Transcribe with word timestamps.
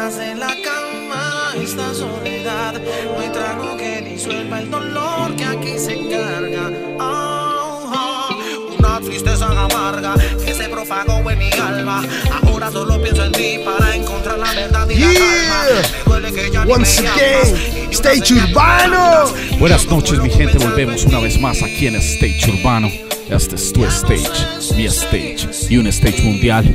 promesas 0.00 0.18
en 0.20 0.40
la 0.40 0.48
cama. 0.62 1.54
Esta 1.56 1.94
soledad 1.94 2.74
no 2.74 3.20
hay 3.20 3.28
trago 3.30 3.76
que 3.76 4.02
disuelva 4.02 4.60
el 4.60 4.70
dolor 4.70 5.34
que 5.36 5.44
aquí 5.44 5.78
se 5.78 5.96
carga. 6.08 6.70
Oh, 6.98 7.90
oh, 7.92 8.76
Una 8.78 9.00
tristeza 9.00 9.46
amarga 9.46 10.14
que 10.44 10.54
se 10.54 10.68
propagó 10.68 11.30
en 11.30 11.38
mi 11.38 11.50
alma. 11.52 12.02
Ahora 12.42 12.70
solo 12.70 13.00
pienso 13.02 13.24
en 13.24 13.32
ti 13.32 13.58
para 13.64 13.94
encontrar 13.94 14.38
la 14.38 14.52
verdad 14.52 14.88
y 14.88 14.98
la 14.98 15.06
calma. 15.06 15.64
Me 15.66 16.10
duele 16.10 16.32
que 16.32 16.50
ya 16.50 16.62
Once 16.62 17.02
me 17.02 17.08
again, 17.08 17.90
Stage 17.90 18.34
Urbano. 18.34 19.32
Buenas 19.58 19.86
noches 19.86 20.20
mi 20.20 20.30
gente, 20.30 20.58
volvemos 20.58 21.04
una 21.04 21.20
vez 21.20 21.40
más 21.40 21.62
aquí 21.62 21.86
en 21.88 21.96
Stage 21.96 22.50
Urbano. 22.50 22.90
Este 23.28 23.54
es 23.54 23.72
tu 23.72 23.84
stage, 23.84 24.74
mi 24.76 24.86
stage 24.86 25.48
y 25.68 25.76
un 25.76 25.86
stage 25.86 26.22
mundial. 26.22 26.74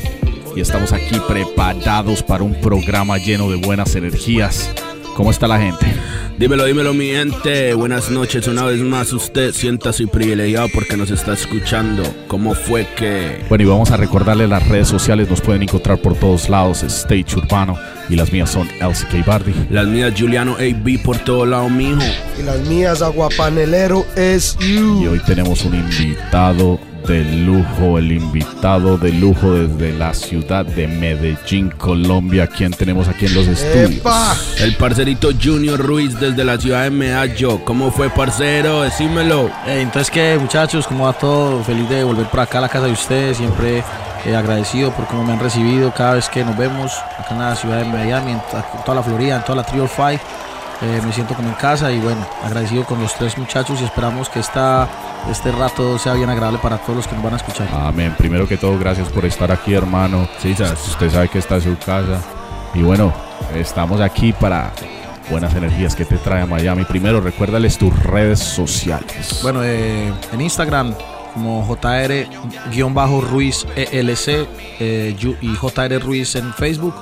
Y 0.56 0.62
estamos 0.62 0.94
aquí 0.94 1.20
preparados 1.28 2.24
para 2.24 2.44
un 2.44 2.56
programa 2.62 3.18
lleno 3.18 3.50
de 3.50 3.58
buenas 3.58 3.94
energías. 3.96 4.72
¿Cómo 5.16 5.30
está 5.30 5.50
la 5.50 5.60
gente? 5.60 5.86
Dímelo, 6.38 6.64
dímelo, 6.66 6.94
mi 6.94 7.08
gente. 7.08 7.74
Buenas 7.74 8.10
noches. 8.10 8.48
Una 8.48 8.64
vez 8.64 8.80
más, 8.82 9.12
usted 9.12 9.54
siéntase 9.54 10.08
privilegiado 10.08 10.68
porque 10.74 10.96
nos 10.96 11.12
está 11.12 11.34
escuchando. 11.34 12.04
¿Cómo 12.28 12.54
fue 12.54 12.88
que.? 12.96 13.44
Bueno, 13.50 13.66
y 13.66 13.68
vamos 13.68 13.92
a 13.92 13.98
recordarle 13.98 14.48
las 14.48 14.66
redes 14.68 14.88
sociales, 14.88 15.30
nos 15.30 15.42
pueden 15.42 15.64
encontrar 15.64 15.98
por 15.98 16.16
todos 16.16 16.48
lados, 16.50 16.84
Stage 16.84 17.36
Urbano. 17.36 17.78
Y 18.10 18.16
las 18.16 18.32
mías 18.32 18.50
son 18.50 18.70
Elsie 18.82 19.08
K. 19.10 19.24
Bardi. 19.26 19.54
Las 19.70 19.88
mías, 19.88 20.14
Juliano 20.18 20.56
AB 20.56 21.04
por 21.04 21.18
todo 21.20 21.46
lado, 21.46 21.70
mijo. 21.70 22.02
Y 22.40 22.44
las 22.44 22.60
mías, 22.62 23.02
aguapanelero, 23.02 24.06
es 24.16 24.58
Y 24.62 24.76
you. 24.76 25.12
hoy 25.12 25.22
tenemos 25.26 25.66
un 25.66 25.76
invitado 25.76 26.80
de 27.08 27.24
lujo, 27.24 27.98
el 27.98 28.12
invitado 28.12 28.98
de 28.98 29.12
lujo 29.12 29.52
desde 29.54 29.98
la 29.98 30.14
ciudad 30.14 30.66
de 30.66 30.88
Medellín, 30.88 31.70
Colombia. 31.78 32.48
¿Quién 32.48 32.72
tenemos 32.72 33.08
aquí 33.08 33.26
en 33.28 33.36
los 33.36 33.48
estudios? 33.48 33.92
¡Epa! 33.92 34.36
El 34.60 34.76
parcerito 34.76 35.30
Junior 35.42 35.80
Ruiz 35.80 36.20
desde 36.20 36.44
la 36.44 36.58
ciudad 36.60 36.84
de 36.84 36.90
Medallo. 36.92 37.64
¿Cómo 37.64 37.92
fue, 37.92 38.10
parcero? 38.10 38.82
Decímelo. 38.82 39.48
Eh, 39.68 39.82
entonces, 39.82 40.10
¿qué, 40.12 40.38
muchachos? 40.40 40.88
¿Cómo 40.88 41.06
va 41.06 41.14
todo? 41.14 41.64
Feliz 41.64 41.88
de 41.90 42.04
volver 42.04 42.26
por 42.28 42.40
acá 42.40 42.58
a 42.58 42.62
la 42.62 42.70
casa 42.70 42.86
de 42.86 42.92
ustedes. 42.94 43.38
Siempre 43.38 43.84
eh, 44.26 44.36
agradecido 44.36 44.92
por 44.92 45.06
cómo 45.06 45.24
me 45.24 45.34
han 45.34 45.40
recibido 45.40 45.94
cada 45.94 46.14
vez 46.16 46.28
que 46.30 46.44
nos 46.44 46.58
vemos 46.58 46.92
acá 47.20 47.28
en 47.36 47.40
la 47.40 47.56
ciudad 47.56 47.78
de 47.80 47.86
Miami, 47.86 48.32
en, 48.32 48.40
to- 48.40 48.58
en 48.58 48.84
toda 48.84 48.96
la 48.96 49.04
Florida, 49.04 49.36
en 49.38 49.44
toda 49.44 49.58
la 49.58 49.64
Trio 49.64 49.88
Five. 49.88 50.20
Eh, 50.82 51.02
me 51.06 51.14
siento 51.14 51.34
como 51.36 51.48
en 51.48 51.56
casa 51.56 51.92
y 51.92 52.00
bueno, 52.00 52.26
agradecido 52.44 52.84
con 52.84 53.02
los 53.02 53.14
tres 53.16 53.38
muchachos 53.38 53.80
y 53.82 53.86
esperamos 53.86 54.28
que 54.28 54.40
esta, 54.40 54.88
este 55.32 55.52
rato 55.52 55.98
sea 55.98 56.14
bien 56.14 56.30
agradable 56.30 56.60
para 56.60 56.78
todos 56.78 56.98
los 56.98 57.08
que 57.08 57.16
nos 57.16 57.24
van 57.24 57.34
a 57.34 57.38
escuchar. 57.38 57.68
Amén. 57.74 58.14
Primero 58.18 58.48
que 58.48 58.58
todo, 58.58 58.78
gracias 58.78 59.08
por 59.10 59.26
estar 59.26 59.52
aquí, 59.52 59.74
hermano. 59.74 60.28
Sí. 60.40 60.52
Usted 60.52 61.12
sabe 61.12 61.30
que 61.30 61.40
está 61.40 61.56
en 61.56 61.62
su 61.62 61.78
casa. 61.78 62.22
Y 62.74 62.82
bueno, 62.82 63.14
estamos 63.54 64.02
aquí 64.02 64.34
para 64.34 64.74
buenas 65.30 65.56
energías 65.56 65.96
que 65.96 66.04
te 66.04 66.18
trae 66.18 66.42
a 66.42 66.46
Miami. 66.46 66.84
Primero, 66.84 67.22
recuérdales 67.22 67.78
tus 67.78 67.98
redes 68.04 68.40
sociales. 68.40 69.40
Bueno, 69.42 69.64
eh, 69.64 70.12
en 70.34 70.42
Instagram 70.42 70.94
como 71.34 71.66
JR-Ruiz 71.68 73.66
ELC 73.76 74.48
eh, 74.80 75.16
y 75.42 75.56
JR 75.56 76.00
Ruiz 76.02 76.36
en 76.36 76.54
Facebook. 76.54 76.96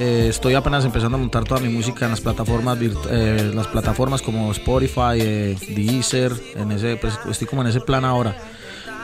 Eh, 0.00 0.28
estoy 0.30 0.54
apenas 0.54 0.86
empezando 0.86 1.18
a 1.18 1.20
montar 1.20 1.44
toda 1.44 1.60
mi 1.60 1.68
música 1.68 2.06
en 2.06 2.12
las 2.12 2.22
plataformas, 2.22 2.78
eh, 3.10 3.52
las 3.54 3.66
plataformas 3.66 4.22
como 4.22 4.50
Spotify, 4.50 5.18
eh, 5.18 5.56
Deezer, 5.68 6.32
en 6.56 6.72
ese, 6.72 6.96
pues, 6.96 7.18
estoy 7.28 7.46
como 7.46 7.60
en 7.60 7.68
ese 7.68 7.82
plan 7.82 8.06
ahora. 8.06 8.34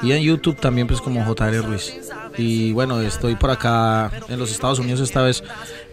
Y 0.03 0.13
en 0.13 0.23
YouTube 0.23 0.57
también 0.59 0.87
pues 0.87 1.03
como 1.03 1.23
JR 1.25 1.63
Ruiz. 1.63 1.93
Y 2.39 2.73
bueno, 2.73 3.01
estoy 3.01 3.37
por 3.37 3.51
acá 3.51 4.11
en 4.29 4.39
los 4.39 4.51
Estados 4.51 4.79
Unidos 4.79 5.01
esta 5.01 5.23
vez 5.23 5.43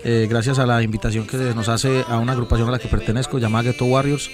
eh, 0.03 0.27
gracias 0.29 0.59
a 0.59 0.65
la 0.65 0.81
invitación 0.83 1.25
que 1.25 1.37
se 1.37 1.55
nos 1.55 1.69
hace 1.69 2.03
a 2.07 2.17
una 2.17 2.33
agrupación 2.33 2.67
a 2.67 2.71
la 2.71 2.79
que 2.79 2.87
pertenezco 2.87 3.39
llamada 3.39 3.63
Ghetto 3.63 3.85
Warriors 3.85 4.29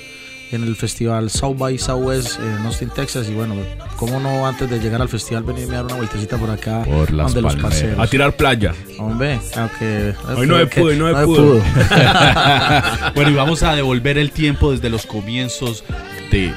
en 0.52 0.64
el 0.64 0.76
festival 0.76 1.30
South 1.30 1.58
by 1.58 1.78
Southwest 1.78 2.40
en 2.40 2.66
Austin, 2.66 2.90
Texas. 2.90 3.28
Y 3.30 3.34
bueno, 3.34 3.56
cómo 3.96 4.20
no 4.20 4.48
antes 4.48 4.70
de 4.70 4.80
llegar 4.80 5.02
al 5.02 5.10
festival 5.10 5.44
venirme 5.44 5.76
a 5.76 5.78
dar 5.78 5.86
una 5.86 5.96
vueltecita 5.96 6.38
por 6.38 6.50
acá 6.50 6.84
Por 6.84 7.12
las 7.12 7.34
donde 7.34 7.42
los 7.42 7.56
parceros. 7.56 8.00
A 8.00 8.08
tirar 8.08 8.36
playa. 8.36 8.74
Hombre, 8.98 9.40
aunque 9.56 10.16
Hoy 10.36 10.48
no 10.48 10.70
pudo, 10.70 10.86
hoy 10.86 10.98
no 10.98 11.08
se 11.08 11.26
pudo. 11.26 11.62
bueno, 13.16 13.32
y 13.32 13.34
vamos 13.36 13.64
a 13.64 13.76
devolver 13.76 14.18
el 14.18 14.32
tiempo 14.32 14.72
desde 14.72 14.90
los 14.90 15.06
comienzos 15.06 15.84
de 16.32 16.54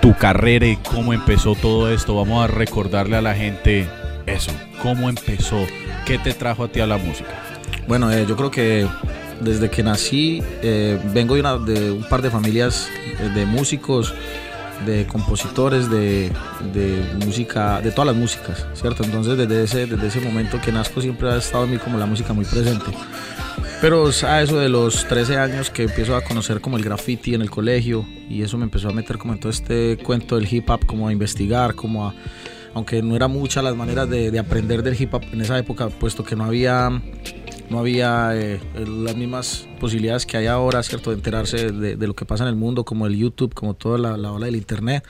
tu 0.00 0.14
carrera 0.16 0.66
y 0.66 0.76
cómo 0.76 1.12
empezó 1.12 1.54
todo 1.54 1.90
esto. 1.92 2.16
Vamos 2.16 2.44
a 2.44 2.46
recordarle 2.46 3.16
a 3.16 3.22
la 3.22 3.34
gente 3.34 3.86
eso, 4.26 4.52
cómo 4.82 5.08
empezó, 5.08 5.66
qué 6.06 6.18
te 6.18 6.32
trajo 6.32 6.64
a 6.64 6.68
ti 6.68 6.80
a 6.80 6.86
la 6.86 6.96
música. 6.96 7.30
Bueno, 7.86 8.10
eh, 8.12 8.24
yo 8.28 8.36
creo 8.36 8.50
que 8.50 8.86
desde 9.42 9.70
que 9.70 9.82
nací 9.82 10.42
eh, 10.62 10.98
vengo 11.12 11.34
de, 11.34 11.40
una, 11.40 11.58
de 11.58 11.92
un 11.92 12.04
par 12.04 12.22
de 12.22 12.30
familias 12.30 12.88
eh, 13.20 13.28
de 13.34 13.46
músicos, 13.46 14.14
de 14.86 15.06
compositores, 15.06 15.90
de, 15.90 16.30
de 16.72 17.04
música, 17.24 17.80
de 17.80 17.90
todas 17.90 18.06
las 18.06 18.16
músicas, 18.16 18.66
¿cierto? 18.74 19.04
Entonces 19.04 19.36
desde 19.36 19.64
ese, 19.64 19.86
desde 19.86 20.06
ese 20.06 20.20
momento 20.20 20.60
que 20.60 20.72
nazco 20.72 21.00
siempre 21.00 21.30
ha 21.30 21.36
estado 21.36 21.64
en 21.64 21.72
mí 21.72 21.78
como 21.78 21.98
la 21.98 22.06
música 22.06 22.32
muy 22.32 22.44
presente. 22.44 22.86
Pero 23.80 24.10
a 24.28 24.42
eso 24.42 24.58
de 24.60 24.68
los 24.68 25.06
13 25.08 25.38
años 25.38 25.70
que 25.70 25.84
empiezo 25.84 26.14
a 26.14 26.22
conocer 26.22 26.60
como 26.60 26.76
el 26.76 26.84
graffiti 26.84 27.34
en 27.34 27.42
el 27.42 27.50
colegio 27.50 28.06
y 28.30 28.42
eso 28.42 28.56
me 28.56 28.64
empezó 28.64 28.88
a 28.88 28.92
meter 28.92 29.18
como 29.18 29.32
en 29.32 29.40
todo 29.40 29.50
este 29.50 29.96
cuento 29.98 30.36
del 30.36 30.52
hip 30.52 30.70
hop, 30.70 30.86
como 30.86 31.08
a 31.08 31.12
investigar, 31.12 31.74
como 31.74 32.06
a... 32.06 32.14
Aunque 32.74 33.02
no 33.02 33.14
eran 33.16 33.30
muchas 33.30 33.62
las 33.62 33.76
maneras 33.76 34.08
de, 34.08 34.30
de 34.30 34.38
aprender 34.38 34.82
del 34.82 34.98
hip 34.98 35.12
hop 35.12 35.22
en 35.32 35.42
esa 35.42 35.58
época, 35.58 35.88
puesto 35.88 36.24
que 36.24 36.36
no 36.36 36.44
había 36.44 37.02
no 37.72 37.78
había 37.78 38.36
eh, 38.36 38.60
las 38.74 39.16
mismas 39.16 39.66
posibilidades 39.80 40.26
que 40.26 40.36
hay 40.36 40.46
ahora, 40.46 40.82
¿cierto? 40.82 41.10
De 41.10 41.16
enterarse 41.16 41.72
de, 41.72 42.06
lo 42.06 42.14
que 42.14 42.26
pasa 42.26 42.44
en 42.44 42.50
el 42.50 42.56
mundo, 42.56 42.84
como 42.84 43.06
el 43.06 43.16
YouTube, 43.16 43.54
como 43.54 43.74
toda 43.74 43.96
la, 43.98 44.16
la 44.18 44.30
ola 44.30 44.46
del 44.46 44.56
Internet. 44.56 45.04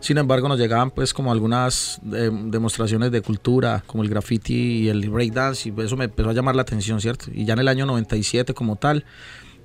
Sin 0.00 0.16
embargo, 0.16 0.48
nos 0.48 0.58
llegaban 0.58 0.90
pues 0.90 1.12
como 1.12 1.30
algunas 1.30 2.00
eh, 2.12 2.30
demostraciones 2.32 3.12
de 3.12 3.20
cultura, 3.20 3.84
como 3.86 4.02
el 4.02 4.08
graffiti 4.08 4.54
y 4.54 4.88
el 4.88 5.08
breakdance, 5.10 5.68
y 5.68 5.80
eso 5.82 5.96
me 5.96 6.06
empezó 6.06 6.30
a 6.30 6.32
llamar 6.32 6.56
la 6.56 6.62
atención, 6.62 7.00
¿cierto? 7.00 7.26
Y 7.32 7.44
ya 7.44 7.52
en 7.52 7.60
el 7.60 7.68
año 7.68 7.84
97 7.84 8.54
como 8.54 8.76
tal, 8.76 9.04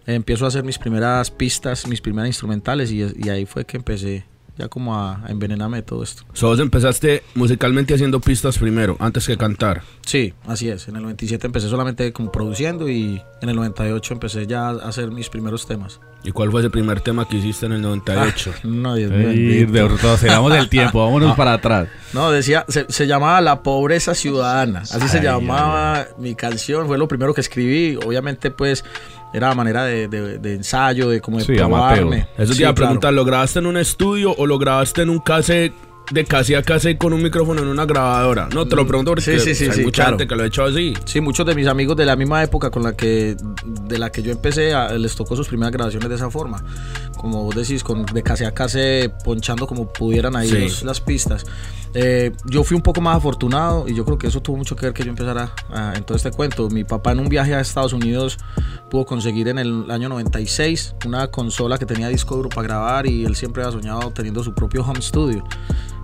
eh, 0.05 0.15
empiezo 0.15 0.43
a 0.43 0.49
hacer 0.49 0.65
mis 0.65 0.77
primeras 0.77 1.31
pistas, 1.31 1.87
mis 1.87 2.01
primeras 2.01 2.27
instrumentales, 2.27 2.91
y 2.91 3.29
ahí 3.29 3.45
fue 3.45 3.63
que 3.63 3.77
empecé 3.77 4.25
ya 4.57 4.67
como 4.67 4.95
a, 4.95 5.25
a 5.25 5.31
envenenarme 5.31 5.77
de 5.77 5.83
todo 5.83 6.03
esto. 6.03 6.23
So, 6.33 6.47
vos 6.47 6.59
empezaste 6.59 7.23
musicalmente 7.35 7.93
haciendo 7.93 8.19
pistas 8.19 8.57
primero, 8.57 8.95
antes 8.99 9.25
que 9.27 9.37
cantar. 9.37 9.81
Sí, 10.05 10.33
así 10.47 10.69
es. 10.69 10.87
En 10.87 10.95
el 10.95 11.03
97 11.03 11.47
empecé 11.47 11.69
solamente 11.69 12.11
como 12.13 12.31
produciendo 12.31 12.89
y 12.89 13.21
en 13.41 13.49
el 13.49 13.55
98 13.55 14.13
empecé 14.13 14.47
ya 14.47 14.69
a 14.69 14.73
hacer 14.87 15.11
mis 15.11 15.29
primeros 15.29 15.65
temas. 15.67 15.99
¿Y 16.25 16.31
cuál 16.31 16.51
fue 16.51 16.61
ese 16.61 16.69
primer 16.69 17.01
tema 17.01 17.27
que 17.27 17.35
hiciste 17.37 17.65
en 17.65 17.73
el 17.73 17.81
98? 17.81 18.53
No, 18.63 18.95
Dios 18.95 19.11
mío. 19.11 19.29
Ey, 19.29 19.65
bendito. 19.65 19.89
retrocedamos 19.89 20.53
el 20.53 20.69
tiempo, 20.69 20.99
vámonos 21.05 21.35
para 21.35 21.53
atrás. 21.53 21.89
No, 22.13 22.31
decía, 22.31 22.65
se, 22.69 22.85
se 22.89 23.07
llamaba 23.07 23.41
La 23.41 23.61
Pobreza 23.61 24.15
Ciudadana. 24.15 24.79
Así 24.81 25.07
se 25.09 25.17
Ay, 25.17 25.23
llamaba 25.25 26.07
mi 26.17 26.35
canción. 26.35 26.87
Fue 26.87 26.97
lo 26.97 27.07
primero 27.07 27.33
que 27.33 27.41
escribí. 27.41 27.97
Obviamente, 28.05 28.51
pues, 28.51 28.85
era 29.33 29.51
a 29.51 29.55
manera 29.55 29.83
de, 29.85 30.07
de- 30.07 30.37
de 30.37 30.53
ensayo, 30.55 31.09
de 31.09 31.19
como 31.21 31.39
de 31.39 31.45
Sí, 31.45 31.53
probarme. 31.55 32.27
Eso 32.37 32.51
te 32.51 32.53
Sí, 32.55 32.61
iba 32.61 32.69
a 32.69 32.73
claro. 32.73 32.89
preguntar, 32.89 33.13
¿lo 33.13 33.25
grabaste 33.25 33.59
en 33.59 33.65
un 33.65 33.77
estudio 33.77 34.33
o 34.37 34.45
lo 34.45 34.57
grabaste 34.59 35.01
en 35.01 35.09
un 35.09 35.19
cassette 35.19 35.73
de 36.11 36.25
casi 36.25 36.53
a 36.53 36.61
casi 36.61 36.97
con 36.97 37.13
un 37.13 37.23
micrófono 37.23 37.61
en 37.61 37.67
una 37.69 37.85
grabadora? 37.85 38.49
No, 38.53 38.67
te 38.67 38.75
lo 38.75 38.85
pregunto 38.85 39.11
porque 39.11 39.39
Sí, 39.39 39.55
sí, 39.55 39.63
hay 39.69 39.83
mucha 39.85 40.03
claro. 40.03 40.09
gente 40.11 40.27
que 40.27 40.35
lo 40.35 40.43
ha 40.43 40.45
hecho 40.47 40.63
así. 40.65 40.93
Sí, 41.05 41.21
muchos 41.21 41.45
de 41.45 41.55
mis 41.55 41.65
amigos 41.67 41.95
de 41.97 42.05
la 42.05 42.15
misma 42.15 42.43
época 42.43 42.69
con 42.69 42.83
la 42.83 42.93
que 42.95 43.35
de 43.65 43.97
la 43.97 44.11
que 44.11 44.21
yo 44.21 44.31
empecé 44.31 44.73
a- 44.73 44.89
les 44.97 45.15
tocó 45.15 45.35
sus 45.35 45.47
primeras 45.47 45.71
grabaciones 45.71 46.09
de 46.09 46.15
esa 46.15 46.29
forma. 46.29 46.63
Como 47.17 47.43
vos 47.43 47.55
decís, 47.55 47.83
con, 47.83 48.05
de 48.05 48.21
casi 48.21 48.43
a 48.43 48.51
casi 48.53 49.09
ponchando 49.23 49.65
como 49.65 49.91
pudieran 49.91 50.35
ahí 50.35 50.51
los- 50.51 50.83
las 50.83 50.99
pistas. 50.99 51.45
Eh, 51.95 52.31
yo 52.45 52.63
fui 52.63 52.75
un 52.75 52.81
poco 52.81 53.01
más 53.01 53.17
afortunado 53.17 53.87
y 53.87 53.93
yo 53.93 54.03
creo 54.03 54.17
que 54.17 54.27
eso 54.27 54.41
tuvo 54.41 54.57
mucho 54.57 54.75
que 54.75 54.87
ver 54.87 54.93
que 54.93 55.03
yo 55.03 55.09
empezara 55.09 55.53
a- 55.71 55.93
en 55.95 56.03
todo 56.03 56.15
este 56.17 56.31
cuento. 56.31 56.67
Mi 56.69 56.83
papá 56.83 57.11
en 57.11 57.19
un 57.19 57.29
viaje 57.29 57.53
a 57.53 57.59
Estados 57.59 57.93
Unidos 57.93 58.37
pudo 58.89 59.05
conseguir 59.05 59.47
en 59.47 59.59
el 59.59 59.89
año 59.91 60.09
96 60.09 60.95
una 61.05 61.27
consola 61.27 61.77
que 61.77 61.85
tenía 61.85 62.07
disco 62.07 62.35
duro 62.35 62.49
para 62.49 62.63
grabar 62.67 63.05
y 63.07 63.25
él 63.25 63.35
siempre 63.35 63.63
había 63.63 63.73
soñado 63.79 64.11
teniendo 64.11 64.43
su 64.43 64.53
propio 64.53 64.83
home 64.83 65.01
studio. 65.01 65.43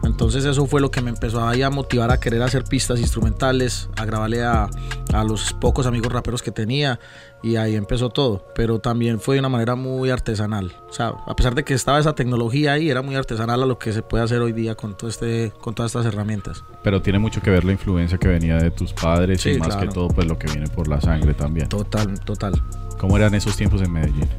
Entonces 0.04 0.46
eso 0.46 0.66
fue 0.66 0.80
lo 0.80 0.92
que 0.92 1.02
me 1.02 1.10
empezó 1.10 1.46
ahí 1.46 1.62
a 1.62 1.70
motivar 1.70 2.12
a 2.12 2.20
querer 2.20 2.42
hacer 2.42 2.64
pistas 2.64 3.00
instrumentales, 3.00 3.90
a 3.98 4.06
grabarle 4.06 4.44
a, 4.44 4.70
a 5.14 5.24
los 5.24 5.54
pocos 5.54 5.86
amigos 5.86 6.12
raperos 6.12 6.42
que 6.42 6.52
tenía 6.52 7.00
y 7.42 7.56
ahí 7.56 7.76
empezó 7.76 8.10
todo. 8.10 8.46
Pero 8.56 8.80
también 8.80 9.20
fue 9.20 9.36
de 9.36 9.40
una 9.40 9.50
manera 9.50 9.76
muy 9.76 10.10
artesanal. 10.10 10.74
O 10.90 10.94
sea, 10.94 11.14
a 11.28 11.36
pesar 11.36 11.56
de 11.56 11.64
que 11.64 11.74
estaba 11.74 12.00
esa 12.00 12.14
tecnología 12.14 12.74
ahí, 12.74 12.90
era 12.90 13.02
muy 13.02 13.16
artesanal 13.16 13.64
a 13.64 13.66
lo 13.66 13.80
que 13.80 13.94
se 13.94 14.02
puede 14.02 14.24
hacer 14.24 14.42
hoy 14.42 14.54
día 14.54 14.76
con, 14.76 14.96
todo 14.96 15.10
este, 15.10 15.52
con 15.62 15.74
todas 15.74 15.96
estas 15.96 16.06
herramientas. 16.06 16.64
Pero 16.84 17.02
tiene 17.02 17.20
mucho 17.20 17.42
que 17.42 17.50
ver 17.50 17.66
la 17.66 17.72
influencia 17.72 18.18
que 18.18 18.28
venía 18.28 18.58
de 18.58 18.72
tus 18.72 18.94
padres 18.94 19.46
y 19.46 19.58
más 19.58 19.70
claro. 19.70 19.88
que 19.88 19.94
todo 19.94 20.08
pues 20.10 20.28
lo 20.28 20.38
que 20.38 20.48
viene 20.48 20.68
por 20.68 20.88
la 20.88 21.02
sangre 21.02 21.34
también. 21.34 21.70
Total, 21.70 22.20
total. 22.22 22.54
¿Cómo 23.00 23.18
eran 23.18 23.34
esos 23.34 23.56
tiempos 23.56 23.82
en 23.82 23.92
Medellín? 23.92 24.30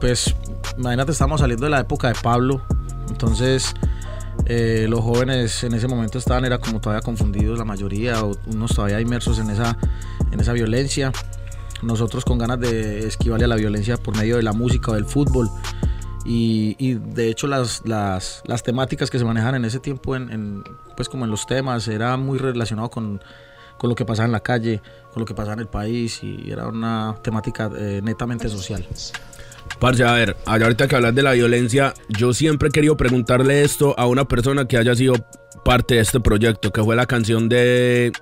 Pues 0.00 0.34
imagínate, 0.76 1.12
estamos 1.12 1.40
saliendo 1.40 1.64
de 1.64 1.70
la 1.70 1.80
época 1.80 2.08
de 2.08 2.14
Pablo. 2.22 2.60
Entonces 3.08 3.74
Eh, 4.48 4.86
los 4.88 5.00
jóvenes 5.00 5.64
en 5.64 5.74
ese 5.74 5.88
momento 5.88 6.18
estaban, 6.18 6.44
era 6.44 6.58
como 6.58 6.80
todavía 6.80 7.02
confundidos 7.02 7.58
la 7.58 7.64
mayoría, 7.64 8.22
o 8.22 8.36
unos 8.46 8.74
todavía 8.74 9.00
inmersos 9.00 9.38
en 9.40 9.50
esa, 9.50 9.76
en 10.30 10.40
esa 10.40 10.52
violencia. 10.52 11.12
Nosotros 11.82 12.24
con 12.24 12.38
ganas 12.38 12.60
de 12.60 13.06
esquivarle 13.06 13.44
a 13.44 13.48
la 13.48 13.56
violencia 13.56 13.96
por 13.96 14.16
medio 14.16 14.36
de 14.36 14.42
la 14.42 14.52
música 14.52 14.92
o 14.92 14.94
del 14.94 15.04
fútbol. 15.04 15.50
Y, 16.24 16.76
y 16.78 16.94
de 16.94 17.28
hecho 17.28 17.46
las, 17.46 17.82
las, 17.84 18.42
las, 18.46 18.62
temáticas 18.62 19.10
que 19.10 19.18
se 19.18 19.24
manejan 19.24 19.54
en 19.54 19.64
ese 19.64 19.78
tiempo, 19.78 20.16
en, 20.16 20.30
en, 20.30 20.64
pues 20.96 21.08
como 21.08 21.24
en 21.24 21.30
los 21.30 21.46
temas, 21.46 21.86
era 21.86 22.16
muy 22.16 22.38
relacionado 22.38 22.90
con, 22.90 23.20
con, 23.78 23.90
lo 23.90 23.94
que 23.94 24.04
pasaba 24.04 24.26
en 24.26 24.32
la 24.32 24.40
calle, 24.40 24.82
con 25.12 25.20
lo 25.20 25.26
que 25.26 25.34
pasaba 25.34 25.54
en 25.54 25.60
el 25.60 25.68
país 25.68 26.22
y 26.24 26.50
era 26.50 26.66
una 26.66 27.14
temática 27.22 27.70
eh, 27.76 28.00
netamente 28.02 28.48
social. 28.48 28.84
Parce, 29.78 30.02
a 30.04 30.12
ver, 30.12 30.36
ahorita 30.46 30.88
que 30.88 30.96
hablas 30.96 31.14
de 31.14 31.22
la 31.22 31.32
violencia, 31.32 31.94
yo 32.08 32.32
siempre 32.32 32.68
he 32.68 32.72
querido 32.72 32.96
preguntarle 32.96 33.62
esto 33.62 33.94
a 33.98 34.06
una 34.06 34.26
persona 34.26 34.66
que 34.66 34.78
haya 34.78 34.94
sido 34.94 35.14
parte 35.64 35.96
de 35.96 36.00
este 36.00 36.20
proyecto, 36.20 36.72
que 36.72 36.82
fue 36.82 36.96
la 36.96 37.06
canción 37.06 37.48
de 37.48 38.12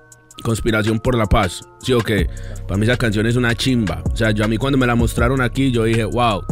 Conspiración 0.43 0.99
por 0.99 1.15
la 1.17 1.25
Paz. 1.25 1.61
Sí 1.79 1.93
o 1.93 1.99
qué, 1.99 2.27
para 2.67 2.77
mí 2.77 2.85
esa 2.85 2.97
canción 2.97 3.25
es 3.25 3.35
una 3.35 3.55
chimba. 3.55 4.03
O 4.11 4.15
sea, 4.15 4.31
yo 4.31 4.43
a 4.43 4.47
mí 4.47 4.57
cuando 4.57 4.77
me 4.77 4.87
la 4.87 4.95
mostraron 4.95 5.41
aquí, 5.41 5.71
yo 5.71 5.85
dije, 5.85 6.03
wow. 6.03 6.43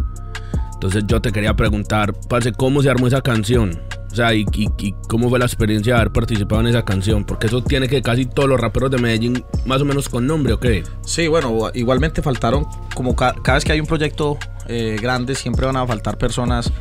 Entonces 0.74 1.04
yo 1.08 1.22
te 1.22 1.32
quería 1.32 1.54
preguntar, 1.54 2.14
parce, 2.30 2.52
¿cómo 2.54 2.82
se 2.82 2.90
armó 2.90 3.08
esa 3.08 3.22
canción? 3.22 3.80
O 4.14 4.16
sea, 4.16 4.32
y, 4.36 4.46
y, 4.54 4.94
cómo 5.08 5.28
fue 5.28 5.40
la 5.40 5.46
experiencia 5.46 5.96
de 5.96 6.02
haber 6.02 6.14
participado 6.14 6.62
en 6.62 6.68
esa 6.68 6.86
canción? 6.86 7.26
Porque 7.26 7.48
eso 7.48 7.64
tiene 7.64 7.88
que 7.88 8.04
casi 8.04 8.28
todos 8.28 8.48
los 8.48 8.60
raperos 8.60 8.92
de 8.92 9.00
Medellín 9.00 9.44
más 9.66 9.82
o 9.82 9.86
menos 9.86 10.08
con 10.08 10.28
nombre, 10.28 10.54
¿o 10.54 10.60
qué? 10.60 10.84
Sí, 11.02 11.28
bueno, 11.28 11.72
igualmente 11.74 12.22
faltaron, 12.22 12.68
como 12.94 13.16
ca 13.16 13.34
cada 13.42 13.56
vez 13.56 13.66
que 13.66 13.72
hay 13.72 13.80
un 13.80 13.88
proyecto 13.88 14.38
eh, 14.68 15.00
grande, 15.02 15.34
siempre 15.34 15.66
van 15.66 15.78
a 15.78 15.88
faltar 15.88 16.20
personas 16.20 16.72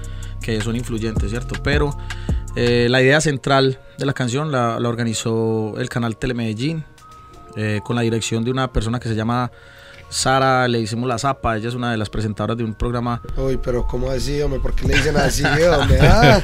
que 0.42 0.60
son 0.60 0.76
influyentes, 0.76 1.30
¿cierto? 1.30 1.54
Pero 1.64 1.96
eh, 2.54 2.88
la 2.90 3.00
idea 3.00 3.18
central 3.22 3.80
de 3.96 4.04
la 4.04 4.12
canción 4.12 4.52
la, 4.52 4.78
la 4.78 4.88
organizó 4.90 5.72
el 5.78 5.88
canal 5.88 6.18
Telemedellín, 6.18 6.84
eh, 7.56 7.80
con 7.82 7.96
la 7.96 8.02
dirección 8.02 8.44
de 8.44 8.50
una 8.50 8.70
persona 8.74 9.00
que 9.00 9.08
se 9.08 9.14
llama 9.14 9.50
Sara, 10.12 10.68
le 10.68 10.78
hicimos 10.78 11.08
la 11.08 11.16
zapa, 11.16 11.56
ella 11.56 11.70
es 11.70 11.74
una 11.74 11.90
de 11.90 11.96
las 11.96 12.10
presentadoras 12.10 12.58
de 12.58 12.64
un 12.64 12.74
programa. 12.74 13.22
Uy, 13.34 13.56
pero 13.56 13.86
¿cómo 13.86 14.10
así, 14.10 14.42
hombre? 14.42 14.60
¿Por 14.60 14.74
qué 14.74 14.86
le 14.86 14.96
dicen 14.96 15.16
así, 15.16 15.42
hombre? 15.42 15.98
Ah. 16.02 16.42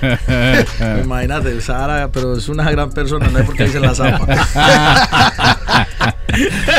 Imagínate, 1.04 1.60
Sara, 1.60 2.08
pero 2.10 2.34
es 2.34 2.48
una 2.48 2.70
gran 2.70 2.90
persona, 2.90 3.28
no 3.28 3.38
es 3.38 3.44
porque 3.44 3.64
le 3.64 3.68
dicen 3.68 3.82
la 3.82 3.94
zapa. 3.94 4.26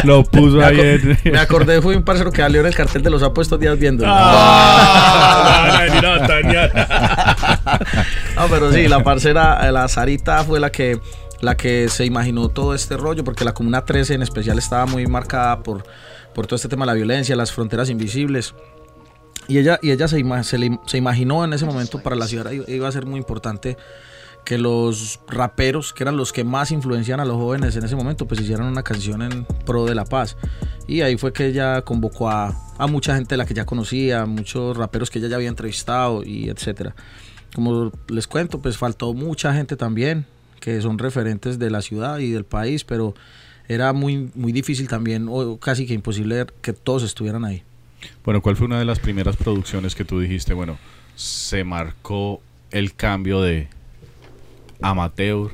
Lo 0.03 0.23
puso 0.23 0.65
ahí. 0.65 0.79
En... 0.79 1.19
Me 1.31 1.37
acordé, 1.37 1.79
fue 1.79 1.95
un 1.95 2.01
parcero 2.01 2.31
que 2.31 2.41
salió 2.41 2.61
en 2.61 2.65
el 2.65 2.75
cartel 2.75 3.03
de 3.03 3.11
los 3.11 3.21
sapos 3.21 3.45
estos 3.45 3.59
días 3.59 3.77
viendo. 3.77 4.03
Ah, 4.07 5.85
no, 8.35 8.47
pero 8.49 8.71
sí, 8.71 8.87
la 8.87 9.03
parcera, 9.03 9.71
la 9.71 9.87
Sarita 9.87 10.43
fue 10.43 10.59
la 10.59 10.71
que 10.71 10.99
la 11.41 11.55
que 11.55 11.87
se 11.87 12.03
imaginó 12.03 12.49
todo 12.49 12.73
este 12.73 12.97
rollo, 12.97 13.23
porque 13.23 13.45
la 13.45 13.53
Comuna 13.53 13.85
13 13.85 14.15
en 14.15 14.23
especial 14.23 14.57
estaba 14.57 14.85
muy 14.85 15.07
marcada 15.07 15.59
por, 15.59 15.83
por 16.33 16.47
todo 16.47 16.55
este 16.55 16.69
tema 16.69 16.85
de 16.85 16.87
la 16.87 16.93
violencia, 16.93 17.35
las 17.35 17.51
fronteras 17.51 17.89
invisibles. 17.89 18.53
Y 19.47 19.57
ella, 19.57 19.79
y 19.81 19.91
ella 19.91 20.07
se, 20.07 20.23
se, 20.43 20.57
le, 20.57 20.79
se, 20.85 20.97
imaginó 20.97 21.43
en 21.43 21.53
ese 21.53 21.65
momento 21.65 22.03
para 22.03 22.15
la 22.15 22.27
ciudad 22.27 22.51
iba 22.51 22.87
a 22.87 22.91
ser 22.91 23.05
muy 23.07 23.17
importante 23.19 23.77
que 24.45 24.57
los 24.57 25.19
raperos, 25.27 25.93
que 25.93 26.03
eran 26.03 26.17
los 26.17 26.33
que 26.33 26.43
más 26.43 26.71
influencian 26.71 27.19
a 27.19 27.25
los 27.25 27.35
jóvenes 27.35 27.75
en 27.75 27.83
ese 27.83 27.95
momento, 27.95 28.27
pues 28.27 28.41
hicieran 28.41 28.67
una 28.67 28.83
canción 28.83 29.21
en 29.21 29.45
pro 29.65 29.85
de 29.85 29.95
la 29.95 30.05
paz. 30.05 30.37
Y 30.87 31.01
ahí 31.01 31.17
fue 31.17 31.33
que 31.33 31.47
ella 31.47 31.81
convocó 31.81 32.29
a, 32.29 32.55
a 32.77 32.87
mucha 32.87 33.15
gente 33.15 33.33
de 33.33 33.37
la 33.37 33.45
que 33.45 33.53
ya 33.53 33.65
conocía, 33.65 34.25
muchos 34.25 34.75
raperos 34.75 35.09
que 35.09 35.19
ella 35.19 35.27
ya 35.27 35.35
había 35.35 35.49
entrevistado 35.49 36.23
y 36.23 36.49
etcétera. 36.49 36.95
Como 37.53 37.91
les 38.07 38.27
cuento, 38.27 38.59
pues 38.59 38.77
faltó 38.77 39.13
mucha 39.13 39.53
gente 39.53 39.75
también, 39.75 40.25
que 40.59 40.81
son 40.81 40.97
referentes 40.97 41.59
de 41.59 41.69
la 41.69 41.81
ciudad 41.81 42.19
y 42.19 42.31
del 42.31 42.45
país, 42.45 42.83
pero 42.83 43.13
era 43.69 43.93
muy, 43.93 44.31
muy 44.33 44.51
difícil 44.51 44.87
también, 44.87 45.27
o 45.29 45.57
casi 45.57 45.85
que 45.85 45.93
imposible 45.93 46.47
que 46.61 46.73
todos 46.73 47.03
estuvieran 47.03 47.45
ahí. 47.45 47.63
Bueno, 48.25 48.41
¿cuál 48.41 48.55
fue 48.55 48.65
una 48.65 48.79
de 48.79 48.85
las 48.85 48.99
primeras 48.99 49.37
producciones 49.37 49.93
que 49.93 50.03
tú 50.03 50.19
dijiste? 50.19 50.53
Bueno, 50.53 50.77
se 51.15 51.63
marcó 51.63 52.41
el 52.71 52.95
cambio 52.95 53.41
de 53.41 53.67
amateur 54.81 55.51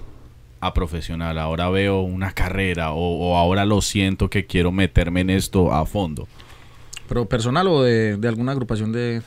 a 0.61 0.73
profesional. 0.73 1.37
Ahora 1.37 1.69
veo 1.69 2.01
una 2.01 2.31
carrera 2.31 2.93
o, 2.93 3.31
o 3.31 3.37
ahora 3.37 3.65
lo 3.65 3.81
siento 3.81 4.29
que 4.29 4.45
quiero 4.45 4.71
meterme 4.71 5.21
en 5.21 5.31
esto 5.31 5.73
a 5.73 5.85
fondo. 5.85 6.27
¿Pero 7.09 7.27
personal 7.27 7.67
o 7.67 7.83
de, 7.83 8.15
de 8.17 8.27
alguna 8.27 8.53
agrupación 8.53 8.91
de...? 8.91 9.21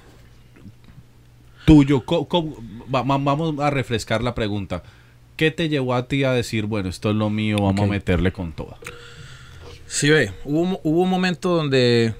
Tuyo, 1.67 2.05
¿cómo, 2.07 2.27
cómo, 2.27 2.57
va, 2.93 3.03
vamos 3.03 3.59
a 3.61 3.69
refrescar 3.69 4.23
la 4.23 4.35
pregunta. 4.35 4.83
¿Qué 5.39 5.53
te 5.53 5.69
llevó 5.69 5.95
a 5.95 6.09
ti 6.09 6.25
a 6.25 6.33
decir, 6.33 6.67
bueno, 6.67 6.89
esto 6.89 7.11
es 7.11 7.17
lo 7.17 7.31
mío, 7.31 7.59
vamos 7.59 7.75
okay. 7.75 7.85
a 7.85 7.87
meterle 7.87 8.33
con 8.33 8.53
todo? 8.53 8.77
Sí, 9.87 10.11
ve, 10.11 10.33
hubo, 10.45 10.81
hubo 10.83 11.03
un 11.03 11.09
momento 11.09 11.55
donde 11.55 12.13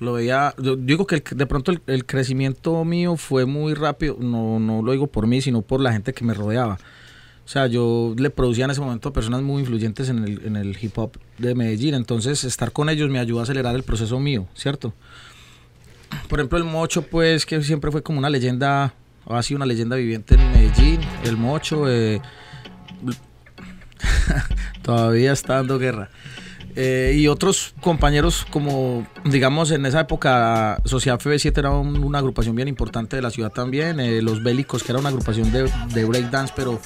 lo 0.00 0.14
veía, 0.14 0.54
yo 0.56 0.74
digo 0.74 1.06
que 1.06 1.16
el, 1.16 1.22
de 1.36 1.44
pronto 1.46 1.72
el, 1.72 1.82
el, 1.86 2.06
crecimiento 2.06 2.82
mío 2.86 3.16
fue 3.16 3.44
muy 3.44 3.74
rápido, 3.74 4.16
no, 4.18 4.58
no 4.58 4.80
lo 4.80 4.92
digo 4.92 5.06
por 5.08 5.26
mí, 5.26 5.42
sino 5.42 5.60
por 5.60 5.80
la 5.80 5.92
gente 5.92 6.14
que 6.14 6.24
me 6.24 6.32
rodeaba. 6.32 6.78
O 7.44 7.48
sea, 7.48 7.66
yo 7.66 8.14
le 8.16 8.30
producía 8.30 8.64
en 8.64 8.70
ese 8.70 8.80
momento 8.80 9.10
a 9.10 9.12
personas 9.12 9.42
muy 9.42 9.60
influyentes 9.60 10.08
en 10.08 10.24
el, 10.24 10.46
en 10.46 10.56
el 10.56 10.74
hip 10.80 10.96
hop 10.96 11.18
de 11.36 11.54
Medellín, 11.54 11.92
entonces 11.92 12.44
estar 12.44 12.72
con 12.72 12.88
ellos 12.88 13.10
me 13.10 13.18
ayudó 13.18 13.40
a 13.40 13.42
acelerar 13.42 13.74
el 13.74 13.82
proceso 13.82 14.18
mío, 14.18 14.48
¿cierto? 14.54 14.94
Por 16.30 16.40
ejemplo, 16.40 16.56
el 16.56 16.64
Mocho, 16.64 17.02
pues, 17.02 17.44
que 17.44 17.62
siempre 17.62 17.90
fue 17.90 18.02
como 18.02 18.18
una 18.18 18.30
leyenda, 18.30 18.94
ha 19.26 19.42
sido 19.42 19.56
una 19.56 19.66
leyenda 19.66 19.96
viviente 19.96 20.36
en 20.36 20.50
Medellín, 20.50 21.00
el 21.24 21.36
Mocho, 21.36 21.90
eh, 21.90 22.22
todavía 24.82 25.32
está 25.32 25.54
dando 25.54 25.78
guerra. 25.78 26.10
Eh, 26.76 27.14
y 27.16 27.28
otros 27.28 27.72
compañeros 27.80 28.44
como, 28.50 29.06
digamos, 29.24 29.70
en 29.70 29.86
esa 29.86 30.00
época 30.00 30.80
Sociedad 30.84 31.20
FB7 31.20 31.56
era 31.56 31.70
un, 31.70 32.02
una 32.02 32.18
agrupación 32.18 32.56
bien 32.56 32.66
importante 32.66 33.14
de 33.14 33.22
la 33.22 33.30
ciudad 33.30 33.52
también, 33.52 34.00
eh, 34.00 34.20
Los 34.20 34.42
Bélicos, 34.42 34.82
que 34.82 34.90
era 34.90 34.98
una 34.98 35.10
agrupación 35.10 35.52
de, 35.52 35.70
de 35.92 36.04
breakdance, 36.04 36.52
pero 36.56 36.80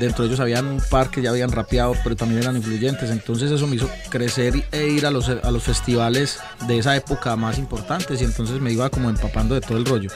dentro 0.00 0.24
de 0.24 0.28
ellos 0.30 0.40
habían 0.40 0.66
un 0.66 0.80
par 0.90 1.10
que 1.10 1.22
ya 1.22 1.30
habían 1.30 1.52
rapeado, 1.52 1.94
pero 2.02 2.16
también 2.16 2.42
eran 2.42 2.56
influyentes, 2.56 3.08
entonces 3.10 3.52
eso 3.52 3.68
me 3.68 3.76
hizo 3.76 3.88
crecer 4.08 4.64
e 4.72 4.88
ir 4.88 5.06
a 5.06 5.12
los, 5.12 5.28
a 5.28 5.50
los 5.52 5.62
festivales 5.62 6.40
de 6.66 6.78
esa 6.78 6.96
época 6.96 7.36
más 7.36 7.58
importantes 7.58 8.20
y 8.20 8.24
entonces 8.24 8.60
me 8.60 8.72
iba 8.72 8.90
como 8.90 9.10
empapando 9.10 9.54
de 9.54 9.60
todo 9.60 9.78
el 9.78 9.84
rollo. 9.84 10.10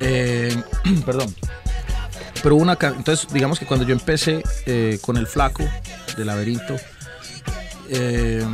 Eh, 0.00 0.56
perdón. 1.04 1.34
Pero 2.42 2.56
una 2.56 2.78
entonces 2.80 3.26
digamos 3.32 3.58
que 3.58 3.66
cuando 3.66 3.84
yo 3.86 3.92
empecé 3.92 4.42
eh, 4.66 4.98
con 5.02 5.16
el 5.16 5.26
flaco 5.26 5.64
de 6.16 6.24
laberinto, 6.24 6.76
eh, 7.88 8.46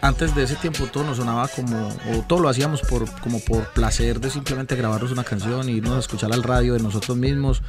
antes 0.00 0.34
de 0.34 0.42
ese 0.42 0.56
tiempo 0.56 0.86
todo 0.86 1.04
nos 1.04 1.18
sonaba 1.18 1.46
como, 1.48 1.88
o 1.88 2.22
todo 2.26 2.40
lo 2.40 2.48
hacíamos 2.48 2.80
por, 2.82 3.08
como 3.20 3.40
por 3.40 3.68
placer 3.72 4.20
de 4.20 4.30
simplemente 4.30 4.74
grabarnos 4.74 5.12
una 5.12 5.24
canción 5.24 5.68
y 5.68 5.74
irnos 5.74 5.96
a 5.96 6.00
escuchar 6.00 6.32
al 6.32 6.42
radio 6.42 6.74
de 6.74 6.80
nosotros 6.80 7.16
mismos, 7.16 7.62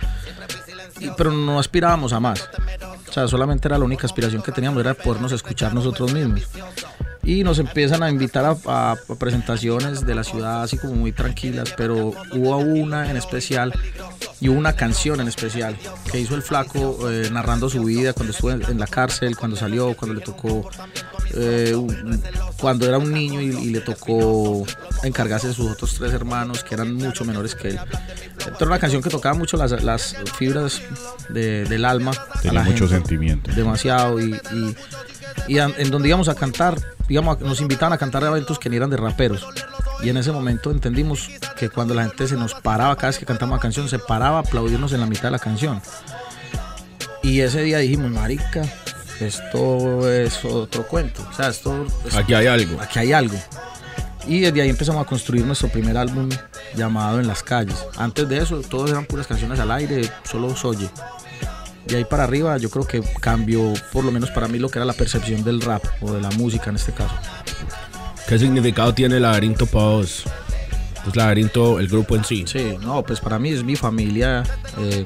pero 1.15 1.32
no 1.32 1.60
aspirábamos 1.60 2.12
a 2.13 2.20
más. 2.20 2.50
O 3.08 3.13
sea, 3.13 3.27
solamente 3.27 3.67
era 3.67 3.77
la 3.77 3.86
única 3.86 4.08
aspiración 4.08 4.41
que 4.41 4.51
teníamos, 4.51 4.79
era 4.82 4.96
podernos 4.96 5.32
escuchar 5.32 5.74
nosotros 5.74 6.12
mismos. 6.12 6.48
Y 7.24 7.44
nos 7.44 7.60
empiezan 7.60 8.03
a 8.03 8.10
invitar 8.10 8.46
a, 8.46 8.58
a, 8.65 8.92
a 8.92 9.15
presentaciones 9.15 10.06
de 10.06 10.15
la 10.15 10.24
ciudad, 10.24 10.63
así 10.63 10.77
como 10.77 10.94
muy 10.94 11.12
tranquilas, 11.12 11.74
pero 11.77 12.13
hubo 12.34 12.58
una 12.58 13.10
en 13.10 13.18
especial 13.18 13.74
y 14.44 14.50
hubo 14.50 14.60
una 14.60 14.74
canción 14.74 15.22
en 15.22 15.30
especial 15.30 15.77
que 16.12 16.20
hizo 16.20 16.36
el 16.36 16.42
flaco 16.42 17.10
eh, 17.10 17.30
narrando 17.32 17.70
su 17.70 17.82
vida 17.84 18.12
cuando 18.12 18.32
estuvo 18.34 18.51
en, 18.51 18.62
en, 18.63 18.77
la 18.77 18.88
cárcel, 18.88 19.38
cuando 19.38 19.56
salió, 19.56 19.96
cuando 19.96 20.15
le 20.15 20.20
tocó, 20.20 20.70
eh, 21.34 21.74
cuando 22.60 22.86
era 22.86 22.98
un 22.98 23.13
niño 23.13 23.39
y, 23.39 23.46
y, 23.46 23.70
le 23.70 23.80
tocó 23.80 24.65
encargarse 25.03 25.48
de 25.48 25.53
sus 25.53 25.72
otros 25.72 25.96
tres 25.96 26.12
hermanos 26.12 26.63
que 26.65 26.75
eran 26.75 26.94
mucho 26.94 27.24
menores 27.24 27.56
que 27.56 27.70
él. 27.70 27.80
Era 28.46 28.65
una 28.65 28.80
canción 28.80 29.01
que 29.01 29.10
tocaba 29.10 29.34
mucho 29.34 29.56
las, 29.56 29.82
las 29.82 30.15
fibras 30.38 30.82
de, 31.30 31.63
del 31.63 31.86
alma. 31.86 32.12
Tenía 32.42 32.63
mucho 32.63 32.88
gente, 32.88 32.96
sentimiento. 32.96 33.51
Demasiado 33.53 34.20
y, 34.20 34.34
y, 34.34 34.75
y 35.48 35.60
en 35.60 35.92
donde 35.92 36.08
íbamos 36.08 36.30
a 36.30 36.36
cantar, 36.36 36.78
íbamos 37.10 37.38
a, 37.38 37.44
nos 37.44 37.62
invitaban 37.62 37.94
a 37.94 37.98
cantar 37.98 38.24
a 38.24 38.28
eventos 38.28 38.60
que 38.60 38.70
ni 38.70 38.78
eran 38.78 38.90
de 38.90 38.98
raperos. 38.98 39.46
Y 40.02 40.10
en 40.10 40.18
ese 40.18 40.32
momento 40.32 40.72
entendimos 40.72 41.30
que 41.58 41.70
cuando 41.70 41.94
la 41.94 42.04
gente 42.04 42.28
se 42.28 42.36
nos 42.36 42.54
paraba, 42.54 42.96
cada 42.96 43.08
vez 43.08 43.20
que 43.20 43.25
cantamos 43.25 43.58
la 43.58 43.62
canción, 43.62 43.88
se 43.88 44.00
paraba 44.00 44.38
a 44.38 44.42
aplaudirnos 44.42 44.92
en 44.94 45.00
la 45.00 45.06
mitad 45.06 45.24
de 45.24 45.32
la 45.32 45.40
canción. 45.40 45.82
Y 47.22 47.40
ese 47.40 47.62
día 47.62 47.78
dijimos, 47.78 48.12
marica, 48.12 48.63
esto 49.20 50.12
es 50.12 50.44
otro 50.44 50.86
cuento. 50.88 51.25
O 51.32 51.34
sea, 51.34 51.48
esto... 51.48 51.86
Es, 52.06 52.16
aquí 52.16 52.34
hay 52.34 52.48
algo. 52.48 52.82
Aquí 52.82 53.00
hay 53.00 53.13
algo. 53.13 53.38
Y 54.28 54.40
desde 54.42 54.62
ahí 54.62 54.70
empezamos 54.70 55.02
a 55.02 55.06
construir 55.08 55.46
nuestro 55.46 55.70
primer 55.70 55.98
álbum 55.98 56.30
llamado 56.75 57.20
En 57.20 57.28
las 57.28 57.44
calles. 57.44 57.86
Antes 57.98 58.28
de 58.28 58.38
eso, 58.40 58.62
todos 58.62 58.92
eran 58.92 59.06
puras 59.06 59.28
canciones 59.28 59.60
al 59.60 59.72
aire, 59.72 60.10
solo 60.24 60.56
Soye. 60.56 60.90
De 61.86 61.98
ahí 61.98 62.06
para 62.06 62.24
arriba, 62.24 62.58
yo 62.58 62.70
creo 62.70 62.88
que 62.88 63.02
cambió, 63.20 63.74
por 63.92 64.06
lo 64.06 64.12
menos 64.12 64.32
para 64.32 64.48
mí, 64.48 64.58
lo 64.60 64.70
que 64.70 64.80
era 64.80 64.86
la 64.86 64.94
percepción 64.94 65.44
del 65.44 65.62
rap 65.62 65.84
o 66.02 66.13
de 66.13 66.22
la 66.22 66.30
música 66.32 66.70
en 66.70 66.78
este 66.78 66.94
caso. 66.94 67.16
¿Qué 68.28 68.40
significado 68.40 68.94
tiene 68.94 69.18
el 69.18 69.24
laberinto 69.24 69.66
para 69.66 69.86
vos? 69.86 70.24
Pues 71.04 71.16
laberinto, 71.16 71.80
el 71.80 71.88
grupo 71.90 72.16
en 72.16 72.24
sí. 72.24 72.46
Sí, 72.48 72.78
no, 72.82 73.04
pues 73.04 73.20
para 73.20 73.38
mí 73.38 73.50
es 73.50 73.63
mi 73.63 73.75
familia. 73.75 74.44
Eh, 74.78 75.04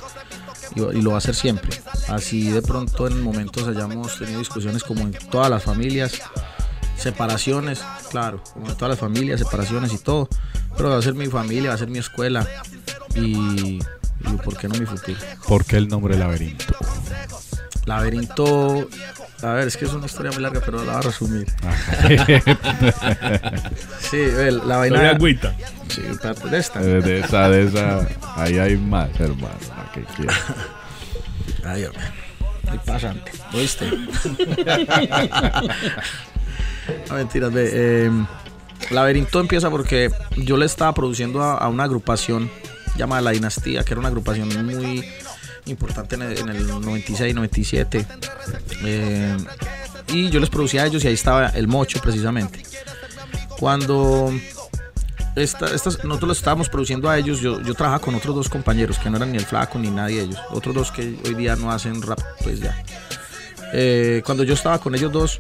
y, 0.75 0.81
y 0.81 1.01
lo 1.01 1.11
va 1.11 1.15
a 1.15 1.17
hacer 1.17 1.33
siempre. 1.33 1.71
Así 2.07 2.51
de 2.51 2.61
pronto 2.61 3.07
en 3.07 3.21
momentos 3.21 3.67
hayamos 3.67 4.19
tenido 4.19 4.39
discusiones 4.39 4.83
como 4.83 5.01
en 5.01 5.13
todas 5.13 5.49
las 5.49 5.63
familias, 5.63 6.21
separaciones, 6.97 7.83
claro, 8.09 8.41
como 8.53 8.69
en 8.69 8.75
todas 8.75 8.89
las 8.89 8.99
familias, 8.99 9.39
separaciones 9.39 9.93
y 9.93 9.97
todo, 9.97 10.27
pero 10.75 10.89
va 10.89 10.97
a 10.97 11.01
ser 11.01 11.13
mi 11.13 11.27
familia, 11.27 11.69
va 11.69 11.75
a 11.75 11.77
ser 11.77 11.89
mi 11.89 11.99
escuela 11.99 12.47
y, 13.15 13.79
y 14.25 14.33
¿por 14.37 14.57
qué 14.57 14.67
no 14.67 14.75
mi 14.79 14.85
futuro? 14.85 15.17
¿Por 15.47 15.65
qué 15.65 15.77
el 15.77 15.87
nombre 15.87 16.17
laberinto? 16.17 16.75
Laberinto, 17.85 18.89
a 19.41 19.53
ver, 19.53 19.67
es 19.67 19.77
que 19.77 19.85
es 19.85 19.93
una 19.93 20.05
historia 20.05 20.31
muy 20.31 20.41
larga, 20.41 20.61
pero 20.65 20.83
la 20.83 20.93
voy 20.93 20.99
a 20.99 21.01
resumir. 21.01 21.47
Sí, 23.99 24.17
la 24.65 24.77
vaina... 24.77 24.97
Soy 24.99 25.07
agüita. 25.07 25.53
Sí, 25.89 26.01
parte 26.21 26.47
de 26.49 26.57
esta. 26.59 26.79
De 26.79 27.19
esa, 27.19 27.49
de 27.49 27.63
esa, 27.65 28.07
ahí 28.35 28.57
hay 28.57 28.77
más, 28.77 29.09
hermano. 29.19 29.55
¿a 29.75 29.91
qué 29.91 30.03
quieres? 30.15 30.35
Ay, 31.65 31.83
hombre. 31.85 32.03
Muy 32.69 32.77
pasante. 32.79 33.31
¿Oíste? 33.53 33.89
no, 37.09 37.15
mentiras, 37.15 37.51
ve. 37.53 37.69
eh, 37.73 38.11
Laberinto 38.91 39.39
empieza 39.39 39.69
porque 39.69 40.09
yo 40.37 40.55
le 40.57 40.65
estaba 40.65 40.93
produciendo 40.93 41.41
a, 41.43 41.57
a 41.57 41.67
una 41.67 41.83
agrupación 41.83 42.49
llamada 42.97 43.21
La 43.21 43.31
Dinastía, 43.31 43.83
que 43.83 43.93
era 43.93 43.99
una 43.99 44.09
agrupación 44.09 44.49
muy 44.65 45.03
importante 45.65 46.15
en 46.15 46.21
el, 46.23 46.37
en 46.39 46.49
el 46.49 46.67
96, 46.67 47.35
97. 47.35 48.05
Eh, 48.83 49.37
y 50.07 50.29
yo 50.29 50.39
les 50.39 50.49
producía 50.49 50.83
a 50.83 50.85
ellos 50.87 51.03
y 51.03 51.07
ahí 51.07 51.13
estaba 51.13 51.47
el 51.49 51.67
mocho 51.67 51.99
precisamente. 52.01 52.63
Cuando 53.59 54.31
esta- 55.35 55.73
estas- 55.73 56.03
nosotros 56.03 56.27
los 56.29 56.37
estábamos 56.37 56.69
produciendo 56.69 57.09
a 57.09 57.17
ellos, 57.17 57.39
yo, 57.41 57.61
yo 57.61 57.73
trabajaba 57.73 57.99
con 58.03 58.15
otros 58.15 58.35
dos 58.35 58.49
compañeros 58.49 58.97
que 58.99 59.09
no 59.09 59.17
eran 59.17 59.31
ni 59.31 59.37
el 59.37 59.45
flaco 59.45 59.77
ni 59.79 59.89
nadie 59.89 60.17
de 60.17 60.23
ellos. 60.25 60.39
Otros 60.51 60.73
dos 60.75 60.91
que 60.91 61.17
hoy 61.25 61.33
día 61.35 61.55
no 61.55 61.71
hacen 61.71 62.01
rap, 62.01 62.19
pues 62.43 62.59
ya. 62.59 62.83
Eh, 63.73 64.21
cuando 64.25 64.43
yo 64.43 64.53
estaba 64.53 64.79
con 64.79 64.95
ellos 64.95 65.11
dos, 65.11 65.39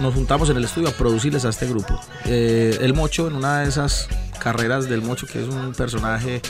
nos 0.00 0.14
juntamos 0.14 0.48
en 0.50 0.56
el 0.56 0.64
estudio 0.64 0.88
a 0.88 0.92
producirles 0.92 1.44
a 1.44 1.50
este 1.50 1.66
grupo. 1.68 2.00
Eh, 2.24 2.78
el 2.80 2.94
Mocho, 2.94 3.28
en 3.28 3.34
una 3.36 3.60
de 3.60 3.68
esas 3.68 4.08
carreras 4.40 4.88
del 4.88 5.02
Mocho, 5.02 5.26
que 5.26 5.40
es 5.42 5.48
un 5.48 5.72
personaje 5.74 6.40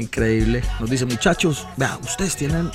increíble, 0.00 0.62
nos 0.80 0.90
dice, 0.90 1.04
muchachos, 1.06 1.66
vea, 1.76 1.98
ustedes 2.02 2.36
tienen 2.36 2.70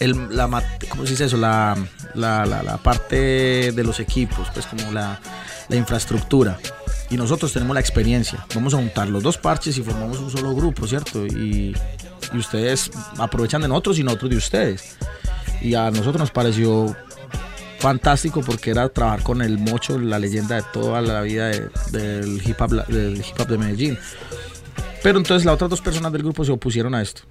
el, 0.00 0.36
la, 0.36 0.46
mat- 0.48 0.64
¿cómo 0.88 1.04
se 1.04 1.10
dice 1.12 1.26
eso? 1.26 1.36
La, 1.36 1.76
la, 2.14 2.44
la- 2.46 2.76
parte 2.78 3.70
de 3.72 3.84
los 3.84 4.00
equipos, 4.00 4.48
pues 4.52 4.66
como 4.66 4.90
la, 4.92 5.20
la 5.68 5.76
infraestructura. 5.76 6.58
Y 7.10 7.16
nosotros 7.16 7.52
tenemos 7.52 7.74
la 7.74 7.80
experiencia. 7.80 8.44
Vamos 8.54 8.74
a 8.74 8.78
juntar 8.78 9.08
los 9.08 9.22
dos 9.22 9.38
parches 9.38 9.76
y 9.78 9.82
formamos 9.82 10.18
un 10.18 10.30
solo 10.30 10.54
grupo, 10.54 10.86
¿cierto? 10.86 11.24
Y, 11.26 11.76
ustedes 12.36 12.90
aprovechan 13.18 13.60
de 13.62 13.68
nosotros 13.68 13.98
y 13.98 14.02
nosotros 14.02 14.30
de 14.30 14.36
ustedes. 14.38 14.96
Y 15.60 15.74
a 15.74 15.90
nosotros 15.90 16.16
nos 16.16 16.30
pareció 16.32 16.96
fantástico 17.78 18.40
porque 18.40 18.70
era 18.70 18.88
trabajar 18.88 19.22
con 19.22 19.42
el 19.42 19.58
Mocho, 19.58 19.98
la 19.98 20.18
leyenda 20.18 20.56
de 20.56 20.62
toda 20.72 21.00
la 21.02 21.20
vida 21.20 21.48
de- 21.48 21.68
del, 21.92 22.42
hip 22.44 22.60
hop, 22.60 22.86
del 22.88 23.18
hip 23.18 23.38
hop 23.40 23.46
de 23.46 23.58
Medellín. 23.58 23.98
Pero 25.04 25.18
entonces 25.18 25.44
las 25.44 25.56
otras 25.56 25.68
dos 25.68 25.82
personas 25.82 26.10
del 26.12 26.22
grupo 26.22 26.46
se 26.46 26.50
opusieron 26.50 26.94
a 26.94 27.02
esto. 27.02 27.24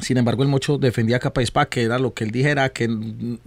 Sin 0.00 0.16
embargo, 0.16 0.42
el 0.42 0.48
Mocho 0.48 0.78
defendía 0.78 1.18
a 1.18 1.20
capa 1.20 1.40
y 1.40 1.46
que 1.70 1.82
era 1.84 2.00
lo 2.00 2.12
que 2.12 2.24
él 2.24 2.32
dijera, 2.32 2.70
que, 2.70 2.88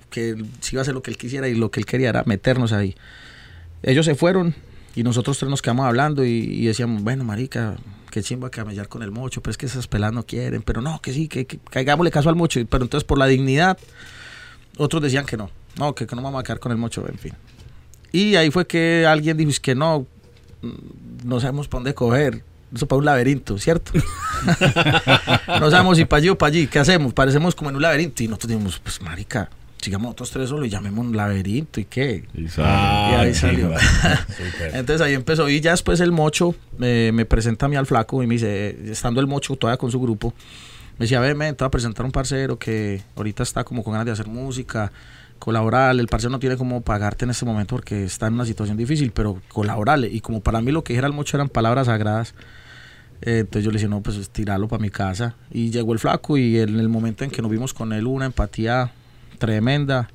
que 0.09 0.41
si 0.61 0.75
iba 0.75 0.79
a 0.79 0.83
hacer 0.83 0.93
lo 0.93 1.03
que 1.03 1.11
él 1.11 1.17
quisiera 1.17 1.49
y 1.49 1.53
lo 1.53 1.69
que 1.69 1.81
él 1.81 1.85
quería 1.85 2.07
era 2.07 2.23
meternos 2.25 2.71
ahí. 2.71 2.95
Ellos 3.83 4.05
se 4.05 4.15
fueron 4.15 4.55
y 4.95 5.03
nosotros 5.03 5.37
tres 5.37 5.49
nos 5.49 5.61
quedamos 5.61 5.85
hablando 5.85 6.23
y, 6.23 6.65
decíamos, 6.65 7.03
bueno, 7.03 7.25
marica, 7.25 7.75
qué 8.09 8.23
chimba 8.23 8.49
camellar 8.49 8.87
con 8.87 9.03
el 9.03 9.11
Mocho, 9.11 9.41
pero 9.41 9.51
es 9.51 9.57
que 9.57 9.65
esas 9.65 9.87
pelas 9.87 10.13
no 10.13 10.25
quieren, 10.25 10.61
pero 10.61 10.79
no, 10.79 11.01
que 11.01 11.11
sí, 11.11 11.27
que, 11.27 11.45
que 11.45 11.57
caigámosle 11.57 12.11
caso 12.11 12.29
al 12.29 12.37
Mocho. 12.37 12.61
Pero 12.69 12.85
entonces 12.85 13.03
por 13.03 13.17
la 13.17 13.25
dignidad, 13.25 13.77
otros 14.77 15.01
decían 15.01 15.25
que 15.25 15.35
no, 15.35 15.51
no, 15.77 15.93
que, 15.93 16.05
no 16.05 16.21
vamos 16.21 16.39
a 16.39 16.43
quedar 16.43 16.59
con 16.59 16.71
el 16.71 16.77
Mocho, 16.77 17.05
en 17.05 17.17
fin. 17.17 17.33
Y 18.13 18.37
ahí 18.37 18.49
fue 18.49 18.65
que 18.65 19.05
alguien 19.05 19.35
dijo, 19.35 19.49
es 19.49 19.59
que 19.59 19.75
no, 19.75 20.07
no 21.25 21.41
sabemos 21.41 21.67
para 21.67 21.79
dónde 21.79 21.93
coger. 21.93 22.54
Eso 22.75 22.87
para 22.87 22.99
un 22.99 23.05
laberinto, 23.05 23.57
¿cierto? 23.57 23.91
no 25.59 25.71
sabemos 25.71 25.97
si 25.97 26.05
para 26.05 26.17
allí 26.19 26.29
o 26.29 26.37
para 26.37 26.49
allí. 26.49 26.67
¿Qué 26.67 26.79
hacemos? 26.79 27.13
Parecemos 27.13 27.55
como 27.55 27.69
en 27.69 27.77
un 27.77 27.81
laberinto. 27.81 28.21
Y 28.21 28.27
nosotros 28.27 28.49
dijimos, 28.49 28.79
pues 28.79 29.01
marica, 29.01 29.49
sigamos 29.81 30.05
nosotros 30.05 30.31
tres 30.31 30.49
solos 30.49 30.67
y 30.67 30.69
llamemos 30.69 31.05
un 31.05 31.15
laberinto. 31.15 31.79
¿Y 31.79 31.85
qué? 31.85 32.25
Y 32.33 32.47
sale. 32.49 32.67
Ah, 32.69 33.11
Y 33.13 33.25
ahí 33.25 33.33
salió. 33.33 33.71
Súper. 33.77 34.71
Entonces 34.75 35.01
ahí 35.01 35.13
empezó. 35.13 35.47
Y 35.47 35.61
ya 35.61 35.71
después 35.71 35.99
el 36.01 36.11
mocho 36.11 36.53
eh, 36.81 37.11
me 37.13 37.25
presenta 37.25 37.67
a 37.67 37.69
mí 37.69 37.75
al 37.77 37.85
flaco 37.85 38.21
y 38.21 38.27
me 38.27 38.35
dice, 38.35 38.69
eh, 38.69 38.91
estando 38.91 39.21
el 39.21 39.27
mocho 39.27 39.55
todavía 39.55 39.77
con 39.77 39.91
su 39.91 40.01
grupo, 40.01 40.33
me 40.97 41.05
decía, 41.05 41.19
ve, 41.19 41.35
me 41.35 41.53
te 41.53 41.63
voy 41.63 41.67
a 41.67 41.71
presentar 41.71 42.05
un 42.05 42.11
parcero 42.11 42.57
que 42.57 43.01
ahorita 43.15 43.43
está 43.43 43.63
como 43.63 43.83
con 43.83 43.93
ganas 43.93 44.05
de 44.05 44.11
hacer 44.11 44.27
música, 44.27 44.91
colaborar. 45.39 45.95
El 45.97 46.07
parcero 46.07 46.31
no 46.31 46.39
tiene 46.39 46.57
como 46.57 46.81
pagarte 46.81 47.25
en 47.25 47.31
este 47.31 47.45
momento 47.45 47.75
porque 47.75 48.05
está 48.05 48.27
en 48.27 48.33
una 48.33 48.45
situación 48.45 48.77
difícil, 48.77 49.11
pero 49.11 49.41
colaborarle. 49.49 50.07
Y 50.07 50.21
como 50.21 50.41
para 50.41 50.61
mí 50.61 50.71
lo 50.71 50.83
que 50.83 50.93
dijera 50.93 51.07
el 51.07 51.13
mocho 51.13 51.37
eran 51.37 51.49
palabras 51.49 51.87
sagradas, 51.87 52.33
eh, 53.21 53.39
entonces 53.39 53.63
yo 53.63 53.71
le 53.71 53.77
dije, 53.77 53.87
no, 53.87 54.01
pues 54.01 54.29
tirarlo 54.29 54.67
para 54.67 54.81
mi 54.81 54.89
casa. 54.89 55.35
Y 55.51 55.71
llegó 55.71 55.93
el 55.93 55.99
flaco 55.99 56.37
y 56.37 56.59
en 56.59 56.79
el 56.79 56.89
momento 56.89 57.23
en 57.23 57.31
que 57.31 57.41
nos 57.41 57.51
vimos 57.51 57.73
con 57.73 57.93
él, 57.93 58.07
una 58.07 58.25
empatía 58.25 58.91
tremenda. 59.37 60.09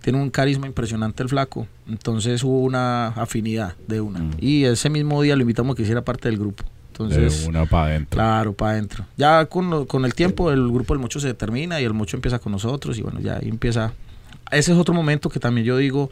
Tiene 0.00 0.20
un 0.20 0.30
carisma 0.30 0.66
impresionante 0.66 1.22
el 1.22 1.28
flaco. 1.28 1.66
Entonces 1.88 2.44
hubo 2.44 2.60
una 2.60 3.08
afinidad 3.08 3.74
de 3.88 4.00
una. 4.00 4.20
Mm. 4.20 4.30
Y 4.38 4.64
ese 4.64 4.88
mismo 4.90 5.20
día 5.22 5.34
lo 5.34 5.42
invitamos 5.42 5.74
a 5.74 5.76
que 5.76 5.82
hiciera 5.82 6.02
parte 6.02 6.28
del 6.28 6.38
grupo. 6.38 6.64
Entonces, 6.92 7.42
de 7.42 7.48
una 7.48 7.66
para 7.66 7.86
adentro. 7.86 8.16
claro, 8.16 8.52
para 8.54 8.72
adentro. 8.72 9.04
Ya 9.16 9.44
con, 9.46 9.84
con 9.86 10.04
el 10.04 10.14
tiempo 10.14 10.50
el 10.50 10.70
grupo 10.70 10.94
del 10.94 11.00
Mocho 11.00 11.20
se 11.20 11.34
termina 11.34 11.80
y 11.80 11.84
el 11.84 11.92
Mocho 11.92 12.16
empieza 12.16 12.38
con 12.38 12.52
nosotros 12.52 12.96
y 12.98 13.02
bueno, 13.02 13.20
ya 13.20 13.36
ahí 13.36 13.48
empieza. 13.48 13.92
Ese 14.50 14.72
es 14.72 14.78
otro 14.78 14.94
momento 14.94 15.28
que 15.28 15.38
también 15.38 15.66
yo 15.66 15.76
digo 15.76 16.10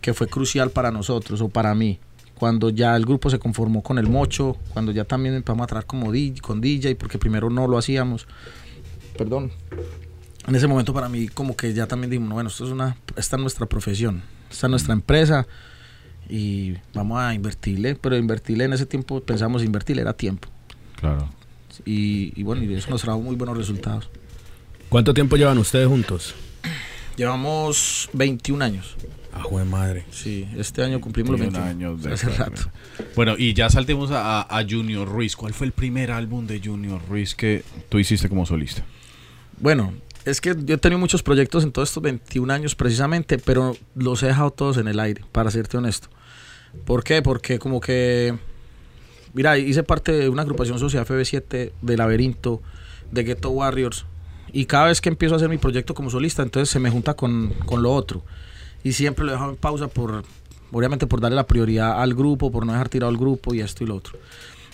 que 0.00 0.14
fue 0.14 0.26
crucial 0.26 0.70
para 0.70 0.90
nosotros 0.90 1.40
o 1.40 1.48
para 1.48 1.74
mí. 1.74 1.98
Cuando 2.44 2.68
ya 2.68 2.94
el 2.94 3.06
grupo 3.06 3.30
se 3.30 3.38
conformó 3.38 3.82
con 3.82 3.96
el 3.96 4.06
Mocho, 4.06 4.58
cuando 4.74 4.92
ya 4.92 5.06
también 5.06 5.34
empezamos 5.34 5.64
a 5.64 5.66
trabajar 5.66 5.86
como 5.86 6.12
DJ, 6.12 6.42
con 6.42 6.60
DJ, 6.60 6.94
porque 6.94 7.16
primero 7.16 7.48
no 7.48 7.66
lo 7.66 7.78
hacíamos. 7.78 8.26
Perdón. 9.16 9.50
En 10.46 10.54
ese 10.54 10.66
momento 10.66 10.92
para 10.92 11.08
mí 11.08 11.28
como 11.28 11.56
que 11.56 11.72
ya 11.72 11.86
también 11.86 12.10
dijimos, 12.10 12.34
bueno, 12.34 12.50
esto 12.50 12.66
es 12.66 12.70
una, 12.70 12.98
esta 13.16 13.36
es 13.36 13.40
nuestra 13.40 13.64
profesión, 13.64 14.22
esta 14.50 14.66
es 14.66 14.70
nuestra 14.70 14.92
empresa 14.92 15.46
y 16.28 16.74
vamos 16.92 17.18
a 17.18 17.32
invertirle, 17.32 17.94
pero 17.94 18.14
invertirle 18.14 18.64
en 18.64 18.74
ese 18.74 18.84
tiempo 18.84 19.22
pensamos 19.22 19.64
invertirle 19.64 20.02
era 20.02 20.12
tiempo. 20.12 20.46
Claro. 21.00 21.30
Y, 21.86 22.38
y 22.38 22.42
bueno, 22.42 22.62
y 22.62 22.74
eso 22.74 22.90
nos 22.90 23.00
trajo 23.00 23.22
muy 23.22 23.36
buenos 23.36 23.56
resultados. 23.56 24.10
¿Cuánto 24.90 25.14
tiempo 25.14 25.36
llevan 25.36 25.56
ustedes 25.56 25.88
juntos? 25.88 26.34
Llevamos 27.16 28.10
21 28.12 28.62
años. 28.62 28.96
Ah, 29.36 29.42
jue 29.42 29.64
madre. 29.64 30.04
Sí, 30.12 30.46
este 30.56 30.82
año 30.84 31.00
cumplimos 31.00 31.32
los 31.32 31.40
21 31.40 31.64
21 31.66 31.88
años 31.90 32.02
de 32.04 32.12
Hace 32.14 32.26
carrera. 32.26 32.44
rato. 32.46 32.70
Bueno, 33.16 33.34
y 33.36 33.52
ya 33.52 33.68
saltemos 33.68 34.10
a, 34.12 34.40
a- 34.42 34.58
a 34.58 34.64
Junior 34.68 35.08
Ruiz. 35.08 35.34
¿Cuál 35.34 35.52
fue 35.54 35.66
el 35.66 35.72
primer 35.72 36.12
álbum 36.12 36.46
de 36.46 36.60
Junior 36.64 37.00
Ruiz 37.08 37.34
que 37.34 37.64
tú 37.88 37.98
hiciste 37.98 38.28
como 38.28 38.46
solista? 38.46 38.84
Bueno, 39.58 39.92
es 40.24 40.40
que 40.40 40.54
yo 40.64 40.74
he 40.76 40.78
tenido 40.78 40.98
muchos 41.00 41.22
proyectos 41.24 41.64
en 41.64 41.72
todos 41.72 41.88
estos 41.88 42.02
21 42.02 42.52
años 42.52 42.74
precisamente, 42.76 43.38
pero 43.38 43.76
los 43.96 44.22
he 44.22 44.26
dejado 44.26 44.50
todos 44.52 44.76
en 44.76 44.86
el 44.88 45.00
aire, 45.00 45.24
para 45.32 45.50
serte 45.50 45.76
honesto. 45.78 46.08
¿Por 46.84 47.02
qué? 47.02 47.20
Porque 47.20 47.58
como 47.58 47.80
que, 47.80 48.36
mira, 49.32 49.58
hice 49.58 49.82
parte 49.82 50.12
de 50.12 50.28
una 50.28 50.42
agrupación 50.42 50.78
social 50.78 51.04
FB7 51.06 51.72
de 51.82 51.96
Laberinto, 51.96 52.62
de 53.10 53.24
Ghetto 53.24 53.50
Warriors, 53.50 54.06
y 54.52 54.66
cada 54.66 54.86
vez 54.86 55.00
que 55.00 55.08
empiezo 55.08 55.34
a 55.34 55.38
hacer 55.38 55.48
mi 55.48 55.58
proyecto 55.58 55.94
como 55.94 56.08
solista, 56.10 56.42
entonces 56.42 56.68
se 56.70 56.78
me 56.78 56.88
junta 56.90 57.14
con, 57.14 57.52
con 57.66 57.82
lo 57.82 57.92
otro. 57.92 58.24
Y 58.84 58.92
siempre 58.92 59.24
lo 59.24 59.32
he 59.32 59.34
dejado 59.34 59.50
en 59.50 59.56
pausa 59.56 59.88
por, 59.88 60.22
obviamente 60.70 61.08
por 61.08 61.20
darle 61.20 61.34
la 61.34 61.46
prioridad 61.46 62.00
al 62.00 62.14
grupo, 62.14 62.52
por 62.52 62.64
no 62.64 62.72
dejar 62.72 62.88
tirado 62.88 63.10
al 63.10 63.16
grupo 63.16 63.52
y 63.54 63.60
esto 63.60 63.82
y 63.82 63.88
lo 63.88 63.96
otro. 63.96 64.18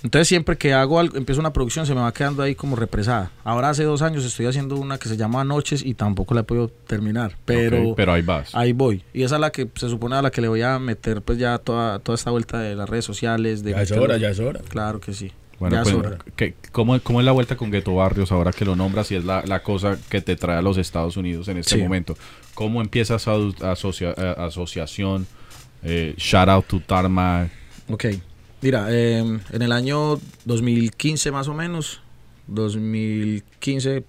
Entonces 0.03 0.29
siempre 0.29 0.57
que 0.57 0.73
hago 0.73 0.99
algo, 0.99 1.17
empiezo 1.17 1.41
una 1.41 1.53
producción 1.53 1.87
se 1.87 1.95
me 1.95 2.01
va 2.01 2.13
quedando 2.13 2.43
ahí 2.43 2.55
como 2.55 2.75
represada. 2.75 3.31
Ahora 3.45 3.69
hace 3.69 3.85
dos 3.85 4.01
años 4.03 4.25
estoy 4.25 4.47
haciendo 4.47 4.77
una 4.77 4.99
que 4.99 5.09
se 5.09 5.17
llama 5.17 5.45
Noches 5.45 5.85
y 5.85 5.95
tampoco 5.95 6.35
la 6.35 6.41
he 6.41 6.45
podido 6.45 6.69
terminar. 6.69 7.37
Pero, 7.45 7.95
pero 7.95 8.13
ahí 8.13 8.23
vas. 8.23 8.55
ahí 8.55 8.73
voy. 8.73 9.05
Y 9.13 9.23
esa 9.23 9.35
es 9.35 9.41
la 9.41 9.53
que 9.53 9.69
se 9.75 9.89
supone 9.89 10.17
a 10.17 10.23
la 10.23 10.31
que 10.31 10.41
le 10.41 10.49
voy 10.49 10.63
a 10.63 10.79
meter 10.79 11.21
pues 11.23 11.39
ya 11.39 11.59
toda, 11.59 11.99
toda 11.99 12.17
esta 12.17 12.31
vuelta 12.31 12.61
de 12.61 12.75
las 12.75 12.89
redes 12.89 13.05
sociales. 13.05 13.63
De 13.63 13.73
Ya 13.73 13.83
es 13.83 13.93
hora, 13.93 14.17
ya 14.17 14.31
es 14.31 14.41
hora. 14.41 14.61
Claro 14.69 15.01
que 15.01 15.13
sí. 15.13 15.33
Bueno, 15.61 15.77
pues, 15.83 15.95
es 15.95 16.01
hora. 16.01 16.19
¿qué- 16.37 16.55
cómo, 16.73 16.99
cómo 17.01 17.21
es 17.21 17.27
la 17.27 17.33
vuelta 17.33 17.57
con 17.57 17.71
Ghetto 17.71 17.95
Barrios 17.95 18.33
ahora 18.33 18.51
que 18.51 18.65
lo 18.65 18.75
nombras 18.75 19.11
y 19.13 19.15
es 19.17 19.25
la, 19.25 19.45
la 19.47 19.63
cosa 19.63 19.97
que 20.09 20.21
te 20.21 20.35
trae 20.35 20.57
a 20.57 20.63
los 20.63 20.77
Estados 20.79 21.17
Unidos 21.17 21.47
en 21.49 21.59
este 21.59 21.77
Sí. 21.77 21.83
momento? 21.83 22.17
¿Cómo 22.55 22.81
empieza 22.81 23.15
esa 23.17 23.35
asocia- 23.61 24.15
eh, 24.17 24.35
asociación? 24.39 25.27
Eh, 25.83 26.15
shout 26.17 26.49
out 26.49 26.67
to 26.67 26.81
Tarma. 26.81 27.49
Ok. 27.89 28.07
Mira, 28.63 28.87
eh, 28.91 29.19
en 29.19 29.63
el 29.63 29.73
año 29.73 30.19
2015 30.47 31.31
más 31.31 31.47
o 31.49 31.55
menos, 31.55 32.01
2015, 32.49 34.05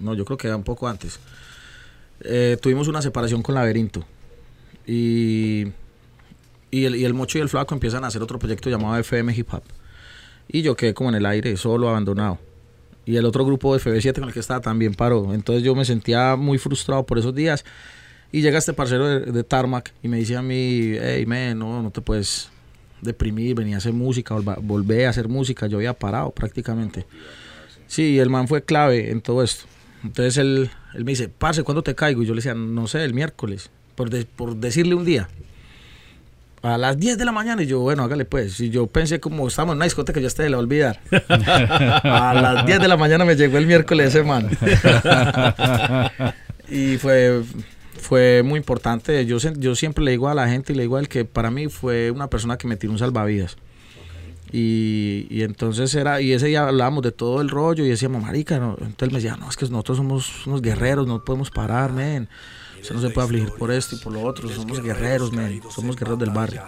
no, 0.00 0.14
yo 0.14 0.24
creo 0.24 0.36
que 0.38 0.46
era 0.48 0.56
un 0.56 0.64
poco 0.64 0.88
antes, 0.88 1.18
eh, 2.24 2.56
tuvimos 2.60 2.88
una 2.88 3.02
separación 3.02 3.42
con 3.42 3.54
Laberinto. 3.54 4.04
Y, 4.86 5.66
y, 6.70 6.84
el, 6.84 6.96
y 6.96 7.04
el 7.04 7.14
Mocho 7.14 7.38
y 7.38 7.40
el 7.40 7.48
Flaco 7.48 7.74
empiezan 7.74 8.04
a 8.04 8.08
hacer 8.08 8.22
otro 8.22 8.38
proyecto 8.38 8.68
llamado 8.70 8.96
FM 8.98 9.34
Hip 9.36 9.52
Hop. 9.54 9.62
Y 10.52 10.62
yo 10.62 10.76
quedé 10.76 10.94
como 10.94 11.08
en 11.08 11.16
el 11.16 11.26
aire, 11.26 11.56
solo, 11.56 11.88
abandonado. 11.88 12.38
y 13.04 13.16
el 13.16 13.24
otro 13.24 13.44
grupo 13.44 13.74
de 13.76 13.80
FB7 13.82 14.14
con 14.20 14.28
el 14.28 14.32
que 14.34 14.38
estaba 14.40 14.60
también 14.60 14.94
paró. 14.94 15.34
Entonces 15.34 15.64
yo 15.64 15.74
me 15.74 15.84
sentía 15.84 16.36
muy 16.36 16.58
frustrado 16.58 17.04
por 17.04 17.18
esos 17.18 17.34
días. 17.34 17.64
Y 18.30 18.42
llega 18.42 18.58
este 18.58 18.72
parcero 18.72 19.06
de, 19.08 19.32
de 19.32 19.44
Tarmac 19.44 19.92
y 20.02 20.08
me 20.08 20.18
dice 20.18 20.36
a 20.36 20.42
mí, 20.42 20.92
hey, 21.00 21.24
man, 21.26 21.58
no, 21.58 21.82
no 21.82 21.90
te 21.90 22.00
puedes 22.00 22.48
deprimir, 23.00 23.54
venía 23.56 23.74
a 23.74 23.78
hacer 23.78 23.92
música, 23.92 24.34
volvé 24.60 25.06
a 25.06 25.10
hacer 25.10 25.28
música, 25.28 25.66
yo 25.66 25.78
había 25.78 25.92
parado 25.94 26.30
prácticamente. 26.30 27.04
Sí, 27.88 28.18
el 28.18 28.30
man 28.30 28.46
fue 28.48 28.62
clave 28.62 29.10
en 29.10 29.20
todo 29.20 29.42
esto. 29.42 29.64
Entonces 30.04 30.36
él, 30.38 30.70
él 30.94 31.04
me 31.04 31.10
dice, 31.12 31.28
parce, 31.28 31.62
¿cuándo 31.62 31.82
te 31.82 31.94
caigo? 31.94 32.22
Y 32.22 32.26
yo 32.26 32.32
le 32.34 32.38
decía, 32.38 32.54
no 32.54 32.86
sé, 32.86 33.04
el 33.04 33.12
miércoles, 33.14 33.70
por, 33.96 34.08
de- 34.10 34.24
por 34.24 34.56
decirle 34.56 34.94
un 34.94 35.04
día. 35.04 35.28
A 36.62 36.78
las 36.78 36.96
10 36.96 37.18
de 37.18 37.24
la 37.24 37.32
mañana 37.32 37.62
y 37.62 37.66
yo, 37.66 37.80
bueno, 37.80 38.04
hágale 38.04 38.24
pues. 38.24 38.60
Y 38.60 38.70
yo 38.70 38.86
pensé 38.86 39.18
como 39.18 39.48
estamos 39.48 39.72
en 39.72 39.78
una 39.78 39.84
discoteca, 39.84 40.20
yo 40.20 40.28
este 40.28 40.48
la 40.48 40.58
voy 40.58 40.62
a 40.62 40.66
olvidar. 40.66 41.00
a 41.28 42.34
las 42.34 42.66
10 42.66 42.78
de 42.80 42.88
la 42.88 42.96
mañana 42.96 43.24
me 43.24 43.34
llegó 43.34 43.58
el 43.58 43.66
miércoles 43.66 44.08
ese 44.14 44.22
man. 44.22 44.48
y 46.68 46.96
fue, 46.98 47.42
fue 48.00 48.42
muy 48.44 48.58
importante. 48.58 49.24
Yo, 49.26 49.40
se- 49.40 49.54
yo 49.58 49.74
siempre 49.74 50.04
le 50.04 50.12
digo 50.12 50.28
a 50.28 50.34
la 50.34 50.48
gente 50.48 50.72
y 50.72 50.76
le 50.76 50.82
digo 50.82 50.96
a 50.96 51.00
él 51.00 51.08
que 51.08 51.24
para 51.24 51.50
mí 51.50 51.68
fue 51.68 52.10
una 52.10 52.28
persona 52.28 52.56
que 52.56 52.66
me 52.68 52.76
tiró 52.76 52.92
un 52.92 52.98
salvavidas. 52.98 53.56
Y, 54.52 55.26
y 55.30 55.42
entonces 55.42 55.94
era, 55.94 56.20
y 56.20 56.32
ese 56.32 56.46
día 56.46 56.68
hablábamos 56.68 57.02
de 57.02 57.10
todo 57.10 57.40
el 57.40 57.48
rollo 57.48 57.84
y 57.84 57.88
decíamos, 57.88 58.22
marica, 58.22 58.58
no". 58.58 58.76
entonces 58.80 59.08
me 59.12 59.18
decía, 59.20 59.36
no, 59.36 59.48
es 59.48 59.56
que 59.56 59.64
nosotros 59.66 59.96
somos 59.96 60.46
unos 60.46 60.60
guerreros, 60.60 61.06
no 61.06 61.24
podemos 61.24 61.50
parar, 61.50 61.92
men. 61.92 62.28
Usted 62.82 62.96
no 62.96 63.00
se 63.00 63.10
puede 63.10 63.26
afligir 63.26 63.52
por 63.52 63.70
esto 63.70 63.94
y 63.94 63.98
por 63.98 64.12
lo 64.12 64.22
otro, 64.22 64.48
somos 64.48 64.82
guerreros, 64.82 65.32
men, 65.32 65.62
somos 65.70 65.96
guerreros 65.96 66.18
del 66.18 66.30
barrio. 66.30 66.62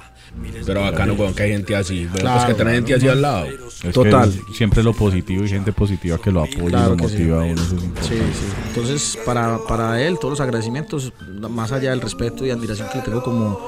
Pero 0.66 0.80
bacano, 0.82 1.14
weón, 1.14 1.34
que 1.34 1.42
hay 1.44 1.50
gente 1.52 1.76
así. 1.76 2.06
Pues 2.10 2.22
Claro, 2.22 2.46
que 2.46 2.54
tener 2.54 2.74
gente 2.74 2.94
así 2.94 3.08
al 3.08 3.22
lado. 3.22 3.46
Es 3.82 3.92
Total. 3.92 4.30
que 4.48 4.54
siempre 4.54 4.82
lo 4.82 4.92
positivo 4.94 5.44
y 5.44 5.48
gente 5.48 5.72
positiva 5.72 6.18
que 6.18 6.30
lo 6.30 6.42
apoya 6.42 6.64
y 6.64 6.68
Claro 6.70 6.90
lo 6.90 6.96
que 6.96 7.08
sí. 7.08 7.14
motiva 7.18 7.42
a 7.42 7.44
uno. 7.44 7.62
Eso 7.62 7.76
es 7.76 7.82
importante. 7.84 8.08
Sí, 8.08 8.22
sí. 8.32 8.46
Entonces, 8.68 9.18
para, 9.26 9.58
para 9.68 10.00
él, 10.02 10.18
todos 10.18 10.32
los 10.32 10.40
agradecimientos, 10.40 11.12
más 11.50 11.70
allá 11.72 11.90
del 11.90 12.00
respeto 12.00 12.46
y 12.46 12.50
admiración 12.50 12.88
que 12.90 12.98
le 12.98 13.04
tengo 13.04 13.22
como, 13.22 13.60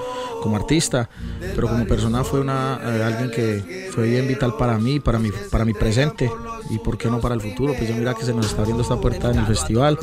como 0.43 0.57
artista, 0.57 1.09
pero 1.55 1.69
como 1.69 1.87
persona 1.87 2.25
fue 2.25 2.41
una, 2.41 2.81
eh, 2.83 3.03
alguien 3.05 3.31
que 3.31 3.91
fue 3.93 4.09
bien 4.09 4.27
vital 4.27 4.55
para 4.59 4.79
mí, 4.79 4.99
para 5.01 5.19
mi, 5.19 5.31
para 5.51 5.65
mi 5.65 5.75
presente 5.75 6.31
y 6.71 6.79
por 6.79 6.97
qué 6.97 7.11
no 7.11 7.21
para 7.21 7.35
el 7.35 7.41
futuro. 7.43 7.75
Pues 7.77 7.89
ya 7.89 7.95
mira 7.95 8.15
que 8.15 8.25
se 8.25 8.33
nos 8.33 8.47
está 8.47 8.61
abriendo 8.63 8.83
esta 8.83 8.99
puerta 9.01 9.31
en 9.31 9.39
el 9.39 9.47
festival, 9.47 9.99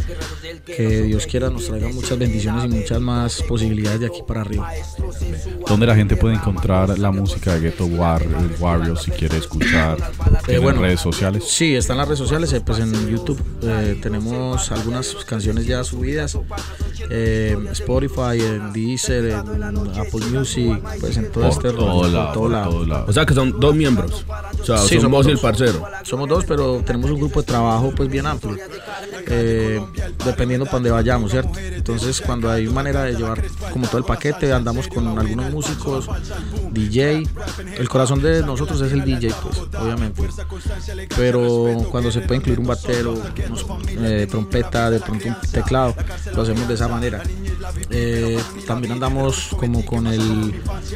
que 0.66 1.02
Dios 1.04 1.26
quiera 1.26 1.50
nos 1.50 1.66
traiga 1.68 1.88
muchas 1.90 2.18
bendiciones 2.20 2.66
y 2.66 2.68
muchas 2.68 3.02
más 3.02 3.42
posibilidades 3.44 4.00
de 4.02 4.06
aquí 4.08 4.22
para 4.28 4.42
arriba. 4.42 4.72
¿Dónde 5.68 5.88
la 5.88 5.96
gente 5.96 6.16
puede 6.16 6.36
encontrar 6.36 6.53
la 6.98 7.12
música 7.12 7.54
de 7.56 7.62
Ghetto 7.62 7.86
War, 7.86 8.22
Warriors 8.60 9.02
si 9.04 9.12
quiere 9.12 9.38
escuchar? 9.38 9.98
¿Tienen 10.46 10.56
Eh, 10.56 10.60
bueno. 10.60 10.82
redes 10.82 11.00
sociales? 11.02 11.44
Sí, 11.48 11.76
están 11.76 11.98
las 11.98 12.08
redes 12.08 12.20
sociales, 12.20 12.52
eh, 12.54 12.62
pues 12.62 12.80
en 12.80 12.92
YouTube 13.10 13.42
eh, 13.64 13.98
tenemos 14.02 14.72
algunas 14.72 15.14
canciones 15.26 15.66
ya 15.66 15.84
subidas, 15.84 16.38
eh, 17.10 17.58
Spotify, 17.72 18.40
en 18.40 18.72
Deezer, 18.74 19.26
en 19.26 19.40
Apple 20.00 20.26
Music, 20.32 20.80
pues 21.00 21.18
en 21.18 21.32
todo 21.32 21.44
Por 21.44 21.52
este 21.52 21.72
todo 21.72 22.04
rollo, 22.04 22.08
lado, 22.14 22.26
por 22.26 22.34
todo 22.34 22.50
lado. 22.50 22.70
todo 22.72 22.86
lado. 22.86 23.06
O 23.08 23.14
sea 23.14 23.26
que 23.26 23.34
son 23.34 23.60
dos 23.60 23.76
miembros. 23.76 24.26
O 24.62 24.66
sea, 24.66 24.78
Sí, 24.78 24.96
son 24.96 25.04
somos 25.04 25.20
vos 25.20 25.28
y 25.28 25.32
el 25.32 25.40
parcero. 25.40 25.84
Somos 26.04 26.30
dos, 26.30 26.46
pero 26.46 26.82
tenemos 26.86 27.12
un 27.12 27.20
grupo 27.20 27.42
de 27.42 27.46
trabajo 27.48 27.92
pues 27.96 28.10
bien 28.10 28.26
amplio, 28.26 28.58
eh, 29.28 29.82
dependiendo 30.26 30.66
para 30.66 30.78
dónde 30.78 30.92
vayamos, 30.92 31.32
¿cierto? 31.32 31.52
Entonces 31.60 32.22
cuando 32.22 32.50
hay 32.50 32.68
manera 32.68 33.04
de 33.04 33.14
llevar 33.16 33.42
como 33.72 33.88
todo 33.88 33.98
el 33.98 34.06
paquete, 34.06 34.52
andamos 34.54 34.88
con 34.88 35.18
algunos 35.20 35.52
músicos, 35.52 36.08
people 36.52 36.63
DJ, 36.74 37.24
el 37.78 37.90
corazón 37.90 38.22
de 38.22 38.42
nosotros 38.44 38.82
es 38.82 38.92
el 38.92 39.04
DJ, 39.04 39.34
pues, 39.42 39.60
obviamente. 39.82 40.22
Pero 41.16 41.68
cuando 41.92 42.12
se 42.12 42.22
puede 42.22 42.38
incluir 42.40 42.60
un 42.60 42.68
batero, 42.68 43.14
unos, 43.14 43.66
eh, 44.02 44.28
trompeta, 44.30 44.90
de 44.90 45.00
pronto 45.00 45.28
un 45.28 45.36
teclado, 45.52 45.96
lo 46.36 46.42
hacemos 46.42 46.68
de 46.68 46.74
esa 46.74 46.88
manera. 46.88 47.22
Eh, 47.90 48.40
también 48.68 48.94
andamos 48.94 49.50
como 49.58 49.86
con 49.86 50.08
el, 50.08 50.54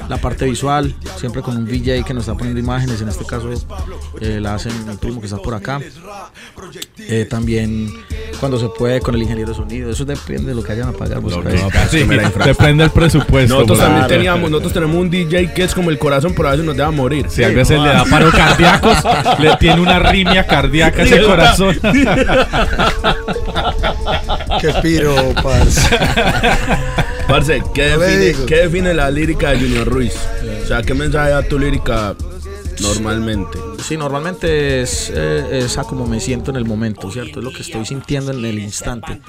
la 0.10 0.18
parte 0.18 0.46
visual, 0.46 0.96
siempre 1.18 1.42
con 1.42 1.58
un 1.58 1.66
DJ 1.66 2.04
que 2.04 2.14
nos 2.14 2.24
está 2.24 2.36
poniendo 2.36 2.60
imágenes, 2.60 3.02
en 3.02 3.10
este 3.10 3.26
caso 3.26 3.50
eh, 4.20 4.40
la 4.42 4.56
hace 4.56 4.70
mi 4.72 4.96
primo 4.98 5.20
que 5.20 5.28
está 5.28 5.38
por 5.38 5.54
acá. 5.54 5.80
Eh, 6.98 7.26
también 7.30 7.92
cuando 8.40 8.60
se 8.60 8.68
puede 8.70 9.00
con 9.02 9.16
el 9.16 9.22
ingeniero 9.22 9.52
de 9.52 9.56
sonido, 9.56 9.90
eso 9.90 10.06
depende 10.06 10.50
de 10.50 10.56
lo 10.56 10.64
que 10.64 10.72
hayan 10.74 10.90
a 10.90 10.92
pagar. 10.94 11.22
pues, 11.22 11.36
Lo 11.36 11.42
por 11.44 11.52
que- 11.52 11.58
ahí. 11.58 11.88
sí, 11.90 11.98
del 12.78 12.92
presupuesto. 12.92 13.54
Nosotros 13.56 13.78
claro. 13.78 13.94
también 13.94 14.08
teníamos, 14.08 14.50
nosotros 14.52 14.74
tenemos 14.74 14.96
un 14.98 15.10
DJ 15.10 15.54
que 15.54 15.64
es 15.68 15.76
como 15.76 15.90
el 15.92 16.00
corazón, 16.00 16.34
pero 16.36 16.48
a 16.50 16.52
veces 16.52 16.66
nos 16.66 16.76
deja 16.76 16.92
morir. 16.92 17.28
Si 17.30 17.44
a 17.44 17.50
veces 17.50 17.80
le 17.80 17.90
da 17.90 18.06
paro 18.06 18.32
cardíacos, 18.32 18.98
le 19.40 19.56
tiene 19.58 19.82
una 19.82 19.98
arritmia 19.98 20.46
cardíaca 20.48 21.02
a 21.02 21.06
ese 21.06 21.22
corazón. 21.22 21.78
Qué 24.62 24.74
piro, 24.82 25.16
parce. 25.44 25.90
Parce, 27.28 27.62
¿qué 27.74 27.92
No 27.92 28.00
define. 28.00 28.46
¿qué 28.46 28.56
define 28.56 28.94
la 28.94 29.12
lírica 29.12 29.52
de 29.52 29.60
Junior 29.60 29.88
Ruiz? 29.88 30.16
O 30.64 30.68
sea, 30.68 30.82
¿qué 30.82 30.94
mensaje 30.94 31.32
da 31.32 31.44
tu 31.44 31.60
lírica 31.60 32.16
normalmente? 32.82 33.60
Sí, 33.84 33.96
normalmente 33.96 34.82
es, 34.82 35.12
eh, 35.14 35.60
es 35.64 35.78
a 35.78 35.84
como 35.84 36.06
me 36.06 36.20
siento 36.20 36.52
en 36.52 36.58
el 36.58 36.66
momento, 36.66 37.10
¿cierto? 37.12 37.40
Es 37.40 37.46
lo 37.46 37.52
que 37.52 37.62
estoy 37.62 37.86
sintiendo 37.86 38.32
en 38.32 38.44
el 38.44 38.60
instante. 38.60 39.22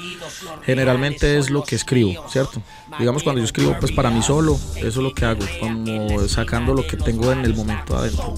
Generalmente 0.65 1.39
es 1.39 1.51
lo 1.51 1.63
que 1.63 1.77
escribo, 1.77 2.29
¿cierto? 2.29 2.63
Digamos 2.99 3.23
cuando 3.23 3.39
yo 3.39 3.45
escribo 3.45 3.77
pues 3.79 3.93
para 3.93 4.11
mí 4.11 4.23
solo, 4.23 4.59
eso 4.77 4.87
es 4.87 4.97
lo 4.97 5.15
que 5.15 5.25
hago, 5.25 5.45
como 5.61 6.27
sacando 6.29 6.75
lo 6.75 6.87
que 6.87 6.97
tengo 6.97 7.31
en 7.31 7.45
el 7.45 7.55
momento 7.55 7.97
adentro. 7.97 8.35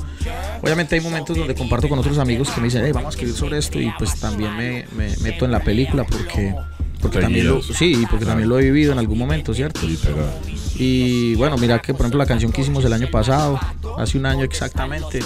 Obviamente 0.62 0.96
hay 0.96 1.01
momentos 1.01 1.37
donde 1.37 1.55
comparto 1.55 1.88
con 1.88 1.99
otros 1.99 2.18
amigos 2.18 2.51
que 2.51 2.61
me 2.61 2.66
dicen, 2.66 2.83
hey, 2.85 2.92
vamos 2.92 3.09
a 3.09 3.11
escribir 3.11 3.35
sobre 3.35 3.59
esto 3.59 3.81
y 3.81 3.90
pues 3.99 4.18
también 4.20 4.57
me, 4.57 4.87
me 4.96 5.16
meto 5.18 5.44
en 5.46 5.53
la 5.53 5.61
película 5.61 6.05
porque, 6.05 6.55
porque 7.01 7.20
también 7.20 7.49
lo, 7.49 7.62
sí, 7.62 8.05
porque 8.11 8.27
también 8.27 8.49
lo 8.49 8.59
he 8.59 8.62
vivido 8.64 8.92
en 8.92 8.99
algún 8.99 9.18
momento, 9.18 9.55
¿cierto? 9.55 9.81
Y 10.77 11.35
bueno, 11.37 11.57
mira 11.57 11.81
que 11.81 11.92
por 11.92 12.03
ejemplo 12.03 12.18
la 12.18 12.27
canción 12.27 12.53
que 12.53 12.61
hicimos 12.61 12.85
el 12.85 12.92
año 12.92 13.11
pasado, 13.11 13.59
hace 13.99 14.18
un 14.18 14.27
año 14.27 14.44
exactamente, 14.44 15.20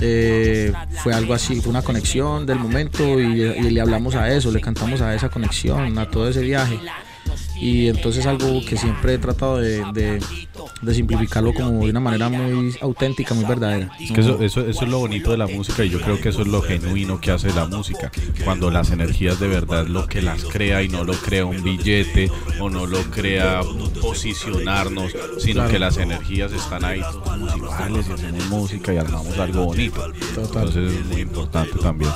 eh, 0.00 0.72
fue 1.02 1.12
algo 1.14 1.34
así, 1.34 1.60
fue 1.60 1.70
una 1.70 1.82
conexión 1.82 2.46
del 2.46 2.58
momento 2.58 3.20
y, 3.20 3.42
y 3.42 3.70
le 3.70 3.80
hablamos 3.80 4.14
a 4.14 4.30
eso, 4.32 4.50
le 4.50 4.60
cantamos 4.60 5.00
a 5.00 5.14
esa 5.14 5.28
conexión, 5.28 5.98
a 5.98 6.10
todo 6.10 6.28
ese 6.28 6.40
viaje. 6.40 6.78
Y 7.60 7.88
entonces 7.88 8.24
algo 8.26 8.64
que 8.64 8.76
siempre 8.76 9.14
he 9.14 9.18
tratado 9.18 9.58
de, 9.58 9.84
de- 9.92 10.20
de 10.82 10.94
simplificarlo 10.94 11.52
como 11.52 11.84
de 11.84 11.90
una 11.90 12.00
manera 12.00 12.28
muy 12.30 12.74
auténtica, 12.80 13.34
muy 13.34 13.44
verdadera. 13.44 13.90
Es 14.00 14.12
que 14.12 14.20
eso, 14.22 14.40
eso, 14.42 14.66
eso 14.66 14.84
es 14.84 14.88
lo 14.90 14.98
bonito 14.98 15.30
de 15.30 15.36
la 15.36 15.46
música 15.46 15.84
y 15.84 15.90
yo 15.90 16.00
creo 16.00 16.18
que 16.20 16.30
eso 16.30 16.40
es 16.40 16.48
lo 16.48 16.62
genuino 16.62 17.20
que 17.20 17.30
hace 17.30 17.52
la 17.52 17.66
música. 17.66 18.10
Cuando 18.44 18.70
las 18.70 18.90
energías 18.90 19.38
de 19.40 19.48
verdad 19.48 19.86
lo 19.86 20.06
que 20.06 20.22
las 20.22 20.44
crea 20.44 20.82
y 20.82 20.88
no 20.88 21.04
lo 21.04 21.12
crea 21.12 21.44
un 21.44 21.62
billete 21.62 22.30
o 22.60 22.70
no 22.70 22.86
lo 22.86 23.02
crea 23.10 23.60
posicionarnos, 24.00 25.12
sino 25.38 25.68
que 25.68 25.78
las 25.78 25.98
energías 25.98 26.52
están 26.52 26.84
ahí, 26.84 27.00
todos 27.00 27.56
iguales 27.56 28.06
y 28.08 28.12
hacemos 28.12 28.46
música 28.48 28.94
y 28.94 28.96
armamos 28.96 29.38
algo 29.38 29.66
bonito. 29.66 30.00
Total. 30.34 30.68
Entonces 30.68 30.92
es 31.00 31.06
muy 31.06 31.20
importante 31.20 31.78
también. 31.78 32.10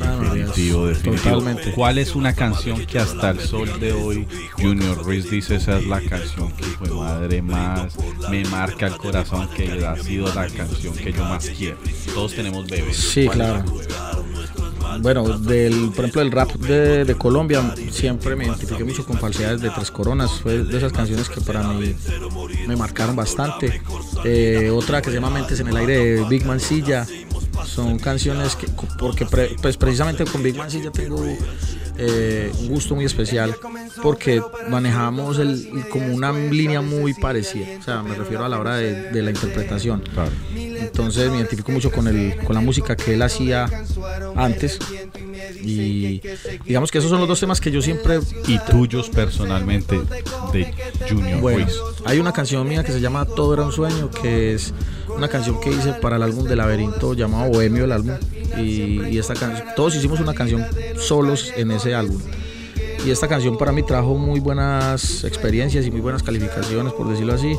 Ah, 0.00 0.18
Definitivo, 0.32 0.86
definitivo. 0.86 1.34
Totalmente. 1.38 1.72
¿Cuál 1.72 1.98
es 1.98 2.14
una 2.14 2.34
canción 2.34 2.84
que 2.86 2.99
hasta 3.00 3.30
el 3.30 3.40
sol 3.40 3.80
de 3.80 3.92
hoy 3.92 4.26
Junior 4.58 5.02
Ruiz 5.04 5.30
dice 5.30 5.56
esa 5.56 5.78
es 5.78 5.86
la 5.86 6.00
canción 6.00 6.52
que 6.52 6.64
fue 6.64 6.88
madre 6.90 7.42
más 7.42 7.94
me 8.30 8.44
marca 8.44 8.86
el 8.86 8.96
corazón 8.96 9.48
que 9.48 9.84
ha 9.86 9.96
sido 9.96 10.32
la 10.34 10.46
canción 10.48 10.94
que 10.94 11.12
yo 11.12 11.24
más 11.24 11.48
quiero? 11.50 11.76
Todos 12.14 12.34
tenemos 12.34 12.66
bebés. 12.66 12.96
Sí, 12.96 13.28
claro. 13.28 13.64
Bueno, 15.02 15.38
del, 15.38 15.90
por 15.94 16.04
ejemplo, 16.04 16.20
el 16.22 16.32
rap 16.32 16.50
de, 16.56 17.04
de 17.04 17.14
Colombia 17.14 17.74
siempre 17.90 18.34
me 18.36 18.46
identifiqué 18.46 18.82
mucho 18.84 19.06
con 19.06 19.18
Falsedades 19.18 19.60
de 19.60 19.70
Tres 19.70 19.90
Coronas. 19.90 20.32
Fue 20.42 20.64
de 20.64 20.76
esas 20.76 20.92
canciones 20.92 21.28
que 21.28 21.40
para 21.40 21.62
mí 21.62 21.94
me 22.66 22.76
marcaron 22.76 23.14
bastante. 23.14 23.80
Eh, 24.24 24.70
otra 24.72 25.00
que 25.00 25.10
se 25.10 25.14
llama 25.16 25.30
Mentes 25.30 25.60
en 25.60 25.68
el 25.68 25.76
aire 25.76 26.16
de 26.16 26.24
Big 26.24 26.44
Man 26.44 26.58
Silla. 26.60 27.06
Son 27.64 27.98
canciones 27.98 28.56
que, 28.56 28.66
porque 28.98 29.26
pre- 29.26 29.54
pues 29.62 29.76
precisamente 29.76 30.24
con 30.24 30.42
Big 30.42 30.56
Man 30.56 30.70
Silla 30.70 30.90
tengo 30.90 31.24
eh, 32.02 32.50
un 32.60 32.68
gusto 32.68 32.94
muy 32.94 33.04
especial 33.04 33.54
porque 34.02 34.42
manejamos 34.68 35.38
el, 35.38 35.84
como 35.90 36.14
una 36.14 36.32
línea 36.32 36.80
muy 36.80 37.12
parecida. 37.14 37.66
O 37.78 37.82
sea, 37.82 38.02
me 38.02 38.14
refiero 38.14 38.44
a 38.44 38.48
la 38.48 38.58
hora 38.58 38.76
de, 38.76 39.10
de 39.10 39.22
la 39.22 39.30
interpretación. 39.30 40.02
Claro. 40.14 40.30
Entonces 40.56 41.30
me 41.30 41.36
identifico 41.36 41.70
mucho 41.72 41.90
con, 41.90 42.08
el, 42.08 42.36
con 42.44 42.54
la 42.54 42.60
música 42.60 42.96
que 42.96 43.14
él 43.14 43.22
hacía 43.22 43.68
antes. 44.34 44.78
Y 45.62 46.22
digamos 46.64 46.90
que 46.90 46.98
esos 46.98 47.10
son 47.10 47.20
los 47.20 47.28
dos 47.28 47.38
temas 47.38 47.60
que 47.60 47.70
yo 47.70 47.82
siempre... 47.82 48.18
Y 48.46 48.58
tuyos 48.70 49.10
personalmente 49.10 50.00
de 50.52 50.72
Junior 51.08 51.40
Bueno, 51.40 51.66
Ruiz. 51.66 51.76
hay 52.06 52.18
una 52.18 52.32
canción 52.32 52.66
mía 52.66 52.82
que 52.82 52.92
se 52.92 53.00
llama 53.00 53.26
Todo 53.26 53.54
era 53.54 53.64
un 53.64 53.72
sueño, 53.72 54.10
que 54.10 54.54
es 54.54 54.72
una 55.08 55.28
canción 55.28 55.60
que 55.60 55.70
hice 55.70 55.92
para 55.94 56.16
el 56.16 56.22
álbum 56.22 56.44
de 56.48 56.56
Laberinto 56.56 57.14
llamado 57.14 57.50
Bohemio 57.50 57.84
el 57.84 57.92
álbum. 57.92 58.12
Y, 58.58 59.18
esta 59.18 59.34
canción, 59.34 59.68
todos 59.76 59.94
hicimos 59.94 60.20
una 60.20 60.34
canción 60.34 60.64
solos 60.96 61.52
en 61.56 61.70
ese 61.70 61.94
álbum. 61.94 62.20
Y 63.04 63.10
esta 63.10 63.28
canción 63.28 63.56
para 63.56 63.72
mí 63.72 63.82
trajo 63.82 64.14
muy 64.14 64.40
buenas 64.40 65.24
experiencias 65.24 65.86
y 65.86 65.90
muy 65.90 66.00
buenas 66.00 66.22
calificaciones, 66.22 66.92
por 66.92 67.08
decirlo 67.08 67.34
así. 67.34 67.54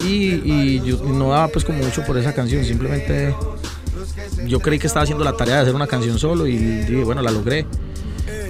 Y, 0.00 0.40
y 0.44 0.82
yo 0.84 1.02
no 1.02 1.30
daba 1.30 1.48
pues 1.48 1.64
como 1.64 1.78
mucho 1.78 2.04
por 2.04 2.16
esa 2.16 2.32
canción, 2.32 2.64
simplemente 2.64 3.34
yo 4.46 4.60
creí 4.60 4.78
que 4.78 4.86
estaba 4.86 5.02
haciendo 5.04 5.24
la 5.24 5.36
tarea 5.36 5.56
de 5.56 5.60
hacer 5.62 5.74
una 5.74 5.86
canción 5.86 6.18
solo 6.18 6.46
y 6.46 6.56
dije, 6.56 7.04
bueno, 7.04 7.22
la 7.22 7.30
logré. 7.30 7.66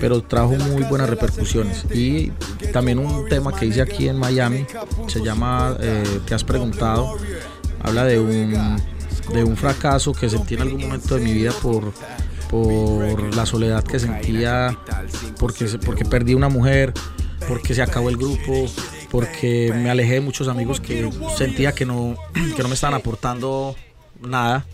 Pero 0.01 0.23
trajo 0.23 0.51
muy 0.51 0.83
buenas 0.85 1.09
repercusiones. 1.09 1.85
Y 1.92 2.31
también 2.73 2.99
un 2.99 3.29
tema 3.29 3.55
que 3.55 3.66
hice 3.66 3.81
aquí 3.81 4.09
en 4.09 4.19
Miami, 4.19 4.66
se 5.07 5.23
llama 5.23 5.77
eh, 5.81 6.21
Te 6.27 6.35
has 6.35 6.45
preguntado, 6.45 7.16
habla 7.83 8.05
de 8.05 8.21
un, 8.21 8.55
de 9.33 9.45
un 9.45 9.57
fracaso 9.57 10.12
que 10.12 10.29
sentí 10.29 10.55
en 10.55 10.62
algún 10.62 10.81
momento 10.81 11.17
de 11.17 11.21
mi 11.21 11.33
vida 11.33 11.53
por, 11.62 11.93
por 12.51 13.35
la 13.35 13.47
soledad 13.47 13.85
que 13.85 13.99
sentía, 13.99 14.79
porque, 15.39 15.67
porque 15.85 16.05
perdí 16.05 16.35
una 16.35 16.49
mujer, 16.49 16.93
porque 17.49 17.75
se 17.75 17.83
acabó 17.83 18.09
el 18.09 18.17
grupo, 18.17 18.67
porque 19.11 19.73
me 19.75 19.91
alejé 19.91 20.15
de 20.15 20.21
muchos 20.21 20.49
amigos 20.49 20.81
que 20.81 21.11
sentía 21.37 21.73
que 21.73 21.87
no, 21.87 22.17
que 22.57 22.62
no 22.62 22.69
me 22.69 22.75
estaban 22.75 22.99
aportando 22.99 23.77
nada. 24.21 24.67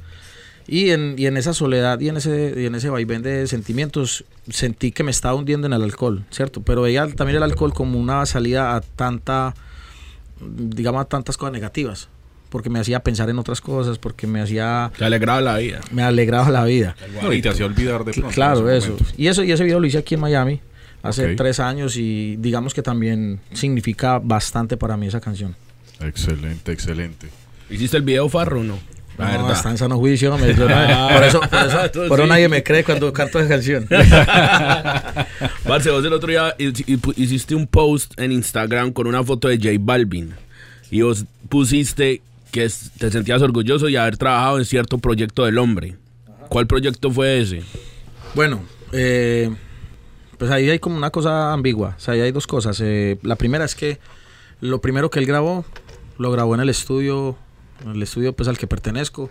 Y 0.68 0.90
en, 0.90 1.16
y 1.18 1.26
en 1.26 1.36
esa 1.36 1.54
soledad 1.54 1.98
y 1.98 2.08
en 2.08 2.18
ese, 2.18 2.54
y 2.56 2.66
en 2.66 2.74
ese 2.76 2.88
vaivén 2.88 3.22
de 3.22 3.48
sentimientos 3.48 4.24
sentí 4.48 4.92
que 4.92 5.02
me 5.02 5.10
estaba 5.10 5.34
hundiendo 5.34 5.66
en 5.66 5.72
el 5.72 5.82
alcohol, 5.82 6.24
¿cierto? 6.30 6.62
Pero 6.62 6.82
veía 6.82 7.06
también 7.08 7.36
el 7.36 7.42
alcohol 7.42 7.74
como 7.74 7.98
una 7.98 8.24
salida 8.26 8.76
a 8.76 8.80
tanta, 8.80 9.54
digamos, 10.40 11.02
a 11.02 11.04
tantas 11.06 11.36
cosas 11.36 11.52
negativas. 11.52 12.08
Porque 12.52 12.68
me 12.68 12.78
hacía 12.78 13.00
pensar 13.00 13.30
en 13.30 13.38
otras 13.38 13.62
cosas, 13.62 13.96
porque 13.96 14.26
me 14.26 14.42
hacía, 14.42 14.92
Te 14.98 15.06
alegraba 15.06 15.40
la 15.40 15.56
vida. 15.56 15.80
me 15.90 16.02
alegraba 16.02 16.50
la 16.50 16.64
vida. 16.64 16.94
No, 17.22 17.32
y 17.32 17.40
te 17.40 17.48
hacía 17.48 17.64
olvidar 17.64 18.04
de 18.04 18.12
pronto 18.12 18.28
Claro, 18.34 18.70
eso. 18.70 18.94
Y 19.16 19.26
eso 19.28 19.42
y 19.42 19.50
ese 19.52 19.64
video 19.64 19.80
lo 19.80 19.86
hice 19.86 19.96
aquí 19.96 20.16
en 20.16 20.20
Miami 20.20 20.60
hace 21.02 21.34
tres 21.34 21.58
años 21.60 21.96
y 21.96 22.36
digamos 22.36 22.74
que 22.74 22.82
también 22.82 23.40
significa 23.54 24.18
bastante 24.18 24.76
para 24.76 24.98
mí 24.98 25.06
esa 25.06 25.18
canción. 25.20 25.56
Excelente, 26.00 26.70
excelente. 26.72 27.28
¿Hiciste 27.70 27.96
el 27.96 28.02
video 28.02 28.28
farro 28.28 28.60
o 28.60 28.64
no? 28.64 28.78
La 29.16 29.26
No, 29.26 29.32
verdad. 29.44 29.52
está 29.52 29.70
en 29.70 29.78
sano 29.78 29.96
juicio, 29.98 30.34
hombre, 30.34 30.54
yo 30.54 30.66
por 31.12 31.24
eso, 31.24 31.40
por 31.40 31.58
eso, 31.66 31.78
por 32.08 32.18
eso 32.18 32.22
sí. 32.24 32.28
nadie 32.28 32.48
me 32.50 32.62
cree 32.62 32.84
cuando 32.84 33.10
canto 33.14 33.40
esa 33.40 33.48
canción. 33.48 33.86
Parce, 35.64 35.90
vos 35.90 36.04
el 36.04 36.12
otro 36.12 36.28
día 36.30 36.54
hiciste 37.16 37.54
un 37.54 37.66
post 37.66 38.12
en 38.20 38.32
Instagram 38.32 38.92
con 38.92 39.06
una 39.06 39.22
foto 39.24 39.48
de 39.48 39.56
J 39.56 39.70
Balvin. 39.80 40.34
Y 40.90 41.00
vos 41.02 41.24
pusiste 41.48 42.20
que 42.52 42.70
te 42.98 43.10
sentías 43.10 43.42
orgulloso 43.42 43.86
de 43.86 43.98
haber 43.98 44.16
trabajado 44.16 44.58
en 44.58 44.64
cierto 44.64 44.98
proyecto 44.98 45.44
del 45.44 45.58
hombre. 45.58 45.96
¿Cuál 46.48 46.66
proyecto 46.68 47.10
fue 47.10 47.40
ese? 47.40 47.62
Bueno, 48.34 48.62
eh, 48.92 49.50
pues 50.38 50.50
ahí 50.50 50.68
hay 50.70 50.78
como 50.78 50.96
una 50.96 51.10
cosa 51.10 51.52
ambigua. 51.52 51.94
O 51.96 52.00
sea, 52.00 52.14
ahí 52.14 52.20
hay 52.20 52.30
dos 52.32 52.46
cosas. 52.46 52.78
Eh, 52.80 53.18
la 53.22 53.36
primera 53.36 53.64
es 53.64 53.74
que 53.74 53.98
lo 54.60 54.80
primero 54.80 55.10
que 55.10 55.18
él 55.18 55.26
grabó, 55.26 55.64
lo 56.18 56.30
grabó 56.30 56.54
en 56.54 56.60
el 56.60 56.68
estudio, 56.68 57.36
en 57.84 57.92
el 57.92 58.02
estudio 58.02 58.34
pues 58.34 58.48
al 58.48 58.58
que 58.58 58.66
pertenezco. 58.66 59.30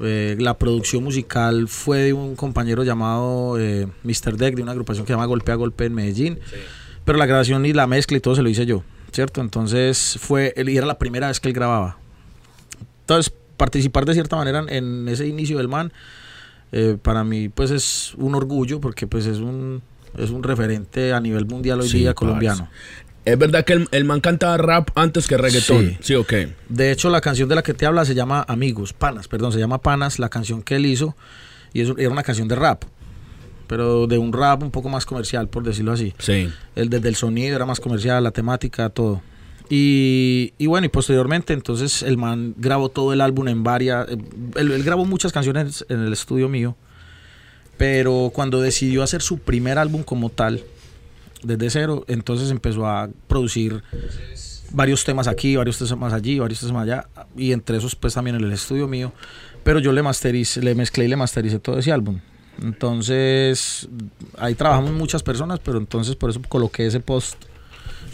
Eh, 0.00 0.36
la 0.38 0.56
producción 0.58 1.04
musical 1.04 1.68
fue 1.68 1.98
de 1.98 2.12
un 2.12 2.34
compañero 2.36 2.82
llamado 2.84 3.58
eh, 3.58 3.86
Mr. 4.04 4.36
Deck, 4.36 4.54
de 4.56 4.62
una 4.62 4.72
agrupación 4.72 5.04
que 5.04 5.08
se 5.08 5.14
llama 5.14 5.26
Golpe 5.26 5.52
a 5.52 5.56
Golpe 5.56 5.84
en 5.86 5.94
Medellín. 5.94 6.38
Pero 7.04 7.18
la 7.18 7.26
grabación 7.26 7.66
y 7.66 7.72
la 7.72 7.86
mezcla 7.86 8.16
y 8.16 8.20
todo 8.20 8.34
se 8.36 8.42
lo 8.42 8.48
hice 8.48 8.64
yo, 8.64 8.82
¿cierto? 9.12 9.40
Entonces 9.40 10.16
fue, 10.20 10.52
él- 10.56 10.68
y 10.68 10.76
era 10.76 10.86
la 10.86 10.98
primera 10.98 11.28
vez 11.28 11.38
que 11.40 11.48
él 11.48 11.54
grababa. 11.54 11.98
Entonces, 13.04 13.32
participar 13.56 14.06
de 14.06 14.14
cierta 14.14 14.36
manera 14.36 14.64
en, 14.68 15.06
ese 15.08 15.26
inicio 15.26 15.58
del 15.58 15.68
man, 15.68 15.92
eh, 16.72 16.96
para 17.00 17.22
mí 17.22 17.50
pues 17.50 17.70
es 17.70 18.14
un 18.16 18.34
orgullo 18.34 18.80
porque 18.80 19.06
pues 19.06 19.26
es 19.26 19.38
un, 19.38 19.82
es 20.16 20.30
un 20.30 20.42
referente 20.42 21.12
a 21.12 21.20
nivel 21.20 21.44
mundial 21.46 21.80
hoy 21.80 21.88
Sí, 21.88 21.98
día 21.98 22.08
parce. 22.10 22.14
colombiano. 22.26 22.68
¿Es 23.26 23.38
verdad 23.38 23.64
que 23.64 23.74
el, 23.74 23.88
el 23.92 24.04
man 24.04 24.20
cantaba 24.20 24.56
rap 24.56 24.88
antes 24.96 25.26
que 25.26 25.36
reggaetón? 25.36 25.90
Sí. 25.90 25.98
Sí, 26.00 26.14
ok. 26.14 26.32
De 26.68 26.90
hecho, 26.92 27.08
la 27.10 27.20
canción 27.20 27.48
de 27.48 27.54
la 27.54 27.62
que 27.62 27.72
te 27.74 27.86
habla 27.86 28.04
se 28.04 28.14
llama 28.14 28.44
Amigos, 28.48 28.92
Panas, 28.92 29.28
perdón, 29.28 29.52
se 29.52 29.58
llama 29.58 29.78
Panas, 29.80 30.18
la 30.18 30.28
canción 30.28 30.62
que 30.62 30.76
él 30.76 30.84
hizo, 30.86 31.16
y 31.72 31.80
eso 31.82 31.94
era 31.96 32.10
una 32.10 32.22
canción 32.22 32.48
de 32.48 32.54
rap, 32.56 32.84
pero 33.66 34.06
de 34.06 34.18
un 34.18 34.32
rap 34.32 34.62
un 34.62 34.70
poco 34.70 34.88
más 34.90 35.06
comercial, 35.06 35.48
por 35.48 35.62
decirlo 35.62 35.92
así. 35.92 36.12
Sí. 36.18 36.50
El 36.74 36.88
desde 36.90 37.08
el 37.08 37.16
sonido 37.16 37.56
era 37.56 37.64
más 37.66 37.80
comercial, 37.80 38.22
la 38.24 38.30
temática, 38.30 38.88
todo. 38.90 39.22
Y, 39.68 40.52
bueno, 40.66 40.86
y 40.86 40.88
posteriormente 40.88 41.52
entonces 41.52 42.02
el 42.02 42.16
man 42.16 42.54
grabó 42.58 42.90
todo 42.90 43.12
el 43.12 43.20
álbum 43.20 43.48
en 43.48 43.64
varias... 43.64 44.08
eh, 44.08 44.18
él 44.56 44.82
grabó 44.84 45.04
muchas 45.04 45.32
canciones 45.32 45.84
en 45.88 46.00
el 46.00 46.12
estudio 46.12 46.48
mío, 46.48 46.76
pero 47.76 48.30
cuando 48.32 48.60
decidió 48.60 49.02
hacer 49.02 49.22
su 49.22 49.38
primer 49.38 49.78
álbum 49.78 50.02
como 50.02 50.28
tal, 50.28 50.62
desde 51.42 51.70
cero, 51.70 52.04
entonces 52.08 52.50
empezó 52.50 52.86
a 52.86 53.08
producir 53.26 53.82
varios 54.70 55.04
temas 55.04 55.28
aquí, 55.28 55.56
varios 55.56 55.78
temas 55.78 56.12
allí, 56.12 56.38
varios 56.38 56.60
temas 56.60 56.82
allá, 56.82 57.08
y 57.36 57.52
entre 57.52 57.78
esos 57.78 57.94
pues 57.94 58.14
también 58.14 58.36
en 58.36 58.44
el 58.44 58.52
estudio 58.52 58.88
mío, 58.88 59.12
pero 59.62 59.78
yo 59.78 59.92
le 59.92 60.02
masterice, 60.02 60.62
le 60.62 60.74
mezclé 60.74 61.04
y 61.04 61.08
le 61.08 61.16
mastericé 61.16 61.58
todo 61.58 61.78
ese 61.78 61.92
álbum. 61.92 62.20
Entonces, 62.62 63.88
ahí 64.38 64.54
trabajamos 64.54 64.92
muchas 64.92 65.22
personas, 65.22 65.58
pero 65.58 65.78
entonces 65.78 66.16
por 66.16 66.30
eso 66.30 66.40
coloqué 66.48 66.86
ese 66.86 67.00
post. 67.00 67.44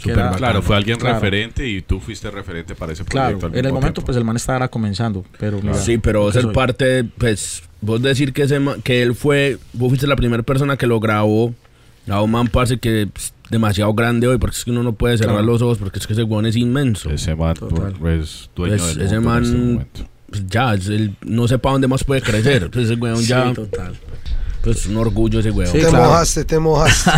Era-. 0.09 0.31
Claro, 0.31 0.61
fue 0.61 0.75
alguien 0.75 0.97
Claro. 0.97 1.15
referente 1.15 1.67
y 1.67 1.81
tú 1.81 1.99
fuiste 1.99 2.31
referente 2.31 2.73
para 2.75 2.93
ese 2.93 3.03
Claro, 3.05 3.37
proyecto. 3.39 3.47
al 3.47 3.59
en 3.59 3.65
el 3.65 3.71
momento 3.73 3.93
tiempo. 3.95 4.05
pues 4.07 4.17
el 4.17 4.23
man 4.25 4.35
estaba 4.35 4.67
comenzando, 4.67 5.23
pero 5.39 5.59
mira, 5.61 5.75
Sí, 5.75 5.97
pero 5.97 6.29
que 6.31 6.37
el 6.39 6.43
soy. 6.45 6.53
parte, 6.53 7.03
pues, 7.03 7.63
vos 7.81 8.01
decir 8.01 8.33
que, 8.33 8.43
ese 8.43 8.59
ma- 8.59 8.77
que 8.83 9.01
él 9.03 9.13
fue, 9.15 9.57
vos 9.73 9.89
fuiste 9.89 10.07
la 10.07 10.15
primera 10.15 10.43
persona 10.43 10.77
que 10.77 10.87
lo 10.87 10.99
grabó, 10.99 11.53
a 12.09 12.21
un 12.21 12.31
man, 12.31 12.47
parce, 12.47 12.79
que 12.79 13.03
es 13.13 13.33
demasiado 13.51 13.93
grande 13.93 14.27
hoy, 14.27 14.37
porque 14.39 14.55
es 14.57 14.65
que 14.65 14.71
uno 14.71 14.81
no 14.81 14.93
puede 14.93 15.17
cerrar 15.17 15.35
Claro. 15.35 15.51
los 15.51 15.61
ojos, 15.61 15.77
porque 15.77 15.99
es 15.99 16.07
que 16.07 16.13
ese 16.13 16.23
weón 16.23 16.45
es 16.47 16.55
inmenso. 16.55 17.09
Ese 17.11 17.35
man 17.35 17.53
Total. 17.53 17.93
es 18.19 18.49
dueño 18.55 18.77
Pues, 18.77 18.95
del 18.95 19.05
ese 19.05 19.19
mundo 19.19 19.37
en 19.37 19.43
este 19.43 19.57
man- 19.57 19.71
momento. 19.73 20.01
Pues 20.29 20.47
ya, 20.47 20.73
es 20.73 20.87
el- 20.87 21.15
no 21.25 21.45
sé 21.47 21.59
para 21.59 21.73
dónde 21.73 21.87
más 21.89 22.03
puede 22.05 22.21
crecer. 22.21 22.71
Pues 22.71 22.85
ese 22.85 22.95
weón 22.95 23.17
Sí, 23.17 23.25
ya, 23.27 23.53
total. 23.53 23.93
Pues 24.63 24.85
un 24.85 24.97
orgullo 24.97 25.39
ese 25.39 25.51
weón. 25.51 25.71
Sí, 25.71 25.79
te 25.79 25.87
claro. 25.87 26.05
mojaste, 26.05 26.45
te 26.45 26.59
mojaste. 26.59 27.11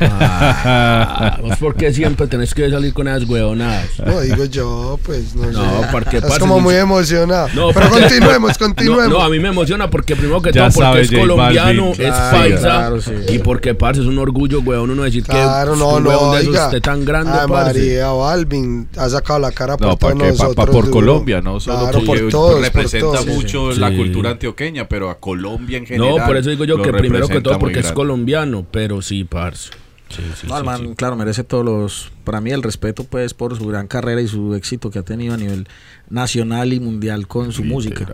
Ah, 0.00 1.38
vos 1.42 1.56
porque 1.58 1.92
siempre 1.92 2.26
tenés 2.26 2.54
que 2.54 2.70
salir 2.70 2.92
con 2.92 3.08
esas 3.08 3.28
weonadas. 3.28 3.88
No, 4.04 4.20
digo 4.20 4.44
yo, 4.44 4.98
pues 5.02 5.34
no, 5.34 5.50
No, 5.50 5.80
sé. 5.82 5.86
porque, 5.90 6.16
Estás 6.16 6.30
parce, 6.30 6.40
como 6.40 6.60
muy 6.60 6.74
emocionado. 6.74 7.48
No, 7.54 7.68
Pero 7.72 7.88
parce- 7.88 8.00
continuemos, 8.02 8.50
No, 8.60 8.66
continuemos. 8.66 9.08
no, 9.08 9.22
a 9.22 9.28
mí 9.28 9.38
me 9.38 9.48
emociona 9.48 9.88
porque 9.90 10.16
primero 10.16 10.40
que 10.42 10.52
Ya 10.52 10.68
todo 10.68 10.74
porque 10.74 10.84
sabe, 10.84 11.02
es 11.02 11.10
colombiano, 11.28 11.86
Balvin. 11.88 12.06
es 12.06 12.14
Claro, 12.14 12.36
paisa 12.38 12.58
claro, 12.60 13.00
sí. 13.00 13.12
y 13.28 13.38
porque 13.38 13.74
parce 13.74 14.00
es 14.00 14.06
un 14.06 14.18
orgullo, 14.18 14.60
weón, 14.60 14.90
uno 14.90 15.02
decir 15.04 15.24
Claro, 15.24 15.72
que 15.74 15.78
no, 15.78 15.88
un 15.96 16.04
no, 16.04 16.10
weón 16.10 16.32
de 16.32 16.38
esos 16.40 16.48
oiga. 16.50 16.64
esté 16.66 16.80
tan 16.80 17.04
grande, 17.04 17.32
Ay, 17.40 17.46
parce. 17.48 17.78
María 17.78 18.08
Balvin 18.08 18.88
ha 18.96 19.08
sacado 19.08 19.38
la 19.38 19.52
cara 19.52 19.76
por 19.76 19.86
No, 19.88 19.96
todos 19.96 20.12
para 20.14 20.28
nosotros. 20.30 20.66
por 20.70 20.84
duro. 20.84 20.90
Colombia, 20.90 21.40
no 21.40 21.60
solo 21.60 21.78
Claro, 21.80 22.00
porque 22.04 22.22
por 22.22 22.30
todos, 22.30 22.52
por 22.54 22.62
representa 22.62 23.06
todos. 23.06 23.26
mucho 23.26 23.72
Sí. 23.72 23.80
la 23.80 23.94
cultura 23.94 24.30
antioqueña, 24.30 24.88
pero 24.88 25.10
a 25.10 25.18
Colombia 25.18 25.78
en 25.78 25.86
general. 25.86 26.16
No, 26.18 26.26
por 26.26 26.36
eso 26.36 26.50
digo 26.50 26.64
yo 26.64 26.73
lo 26.78 26.84
que 26.84 26.92
primero 26.92 27.28
que 27.28 27.40
todo 27.40 27.58
porque 27.58 27.78
es 27.78 27.82
grande. 27.84 27.94
colombiano, 27.94 28.66
pero 28.70 29.02
sí, 29.02 29.24
parce. 29.24 29.70
Sí, 30.10 30.22
sí, 30.36 30.46
No, 30.46 30.58
sí, 30.58 30.64
man, 30.64 30.80
sí. 30.80 30.94
claro, 30.96 31.16
merece 31.16 31.42
todos 31.44 31.64
los. 31.64 32.12
Para 32.24 32.40
mí, 32.40 32.50
el 32.50 32.62
respeto, 32.62 33.04
pues, 33.04 33.34
por 33.34 33.56
su 33.56 33.66
gran 33.66 33.88
carrera 33.88 34.20
y 34.20 34.28
su 34.28 34.54
éxito 34.54 34.90
que 34.90 34.98
ha 34.98 35.02
tenido 35.02 35.34
a 35.34 35.36
nivel 35.36 35.66
nacional 36.08 36.72
y 36.72 36.80
mundial 36.80 37.26
con 37.26 37.52
su 37.52 37.64
música. 37.64 38.06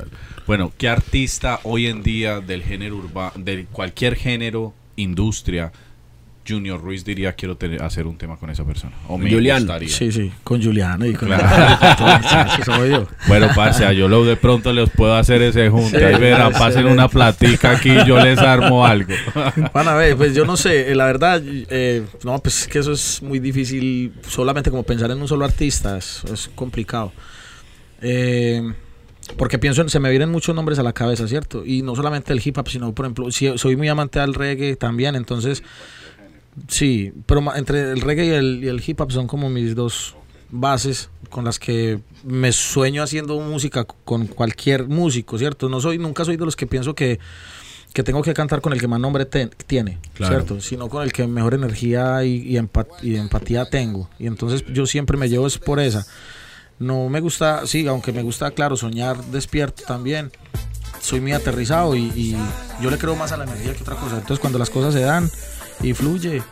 Bueno, 0.46 0.72
¿qué 0.78 0.88
artista 0.88 1.60
hoy 1.64 1.86
en 1.88 2.02
día 2.02 2.40
del 2.40 2.62
género 2.62 2.96
urbano, 2.96 3.32
de 3.36 3.66
cualquier 3.66 4.14
género, 4.16 4.72
industria, 4.96 5.72
Junior 6.50 6.80
Ruiz 6.80 7.04
diría 7.04 7.32
quiero 7.34 7.56
tener- 7.56 7.82
hacer 7.82 8.06
un 8.06 8.18
tema 8.18 8.36
con 8.36 8.50
esa 8.50 8.64
persona? 8.64 8.92
O 9.08 9.16
me 9.16 9.30
Julián. 9.30 9.60
gustaría. 9.60 9.88
Sí, 9.88 10.10
sí, 10.10 10.32
con 10.42 10.62
Juliano 10.62 11.06
y 11.06 11.14
con 11.14 11.28
Claro. 11.28 11.46
el 12.58 12.64
soy 12.64 12.90
yo. 12.90 13.06
Bueno, 13.28 13.48
parce, 13.54 13.84
a 13.86 13.92
yo 13.92 14.08
lo 14.08 14.24
de 14.24 14.36
pronto 14.36 14.72
les 14.72 14.90
puedo 14.90 15.14
hacer 15.14 15.40
ese 15.42 15.68
junte. 15.70 15.98
Sí, 15.98 16.04
Ahí 16.04 16.20
verán, 16.20 16.52
pasen 16.52 16.86
una 16.86 17.08
platica 17.08 17.72
aquí 17.72 17.90
y 17.90 18.04
yo 18.06 18.18
les 18.22 18.38
armo 18.38 18.84
algo. 18.84 19.14
Van 19.72 19.88
a 19.88 19.94
ver, 19.94 20.16
pues 20.16 20.34
yo 20.34 20.44
no 20.44 20.56
sé, 20.56 20.90
eh, 20.90 20.94
la 20.94 21.06
verdad, 21.06 21.42
eh, 21.44 22.04
no, 22.24 22.38
pues 22.40 22.62
es 22.62 22.68
que 22.68 22.78
eso 22.80 22.92
es 22.92 23.22
muy 23.22 23.38
difícil, 23.38 24.12
solamente 24.26 24.70
como 24.70 24.82
pensar 24.82 25.10
en 25.10 25.20
un 25.20 25.28
solo 25.28 25.44
artista, 25.44 25.96
es, 25.98 26.22
es 26.32 26.50
complicado. 26.54 27.12
Eh, 28.02 28.62
porque 29.36 29.58
pienso, 29.58 29.82
en, 29.82 29.88
se 29.88 30.00
me 30.00 30.10
vienen 30.10 30.30
muchos 30.30 30.54
nombres 30.54 30.78
a 30.78 30.82
la 30.82 30.92
cabeza, 30.92 31.28
¿cierto? 31.28 31.64
Y 31.64 31.82
no 31.82 31.94
solamente 31.94 32.32
el 32.32 32.40
hip 32.44 32.58
hop, 32.58 32.68
sino, 32.68 32.92
por 32.94 33.06
ejemplo, 33.06 33.30
si- 33.30 33.56
soy 33.58 33.76
muy 33.76 33.88
amante 33.88 34.18
al 34.18 34.34
reggae 34.34 34.76
también, 34.76 35.14
entonces, 35.14 35.62
sí, 36.68 37.12
pero 37.26 37.42
entre 37.54 37.92
el 37.92 38.00
reggae 38.00 38.26
y 38.26 38.30
el, 38.30 38.64
y 38.64 38.68
el 38.68 38.82
hip 38.86 39.00
hop 39.00 39.12
son 39.12 39.26
como 39.26 39.48
mis 39.50 39.74
dos 39.74 40.14
bases 40.50 41.10
con 41.28 41.44
las 41.44 41.58
que 41.58 42.00
me 42.24 42.50
sueño 42.52 43.02
haciendo 43.02 43.38
música 43.40 43.84
con 43.84 44.26
cualquier 44.26 44.88
músico, 44.88 45.38
¿cierto? 45.38 45.68
No 45.68 45.80
soy, 45.80 45.98
nunca 45.98 46.24
soy 46.24 46.36
de 46.36 46.44
los 46.44 46.56
que 46.56 46.66
pienso 46.66 46.94
que 46.94 47.18
que 47.92 48.04
tengo 48.04 48.22
que 48.22 48.32
cantar 48.34 48.60
con 48.60 48.72
el 48.72 48.80
que 48.80 48.86
más 48.86 49.00
nombre 49.00 49.24
te- 49.26 49.48
tiene, 49.66 49.98
Claro. 50.14 50.32
¿cierto? 50.36 50.60
Sino 50.60 50.88
con 50.88 51.02
el 51.02 51.12
que 51.12 51.26
mejor 51.26 51.54
energía 51.54 52.22
y, 52.24 52.56
y 53.02 53.16
empatía 53.16 53.68
tengo. 53.68 54.08
Y 54.16 54.28
entonces 54.28 54.64
yo 54.72 54.86
siempre 54.86 55.16
me 55.16 55.28
llevo 55.28 55.48
es 55.48 55.58
por 55.58 55.80
esa. 55.80 56.06
No 56.78 57.08
me 57.08 57.18
gusta, 57.18 57.66
sí, 57.66 57.88
aunque 57.88 58.12
me 58.12 58.22
gusta, 58.22 58.52
claro, 58.52 58.76
soñar 58.76 59.20
despierto 59.24 59.82
también. 59.88 60.30
Soy 61.00 61.20
muy 61.20 61.32
aterrizado 61.32 61.96
y, 61.96 62.12
y 62.14 62.36
yo 62.80 62.90
le 62.92 62.96
creo 62.98 63.16
más 63.16 63.32
a 63.32 63.36
la 63.36 63.42
energía 63.44 63.74
que 63.74 63.82
otra 63.82 63.96
cosa. 63.96 64.18
Entonces 64.18 64.38
cuando 64.38 64.60
las 64.60 64.70
cosas 64.70 64.94
se 64.94 65.00
dan 65.00 65.28
y 65.82 65.92
fluye, 65.92 66.42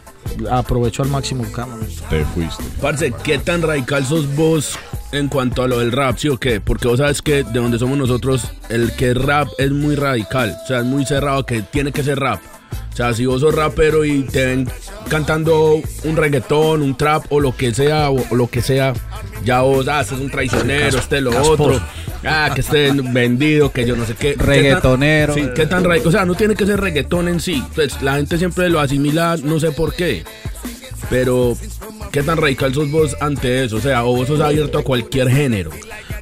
aprovecho 0.51 1.03
al 1.03 1.09
máximo 1.09 1.45
cada 1.53 1.67
momento. 1.67 2.03
Te 2.09 2.25
fuiste. 2.25 2.65
Parce, 2.81 3.13
¿qué 3.23 3.39
tan 3.39 3.63
radical 3.63 4.05
sos 4.05 4.35
vos 4.35 4.79
en 5.13 5.29
cuanto 5.29 5.63
a 5.63 5.69
lo 5.69 5.79
del 5.79 5.93
rap, 5.93 6.19
¿sí 6.19 6.29
o 6.29 6.39
qué? 6.39 6.61
Porque 6.61 6.89
vos 6.89 6.99
sabes 6.99 7.23
que 7.23 7.43
de 7.45 7.61
donde 7.61 7.79
somos 7.79 7.97
nosotros, 7.97 8.51
el 8.69 8.93
que 8.93 9.15
rap 9.15 9.49
es 9.59 9.71
muy 9.71 9.95
radical. 9.95 10.57
O 10.63 10.67
sea, 10.67 10.79
es 10.79 10.85
muy 10.85 11.05
cerrado 11.07 11.47
que 11.47 11.63
tiene 11.63 11.93
que 11.93 12.03
ser 12.03 12.19
rap. 12.19 12.41
O 12.99 13.01
sea, 13.01 13.15
si 13.15 13.27
vos 13.27 13.43
sos 13.43 13.55
rapero 13.55 14.05
y 14.05 14.25
te 14.25 14.45
ven 14.45 14.69
cantando 15.09 15.81
un 16.03 16.17
reggaetón, 16.17 16.83
un 16.83 16.97
trap 16.97 17.27
o 17.31 17.39
lo 17.39 17.57
que 17.57 17.73
sea, 17.73 18.11
o, 18.11 18.27
o 18.29 18.35
lo 18.35 18.51
que 18.51 18.61
sea, 18.61 18.93
ya 19.45 19.61
vos, 19.61 19.87
ah, 19.87 20.01
este 20.01 20.17
es 20.17 20.21
un 20.21 20.29
traicionero, 20.29 20.99
este 20.99 21.21
lo 21.21 21.31
otro. 21.41 21.81
Ah, 22.25 22.51
que 22.53 22.61
esté 22.61 22.91
vendido, 22.91 23.71
que 23.71 23.87
yo 23.87 23.95
no 23.95 24.05
sé 24.05 24.17
qué. 24.17 24.35
Reggaetonero. 24.37 25.33
Sí, 25.33 25.45
qué 25.55 25.67
tan 25.67 25.85
radical. 25.85 26.09
O 26.09 26.11
sea, 26.11 26.25
no 26.25 26.35
tiene 26.35 26.57
que 26.57 26.67
ser 26.67 26.81
reggaetón 26.81 27.29
en 27.29 27.39
sí. 27.39 27.63
Entonces, 27.69 28.03
la 28.03 28.17
gente 28.17 28.37
siempre 28.37 28.69
lo 28.69 28.81
asimila, 28.81 29.37
no 29.45 29.61
sé 29.61 29.71
por 29.71 29.95
qué. 29.95 30.25
Pero, 31.09 31.57
¿qué 32.11 32.25
tan 32.25 32.37
radical 32.37 32.75
sos 32.75 32.91
vos 32.91 33.17
ante 33.21 33.63
eso? 33.63 33.77
O 33.77 33.81
sea, 33.81 34.05
o 34.07 34.17
vos 34.17 34.27
sos 34.27 34.41
abierto 34.41 34.77
a 34.77 34.83
cualquier 34.83 35.31
género. 35.31 35.71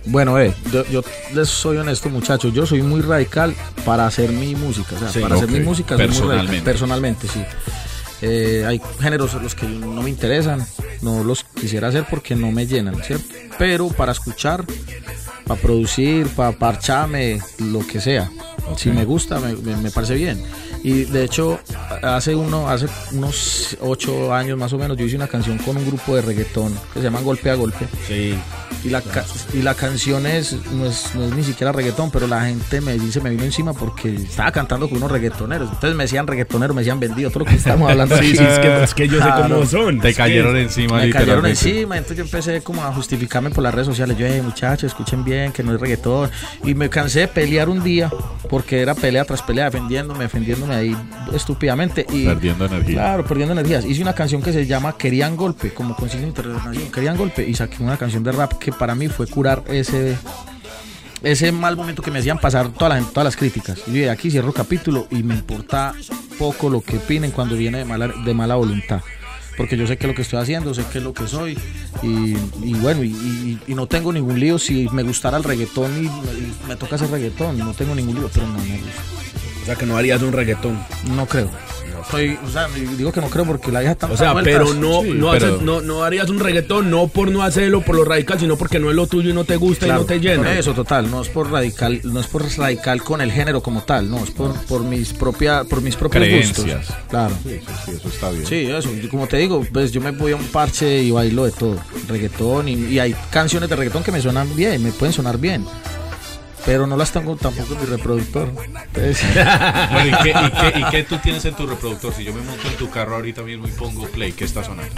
Bueno, 0.07 0.39
eh, 0.41 0.55
yo, 0.73 0.85
yo 0.87 1.03
les 1.35 1.49
soy 1.49 1.77
honesto, 1.79 2.09
muchachos. 2.09 2.53
Yo 2.53 2.65
soy 2.67 2.83
muy 2.83 3.01
radical 3.01 3.55
para 3.85 4.07
hacer 4.07 4.31
mi 4.31 4.55
música. 4.55 4.95
O 4.95 4.99
sea, 4.99 5.09
Sí, 5.09 5.21
para 5.21 5.35
hacer 5.37 5.51
mi 5.51 5.61
música 5.61 5.97
soy 5.97 6.07
muy 6.07 6.07
radical. 6.07 6.65
Personalmente. 6.65 6.65
Personalmente, 6.65 7.29
sí. 7.29 7.45
Eh, 8.23 8.65
hay 8.67 8.81
géneros 9.01 9.35
los 9.35 9.55
que 9.55 9.67
no 9.67 10.03
me 10.03 10.09
interesan, 10.11 10.67
no 11.03 11.23
los 11.23 11.45
quisiera 11.45 11.89
hacer 11.89 12.07
porque 12.09 12.35
no 12.35 12.51
me 12.51 12.67
llenan, 12.67 12.97
¿cierto? 13.03 13.27
Pero 13.59 13.89
para 13.89 14.13
escuchar, 14.13 14.65
para 15.47 15.61
producir, 15.61 16.27
para 16.29 16.53
parcharme, 16.53 17.41
lo 17.59 17.87
que 17.87 18.01
sea. 18.01 18.31
Si 18.77 18.91
me 18.91 19.05
gusta, 19.05 19.39
me, 19.39 19.55
me- 19.55 19.77
me 19.77 19.91
parece 19.91 20.15
bien. 20.15 20.43
Y 20.83 21.05
de 21.05 21.25
hecho, 21.25 21.59
hace 22.03 22.35
uno, 22.35 22.69
hace 22.69 22.87
unos 23.13 23.77
ocho 23.81 24.33
años 24.35 24.59
más 24.59 24.73
o 24.73 24.79
menos, 24.79 24.97
yo 24.97 25.05
hice 25.05 25.17
una 25.17 25.27
canción 25.29 25.59
con 25.59 25.77
un 25.77 25.87
grupo 25.87 26.15
de 26.17 26.23
reggaetón 26.23 26.73
que 26.93 27.01
se 27.01 27.05
llama 27.05 27.21
Golpe 27.21 27.51
a 27.51 27.55
Golpe. 27.55 27.87
Sí. 28.07 28.35
Y 28.85 28.91
la, 28.91 29.01
ca- 29.01 29.25
y 29.53 29.63
la 29.63 29.75
canción 29.75 30.27
es 30.27 30.53
no, 30.73 30.85
es 30.87 31.13
no 31.15 31.25
es 31.25 31.33
ni 31.33 31.43
siquiera 31.43 31.73
reggaetón, 31.73 32.11
pero 32.13 32.29
la 32.29 32.45
gente 32.45 32.81
me 32.81 32.97
dice, 32.99 33.21
me 33.21 33.31
vino 33.31 33.43
encima 33.43 33.73
porque 33.73 34.15
estaba 34.15 34.53
cantando 34.53 34.89
con 34.89 34.99
unos 34.99 35.11
reggaetoneros. 35.11 35.69
Entonces 35.73 35.97
me 35.97 36.05
decían 36.05 36.27
reggaetoneros, 36.27 36.77
me 36.77 36.83
decían 36.83 37.01
vendido, 37.01 37.31
todo 37.31 37.41
lo 37.41 37.45
que 37.47 37.57
estamos 37.57 37.91
hablando. 37.91 38.17
Sí, 38.21 38.37
sí, 38.37 38.45
es 38.45 38.59
que, 38.61 38.83
es 38.85 38.95
que 38.95 39.09
yo 39.09 39.15
sé 39.19 39.23
Claro. 39.25 39.55
cómo 39.57 39.67
son. 39.67 40.01
Te 40.01 40.15
cayeron 40.15 40.55
que- 40.55 40.63
encima, 40.63 40.99
Me 40.99 41.11
cayeron 41.11 41.47
encima, 41.47 41.97
entonces 41.97 42.19
yo 42.19 42.25
empecé 42.25 42.61
como 42.63 42.85
a 42.85 42.93
justificarme 42.93 43.51
por 43.51 43.65
las 43.65 43.75
redes 43.75 43.87
sociales. 43.89 44.17
Yo, 44.19 44.27
hey, 44.27 44.41
muchachos, 44.45 44.85
escuchen 44.93 45.25
bien, 45.25 45.36
que 45.55 45.63
no 45.63 45.75
es 45.75 45.81
reggaetón. 45.81 46.31
Y 46.65 46.75
me 46.75 46.89
cansé 46.89 47.21
de 47.21 47.29
pelear 47.29 47.69
un 47.69 47.83
día, 47.83 48.11
porque 48.49 48.81
era 48.81 48.95
pelea 48.95 49.25
tras 49.25 49.43
pelea, 49.43 49.67
defendiéndome, 49.67 50.25
defendiéndome 50.25 50.75
ahí 50.75 50.97
estúpidamente. 51.33 52.07
Y, 52.13 52.27
Perdiendo 52.27 52.67
energía. 52.67 52.95
Claro, 52.95 53.25
perdiendo 53.25 53.53
energías. 53.53 53.85
Hice 53.85 54.03
una 54.03 54.15
canción 54.15 54.43
que 54.43 54.53
se 54.53 54.67
llama 54.67 54.97
Querían 54.97 55.37
Golpe, 55.37 55.73
como 55.73 55.95
consigna 55.97 56.27
internacional. 56.27 56.91
Querían 56.93 57.17
Golpe. 57.17 57.47
Y 57.49 57.55
saqué 57.55 57.83
una 57.83 57.97
canción 57.97 58.23
de 58.23 58.33
rap 58.33 58.55
que 58.55 58.73
para 58.73 58.95
mí 58.95 59.09
fue 59.09 59.27
curar 59.27 59.63
ese 59.69 60.17
ese 61.23 61.51
mal 61.51 61.77
momento 61.77 62.03
que 62.03 62.11
me 62.11 62.19
hacían 62.19 62.39
pasar 62.39 62.69
todas 62.69 63.01
las, 63.01 63.13
todas 63.13 63.25
las 63.25 63.37
críticas. 63.37 63.83
Y 63.87 63.93
de 63.93 64.11
aquí 64.11 64.31
cierro 64.31 64.53
capítulo 64.53 65.07
y 65.11 65.23
me 65.23 65.35
importa 65.35 65.95
poco 66.39 66.69
lo 66.71 66.81
que 66.81 66.99
opinen 66.99 67.31
cuando 67.31 67.57
viene 67.57 67.79
de 67.79 67.85
mala, 67.85 68.09
de 68.09 68.35
mala 68.35 68.55
voluntad. 68.55 69.01
Porque 69.57 69.77
yo 69.77 69.87
sé 69.87 69.97
que 69.97 70.07
es 70.07 70.09
lo 70.11 70.15
que 70.15 70.23
estoy 70.23 70.39
haciendo, 70.41 70.75
sé 70.75 70.85
qué 70.93 70.99
es 70.99 71.05
lo 71.05 71.15
que 71.15 71.27
soy. 71.27 71.59
Y, 72.03 72.37
y 72.63 72.75
bueno, 72.75 73.03
y, 73.03 73.09
y- 73.09 73.59
y 73.67 73.75
no 73.75 73.87
tengo 73.87 74.13
ningún 74.13 74.39
lío. 74.39 74.59
Si 74.59 74.89
me 74.93 75.03
gustara 75.03 75.37
el 75.39 75.45
reggaetón 75.45 75.93
y, 76.05 76.07
y 76.07 76.53
me 76.69 76.77
toca 76.77 76.97
hacer 76.97 77.11
reggaetón, 77.11 77.59
no 77.59 77.73
tengo 77.73 77.95
ningún 77.95 78.17
lío, 78.17 78.31
pero 78.33 78.47
no 78.47 78.55
me 78.59 78.79
gusta. 78.79 79.03
O 79.63 79.65
sea, 79.67 79.75
que 79.77 79.87
no 79.87 79.97
harías 79.97 80.21
un 80.23 80.33
reggaetón. 80.33 80.79
No 81.17 81.27
creo. 81.27 81.51
O 82.01 82.51
sea, 82.51 82.69
digo 82.97 83.13
que 83.13 83.21
no 83.21 83.29
creo 83.29 83.45
porque 83.45 83.71
la 83.73 83.83
hija 83.83 83.93
está 83.93 84.07
O 84.07 84.17
sea, 84.17 84.35
pero 84.43 84.75
no, 84.75 85.03
Sí, 85.03 85.11
no, 85.15 85.31
pero- 85.33 85.47
haces- 85.57 85.63
no, 85.63 85.81
no 85.81 86.05
harías 86.05 86.29
un 86.31 86.39
reggaetón 86.39 86.91
no 86.91 87.09
por 87.09 87.31
no 87.31 87.43
hacerlo, 87.43 87.83
por 87.83 87.97
lo 87.97 88.05
radical, 88.05 88.39
sino 88.39 88.57
porque 88.57 88.79
no 88.79 88.91
es 88.91 88.97
lo 88.97 89.07
tuyo 89.07 89.31
y 89.31 89.33
no 89.33 89.45
te 89.45 89.57
gusta 89.57 89.87
y 89.87 89.91
no 89.91 90.05
te 90.05 90.21
llena. 90.21 90.59
Eso, 90.59 90.73
total, 90.75 91.11
no 91.11 91.23
es 91.23 91.29
por 91.29 91.51
radical, 91.51 92.01
no 92.05 92.21
es 92.21 92.27
por 92.27 92.45
radical 92.57 93.03
con 93.03 93.21
el 93.21 93.31
género 93.33 93.63
como 93.63 93.83
tal, 93.83 94.11
no, 94.11 94.23
es 94.25 94.31
por, 94.31 94.53
por 94.67 94.83
mis 94.83 95.13
propia, 95.13 95.65
por 95.65 95.81
mis 95.83 95.97
propios 95.97 96.25
Creencias. 96.25 96.77
gustos. 96.79 96.97
Claro. 97.09 97.35
Sí, 97.43 97.61
sí, 97.67 97.73
sí, 97.87 97.91
eso 97.93 98.09
está 98.09 98.31
bien. 98.31 98.47
Sí, 98.47 98.67
eso, 98.67 98.89
como 99.11 99.27
te 99.27 99.37
digo, 99.39 99.65
pues 99.73 99.93
yo 99.93 100.01
me 100.01 100.11
voy 100.11 100.33
a 100.33 100.37
un 100.37 100.45
parche 100.47 101.03
y 101.03 101.11
bailo 101.11 101.45
de 101.45 101.53
todo, 101.53 101.77
reggaetón 102.09 102.69
y, 102.69 102.75
y 102.75 102.99
hay 102.99 103.15
canciones 103.31 103.69
de 103.69 103.77
reggaetón 103.77 104.03
que 104.03 104.13
me 104.13 104.21
suenan 104.21 104.55
bien, 104.57 104.83
me 104.83 104.93
pueden 104.93 105.13
sonar 105.13 105.39
bien. 105.39 105.65
Pero 106.67 106.87
no 106.87 106.97
las 106.97 107.13
tengo 107.13 107.37
tampoco 107.37 107.75
en 107.75 107.81
mi 107.81 107.87
reproductor. 107.87 108.49
Entonces, 108.93 109.23
Bueno, 109.93 110.19
¿y 110.19 110.23
qué, 110.23 110.31
y, 110.31 110.51
qué, 110.73 110.79
y 110.81 110.85
qué 110.91 111.03
tú 111.09 111.17
tienes 111.19 111.45
en 111.45 111.55
tu 111.55 111.67
reproductor? 111.67 112.13
Si 112.13 112.25
yo 112.25 112.35
me 112.35 112.43
monto 112.43 112.69
en 112.69 112.77
tu 112.77 112.91
carro 112.91 113.15
ahorita 113.15 113.43
mismo 113.43 113.69
y 113.69 113.71
pongo 113.71 114.07
play, 114.09 114.33
¿qué 114.33 114.45
está 114.45 114.63
sonando? 114.65 114.93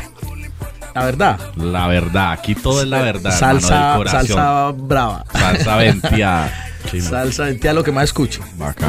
la 0.95 1.05
verdad, 1.05 1.39
La 1.57 1.87
verdad, 1.87 2.33
aquí 2.33 2.55
todo 2.57 2.83
es 2.83 2.89
la 2.89 3.03
verdad. 3.03 3.39
salsa, 3.39 3.99
salsa 4.07 4.73
brava. 4.73 5.25
Salsa 5.33 5.77
venteada. 5.77 6.65
Salsa 7.03 7.51
es 7.51 7.75
lo 7.75 7.85
que 7.85 7.93
más 7.93 8.05
escucho. 8.05 8.41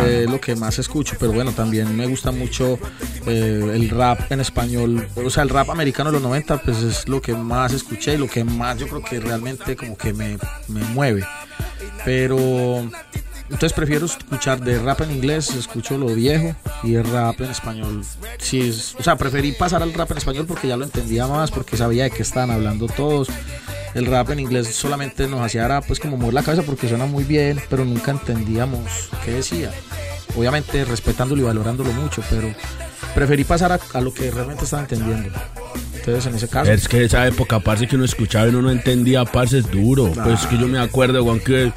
Eh, 0.05 0.25
lo 0.29 0.39
que 0.39 0.55
más 0.55 0.79
escucho. 0.79 1.15
Pero 1.19 1.33
bueno, 1.33 1.51
también 1.51 1.95
me 1.97 2.05
gusta 2.07 2.31
mucho 2.31 2.79
eh, 3.25 3.71
el 3.73 3.89
rap 3.89 4.31
en 4.31 4.39
español. 4.39 5.07
O 5.15 5.29
sea, 5.29 5.43
el 5.43 5.49
rap 5.49 5.69
americano 5.69 6.09
de 6.09 6.13
los 6.13 6.21
90, 6.21 6.57
pues 6.61 6.77
es 6.77 7.07
lo 7.09 7.21
que 7.21 7.33
más 7.33 7.73
escuché 7.73 8.13
y 8.13 8.17
lo 8.17 8.27
que 8.27 8.43
más 8.43 8.77
yo 8.77 8.87
creo 8.87 9.03
que 9.03 9.19
realmente 9.19 9.75
como 9.75 9.97
que 9.97 10.13
me, 10.13 10.37
me 10.67 10.81
mueve. 10.93 11.25
Pero 12.05 12.89
entonces 13.49 13.73
prefiero 13.73 14.05
escuchar 14.05 14.59
de 14.61 14.79
rap 14.79 15.01
en 15.01 15.11
inglés, 15.11 15.49
escucho 15.55 15.97
lo 15.97 16.07
viejo 16.07 16.55
y 16.83 16.95
el 16.95 17.03
rap 17.03 17.41
en 17.41 17.49
español. 17.49 18.03
Sí, 18.37 18.69
es, 18.69 18.95
o 18.95 19.03
sea, 19.03 19.15
preferí 19.17 19.51
pasar 19.53 19.81
al 19.81 19.93
rap 19.93 20.11
en 20.11 20.17
español 20.17 20.45
porque 20.47 20.67
ya 20.67 20.77
lo 20.77 20.85
entendía 20.85 21.25
más, 21.27 21.49
porque 21.49 21.75
sabía 21.75 22.03
de 22.03 22.11
qué 22.11 22.21
estaban 22.21 22.51
hablando 22.51 22.87
todos. 22.87 23.27
El 23.95 24.05
rap 24.05 24.29
en 24.29 24.39
inglés 24.39 24.67
solamente 24.75 25.27
nos 25.27 25.41
hacía 25.41 25.65
era, 25.65 25.81
pues 25.81 25.99
como 25.99 26.15
mover 26.15 26.35
la 26.35 26.43
cabeza 26.43 26.61
porque 26.61 26.87
suena 26.87 27.07
muy 27.07 27.23
bien, 27.23 27.59
pero 27.69 27.85
nunca 27.85 28.11
entendíamos 28.11 29.09
qué 29.25 29.31
decía. 29.31 29.71
Obviamente 30.37 30.85
respetándolo 30.85 31.41
y 31.41 31.45
valorándolo 31.45 31.91
mucho, 31.93 32.21
pero 32.29 32.53
preferí 33.15 33.43
pasar 33.43 33.71
a, 33.71 33.79
a 33.93 34.01
lo 34.01 34.13
que 34.13 34.29
realmente 34.29 34.65
estaba 34.65 34.83
entendiendo. 34.83 35.31
Entonces 35.99 36.25
en 36.25 36.35
ese 36.35 36.47
caso, 36.47 36.71
Es 36.71 36.87
que 36.87 37.03
esa 37.03 37.27
época, 37.27 37.59
parce, 37.59 37.87
que 37.87 37.95
uno 37.95 38.05
escuchaba 38.05 38.45
y 38.47 38.49
uno 38.49 38.63
no 38.63 38.71
entendía, 38.71 39.25
parce, 39.25 39.59
es 39.59 39.69
duro. 39.71 40.11
Pues 40.23 40.45
que 40.47 40.57
yo 40.57 40.67
me 40.67 40.79
acuerdo, 40.79 41.23
Juan, 41.23 41.39
que 41.39 41.71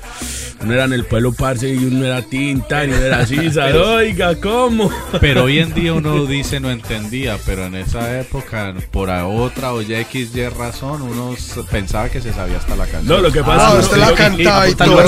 uno 0.63 0.73
era 0.75 0.85
en 0.85 0.93
el 0.93 1.05
pueblo, 1.05 1.33
parce, 1.33 1.69
y 1.69 1.85
uno 1.85 2.05
era 2.07 2.23
tinta, 2.23 2.85
y 2.85 2.89
uno 2.89 2.97
era 2.99 3.19
así, 3.21 3.51
¿sabes? 3.53 3.75
Oiga, 3.77 4.37
¿cómo? 4.41 4.91
Pero 5.21 5.45
hoy 5.45 5.59
en 5.59 5.75
día 5.75 5.93
uno 5.93 6.25
dice 6.27 6.61
no 6.61 6.71
entendía, 6.71 7.37
pero 7.45 7.67
en 7.67 7.75
esa 7.75 8.21
época, 8.21 8.75
por 8.91 9.11
a 9.11 9.27
otra 9.27 9.73
o 9.75 9.83
ya 9.83 9.99
X, 10.01 10.31
Y 10.35 10.49
razón, 10.49 11.03
uno 11.03 11.35
pensaba 11.71 12.09
que 12.09 12.21
se 12.21 12.33
sabía 12.33 12.59
hasta 12.59 12.77
la 12.77 12.87
canción. 12.87 13.07
No, 13.17 13.19
lo 13.23 13.33
que 13.33 13.43
pasa 13.43 13.69
Ah, 13.69 13.79
es 13.79 13.85
usted 13.85 13.95
que- 13.97 14.01
la 14.01 14.09
que- 14.11 14.15
cantaba 14.15 14.69
y 14.69 14.75
todo. 14.75 14.87
yo 14.87 14.93
lo 14.93 15.07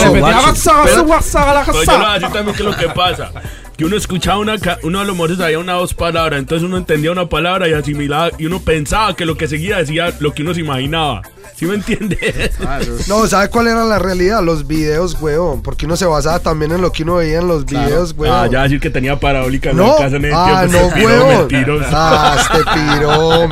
también 2.32 2.56
que 2.56 2.62
lo 2.64 2.76
que 2.76 2.88
pasa. 2.88 3.30
Que 3.76 3.84
uno 3.84 3.96
escuchaba 3.96 4.38
una, 4.38 4.54
uno 4.84 5.00
a 5.00 5.04
lo 5.04 5.14
mejor 5.14 5.36
sabía 5.36 5.58
una 5.58 5.72
dos 5.72 5.94
palabras, 5.94 6.38
entonces 6.38 6.64
uno 6.64 6.76
entendía 6.76 7.10
una 7.10 7.28
palabra 7.28 7.68
y 7.68 7.72
asimilaba, 7.72 8.30
y 8.38 8.46
uno 8.46 8.60
pensaba 8.60 9.03
que 9.12 9.26
lo 9.26 9.36
que 9.36 9.46
seguía 9.46 9.76
decía 9.76 10.14
lo 10.20 10.32
que 10.32 10.42
uno 10.42 10.54
se 10.54 10.60
imaginaba. 10.60 11.22
¿Sí 11.56 11.66
me 11.66 11.74
entiendes? 11.74 12.52
ah, 12.66 12.80
No, 13.08 13.26
¿sabe 13.26 13.48
cuál 13.48 13.68
era 13.68 13.84
la 13.84 13.98
realidad? 13.98 14.42
Los 14.42 14.66
videos, 14.66 15.16
weón. 15.20 15.62
Porque 15.62 15.86
uno 15.86 15.96
se 15.96 16.04
basaba 16.06 16.38
también 16.40 16.72
en 16.72 16.80
lo 16.82 16.90
que 16.92 17.02
uno 17.04 17.16
veía 17.16 17.38
en 17.40 17.48
los 17.48 17.64
videos, 17.64 18.14
weón. 18.16 18.34
Ah, 18.34 18.46
ya 18.50 18.62
decir 18.64 18.80
que 18.80 18.90
tenía 18.90 19.18
parabólica 19.20 19.70
en 19.70 19.76
No, 19.76 19.92
la 19.92 19.96
casa 20.04 20.16
en 20.16 20.24
el 20.24 20.32
ah, 20.34 20.66
tiempo, 20.68 20.88
no, 20.98 21.04
weón. 21.04 21.48
Ah, 21.92 22.36
este 22.40 22.64
piro. 22.74 23.48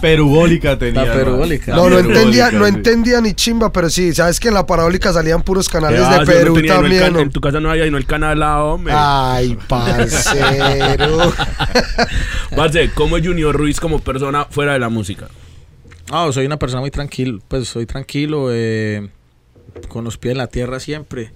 Perubólica 0.00 0.78
tenía. 0.78 1.04
La 1.04 1.12
perubólica. 1.12 1.74
No, 1.74 1.84
no 1.88 1.96
Perubólica, 1.96 2.18
entendía, 2.18 2.50
no 2.50 2.66
entendía 2.66 3.20
ni 3.20 3.34
chimba, 3.34 3.72
pero 3.72 3.88
sí, 3.90 4.14
sabes 4.14 4.40
que 4.40 4.48
en 4.48 4.54
la 4.54 4.66
parabólica 4.66 5.12
salían 5.12 5.42
puros 5.42 5.68
canales 5.68 6.00
Ah, 6.04 6.18
de 6.20 6.26
Perú 6.26 6.54
tenía, 6.54 6.74
no 6.74 6.86
el 6.86 6.98
también. 7.00 7.22
En 7.22 7.30
tu 7.30 7.40
casa 7.40 7.60
no 7.60 7.70
había, 7.70 7.90
no 7.90 7.96
el 7.98 8.06
canal 8.06 8.32
al 8.32 8.38
lado, 8.40 8.64
hombre. 8.74 8.92
Ay, 8.96 9.56
parcero. 9.68 11.32
Parce, 12.56 12.90
¿cómo 12.94 13.16
es 13.16 13.26
Junior 13.26 13.54
Ruiz 13.56 13.80
como 13.80 13.98
persona 14.00 14.46
fuera 14.50 14.72
de 14.74 14.78
la 14.78 14.88
música? 14.88 15.28
No, 16.12 16.30
soy 16.32 16.44
una 16.46 16.58
persona 16.58 16.80
muy 16.82 16.90
tranquila, 16.90 17.38
pues 17.48 17.68
soy 17.68 17.86
tranquilo, 17.86 18.48
eh, 18.50 19.08
con 19.88 20.04
los 20.04 20.18
pies 20.18 20.32
en 20.32 20.38
la 20.38 20.46
tierra 20.46 20.78
siempre. 20.78 21.32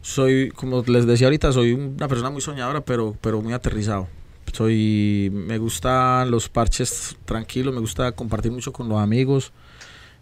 Soy, 0.00 0.48
como 0.50 0.82
les 0.86 1.06
decía 1.06 1.26
ahorita, 1.26 1.52
soy 1.52 1.72
una 1.74 2.08
persona 2.08 2.30
muy 2.30 2.40
soñadora, 2.40 2.80
pero, 2.80 3.14
pero 3.20 3.42
muy 3.42 3.52
aterrizado. 3.52 4.08
Soy, 4.52 5.30
me 5.32 5.58
gustan 5.58 6.30
los 6.30 6.48
parches 6.48 7.16
tranquilos, 7.26 7.74
me 7.74 7.80
gusta 7.80 8.12
compartir 8.12 8.50
mucho 8.50 8.72
con 8.72 8.88
los 8.88 8.98
amigos, 8.98 9.52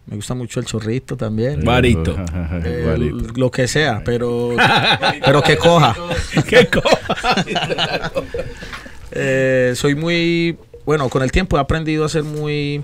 me 0.05 0.17
gusta 0.17 0.33
mucho 0.33 0.59
el 0.59 0.65
chorrito 0.65 1.15
también. 1.15 1.63
Varito. 1.63 2.13
eh, 2.65 2.83
Varito. 2.85 3.33
lo 3.37 3.49
que 3.49 3.69
sea, 3.69 4.01
pero, 4.03 4.53
pero 5.23 5.41
que 5.41 5.55
coja. 5.57 5.95
¿Qué 6.47 6.67
co- 6.67 6.81
Eh, 9.19 9.71
soy 9.75 9.95
muy, 9.95 10.57
bueno, 10.85 11.07
con 11.09 11.23
el 11.23 11.31
tiempo 11.31 11.57
he 11.57 11.59
aprendido 11.61 12.03
a 12.05 12.09
ser 12.09 12.23
muy, 12.23 12.83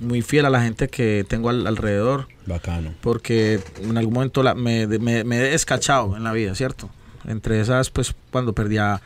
muy 0.00 0.22
fiel 0.22 0.44
a 0.46 0.50
la 0.50 0.60
gente 0.62 0.88
que 0.88 1.24
tengo 1.28 1.48
al- 1.50 1.66
alrededor. 1.66 2.28
Bacano. 2.46 2.92
porque 3.00 3.60
en 3.82 3.96
algún 3.96 4.14
momento 4.14 4.42
la- 4.42 4.54
me, 4.54 4.86
me- 4.86 5.24
me 5.24 5.38
he 5.38 5.50
descachado 5.50 6.16
en 6.16 6.24
la 6.24 6.32
vida, 6.32 6.54
¿cierto? 6.54 6.90
Entre 7.26 7.60
esas, 7.60 7.88
pues 7.90 8.14
cuando 8.30 8.52
perdí 8.52 8.76
a, 8.78 9.00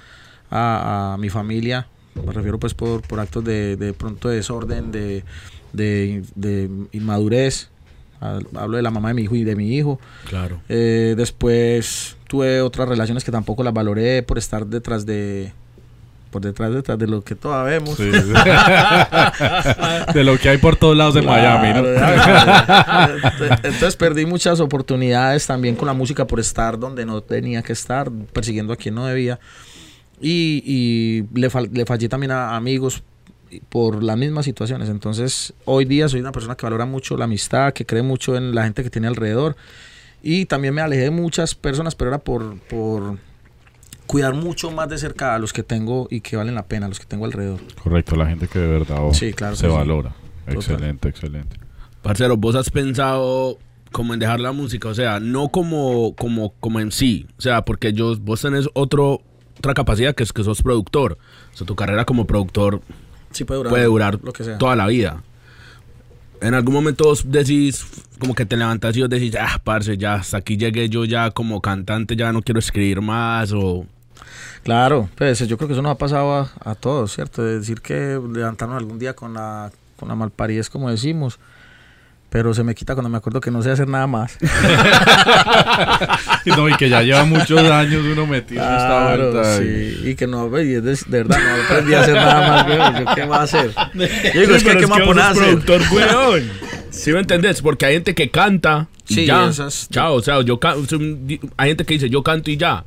a- 0.50 1.14
a 1.14 1.16
mi 1.18 1.30
familia, 1.30 1.86
me 2.14 2.32
refiero 2.32 2.58
pues 2.58 2.74
por, 2.74 3.02
por 3.02 3.20
actos 3.20 3.44
de, 3.44 3.76
de 3.76 3.92
pronto 3.92 4.28
de 4.28 4.36
desorden, 4.36 4.90
de, 4.90 5.22
de, 5.72 6.22
de 6.34 6.68
inmadurez, 6.92 7.70
Hablo 8.20 8.76
de 8.78 8.82
la 8.82 8.90
mamá 8.90 9.10
de 9.10 9.14
mi 9.14 9.22
hijo 9.22 9.36
y 9.36 9.44
de 9.44 9.54
mi 9.54 9.76
hijo. 9.76 10.00
Claro. 10.28 10.60
Eh, 10.68 11.14
después 11.16 12.16
tuve 12.26 12.60
otras 12.62 12.88
relaciones 12.88 13.22
que 13.22 13.30
tampoco 13.30 13.62
las 13.62 13.72
valoré 13.72 14.24
por 14.24 14.38
estar 14.38 14.66
detrás 14.66 15.06
de 15.06 15.52
por 16.28 16.42
detrás 16.42 16.72
detrás 16.72 16.98
de 16.98 17.06
lo 17.06 17.22
que 17.22 17.34
todos 17.34 17.64
vemos. 17.66 17.96
Sí, 17.96 18.10
sí. 18.12 18.32
de 20.14 20.24
lo 20.24 20.38
que 20.38 20.48
hay 20.48 20.58
por 20.58 20.76
todos 20.76 20.96
lados 20.96 21.14
de 21.14 21.22
Miami, 21.22 21.74
¿no? 21.74 21.82
Claro, 21.82 23.16
Entonces 23.62 23.96
perdí 23.96 24.26
muchas 24.26 24.60
oportunidades 24.60 25.46
también 25.46 25.76
con 25.76 25.86
la 25.86 25.94
música 25.94 26.26
por 26.26 26.40
estar 26.40 26.78
donde 26.78 27.04
no 27.04 27.20
tenía 27.22 27.62
que 27.62 27.72
estar, 27.72 28.10
persiguiendo 28.32 28.72
a 28.72 28.76
quien 28.76 28.94
no 28.94 29.06
debía. 29.06 29.38
Y, 30.20 30.62
y 30.64 31.38
le, 31.38 31.48
le 31.72 31.86
fallé 31.86 32.08
también 32.08 32.32
a 32.32 32.56
amigos 32.56 33.02
por 33.68 34.02
las 34.02 34.16
mismas 34.16 34.44
situaciones. 34.44 34.88
Entonces 34.88 35.52
hoy 35.64 35.84
día 35.84 36.08
soy 36.08 36.20
una 36.20 36.32
persona 36.32 36.56
que 36.56 36.66
valora 36.66 36.86
mucho 36.86 37.16
la 37.16 37.24
amistad, 37.24 37.72
que 37.72 37.86
cree 37.86 38.02
mucho 38.02 38.36
en 38.36 38.54
la 38.54 38.64
gente 38.64 38.82
que 38.82 38.90
tiene 38.90 39.08
alrededor. 39.08 39.56
Y 40.22 40.46
también 40.46 40.74
me 40.74 40.80
alejé 40.80 41.02
de 41.02 41.10
muchas 41.10 41.54
personas, 41.54 41.94
pero 41.94 42.10
era 42.10 42.18
por, 42.18 42.58
por 42.60 43.18
cuidar 44.08 44.34
mucho 44.34 44.72
más 44.72 44.88
de 44.88 44.98
cerca 44.98 45.36
a 45.36 45.38
los 45.38 45.52
que 45.52 45.62
tengo 45.62 46.08
y 46.10 46.20
que 46.22 46.36
valen 46.36 46.56
la 46.56 46.66
pena, 46.66 46.86
a 46.86 46.88
los 46.88 46.98
que 46.98 47.06
tengo 47.06 47.24
alrededor. 47.26 47.60
Correcto, 47.80 48.16
la 48.16 48.26
gente 48.26 48.48
que 48.48 48.58
de 48.58 48.66
verdad 48.66 48.98
oh, 49.00 49.14
Sí, 49.14 49.32
claro 49.32 49.54
se 49.54 49.68
sí. 49.68 49.72
valora. 49.72 50.14
Total. 50.46 50.54
Excelente, 50.56 51.08
excelente. 51.08 51.56
Parcero, 52.02 52.36
vos 52.36 52.54
has 52.56 52.70
pensado 52.70 53.58
como 53.92 54.14
en 54.14 54.20
dejar 54.20 54.40
la 54.40 54.52
música, 54.52 54.88
o 54.88 54.94
sea, 54.94 55.20
no 55.20 55.48
como, 55.50 56.14
como, 56.16 56.52
como 56.60 56.80
en 56.80 56.90
sí, 56.90 57.26
o 57.38 57.40
sea, 57.40 57.62
porque 57.64 57.92
yo, 57.92 58.16
vos 58.18 58.40
tenés 58.42 58.68
otro, 58.74 59.20
otra 59.58 59.74
capacidad 59.74 60.14
que 60.14 60.22
es 60.22 60.32
que 60.32 60.42
sos 60.42 60.62
productor. 60.62 61.18
O 61.52 61.56
sea, 61.56 61.66
tu 61.66 61.76
carrera 61.76 62.04
como 62.04 62.26
productor 62.26 62.80
Sí, 63.30 63.44
puede 63.44 63.58
durar, 63.58 63.70
puede 63.70 63.84
durar 63.84 64.18
lo 64.22 64.32
que 64.32 64.42
sea. 64.44 64.58
toda 64.58 64.74
la 64.74 64.86
vida. 64.86 65.22
En 66.40 66.54
algún 66.54 66.72
momento 66.74 67.04
vos 67.04 67.30
decís, 67.30 67.84
como 68.18 68.34
que 68.34 68.46
te 68.46 68.56
levantas 68.56 68.96
y 68.96 69.00
vos 69.00 69.10
decís, 69.10 69.34
ah, 69.38 69.60
parce, 69.62 69.98
ya 69.98 70.14
hasta 70.14 70.38
aquí 70.38 70.56
llegué 70.56 70.88
yo 70.88 71.04
ya 71.04 71.30
como 71.30 71.60
cantante, 71.60 72.14
ya 72.16 72.32
no 72.32 72.42
quiero 72.42 72.58
escribir 72.60 73.00
más, 73.02 73.52
o... 73.52 73.86
Claro, 74.62 75.08
pues 75.16 75.38
yo 75.46 75.56
creo 75.56 75.68
que 75.68 75.72
eso 75.74 75.82
nos 75.82 75.92
ha 75.92 75.98
pasado 75.98 76.34
a, 76.34 76.50
a 76.64 76.74
todos, 76.74 77.14
¿cierto? 77.14 77.42
De 77.42 77.58
decir 77.58 77.80
que 77.80 78.20
levantarnos 78.32 78.76
algún 78.76 78.98
día 78.98 79.14
con 79.14 79.34
la, 79.34 79.70
con 79.96 80.08
la 80.08 80.14
malparidez, 80.14 80.68
como 80.68 80.90
decimos, 80.90 81.38
pero 82.30 82.52
se 82.52 82.62
me 82.62 82.74
quita 82.74 82.94
cuando 82.94 83.08
me 83.08 83.16
acuerdo 83.16 83.40
que 83.40 83.50
no 83.50 83.62
sé 83.62 83.70
hacer 83.70 83.88
nada 83.88 84.06
más. 84.06 84.36
No, 86.46 86.68
y 86.68 86.74
que 86.76 86.88
ya 86.88 87.02
lleva 87.02 87.24
muchos 87.24 87.60
años 87.70 88.02
uno 88.10 88.26
metido 88.26 88.62
en 88.64 88.70
esta 88.72 88.86
Claro, 88.86 89.32
vuelta. 89.32 89.62
y- 89.62 89.66
sí, 90.02 90.10
y 90.10 90.14
que 90.14 90.26
no, 90.26 90.48
ve, 90.50 90.64
y 90.64 90.74
es 90.74 90.82
de, 90.82 90.92
de 90.92 91.22
verdad, 91.24 91.38
no 91.38 91.62
aprendí 91.64 91.94
a 91.94 92.00
hacer 92.00 92.14
nada 92.14 92.48
más, 92.48 92.66
güey, 92.66 93.04
¿yo 93.04 93.14
qué 93.14 93.22
voy 93.24 93.36
a 93.36 93.42
hacer? 93.42 93.70
Yo 94.34 94.40
digo, 94.40 94.54
es 94.54 94.64
que, 94.64 94.70
¿qué 94.76 94.80
me 94.80 94.86
voy 94.86 95.02
a 95.02 95.04
poner 95.04 95.24
a 95.24 95.28
hacer? 95.30 95.44
productor, 95.58 95.82
weón. 95.92 96.50
¿Sí 96.90 97.12
me 97.12 97.20
entendés? 97.20 97.60
Porque 97.62 97.86
hay 97.86 97.94
gente 97.94 98.14
que 98.14 98.30
canta 98.30 98.88
y 99.08 99.14
Sí, 99.14 99.26
ya. 99.26 99.46
esas- 99.48 99.88
Chao, 99.90 100.14
o 100.14 100.22
sea, 100.22 100.40
yo 100.42 100.58
ca- 100.58 100.74
hay 101.56 101.68
gente 101.68 101.84
que 101.84 101.94
dice 101.94 102.08
yo 102.10 102.22
canto 102.22 102.50
y 102.50 102.56
ya. 102.56 102.84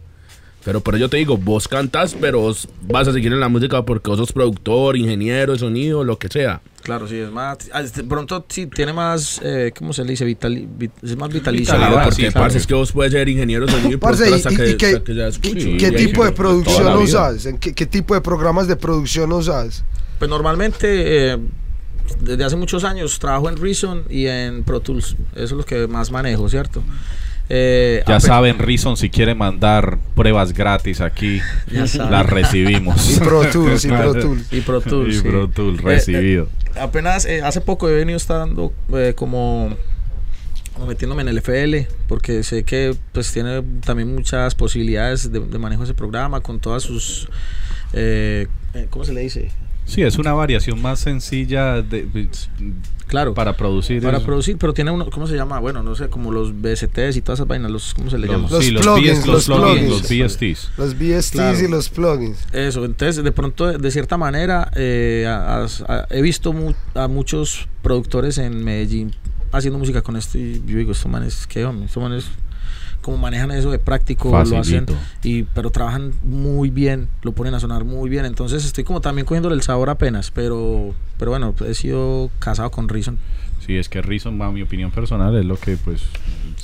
Pero, 0.63 0.79
pero 0.81 0.97
yo 0.97 1.09
te 1.09 1.17
digo, 1.17 1.37
vos 1.37 1.67
cantas, 1.67 2.15
pero 2.19 2.39
vos 2.41 2.67
vas 2.83 3.07
a 3.07 3.13
seguir 3.13 3.33
en 3.33 3.39
la 3.39 3.49
música 3.49 3.83
porque 3.83 4.09
vos 4.11 4.19
sos 4.19 4.31
productor, 4.31 4.95
ingeniero 4.95 5.53
de 5.53 5.59
sonido, 5.59 6.03
lo 6.03 6.19
que 6.19 6.27
sea. 6.27 6.61
Claro, 6.83 7.07
sí, 7.07 7.15
es 7.17 7.31
más, 7.31 7.57
ah, 7.73 7.81
este, 7.81 8.03
pronto 8.03 8.45
sí 8.49 8.67
tiene 8.67 8.93
más, 8.93 9.39
eh, 9.43 9.71
¿cómo 9.77 9.91
se 9.93 10.03
le 10.03 10.11
dice? 10.11 10.25
Vitali- 10.25 10.67
vit- 10.77 10.91
es 11.03 11.15
más 11.15 11.29
vitalicio. 11.31 11.73
Verdad, 11.73 12.03
porque, 12.05 12.15
sí, 12.15 12.21
parce, 12.25 12.33
claro. 12.33 12.57
es 12.57 12.67
que 12.67 12.73
vos 12.73 12.91
puedes 12.91 13.11
ser 13.11 13.27
ingeniero 13.29 13.65
de 13.65 13.71
sonido 13.71 13.91
y 13.93 13.97
Parce, 13.97 14.29
¿y, 14.29 14.33
hasta 14.33 14.51
y- 14.53 14.55
que, 14.55 14.69
y 14.71 14.75
que 14.77 15.31
Sí, 15.61 15.77
qué 15.77 15.91
tipo 15.91 16.23
de 16.25 16.31
producción 16.31 16.95
usas? 16.97 17.45
¿En 17.45 17.57
qué, 17.57 17.73
qué 17.73 17.85
tipo 17.85 18.13
de 18.13 18.21
programas 18.21 18.67
de 18.67 18.75
producción 18.75 19.31
usas? 19.31 19.83
Pues 20.19 20.29
normalmente, 20.29 21.31
eh, 21.33 21.37
desde 22.19 22.43
hace 22.43 22.55
muchos 22.55 22.83
años, 22.83 23.17
trabajo 23.19 23.49
en 23.49 23.57
Reason 23.57 24.03
y 24.09 24.25
en 24.27 24.63
Pro 24.63 24.79
Tools. 24.79 25.15
Eso 25.33 25.43
es 25.43 25.51
lo 25.51 25.63
que 25.63 25.87
más 25.87 26.11
manejo, 26.11 26.49
¿cierto? 26.49 26.83
Eh, 27.53 28.01
Ya 28.07 28.19
saben, 28.21 28.59
Reason, 28.59 28.95
si 28.95 29.09
quiere 29.09 29.35
mandar 29.35 29.97
pruebas 30.15 30.53
gratis 30.53 31.01
aquí, 31.01 31.41
las 31.67 32.25
recibimos. 32.25 33.17
Y 33.17 33.19
Pro 33.19 33.45
Tools, 33.45 33.83
y 33.83 33.89
Pro 33.89 34.13
Tools. 34.21 34.53
Y 34.53 34.61
Pro 34.61 34.79
Tools. 34.81 35.15
Y. 35.17 35.21
Pro 35.21 35.49
Tools, 35.49 35.79
Eh, 35.79 35.83
recibido. 35.83 36.47
eh, 36.75 36.79
apenas 36.79 37.25
eh, 37.25 37.41
hace 37.41 37.59
poco 37.59 37.89
he 37.89 37.93
venido 37.93 38.15
estando 38.15 38.71
eh, 38.93 39.13
como, 39.17 39.75
metiéndome 40.87 41.23
en 41.23 41.27
el 41.27 41.39
FL, 41.39 41.87
porque 42.07 42.43
sé 42.43 42.63
que 42.63 42.95
pues 43.11 43.31
tiene 43.33 43.61
también 43.85 44.15
muchas 44.15 44.55
posibilidades 44.55 45.29
de, 45.31 45.41
de 45.41 45.57
manejo 45.59 45.81
de 45.81 45.87
ese 45.89 45.93
programa 45.93 46.39
con 46.39 46.59
todas 46.61 46.83
sus... 46.83 47.27
eh, 47.91 48.47
eh, 48.73 48.87
¿Cómo 48.89 49.03
se 49.03 49.13
le 49.13 49.21
dice? 49.21 49.51
Sí, 49.85 50.03
es 50.03 50.17
una 50.17 50.31
variación 50.31 50.81
más 50.81 50.99
sencilla 51.01 51.81
de, 51.81 52.07
Claro. 53.11 53.35
para 53.35 53.55
producir. 53.55 54.01
para 54.01 54.17
eso. 54.17 54.25
producir, 54.25 54.57
pero 54.57 54.73
tiene 54.73 54.89
uno, 54.89 55.07
¿cómo 55.11 55.27
se 55.27 55.35
llama? 55.35 55.59
Bueno, 55.59 55.83
no 55.83 55.93
sé, 55.95 56.09
como 56.09 56.31
los 56.31 56.53
BSTs 56.59 57.17
y 57.17 57.21
todas 57.21 57.37
esas 57.39 57.47
vainas, 57.47 57.69
los, 57.69 57.93
¿cómo 57.93 58.09
se 58.09 58.17
le 58.17 58.25
llama? 58.27 58.47
los, 58.49 58.63
sí, 58.65 58.71
los, 58.71 58.81
plugins, 58.81 59.19
BS, 59.19 59.27
los 59.27 59.47
los 59.47 59.59
plugins, 59.59 60.01
plugins. 60.01 60.09
los 60.09 60.31
BSTs. 60.33 60.71
Los 60.77 60.93
VSTs 60.95 61.31
Claro. 61.31 61.59
y 61.59 61.67
los 61.67 61.89
plugins. 61.89 62.37
Eso, 62.53 62.85
entonces 62.85 63.23
de 63.23 63.31
pronto, 63.31 63.71
de 63.77 63.91
cierta 63.91 64.17
manera, 64.17 64.71
eh, 64.75 65.25
a- 65.27 65.65
a- 65.87 66.07
he 66.09 66.21
visto 66.23 66.51
mu- 66.53 66.73
a 66.95 67.07
muchos 67.07 67.67
productores 67.83 68.37
en 68.39 68.63
Medellín 68.63 69.13
haciendo 69.51 69.77
música 69.77 70.01
con 70.01 70.15
esto 70.15 70.37
y 70.37 70.61
yo 70.65 70.77
digo, 70.77 70.93
estos 70.93 71.11
manes, 71.11 71.45
¿qué 71.45 71.65
hombre? 71.65 71.85
Estos 71.87 72.01
manes, 72.01 72.25
como 73.01 73.17
manejan 73.17 73.51
eso 73.51 73.71
de 73.71 73.79
práctico, 73.79 74.29
lo 74.31 74.57
hacen, 74.59 74.85
y, 75.23 75.43
pero 75.43 75.69
trabajan 75.71 76.13
muy 76.23 76.69
bien, 76.69 77.07
lo 77.23 77.31
ponen 77.33 77.53
a 77.53 77.59
sonar 77.59 77.83
muy 77.83 78.09
bien, 78.09 78.25
entonces 78.25 78.63
estoy 78.65 78.83
como 78.83 79.01
también 79.01 79.25
cogiéndole 79.25 79.55
el 79.55 79.61
sabor 79.61 79.89
apenas, 79.89 80.31
pero, 80.31 80.93
pero 81.17 81.31
bueno, 81.31 81.53
he 81.67 81.73
sido 81.73 82.29
casado 82.39 82.69
con 82.71 82.87
Reason. 82.89 83.17
Sí, 83.65 83.75
es 83.77 83.89
que 83.89 84.01
Reason, 84.01 84.41
a 84.41 84.51
mi 84.51 84.61
opinión 84.63 84.89
personal, 84.91 85.35
es 85.37 85.45
lo 85.45 85.55
que 85.57 85.77
pues 85.77 86.03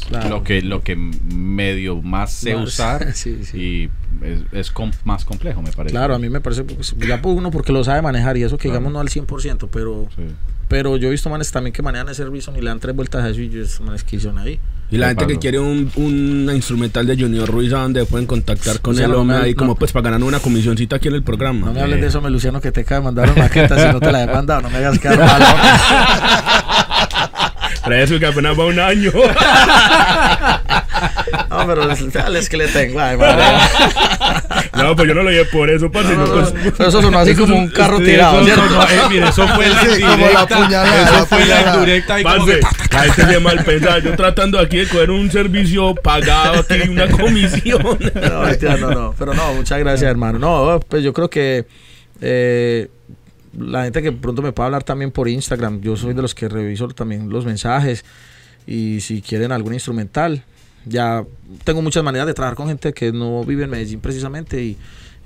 Claro. 0.10 0.30
lo 0.30 0.44
que 0.44 0.62
lo 0.62 0.84
que 0.84 0.96
medio 0.96 2.02
más 2.02 2.32
sé 2.32 2.56
Más, 2.56 2.68
usar 2.68 3.14
sí, 3.14 3.44
sí. 3.44 3.58
y 3.58 4.26
es, 4.26 4.42
es 4.52 4.72
com- 4.72 4.92
más 5.06 5.26
complejo, 5.26 5.62
me 5.62 5.72
parece. 5.72 5.94
Claro, 5.94 6.16
a 6.16 6.20
mí 6.20 6.30
me 6.30 6.40
parece, 6.42 6.64
pues, 6.64 6.96
ya 6.98 7.22
por 7.22 7.36
uno 7.36 7.52
porque 7.52 7.72
lo 7.72 7.84
sabe 7.84 8.02
manejar 8.02 8.38
y 8.38 8.44
eso 8.44 8.58
que 8.58 8.64
Claro. 8.70 8.80
digamos 8.80 8.94
no 8.94 9.00
al 9.00 9.10
100%, 9.10 9.70
pero, 9.72 10.08
Sí. 10.16 10.24
Pero 10.68 10.98
yo 10.98 11.08
he 11.08 11.12
visto 11.12 11.30
manes 11.30 11.52
también 11.52 11.74
que 11.74 11.82
manejan 11.82 12.10
ese 12.10 12.26
Reason 12.26 12.56
y 12.58 12.62
le 12.62 12.70
dan 12.70 12.80
tres 12.80 12.96
vueltas 12.96 13.24
a 13.24 13.30
eso 13.30 13.40
y 13.42 13.50
yo, 13.50 13.62
estos 13.62 13.82
manes 13.82 14.04
que 14.04 14.16
hicieron 14.18 14.38
ahí. 14.38 14.60
Y 14.90 14.98
la 14.98 15.08
gente 15.10 15.28
que 15.28 15.38
quiere 15.38 15.60
un, 15.60 15.92
una 15.96 16.54
instrumental 16.56 17.06
de 17.06 17.18
Junior 17.18 17.50
Ruiz, 17.50 17.74
¿a 17.74 17.80
dónde 17.80 18.06
pueden 18.06 18.26
contactar 18.26 18.80
con 18.80 18.98
él? 18.98 19.14
hombre, 19.14 19.38
no 19.38 19.44
ahí 19.44 19.54
como 19.54 19.72
no. 19.72 19.76
pues 19.76 19.92
para 19.92 20.12
ganar 20.12 20.24
una 20.24 20.40
comisioncita 20.40 20.96
aquí 20.96 21.10
en 21.10 21.16
el 21.16 21.24
programa. 21.24 21.66
No 21.68 21.74
me 21.74 21.82
hables 21.82 21.98
Eh. 21.98 22.02
de 22.02 22.08
eso, 22.08 22.22
me 22.22 22.30
Luciano, 22.30 22.62
que 22.62 22.72
te 22.72 22.86
cae 22.86 23.02
mandar 23.02 23.30
una 23.30 23.44
maqueta 23.44 23.78
si 23.78 23.92
no 23.94 24.00
te 24.00 24.12
la 24.12 24.24
he 24.24 24.28
mandado. 24.28 24.62
No 24.62 24.70
me 24.70 24.78
hagas 24.78 24.98
quedar 25.00 25.20
mal. 25.20 25.42
Para 27.84 28.02
eso 28.02 28.18
que 28.20 28.26
apenas 28.26 28.58
va 28.58 28.66
un 28.66 28.80
año. 28.80 29.12
No, 31.58 31.68
pero 31.68 31.92
es, 31.92 32.02
es 32.02 32.50
que 32.50 32.58
le 32.58 32.68
tengo. 32.68 33.00
Ay, 33.00 33.18
madre. 33.18 33.44
no, 34.76 34.96
pues 34.96 35.08
yo 35.08 35.14
no 35.14 35.24
lo 35.24 35.30
llevé 35.32 35.46
por 35.46 35.70
eso, 35.70 35.92
parce. 35.92 36.16
No, 36.16 36.26
no, 36.26 36.36
no, 36.36 36.50
pues- 36.52 36.74
pero 36.78 36.90
eso 36.90 37.02
sonó 37.02 37.20
así 37.20 37.36
como 37.36 37.56
un 37.56 37.70
carro 37.70 38.00
tirado, 38.00 38.42
eso 38.42 38.62
eh, 38.64 39.02
mire, 39.10 39.32
fue 39.32 39.68
la 39.70 39.82
Sí, 39.84 40.02
como 40.02 40.08
la 40.08 40.14
indirecta, 40.14 40.48
puñalada, 40.58 41.04
Eso 41.04 41.14
la 41.14 41.26
fue 41.26 41.46
la 41.46 41.76
indirecta 41.76 42.20
y 42.20 42.24
como 42.24 42.36
Parce, 42.46 42.60
que- 42.60 42.96
la 42.96 43.02
gente 43.14 43.34
se 43.34 43.40
mal 43.40 43.64
pensada. 43.64 44.00
Yo 44.00 44.16
tratando 44.16 44.60
aquí 44.60 44.78
de 44.78 44.88
coger 44.88 45.12
un 45.12 45.32
servicio 45.32 45.96
pagado 45.96 46.60
aquí, 46.60 46.90
una 46.90 47.08
comisión. 47.12 47.82
No, 47.82 48.42
mentira, 48.42 48.78
no, 48.78 48.92
no. 48.92 49.16
Pero 49.18 49.34
no, 49.34 49.54
muchas 49.54 49.80
gracias, 49.80 50.10
hermano. 50.10 50.40
No, 50.40 50.80
pues 50.88 51.04
yo 51.04 51.14
creo 51.14 51.30
que 51.30 51.66
eh, 52.22 52.88
la 53.58 53.84
gente 53.84 54.02
que 54.02 54.12
pronto 54.12 54.42
me 54.42 54.52
puede 54.52 54.66
hablar 54.68 54.84
también 54.84 55.12
por 55.12 55.28
Instagram, 55.28 55.82
yo 55.82 55.96
soy 55.96 56.14
de 56.14 56.22
los 56.22 56.36
que 56.36 56.48
reviso 56.50 56.88
también 56.90 57.30
los 57.30 57.46
mensajes. 57.46 58.06
Y 58.66 59.00
si 59.02 59.22
quieren 59.22 59.52
algún 59.54 59.74
instrumental, 59.74 60.44
ya 60.90 61.24
tengo 61.64 61.82
muchas 61.82 62.04
maneras 62.04 62.28
de 62.28 62.34
trabajar 62.34 62.56
con 62.56 62.68
gente 62.68 62.94
que 62.94 63.12
no 63.12 63.44
vive 63.44 63.64
en 63.64 63.70
Medellín 63.70 64.00
precisamente. 64.00 64.64
Y, 64.64 64.78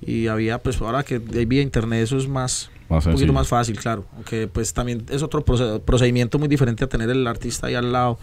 y 0.06 0.28
había, 0.28 0.58
pues 0.58 0.80
ahora 0.82 1.04
que 1.04 1.22
hay 1.34 1.46
vía 1.46 1.62
internet, 1.62 2.04
eso 2.04 2.18
es 2.18 2.28
más, 2.28 2.70
Más 2.90 3.06
un 3.06 3.14
poquito 3.14 3.34
más 3.34 3.48
fácil, 3.48 3.78
claro. 3.78 4.06
Aunque 4.16 4.48
pues 4.48 4.74
también 4.74 5.06
es 5.10 5.22
otro 5.24 5.44
proce- 5.46 5.80
procedimiento 5.82 6.40
muy 6.40 6.48
diferente 6.48 6.84
a 6.84 6.88
tener 6.88 7.10
el 7.10 7.26
artista 7.28 7.68
ahí 7.68 7.76
al 7.76 7.92
lado. 7.92 8.18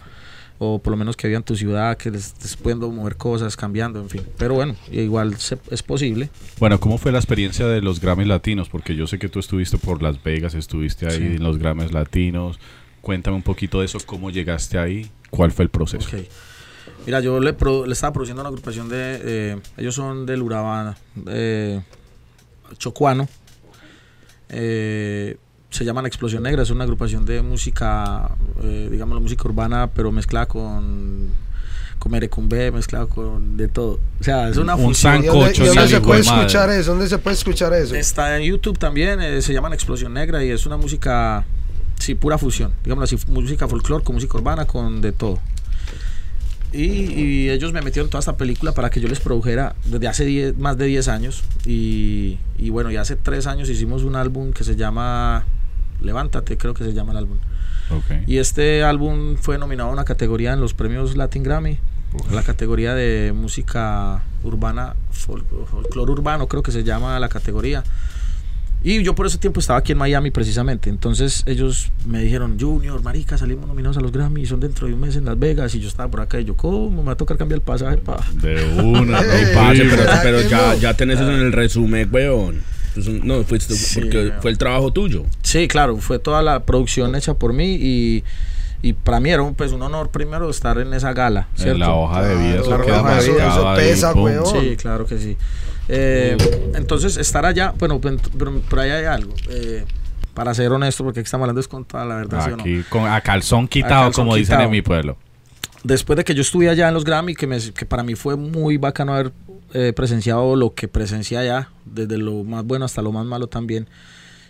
O 0.61 0.81
por 0.81 0.91
lo 0.91 0.97
menos 0.97 1.17
que 1.17 1.29
viva 1.29 1.37
en 1.39 1.45
tu 1.45 1.55
ciudad, 1.55 1.97
que 1.97 2.11
les 2.11 2.27
estés 2.27 2.57
pudiendo 2.57 2.91
mover 2.91 3.15
cosas, 3.17 3.57
cambiando, 3.57 4.01
en 4.01 4.11
fin. 4.11 4.23
Pero 4.39 4.55
bueno, 4.55 4.75
igual 4.91 5.37
se- 5.37 5.57
es 5.71 5.85
posible. 5.85 6.31
Bueno, 6.59 6.81
¿cómo 6.81 6.99
fue 6.99 7.13
la 7.13 7.19
experiencia 7.19 7.65
de 7.69 7.81
los 7.81 8.01
Grammys 8.01 8.27
Latinos? 8.27 8.69
Porque 8.69 8.97
yo 8.97 9.07
sé 9.07 9.21
que 9.21 9.29
tú 9.29 9.39
estuviste 9.39 9.79
por 9.79 10.03
Las 10.03 10.21
Vegas, 10.21 10.55
estuviste 10.55 11.07
ahí 11.07 11.17
Sí. 11.19 11.23
en 11.37 11.45
los 11.45 11.59
Grammys 11.59 11.93
Latinos. 11.93 12.59
Cuéntame 13.03 13.37
un 13.37 13.45
poquito 13.45 13.79
de 13.79 13.85
eso, 13.87 14.01
cómo 14.05 14.31
llegaste 14.31 14.79
ahí, 14.81 15.09
cuál 15.31 15.53
fue 15.53 15.63
el 15.63 15.69
proceso. 15.71 16.09
Ok. 16.09 16.25
Mira, 17.07 17.21
yo 17.21 17.41
le, 17.41 17.57
produ- 17.57 17.87
le 17.87 17.93
estaba 17.93 18.13
produciendo 18.13 18.43
una 18.43 18.49
agrupación 18.49 18.89
de. 18.89 19.21
eh, 19.23 19.61
ellos 19.77 19.95
son 19.95 20.27
del 20.27 20.43
Urabá, 20.43 20.97
eh, 21.27 21.81
Chocuano. 22.79 23.29
Eh, 24.49 25.37
se 25.71 25.85
llaman 25.85 26.07
Explosión 26.07 26.43
Negra, 26.43 26.63
es 26.63 26.71
una 26.71 26.85
agrupación 26.85 27.27
de 27.27 27.43
música, 27.43 28.31
eh, 28.63 28.89
digámoslo, 28.91 29.21
música 29.21 29.45
urbana, 29.47 29.91
pero 29.95 30.11
mezclada 30.13 30.47
con. 30.47 31.29
con 31.99 32.13
merecumbe, 32.13 32.71
mezclada 32.71 33.07
con 33.07 33.57
de 33.57 33.69
todo. 33.69 34.01
O 34.21 34.25
sea, 34.25 34.49
es 34.49 34.57
una 34.57 34.75
Un 34.77 34.87
fusión. 34.87 35.23
¿Y 35.23 35.27
dónde, 35.27 35.41
Sancocho, 35.55 35.63
y 35.63 35.67
dónde 35.67 35.81
sal, 35.83 35.89
se 35.91 36.01
puede 36.01 36.21
escuchar 36.21 36.71
eso? 36.71 36.91
¿Dónde 36.93 37.09
se 37.09 37.19
puede 37.19 37.35
escuchar 37.37 37.73
eso? 37.75 37.95
Está 37.95 38.37
en 38.39 38.45
YouTube 38.45 38.79
también, 38.79 39.21
eh, 39.21 39.43
se 39.43 39.53
llaman 39.53 39.73
Explosión 39.75 40.15
Negra 40.15 40.43
y 40.43 40.51
es 40.51 40.65
una 40.67 40.77
música 40.77 41.45
Sí, 41.99 42.15
pura 42.15 42.39
fusión. 42.39 42.73
Digamos 42.85 43.03
así, 43.13 43.19
música 43.29 43.67
folclore 43.67 44.05
con 44.05 44.15
música 44.15 44.39
urbana, 44.39 44.65
con 44.67 45.01
de 45.01 45.11
todo. 45.11 45.41
Y, 46.73 46.83
y 46.85 47.51
ellos 47.51 47.73
me 47.73 47.81
metieron 47.81 48.11
toda 48.11 48.21
esta 48.21 48.37
película 48.37 48.73
para 48.73 48.91
que 48.91 49.01
yo 49.01 49.09
les 49.09 49.21
produjera 49.21 49.75
desde 49.87 50.07
hace 50.09 50.25
10 50.25 50.59
más 50.59 50.77
de 50.77 50.87
10 50.87 51.09
años. 51.09 51.43
Y, 51.65 52.39
y 52.59 52.71
bueno, 52.71 52.91
ya 52.91 53.01
hace 53.01 53.17
3 53.17 53.47
años 53.47 53.69
hicimos 53.71 54.03
un 54.05 54.17
álbum 54.17 54.53
que 54.53 54.65
se 54.65 54.77
llama 54.77 55.45
Levántate, 56.01 56.57
creo 56.59 56.75
que 56.75 56.85
se 56.85 56.93
llama 56.93 57.13
el 57.13 57.19
álbum. 57.19 57.39
Ok. 57.91 58.29
Y 58.29 58.37
este 58.39 58.83
álbum 58.85 59.37
fue 59.37 59.57
nominado 59.59 59.89
a 59.89 59.93
una 59.93 60.05
categoría 60.05 60.53
en 60.53 60.61
los 60.61 60.75
premios 60.75 61.17
Latin 61.17 61.43
Grammy, 61.43 61.79
la 62.33 62.43
categoría 62.43 62.95
de 62.95 63.33
música 63.35 64.23
urbana, 64.43 64.95
fol- 65.13 65.45
folclore 65.71 66.13
urbano, 66.13 66.47
creo 66.49 66.63
que 66.63 66.73
se 66.73 66.85
llama 66.85 67.19
la 67.19 67.29
categoría. 67.29 67.83
Y 68.83 69.03
yo 69.03 69.15
por 69.15 69.27
ese 69.27 69.39
tiempo 69.39 69.59
estaba 69.59 69.81
aquí 69.81 69.93
en 69.93 69.99
Miami 69.99 70.31
precisamente. 70.31 70.89
Entonces 70.89 71.43
ellos 71.47 71.91
me 72.07 72.23
dijeron, 72.23 72.57
Junior, 72.61 73.03
marica, 73.03 73.37
salimos 73.37 73.67
nominados 73.67 73.97
a 73.97 74.01
los 74.01 74.13
Grammy, 74.13 74.47
son 74.47 74.61
dentro 74.61 74.87
de 74.87 74.95
un 74.95 75.01
mes 75.01 75.17
en 75.17 75.25
Las 75.25 75.39
Vegas. 75.39 75.75
Y 75.75 75.81
yo 75.81 75.89
estaba 75.89 76.09
por 76.11 76.21
acá 76.21 76.39
y 76.41 76.45
yo, 76.45 76.55
¿cómo 76.57 76.89
me 76.91 77.03
va 77.03 77.13
a 77.13 77.17
tocar 77.17 77.37
cambiar 77.37 77.57
el 77.59 77.63
pasaje? 77.65 77.97
Pa? 77.99 78.25
De 78.35 78.65
una. 78.81 79.21
No, 79.21 79.29
primo. 79.73 79.95
pero, 80.23 80.41
ya, 80.43 80.75
ya 80.77 80.95
tenés 80.95 81.19
eso 81.19 81.31
en 81.33 81.41
el 81.41 81.53
resumen, 81.53 82.09
weón. 82.13 82.63
Es 82.97 83.07
un- 83.09 83.27
No, 83.27 83.43
fuiste, 83.45 83.75
Sí, 83.75 84.01
porque 84.01 84.19
weón. 84.19 84.33
fue 84.43 84.51
el 84.53 84.59
trabajo 84.59 84.93
tuyo. 84.93 85.25
Sí, 85.43 85.67
claro, 85.67 85.97
fue 85.99 86.19
toda 86.21 86.41
la 86.43 86.65
producción 86.65 87.15
hecha 87.17 87.35
por 87.35 87.53
mí 87.53 87.75
y, 87.81 88.25
y 88.81 88.93
para 88.93 89.19
mí 89.19 89.31
era 89.31 89.43
un, 89.43 89.55
pues, 89.57 89.73
un 89.73 89.83
honor 89.83 90.11
primero 90.11 90.49
estar 90.51 90.79
en 90.79 90.95
esa 90.95 91.13
gala. 91.13 91.49
En 91.57 91.63
¿cierto? 91.65 91.79
la 91.81 91.93
hoja 91.95 92.23
de 92.23 92.37
vida, 92.37 92.55
eso 92.61 92.65
Claro, 92.67 92.85
queda 92.85 92.97
la 92.97 93.03
hoja 93.03 93.21
de 93.21 93.29
vida, 93.33 93.49
eso 93.49 93.75
pesa, 93.75 94.13
weón. 94.15 94.47
Sí, 94.47 94.77
claro 94.77 95.05
que 95.05 95.19
sí. 95.19 95.37
Eh, 95.89 96.37
entonces, 96.75 97.17
estar 97.17 97.45
allá, 97.47 97.73
bueno, 97.79 98.01
pero, 98.01 98.81
ahí 98.83 98.91
hay 98.91 99.05
algo. 99.07 99.35
eh, 99.51 99.85
para 100.35 100.55
ser 100.55 100.71
honesto, 100.71 101.03
porque 101.03 101.19
aquí 101.19 101.25
estamos 101.25 101.45
hablando 101.47 101.61
es 101.61 101.67
con 101.67 101.85
toda 101.85 102.05
la 102.05 102.15
verdad, 102.15 102.45
¿sí 102.45 102.51
o 102.53 102.57
no? 102.57 102.63
Aquí, 102.63 102.85
con, 102.89 103.09
a 103.11 103.21
calzón 103.23 103.67
quitado, 103.67 104.05
calzón 104.05 104.25
como 104.27 104.37
dicen 104.37 104.53
quitado. 104.55 104.65
en 104.67 104.71
mi 104.71 104.83
pueblo. 104.83 105.17
Después 105.83 106.17
de 106.17 106.23
que 106.23 106.33
yo 106.35 106.43
estuve 106.43 106.69
allá 106.69 106.87
en 106.87 106.95
los 106.95 107.05
Grammy, 107.05 107.35
que, 107.35 107.49
me- 107.49 107.59
que 107.73 107.87
para 107.87 108.05
mí 108.05 108.15
fue 108.15 108.37
muy 108.37 108.77
bacano 108.77 109.15
haber 109.15 109.33
eh, 109.75 109.93
presenciado 109.97 110.55
lo 110.55 110.75
que 110.75 110.87
presencié 110.87 111.39
allá, 111.39 111.71
desde 111.85 112.19
lo 112.19 112.45
más 112.45 112.63
bueno 112.65 112.85
hasta 112.85 113.03
lo 113.03 113.11
más 113.11 113.27
malo 113.27 113.49
también. 113.49 113.89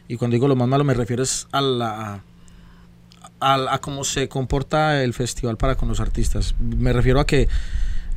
Y 0.08 0.16
cuando 0.16 0.34
digo 0.34 0.46
lo 0.46 0.56
más 0.56 0.68
malo 0.68 0.84
me 0.84 0.92
refiero 0.94 1.22
es 1.22 1.46
a 1.52 1.60
la 1.62 2.20
a, 3.40 3.72
a 3.74 3.78
cómo 3.80 4.04
se 4.04 4.28
comporta 4.28 5.02
el 5.02 5.14
festival 5.14 5.56
para 5.56 5.74
con 5.76 5.88
los 5.88 6.00
artistas. 6.00 6.54
Me 6.60 6.92
refiero 6.92 7.18
a 7.20 7.26
que 7.26 7.48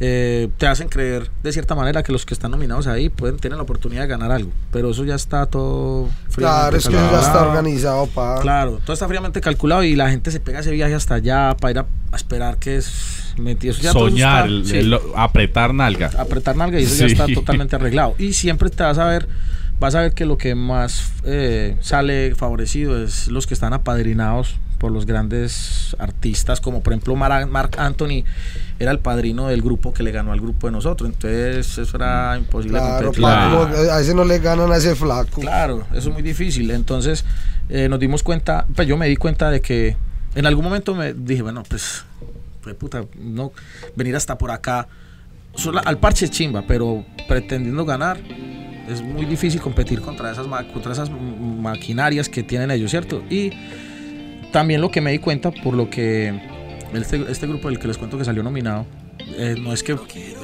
eh, 0.03 0.49
te 0.57 0.65
hacen 0.65 0.89
creer 0.89 1.29
de 1.43 1.53
cierta 1.53 1.75
manera 1.75 2.01
que 2.01 2.11
los 2.11 2.25
que 2.25 2.33
están 2.33 2.49
nominados 2.49 2.87
ahí 2.87 3.09
pueden 3.09 3.37
tener 3.37 3.55
la 3.57 3.61
oportunidad 3.63 4.01
de 4.01 4.07
ganar 4.07 4.31
algo, 4.31 4.49
pero 4.71 4.89
eso 4.89 5.05
ya 5.05 5.13
está 5.13 5.45
todo 5.45 6.09
Claro, 6.33 6.71
fríamente 6.71 6.77
es 6.79 6.85
que 6.87 6.93
ya 6.93 6.99
calculado. 7.01 7.27
está 7.27 7.47
organizado, 7.47 8.07
pa. 8.07 8.39
Claro, 8.41 8.79
todo 8.83 8.93
está 8.93 9.07
fríamente 9.07 9.41
calculado 9.41 9.83
y 9.83 9.95
la 9.95 10.09
gente 10.09 10.31
se 10.31 10.39
pega 10.39 10.59
ese 10.61 10.71
viaje 10.71 10.95
hasta 10.95 11.15
allá 11.15 11.55
para 11.59 11.71
ir 11.71 11.77
a, 11.79 11.85
a 12.11 12.15
esperar 12.15 12.57
que 12.57 12.77
es 12.77 13.33
metido. 13.37 13.73
Eso 13.73 13.81
ya 13.83 13.93
todo 13.93 14.09
Soñar, 14.09 14.45
está- 14.45 14.45
el- 14.47 14.65
sí, 14.65 14.77
el- 14.79 14.99
apretar 15.15 15.73
nalga. 15.75 16.09
apretar 16.17 16.55
nalga 16.55 16.79
y 16.79 16.83
eso 16.83 16.95
ya 16.95 17.05
está 17.05 17.27
totalmente 17.27 17.75
arreglado. 17.75 18.15
Y 18.17 18.33
siempre 18.33 18.71
te 18.71 18.81
vas 18.81 18.97
a 18.97 19.05
ver, 19.05 19.27
vas 19.79 19.93
a 19.93 20.01
ver 20.01 20.13
que 20.13 20.25
lo 20.25 20.35
que 20.37 20.55
más 20.55 21.11
eh, 21.25 21.77
sale 21.81 22.33
favorecido 22.33 23.03
es 23.03 23.27
los 23.27 23.45
que 23.45 23.53
están 23.53 23.73
apadrinados 23.73 24.55
por 24.81 24.91
los 24.91 25.05
grandes 25.05 25.95
artistas, 25.99 26.59
como 26.59 26.81
por 26.81 26.93
ejemplo 26.93 27.15
Mar- 27.15 27.45
Mark 27.45 27.75
Anthony 27.77 28.23
era 28.79 28.89
el 28.91 28.97
padrino 28.97 29.47
del 29.47 29.61
grupo 29.61 29.93
que 29.93 30.01
le 30.01 30.11
ganó 30.11 30.31
al 30.31 30.41
grupo 30.41 30.65
de 30.67 30.71
nosotros, 30.73 31.07
entonces 31.07 31.77
eso 31.77 31.95
era 31.97 32.35
imposible 32.35 32.79
Claro, 32.79 33.11
Claro. 33.11 33.67
a 33.93 34.01
ese 34.01 34.15
no 34.15 34.25
le 34.25 34.39
ganan 34.39 34.71
a 34.71 34.77
ese 34.77 34.95
flaco. 34.95 35.39
Claro, 35.39 35.85
eso 35.91 36.09
es 36.09 36.13
muy 36.13 36.23
difícil. 36.23 36.71
Entonces 36.71 37.23
eh, 37.69 37.87
nos 37.89 37.99
dimos 37.99 38.23
cuenta, 38.23 38.65
pues 38.75 38.87
yo 38.87 38.97
me 38.97 39.07
di 39.07 39.17
cuenta 39.17 39.51
de 39.51 39.61
que 39.61 39.95
en 40.33 40.45
algún 40.47 40.63
momento 40.65 40.95
me 40.95 41.13
dije, 41.13 41.43
bueno, 41.43 41.61
pues, 41.69 42.03
pues 42.63 42.73
puta, 42.75 43.03
no, 43.19 43.51
venir 43.95 44.15
hasta 44.15 44.35
por 44.39 44.49
acá, 44.49 44.87
sola- 45.53 45.81
al 45.85 45.99
parche 45.99 46.25
es 46.25 46.31
chimba, 46.31 46.63
pero 46.67 47.05
pretendiendo 47.27 47.85
ganar 47.85 48.19
es 48.89 49.01
muy 49.03 49.25
difícil 49.25 49.61
competir 49.61 50.01
contra 50.01 50.31
esas, 50.31 50.47
ma- 50.47 50.67
contra 50.73 50.91
esas 50.93 51.11
maquinarias 51.11 52.27
que 52.29 52.41
tienen 52.41 52.71
ellos, 52.71 52.89
¿cierto? 52.89 53.23
Y 53.29 53.51
también 54.51 54.81
lo 54.81 54.91
que 54.91 55.01
me 55.01 55.11
di 55.11 55.19
cuenta 55.19 55.51
por 55.51 55.73
lo 55.73 55.89
que 55.89 56.39
este, 56.93 57.25
este 57.29 57.47
grupo 57.47 57.69
del 57.69 57.79
que 57.79 57.87
les 57.87 57.97
cuento 57.97 58.17
que 58.17 58.25
salió 58.25 58.43
nominado, 58.43 58.85
eh, 59.37 59.55
no 59.59 59.73
es 59.73 59.83
que 59.83 59.97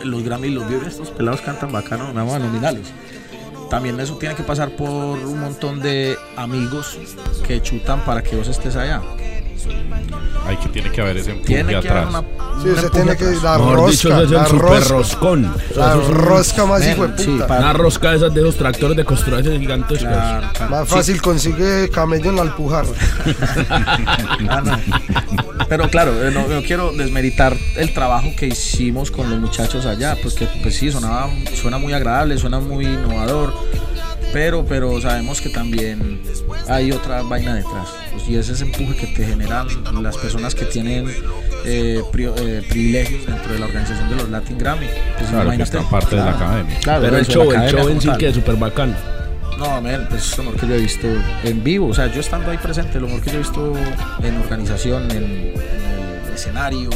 los 0.03 0.23
Grammy 0.23 0.49
los 0.49 0.67
vio 0.69 0.81
estos 0.81 1.11
pelados 1.11 1.41
cantan 1.41 1.71
bacano, 1.71 2.13
nada 2.13 2.25
más 2.25 2.41
nominales 2.41 2.93
también 3.69 3.99
eso 3.99 4.17
tiene 4.17 4.35
que 4.35 4.43
pasar 4.43 4.69
por 4.71 4.89
un 4.89 5.39
montón 5.39 5.81
de 5.81 6.17
amigos 6.35 6.97
que 7.45 7.61
chutan 7.61 8.03
para 8.05 8.23
que 8.23 8.35
vos 8.35 8.47
estés 8.47 8.75
allá. 8.75 9.01
Hay 10.45 10.55
que 10.57 10.69
tiene 10.69 10.89
que 10.91 11.01
haber 11.01 11.17
ese 11.17 11.31
empuje 11.31 11.47
Tiene 11.47 11.69
que 11.81 11.89
haber 11.89 12.03
atrás. 12.05 12.23
una. 12.23 12.63
Sí, 12.63 12.81
se 12.81 12.89
tiene 12.89 13.17
que 13.17 13.25
atrás. 13.25 13.43
la 13.43 13.57
Mejor 13.57 13.89
dicho, 13.91 14.09
rosca, 14.09 14.15
ese 14.17 14.23
es 14.25 14.31
la 14.31 14.41
el 14.41 14.47
super 14.47 14.69
rosca, 14.69 14.89
roscón. 14.93 15.53
la 15.75 15.93
rosca 15.95 16.65
más 16.65 16.87
hijo 16.87 17.07
de 17.07 17.17
sí, 17.23 17.29
puta. 17.31 17.47
pa- 17.47 17.59
Una 17.59 17.73
rosca 17.73 18.11
de 18.11 18.17
esas 18.17 18.33
de 18.33 18.41
esos 18.41 18.55
tractores 18.57 18.97
de 18.97 19.05
construcción 19.05 19.59
gigantescos. 19.59 20.07
Claro, 20.07 20.47
claro. 20.53 20.71
Más 20.71 20.87
Sí, 20.89 20.95
fácil 20.95 21.21
consigue 21.21 21.89
camello 21.89 22.29
en 22.29 22.35
la 22.37 22.41
alpujarra. 22.43 22.87
ah, 24.49 24.61
no. 24.63 24.77
Pero 25.67 25.89
claro, 25.89 26.11
eh, 26.25 26.31
no, 26.31 26.47
no 26.47 26.61
quiero 26.63 26.91
desmeritar 26.93 27.55
el 27.75 27.93
trabajo 27.93 28.29
que 28.37 28.47
hicimos 28.47 29.11
con 29.11 29.29
los 29.29 29.39
muchachos 29.39 29.85
allá, 29.85 30.15
porque 30.21 30.47
pues 30.63 30.75
sí, 30.75 30.91
sonaba, 30.91 31.29
suena 31.55 31.77
muy 31.77 31.93
agradable, 31.93 32.37
suena 32.37 32.59
muy 32.59 32.85
innovador, 32.85 33.53
pero, 34.33 34.65
pero 34.65 34.99
sabemos 35.01 35.41
que 35.41 35.49
también 35.49 36.21
hay 36.67 36.91
otra 36.91 37.21
vaina 37.23 37.55
detrás, 37.55 37.89
pues, 38.11 38.27
y 38.27 38.35
es 38.35 38.49
ese 38.49 38.63
empuje 38.65 38.95
que 38.95 39.07
te 39.07 39.25
generan 39.25 39.67
las 40.01 40.17
personas 40.17 40.53
que 40.55 40.65
tienen 40.65 41.07
eh, 41.65 42.01
pri- 42.11 42.25
eh, 42.37 42.63
privilegios 42.69 43.25
dentro 43.25 43.53
de 43.53 43.59
la 43.59 43.65
organización 43.65 44.09
de 44.09 44.15
los 44.15 44.29
Latin 44.29 44.57
Grammy. 44.57 44.85
Pues, 45.17 45.29
Claro, 45.29 45.51
que 45.51 45.63
están 45.63 45.89
parte 45.89 46.15
de 46.15 46.21
la 46.23 46.31
academia. 46.31 46.79
claro, 46.81 47.01
Pero 47.03 47.17
el 47.17 47.25
show, 47.27 47.51
el 47.51 47.69
show 47.71 47.89
en 47.89 48.01
sí 48.01 48.09
que 48.17 48.27
es 48.29 48.35
súper 48.35 48.55
bacano. 48.55 48.93
No, 49.57 49.81
men, 49.81 50.05
pues 50.07 50.31
es 50.31 50.37
lo 50.37 50.43
mejor 50.43 50.59
que 50.59 50.67
yo 50.67 50.75
he 50.75 50.79
visto 50.79 51.07
en 51.43 51.63
vivo. 51.63 51.87
O 51.87 51.93
sea, 51.93 52.05
yo 52.13 52.19
estando 52.19 52.51
ahí 52.51 52.57
presente, 52.59 52.99
lo 52.99 53.07
mejor 53.07 53.21
que 53.23 53.29
yo 53.31 53.35
he 53.37 53.39
visto 53.39 53.73
en 54.23 54.37
organización, 54.37 55.09
en, 55.09 55.17
en 55.17 55.53
el 56.27 56.33
escenario, 56.35 56.89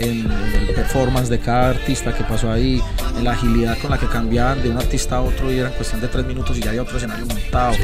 en, 0.00 0.30
en 0.30 0.68
el 0.68 0.74
performance 0.74 1.28
de 1.28 1.38
cada 1.38 1.70
artista 1.70 2.14
que 2.14 2.24
pasó 2.24 2.50
ahí, 2.50 2.82
en 3.16 3.24
la 3.24 3.32
agilidad 3.32 3.78
con 3.78 3.90
la 3.90 3.98
que 3.98 4.06
cambiaban 4.06 4.62
de 4.62 4.70
un 4.70 4.76
artista 4.76 5.16
a 5.16 5.20
otro 5.20 5.52
y 5.52 5.58
era 5.58 5.68
en 5.68 5.74
cuestión 5.74 6.00
de 6.00 6.08
tres 6.08 6.24
minutos 6.26 6.56
y 6.58 6.60
ya 6.60 6.70
había 6.70 6.82
otro 6.82 6.96
escenario 6.96 7.26
montado. 7.26 7.74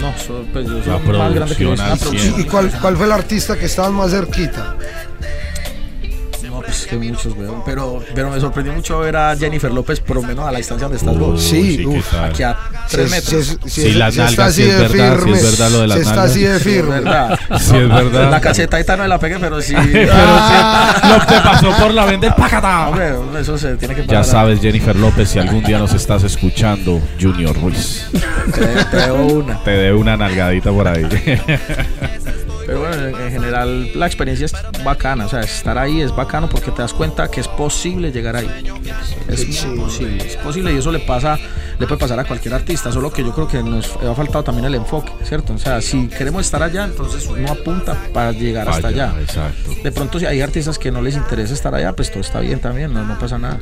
No, 0.00 0.10
eso, 0.10 0.44
pues 0.52 0.66
soy 0.66 0.82
La 0.86 0.98
más 1.18 1.34
grande 1.34 1.56
que 1.56 1.64
yo 1.64 1.74
producción. 1.74 2.40
¿Y 2.40 2.44
cuál, 2.44 2.70
cuál 2.80 2.96
fue 2.96 3.06
el 3.06 3.12
artista 3.12 3.56
que 3.56 3.66
estaba 3.66 3.90
más 3.90 4.10
cerquita? 4.10 4.76
No, 6.42 6.62
pues 6.62 6.86
que 6.86 6.96
muchos, 6.96 7.36
weón. 7.36 7.62
Pero, 7.64 8.02
pero 8.14 8.30
me 8.30 8.40
sorprendió 8.40 8.72
mucho 8.72 8.98
ver 9.00 9.16
a 9.16 9.36
Jennifer 9.36 9.72
López, 9.72 10.00
por 10.00 10.16
lo 10.16 10.22
menos 10.22 10.46
a 10.46 10.52
la 10.52 10.58
distancia 10.58 10.86
donde 10.86 10.98
estás 10.98 11.18
vos. 11.18 11.42
Sí, 11.42 11.78
¿qué 11.78 11.86
uf? 11.86 12.14
Aquí 12.14 12.42
a 12.42 12.56
Si, 12.88 12.96
tres 12.96 13.06
es- 13.06 13.10
metros. 13.10 13.58
si 13.66 13.80
si 13.82 13.92
las 13.92 14.14
si 14.14 14.20
está 14.20 14.30
nalgas, 14.30 14.54
sí 14.54 14.62
es 14.62 14.78
verdad, 14.78 15.14
sí 15.16 15.20
firme, 15.22 15.36
es 15.38 15.42
verdad 15.42 15.70
lo 15.70 15.80
de 15.80 15.86
las 15.88 15.96
si 15.96 16.00
está 16.02 16.14
nalgas. 16.14 16.30
así 16.30 16.40
de 16.42 16.60
firme. 16.60 16.90
verdad. 17.00 17.38
Sí, 17.58 17.76
es 17.76 17.88
verdad. 17.88 18.30
La 18.30 18.40
cachetadita 18.40 18.96
no 18.96 19.02
me 19.04 19.08
la 19.08 19.18
pegué, 19.18 19.38
pero 19.38 19.60
sí. 19.60 19.74
Pero 19.92 21.26
te 21.28 21.40
pasó 21.40 21.70
por 21.72 21.92
la 21.94 22.04
venda 22.04 22.28
el 22.28 22.34
pacata. 22.34 22.90
Eso 23.40 23.56
se 23.58 23.76
tiene 23.76 23.94
que 23.94 24.06
Ya 24.06 24.22
sabes, 24.24 24.60
Jennifer 24.60 24.94
López, 24.96 25.28
si 25.30 25.38
algún 25.38 25.62
día 25.64 25.78
nos 25.78 25.92
estás 25.92 26.22
escuchando, 26.24 27.00
Junior 27.20 27.54
Ruiz, 27.60 28.06
Te, 28.54 28.60
te 28.84 28.96
debo 28.96 29.24
una. 29.26 29.62
te 29.64 29.70
dé 29.70 29.92
una 29.92 30.16
nalgadita 30.16 30.70
por 30.70 30.88
ahí. 30.88 31.06
Pero 32.66 32.80
bueno, 32.80 32.94
en, 32.94 33.14
en 33.14 33.30
general 33.30 33.90
la 33.94 34.06
experiencia 34.06 34.46
es 34.46 34.52
bacana. 34.84 35.26
O 35.26 35.28
sea, 35.28 35.40
estar 35.40 35.78
ahí 35.78 36.00
es 36.00 36.14
bacano 36.14 36.48
porque 36.48 36.72
te 36.72 36.82
das 36.82 36.92
cuenta 36.92 37.28
que 37.28 37.40
es 37.40 37.48
posible 37.48 38.10
llegar 38.10 38.36
ahí. 38.36 38.48
Es 39.28 39.44
posible. 39.44 40.26
Es 40.26 40.36
posible 40.36 40.72
y 40.72 40.78
eso 40.78 40.90
le 40.90 40.98
pasa, 40.98 41.38
le 41.78 41.86
puede 41.86 41.98
pasar 41.98 42.18
a 42.18 42.24
cualquier 42.24 42.54
artista. 42.54 42.90
Solo 42.90 43.12
que 43.12 43.22
yo 43.22 43.32
creo 43.32 43.46
que 43.46 43.62
nos 43.62 43.96
ha 43.96 44.14
faltado 44.14 44.44
también 44.44 44.66
el 44.66 44.74
enfoque, 44.74 45.12
¿cierto? 45.22 45.54
O 45.54 45.58
sea, 45.58 45.80
si 45.80 46.08
queremos 46.08 46.44
estar 46.44 46.62
allá, 46.62 46.84
entonces 46.84 47.26
uno 47.26 47.50
apunta 47.50 47.96
para 48.12 48.32
llegar 48.32 48.68
hasta 48.68 48.88
allá. 48.88 49.14
Exacto. 49.20 49.70
De 49.82 49.92
pronto, 49.92 50.18
si 50.18 50.26
hay 50.26 50.40
artistas 50.40 50.78
que 50.78 50.90
no 50.90 51.00
les 51.00 51.14
interesa 51.16 51.54
estar 51.54 51.74
allá, 51.74 51.92
pues 51.92 52.10
todo 52.10 52.20
está 52.20 52.40
bien 52.40 52.60
también, 52.60 52.92
no, 52.92 53.04
no 53.04 53.18
pasa 53.18 53.38
nada. 53.38 53.58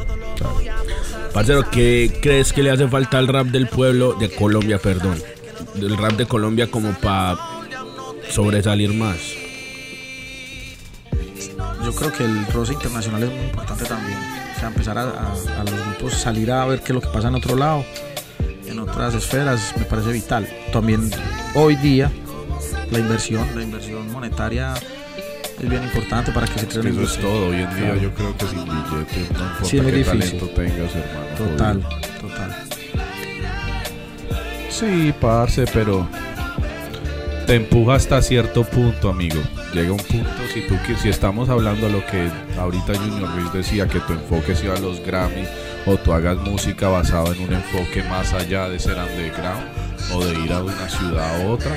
Parcero, 1.32 1.68
¿qué 1.70 2.16
crees 2.22 2.52
que 2.52 2.62
le 2.62 2.70
hace 2.70 2.86
falta 2.88 3.18
al 3.18 3.26
rap 3.28 3.48
del 3.48 3.66
pueblo, 3.66 4.14
de 4.14 4.30
Colombia, 4.30 4.78
perdón? 4.78 5.20
Del 5.74 5.96
rap 5.96 6.12
de 6.12 6.26
Colombia 6.26 6.70
como 6.70 6.92
para 6.92 7.36
sobresalir 8.30 8.92
más. 8.94 9.16
Yo 11.84 11.92
creo 11.94 12.12
que 12.12 12.24
el 12.24 12.46
roce 12.46 12.72
internacional 12.72 13.24
es 13.24 13.30
muy 13.30 13.44
importante 13.44 13.84
también. 13.84 14.18
O 14.56 14.58
sea, 14.58 14.68
empezar 14.68 14.96
a, 14.98 15.02
a- 15.02 15.60
a 15.60 15.64
los 15.64 15.74
grupos 15.86 16.14
salir 16.14 16.50
a 16.50 16.64
ver 16.64 16.80
qué 16.80 16.86
es 16.86 16.94
lo 16.94 17.00
que 17.00 17.08
pasa 17.08 17.28
en 17.28 17.34
otro 17.34 17.56
lado, 17.56 17.84
en 18.66 18.78
otras 18.78 19.14
esferas, 19.14 19.74
me 19.76 19.84
parece 19.84 20.10
vital. 20.12 20.48
También 20.72 21.10
hoy 21.54 21.76
día 21.76 22.10
la 22.90 22.98
inversión, 22.98 23.46
la 23.54 23.62
inversión 23.62 24.10
monetaria 24.10 24.74
es 25.62 25.68
bien 25.68 25.82
importante 25.84 26.32
para 26.32 26.46
que 26.46 26.58
se 26.60 26.66
cree 26.68 26.90
Eso 26.90 27.02
es 27.02 27.18
todo. 27.20 27.48
Hoy 27.48 27.56
en 27.56 27.70
día 27.70 27.78
Claro. 27.84 28.00
yo 28.00 28.14
creo 28.14 28.36
que 28.36 28.46
sin 28.46 28.64
billete, 28.64 29.34
no 29.34 29.44
importa 29.44 29.64
Sí, 29.64 29.76
es 29.76 29.82
muy 29.82 29.92
qué 29.92 29.98
difícil. 29.98 30.20
talento 30.20 30.46
tengas, 30.48 30.94
hermano. 30.94 31.36
Total, 31.36 31.82
jodido. 31.82 32.20
total. 32.20 32.56
Sí, 34.70 35.14
parce, 35.20 35.66
pero 35.72 36.08
te 37.46 37.56
empuja 37.56 37.94
hasta 37.94 38.22
cierto 38.22 38.64
punto, 38.64 39.10
amigo. 39.10 39.40
Llega 39.72 39.92
un 39.92 39.98
punto, 39.98 40.30
si 40.52 40.66
tú 40.66 40.76
si 41.00 41.08
estamos 41.08 41.48
hablando 41.48 41.86
de 41.86 41.92
lo 41.92 42.06
que 42.06 42.30
ahorita 42.58 42.94
Junior 42.94 43.30
Ruiz 43.34 43.52
decía, 43.52 43.86
que 43.86 44.00
tu 44.00 44.12
enfoque 44.14 44.54
sea 44.54 44.78
los 44.78 45.00
Grammys, 45.00 45.48
o 45.86 45.96
tú 45.96 46.12
hagas 46.12 46.38
música 46.38 46.88
basada 46.88 47.34
en 47.34 47.42
un 47.42 47.52
enfoque 47.52 48.02
más 48.04 48.32
allá 48.32 48.68
de 48.68 48.78
ser 48.78 48.96
underground, 48.96 49.64
o 50.14 50.24
de 50.24 50.40
ir 50.40 50.52
a 50.52 50.62
una 50.62 50.88
ciudad 50.88 51.42
a 51.42 51.46
otra, 51.48 51.76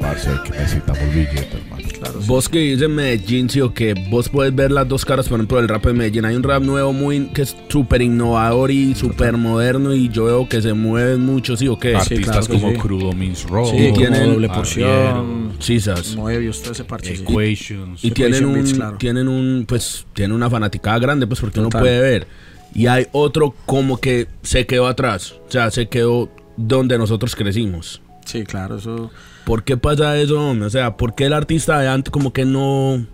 parce, 0.00 0.30
que 0.44 0.50
necesitamos 0.50 1.14
billete, 1.14 1.56
hermano. 1.56 1.86
Vos 2.26 2.48
que 2.48 2.58
dices 2.58 2.88
Medellín, 2.88 3.48
sí 3.48 3.60
o 3.60 3.72
que 3.72 3.94
vos 4.10 4.28
puedes 4.28 4.54
ver 4.54 4.70
las 4.70 4.88
dos 4.88 5.04
caras, 5.04 5.28
por 5.28 5.38
ejemplo, 5.38 5.58
del 5.58 5.68
rap 5.68 5.84
de 5.84 5.92
Medellín. 5.92 6.24
Hay 6.24 6.36
un 6.36 6.42
rap 6.42 6.62
nuevo 6.62 6.92
muy 6.92 7.26
que 7.28 7.42
es 7.42 7.56
súper 7.68 8.02
innovador 8.02 8.70
y 8.70 8.94
súper 8.94 9.36
moderno 9.36 9.94
y 9.94 10.08
yo 10.08 10.24
veo 10.24 10.48
que 10.48 10.62
se 10.62 10.72
mueven 10.72 11.20
mucho, 11.20 11.56
sí 11.56 11.68
o 11.68 11.78
qué. 11.78 11.96
Artistas 11.96 12.24
claro 12.24 12.46
que 12.46 12.52
como 12.52 12.70
sí. 12.72 12.78
Crudo 12.78 13.12
Means 13.12 13.44
Raw, 13.48 13.66
Sí, 13.70 13.92
tienen 13.94 14.34
doble 14.34 14.48
porción, 14.48 15.52
Sisas. 15.58 16.14
Moebius, 16.16 16.62
todo 16.62 16.72
ese 16.72 16.84
parche. 16.84 17.14
Equations. 17.14 18.04
Y 18.04 18.10
tienen 18.10 18.34
Equation 18.34 18.50
un, 18.50 18.54
Beats, 18.54 18.74
claro. 18.74 18.96
tienen 18.98 19.28
un, 19.28 19.64
pues, 19.66 20.06
tienen 20.12 20.32
una 20.32 20.50
fanaticada 20.50 20.98
grande, 20.98 21.26
pues, 21.26 21.40
porque 21.40 21.60
uno 21.60 21.70
puede 21.70 22.00
ver. 22.00 22.26
Y 22.74 22.86
hay 22.88 23.06
otro 23.12 23.54
como 23.64 23.98
que 23.98 24.28
se 24.42 24.66
quedó 24.66 24.86
atrás. 24.86 25.36
O 25.48 25.50
sea, 25.50 25.70
se 25.70 25.88
quedó 25.88 26.30
donde 26.56 26.98
nosotros 26.98 27.34
crecimos. 27.34 28.02
Sí, 28.24 28.44
claro, 28.44 28.76
eso. 28.76 29.10
¿Por 29.46 29.62
qué 29.62 29.76
pasa 29.76 30.18
eso? 30.18 30.50
O 30.50 30.70
sea, 30.70 30.96
¿por 30.96 31.14
qué 31.14 31.26
el 31.26 31.32
artista 31.32 31.78
de 31.78 31.86
antes 31.86 32.10
como 32.10 32.32
que 32.32 32.44
no, 32.44 33.06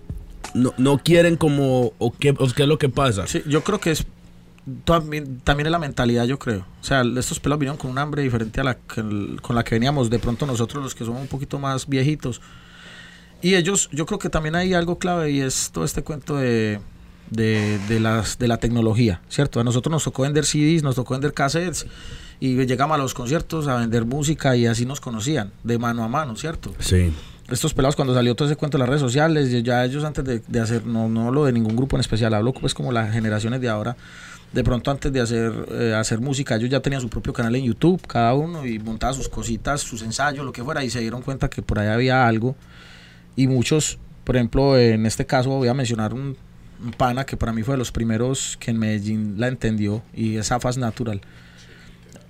no, 0.54 0.72
no 0.78 0.96
quieren 0.96 1.36
como, 1.36 1.92
o 1.98 2.10
qué, 2.12 2.30
o 2.30 2.48
qué 2.48 2.62
es 2.62 2.68
lo 2.68 2.78
que 2.78 2.88
pasa? 2.88 3.26
Sí, 3.26 3.42
yo 3.46 3.62
creo 3.62 3.78
que 3.80 3.90
es 3.90 4.06
también, 4.84 5.40
también 5.44 5.66
es 5.66 5.70
la 5.72 5.78
mentalidad, 5.78 6.24
yo 6.24 6.38
creo. 6.38 6.60
O 6.80 6.84
sea, 6.84 7.02
estos 7.18 7.38
pelos 7.38 7.58
vinieron 7.58 7.76
con 7.76 7.90
un 7.90 7.98
hambre 7.98 8.22
diferente 8.22 8.62
a 8.62 8.64
la 8.64 8.74
que- 8.78 9.36
con 9.42 9.54
la 9.54 9.62
que 9.62 9.74
veníamos 9.74 10.08
de 10.08 10.18
pronto 10.18 10.46
nosotros 10.46 10.82
los 10.82 10.94
que 10.94 11.04
somos 11.04 11.20
un 11.20 11.28
poquito 11.28 11.58
más 11.58 11.86
viejitos. 11.86 12.40
Y 13.42 13.54
ellos, 13.56 13.90
yo 13.92 14.06
creo 14.06 14.18
que 14.18 14.30
también 14.30 14.54
hay 14.54 14.72
algo 14.72 14.98
clave 14.98 15.32
y 15.32 15.40
es 15.40 15.70
todo 15.70 15.84
este 15.84 16.02
cuento 16.02 16.36
de, 16.38 16.80
de, 17.28 17.78
de 17.88 18.00
las, 18.00 18.38
de 18.38 18.48
la 18.48 18.56
tecnología, 18.56 19.20
¿cierto? 19.28 19.60
A 19.60 19.64
nosotros 19.64 19.90
nos 19.90 20.04
tocó 20.04 20.22
vender 20.22 20.46
CDs, 20.46 20.82
nos 20.82 20.94
tocó 20.94 21.12
vender 21.12 21.34
cassettes 21.34 21.86
y 22.42 22.66
llegamos 22.66 22.96
a 22.96 22.98
los 22.98 23.14
conciertos 23.14 23.68
a 23.68 23.76
vender 23.76 24.04
música 24.04 24.56
y 24.56 24.66
así 24.66 24.84
nos 24.84 25.00
conocían, 25.00 25.52
de 25.62 25.78
mano 25.78 26.02
a 26.02 26.08
mano, 26.08 26.34
¿cierto? 26.34 26.74
Sí. 26.80 27.12
estos 27.48 27.72
pelados 27.72 27.94
cuando 27.94 28.14
salió 28.14 28.34
todo 28.34 28.48
ese 28.48 28.56
cuento 28.56 28.78
de 28.78 28.80
las 28.80 28.88
redes 28.88 29.00
sociales, 29.00 29.48
ya 29.62 29.84
ellos 29.84 30.02
antes 30.02 30.24
de, 30.24 30.42
de 30.48 30.58
hacer, 30.58 30.84
no, 30.84 31.08
no 31.08 31.28
hablo 31.28 31.44
de 31.44 31.52
ningún 31.52 31.76
grupo 31.76 31.94
en 31.96 32.00
especial, 32.00 32.34
hablo 32.34 32.52
pues 32.52 32.74
como 32.74 32.90
las 32.90 33.12
generaciones 33.12 33.60
de 33.60 33.68
ahora, 33.68 33.96
de 34.52 34.64
pronto 34.64 34.90
antes 34.90 35.12
de 35.12 35.20
hacer, 35.20 35.52
eh, 35.70 35.94
hacer 35.96 36.20
música, 36.20 36.56
ellos 36.56 36.68
ya 36.68 36.80
tenían 36.80 37.00
su 37.00 37.08
propio 37.08 37.32
canal 37.32 37.54
en 37.54 37.62
YouTube, 37.62 38.04
cada 38.08 38.34
uno, 38.34 38.66
y 38.66 38.80
montaban 38.80 39.14
sus 39.14 39.28
cositas, 39.28 39.80
sus 39.80 40.02
ensayos, 40.02 40.44
lo 40.44 40.50
que 40.50 40.64
fuera, 40.64 40.82
y 40.82 40.90
se 40.90 40.98
dieron 40.98 41.22
cuenta 41.22 41.48
que 41.48 41.62
por 41.62 41.78
ahí 41.78 41.90
había 41.90 42.26
algo, 42.26 42.56
y 43.36 43.46
muchos, 43.46 44.00
por 44.24 44.34
ejemplo, 44.34 44.76
en 44.76 45.06
este 45.06 45.26
caso 45.26 45.50
voy 45.50 45.68
a 45.68 45.74
mencionar 45.74 46.12
un, 46.12 46.36
un 46.84 46.90
pana 46.90 47.24
que 47.24 47.36
para 47.36 47.52
mí 47.52 47.62
fue 47.62 47.74
de 47.74 47.78
los 47.78 47.92
primeros 47.92 48.56
que 48.58 48.72
en 48.72 48.80
Medellín 48.80 49.34
la 49.38 49.46
entendió, 49.46 50.02
y 50.12 50.38
es 50.38 50.50
Afas 50.50 50.76
Natural 50.76 51.20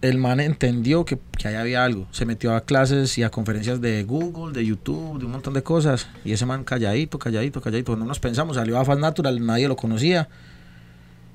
el 0.02 0.18
man 0.18 0.40
entendió 0.40 1.04
que, 1.04 1.18
que 1.38 1.48
ahí 1.48 1.54
había 1.54 1.84
algo. 1.84 2.06
Se 2.10 2.26
metió 2.26 2.54
a 2.54 2.60
clases 2.64 3.16
y 3.18 3.22
a 3.22 3.30
conferencias 3.30 3.80
de 3.80 4.04
Google, 4.04 4.52
de 4.52 4.66
YouTube, 4.66 5.18
de 5.18 5.24
un 5.24 5.32
montón 5.32 5.54
de 5.54 5.62
cosas. 5.62 6.08
Y 6.24 6.32
ese 6.32 6.44
man 6.44 6.64
calladito, 6.64 7.18
calladito, 7.18 7.60
calladito. 7.60 7.96
No 7.96 8.04
nos 8.04 8.18
pensamos, 8.20 8.56
salió 8.56 8.78
a 8.78 8.84
Fast 8.84 9.00
Natural, 9.00 9.44
nadie 9.46 9.68
lo 9.68 9.76
conocía. 9.76 10.28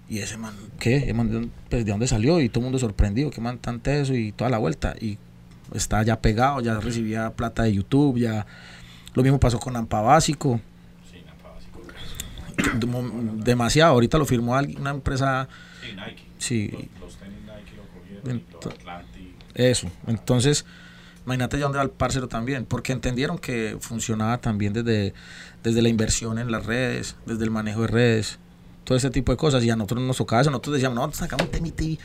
Y 0.09 0.20
ese 0.20 0.38
man, 0.38 0.53
¿qué? 0.80 0.97
Ese 0.97 1.13
man, 1.13 1.28
¿de 1.28 1.34
dónde- 1.34 1.49
pues, 1.70 1.84
¿De 1.86 1.91
dónde 1.91 2.07
salió? 2.07 2.39
Y 2.39 2.49
todo 2.49 2.59
el 2.59 2.63
mundo 2.65 2.80
sorprendido, 2.80 3.30
¿qué 3.30 3.41
man 3.41 3.57
tan 3.57 3.80
teso? 3.80 4.13
Y 4.13 4.32
toda 4.32 4.49
la 4.49 4.57
vuelta. 4.57 4.95
Y 5.01 5.18
está 5.74 6.03
ya 6.03 6.22
pegado, 6.22 6.61
ya 6.61 6.80
recibía 6.80 7.32
plata 7.32 7.63
de 7.63 7.74
YouTube, 7.74 8.18
ya... 8.20 8.45
Lo 9.13 9.24
mismo 9.24 9.39
pasó 9.39 9.59
con 9.59 9.76
Ampa 9.76 10.01
Básico. 10.01 10.61
Dem- 12.80 13.43
Demasiado. 13.43 13.93
Ahorita 13.93 14.18
lo 14.18 14.26
firmó 14.26 14.55
alguien- 14.55 14.80
una 14.80 14.91
empresa... 14.91 15.47
Sí. 16.38 16.72
Eso. 19.53 19.89
Entonces, 20.07 20.65
imagínate 21.25 21.57
ya 21.57 21.63
dónde 21.63 21.78
va 21.78 21.84
el 21.84 21.89
parcero 21.89 22.28
también, 22.28 22.65
porque 22.65 22.93
entendieron 22.93 23.38
que 23.38 23.78
funcionaba 23.80 24.38
también 24.39 24.73
desde, 24.73 25.13
desde 25.63 25.82
la 25.82 25.89
inversión 25.89 26.39
en 26.39 26.51
las 26.51 26.65
redes, 26.65 27.15
desde 27.25 27.43
el 27.43 27.51
manejo 27.51 27.82
de 27.82 27.88
redes, 27.88 28.39
todo 28.84 28.97
ese 28.97 29.09
tipo 29.09 29.32
de 29.32 29.38
cosas. 29.38 29.63
Y 29.63 29.69
a 29.69 29.75
nosotros 29.75 30.01
nos 30.01 30.17
tocaba 30.17 30.41
eso, 30.41 30.51
nosotros 30.51 30.75
decíamos, 30.75 30.95
no, 30.95 31.13
sacamos 31.13 31.45
un 31.47 31.51
temita 31.51 31.84
y 31.84 31.99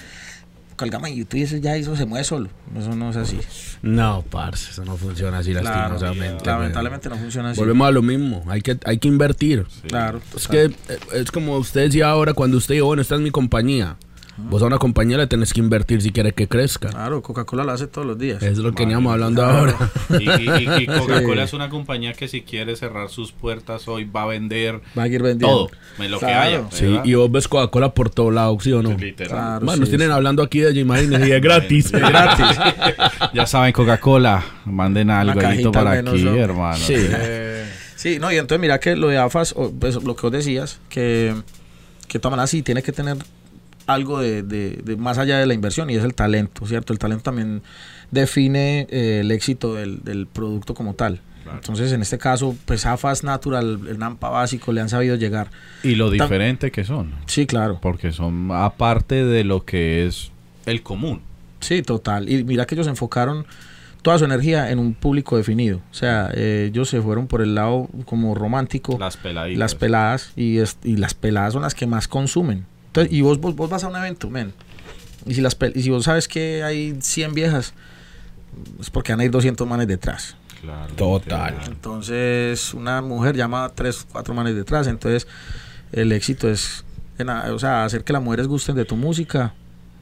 colgamos 0.77 1.11
en 1.11 1.17
YouTube 1.17 1.39
y 1.39 1.43
eso 1.43 1.57
ya 1.59 1.77
eso 1.77 1.95
se 1.95 2.07
mueve 2.07 2.25
solo. 2.25 2.49
Eso 2.77 2.95
no 2.97 3.11
es 3.11 3.17
así. 3.17 3.39
No, 3.83 4.25
parce, 4.31 4.71
eso 4.71 4.85
no 4.85 4.97
funciona 4.97 5.39
así 5.39 5.53
Claro, 5.53 5.95
lastimosamente. 5.95 6.45
lamentablemente 6.45 7.09
no 7.09 7.17
funciona 7.17 7.51
así. 7.51 7.61
Volvemos 7.61 7.87
a 7.87 7.91
lo 7.91 8.03
mismo, 8.03 8.45
hay 8.49 8.63
que, 8.63 8.79
hay 8.85 8.99
que 8.99 9.09
invertir. 9.09 9.67
Claro. 9.87 10.21
Es 10.37 10.49
que 10.49 10.65
eh, 10.65 10.73
es 11.13 11.31
como 11.31 11.57
usted 11.59 11.83
decía 11.83 12.09
ahora 12.09 12.35
cuando 12.35 12.57
usted 12.57 12.75
dijo, 12.75 12.87
bueno, 12.87 13.03
esta 13.03 13.15
es 13.15 13.21
mi 13.21 13.31
compañía. 13.31 13.97
Vos 14.39 14.63
a 14.63 14.67
una 14.67 14.79
compañía 14.79 15.19
le 15.19 15.27
tenés 15.27 15.53
que 15.53 15.61
invertir 15.61 16.01
si 16.01 16.11
quiere 16.11 16.33
que 16.33 16.49
crezca. 16.49 16.89
Claro, 16.89 17.21
Coca-Cola 17.23 17.65
lo 17.65 17.73
hace 17.73 17.87
todos 17.87 18.07
los 18.07 18.19
días. 18.19 18.43
Es 18.43 18.57
lo 18.59 18.73
que 18.75 18.85
veníamos 18.85 19.13
hablando 19.13 19.45
ahora. 19.45 19.75
Y, 20.19 20.23
y- 20.29 20.83
y 20.83 20.87
Coca-Cola 20.99 21.43
Sí. 21.43 21.45
es 21.49 21.53
una 21.53 21.69
compañía 21.69 22.15
que 22.15 22.29
si 22.29 22.41
quiere 22.41 22.75
cerrar 22.77 23.11
sus 23.11 23.31
puertas 23.33 23.87
hoy 23.89 24.05
va 24.05 24.23
a 24.23 24.27
vender 24.27 24.81
Va 24.99 25.03
a 25.03 25.09
ir 25.09 25.23
vendiendo. 25.23 25.67
todo, 25.69 25.71
me 25.99 26.09
lo 26.09 26.19
que 26.19 26.25
Claro. 26.27 26.41
haya. 26.41 26.63
Sí, 26.71 26.87
¿verdad? 26.87 27.05
y 27.05 27.15
vos 27.15 27.31
ves 27.31 27.47
Coca-Cola 27.47 27.93
por 27.93 28.09
todo 28.09 28.31
lado, 28.31 28.57
¿sí 28.61 28.73
o 28.73 28.83
no? 28.83 28.93
Literal. 28.97 29.31
Claro, 29.33 29.67
Bueno, 29.67 29.81
nos 29.81 29.89
sí, 29.91 29.97
tienen 29.97 30.11
hablando 30.13 30.43
aquí 30.43 30.61
de 30.61 30.73
imagínense, 30.81 31.29
y 31.29 31.33
es 31.33 31.41
gratis. 31.43 31.93
gratis. 31.93 32.47
Ya 33.35 33.47
saben, 33.47 33.73
Coca-Cola, 33.73 34.43
manden 34.65 35.11
algo 35.11 35.41
para 35.73 35.93
aquí, 35.93 36.23
¿no? 36.23 36.35
hermano. 36.37 36.77
Sí. 36.79 36.97
Sí, 37.97 38.19
no, 38.19 38.33
y 38.33 38.37
entonces 38.37 38.61
mira 38.61 38.81
que 38.81 38.97
lo 38.97 39.09
de 39.09 39.19
AFAS, 39.19 39.53
o, 39.57 39.71
pues, 39.73 40.03
lo 40.03 40.17
que 40.17 40.23
vos 40.23 40.33
decías, 40.33 40.81
que, 40.89 41.35
que 42.09 42.15
de 42.15 42.19
todas 42.21 42.33
maneras 42.33 42.51
sí 42.51 42.63
tiene 42.63 42.83
que 42.83 42.91
tener 42.93 43.17
algo 43.93 44.21
de, 44.21 44.43
de- 44.43 44.81
de 44.85 44.97
más 44.97 45.19
allá 45.19 45.39
de 45.39 45.47
la 45.47 45.55
inversión 45.55 45.91
y 45.91 45.95
es 45.97 46.05
el 46.05 46.15
talento, 46.15 46.67
¿cierto? 46.67 46.93
El 46.93 46.99
talento 46.99 47.23
también 47.25 47.63
define 48.11 48.87
eh, 48.91 49.21
el 49.21 49.31
éxito 49.31 49.75
del, 49.75 50.03
del 50.03 50.27
producto 50.27 50.75
como 50.75 50.95
tal. 50.95 51.21
Entonces, 51.53 51.93
en 51.93 52.01
este 52.03 52.19
caso, 52.19 52.57
pues 52.65 52.87
AFAS 52.87 53.25
Natural, 53.25 53.81
el 53.89 53.99
NAMPA 53.99 54.31
básico, 54.31 54.73
le 54.73 54.81
han 54.81 54.89
sabido 54.89 55.17
llegar. 55.17 55.51
Y 55.83 55.97
lo 55.97 56.09
diferente 56.11 56.71
que 56.71 56.85
son, 56.85 57.13
Sí, 57.27 57.47
claro. 57.47 57.79
porque 57.83 58.13
son 58.13 58.51
aparte 58.53 59.25
de 59.25 59.45
lo 59.45 59.65
que 59.65 60.07
es 60.07 60.31
el 60.67 60.83
común. 60.83 61.21
Sí, 61.61 61.83
total. 61.83 62.29
Y 62.31 62.45
mira 62.45 62.65
que 62.65 62.75
ellos 62.75 62.87
enfocaron 62.87 63.45
toda 64.03 64.19
su 64.19 64.25
energía 64.25 64.71
en 64.71 64.79
un 64.79 64.95
público 64.95 65.37
definido. 65.37 65.79
O 65.91 65.95
sea, 65.95 66.31
eh, 66.33 66.69
ellos 66.71 66.89
se 66.89 67.03
fueron 67.03 67.27
por 67.27 67.43
el 67.43 67.55
lado 67.55 67.89
como 68.07 68.35
romántico. 68.35 68.97
Las 68.99 69.17
peladitas. 69.17 69.59
las 69.59 69.75
peladas 69.75 70.33
y, 70.37 70.59
es- 70.59 70.79
y 70.85 70.97
las 70.97 71.13
peladas 71.15 71.53
son 71.53 71.63
las 71.63 71.75
que 71.75 71.87
más 71.87 72.09
consumen. 72.09 72.65
Entonces, 72.93 73.13
y 73.13 73.23
vos, 73.23 73.41
vos, 73.41 73.57
vos 73.57 73.71
vas 73.71 73.83
a 73.85 73.89
un 73.89 73.97
evento, 73.97 74.29
men. 74.29 74.53
Y 75.25 75.35
si, 75.35 75.41
las 75.41 75.57
y 75.75 75.83
si 75.83 75.89
vos 75.91 76.05
sabes 76.05 76.29
que 76.29 76.63
hay 76.63 76.97
100 77.01 77.33
viejas, 77.33 77.73
es 78.81 78.91
porque 78.91 79.13
van 79.13 79.21
a 79.21 79.25
ir 79.25 79.31
200 79.31 79.67
manes 79.67 79.87
detrás. 79.89 80.37
Claro, 80.61 80.95
Total. 80.95 81.53
literal. 81.55 81.73
Entonces, 81.73 82.75
una 82.75 83.01
mujer 83.03 83.35
llama 83.37 83.65
a 83.65 83.69
3, 83.71 84.07
4 84.13 84.35
manes 84.35 84.55
detrás. 84.55 84.87
Entonces, 84.87 85.27
el 85.93 86.13
éxito 86.13 86.49
es 86.51 86.85
en 87.19 87.29
o 87.31 87.59
sea, 87.59 87.85
hacer 87.85 88.05
que 88.05 88.13
las 88.13 88.23
mujeres 88.23 88.47
gusten 88.47 88.75
de 88.77 88.85
tu 88.85 88.97
música, 88.97 89.55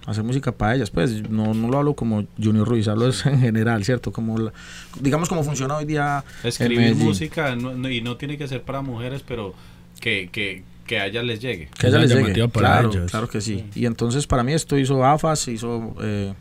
hacer 0.07 0.25
música 0.25 0.51
para 0.53 0.75
ellas. 0.75 0.91
Pues 0.91 1.29
no, 1.31 1.55
no 1.55 1.69
lo 1.69 1.79
hablo 1.79 1.95
como 1.95 2.25
Junior 2.43 2.67
Ruiz, 2.67 2.89
hablo 2.89 3.09
es 3.09 3.25
en 3.27 3.41
general, 3.41 3.85
¿cierto? 3.85 4.13
Como 4.13 4.37
la- 4.39 4.53
digamos 5.01 5.29
cómo 5.29 5.45
funciona 5.45 5.77
hoy 5.77 5.85
día. 5.85 6.25
Escribir 6.43 6.95
música 6.97 7.55
no- 7.57 7.75
no- 7.75 7.89
y 7.91 8.01
no 8.01 8.17
tiene 8.17 8.37
que 8.37 8.49
ser 8.49 8.63
para 8.63 8.81
mujeres, 8.83 9.23
pero 9.27 9.55
que, 10.01 10.29
que, 10.33 10.65
que 10.91 10.99
a 10.99 11.07
ellas 11.07 11.25
les 11.25 11.41
llegue. 11.41 11.69
Que 11.79 11.87
a 11.87 11.91
les 11.91 12.09
llegue. 12.11 12.21
llamativa 12.23 12.49
para 12.49 12.69
Claro, 12.69 12.91
ellos. 12.91 13.11
claro 13.13 13.29
que 13.29 13.41
sí. 13.41 13.65
Y 13.77 13.87
entonces 13.87 14.27
para 14.27 14.43
mí 14.43 14.53
esto 14.53 14.77
hizo 14.77 15.05
AFAS, 15.05 15.47
hizo 15.47 15.95
eh, 16.03 16.35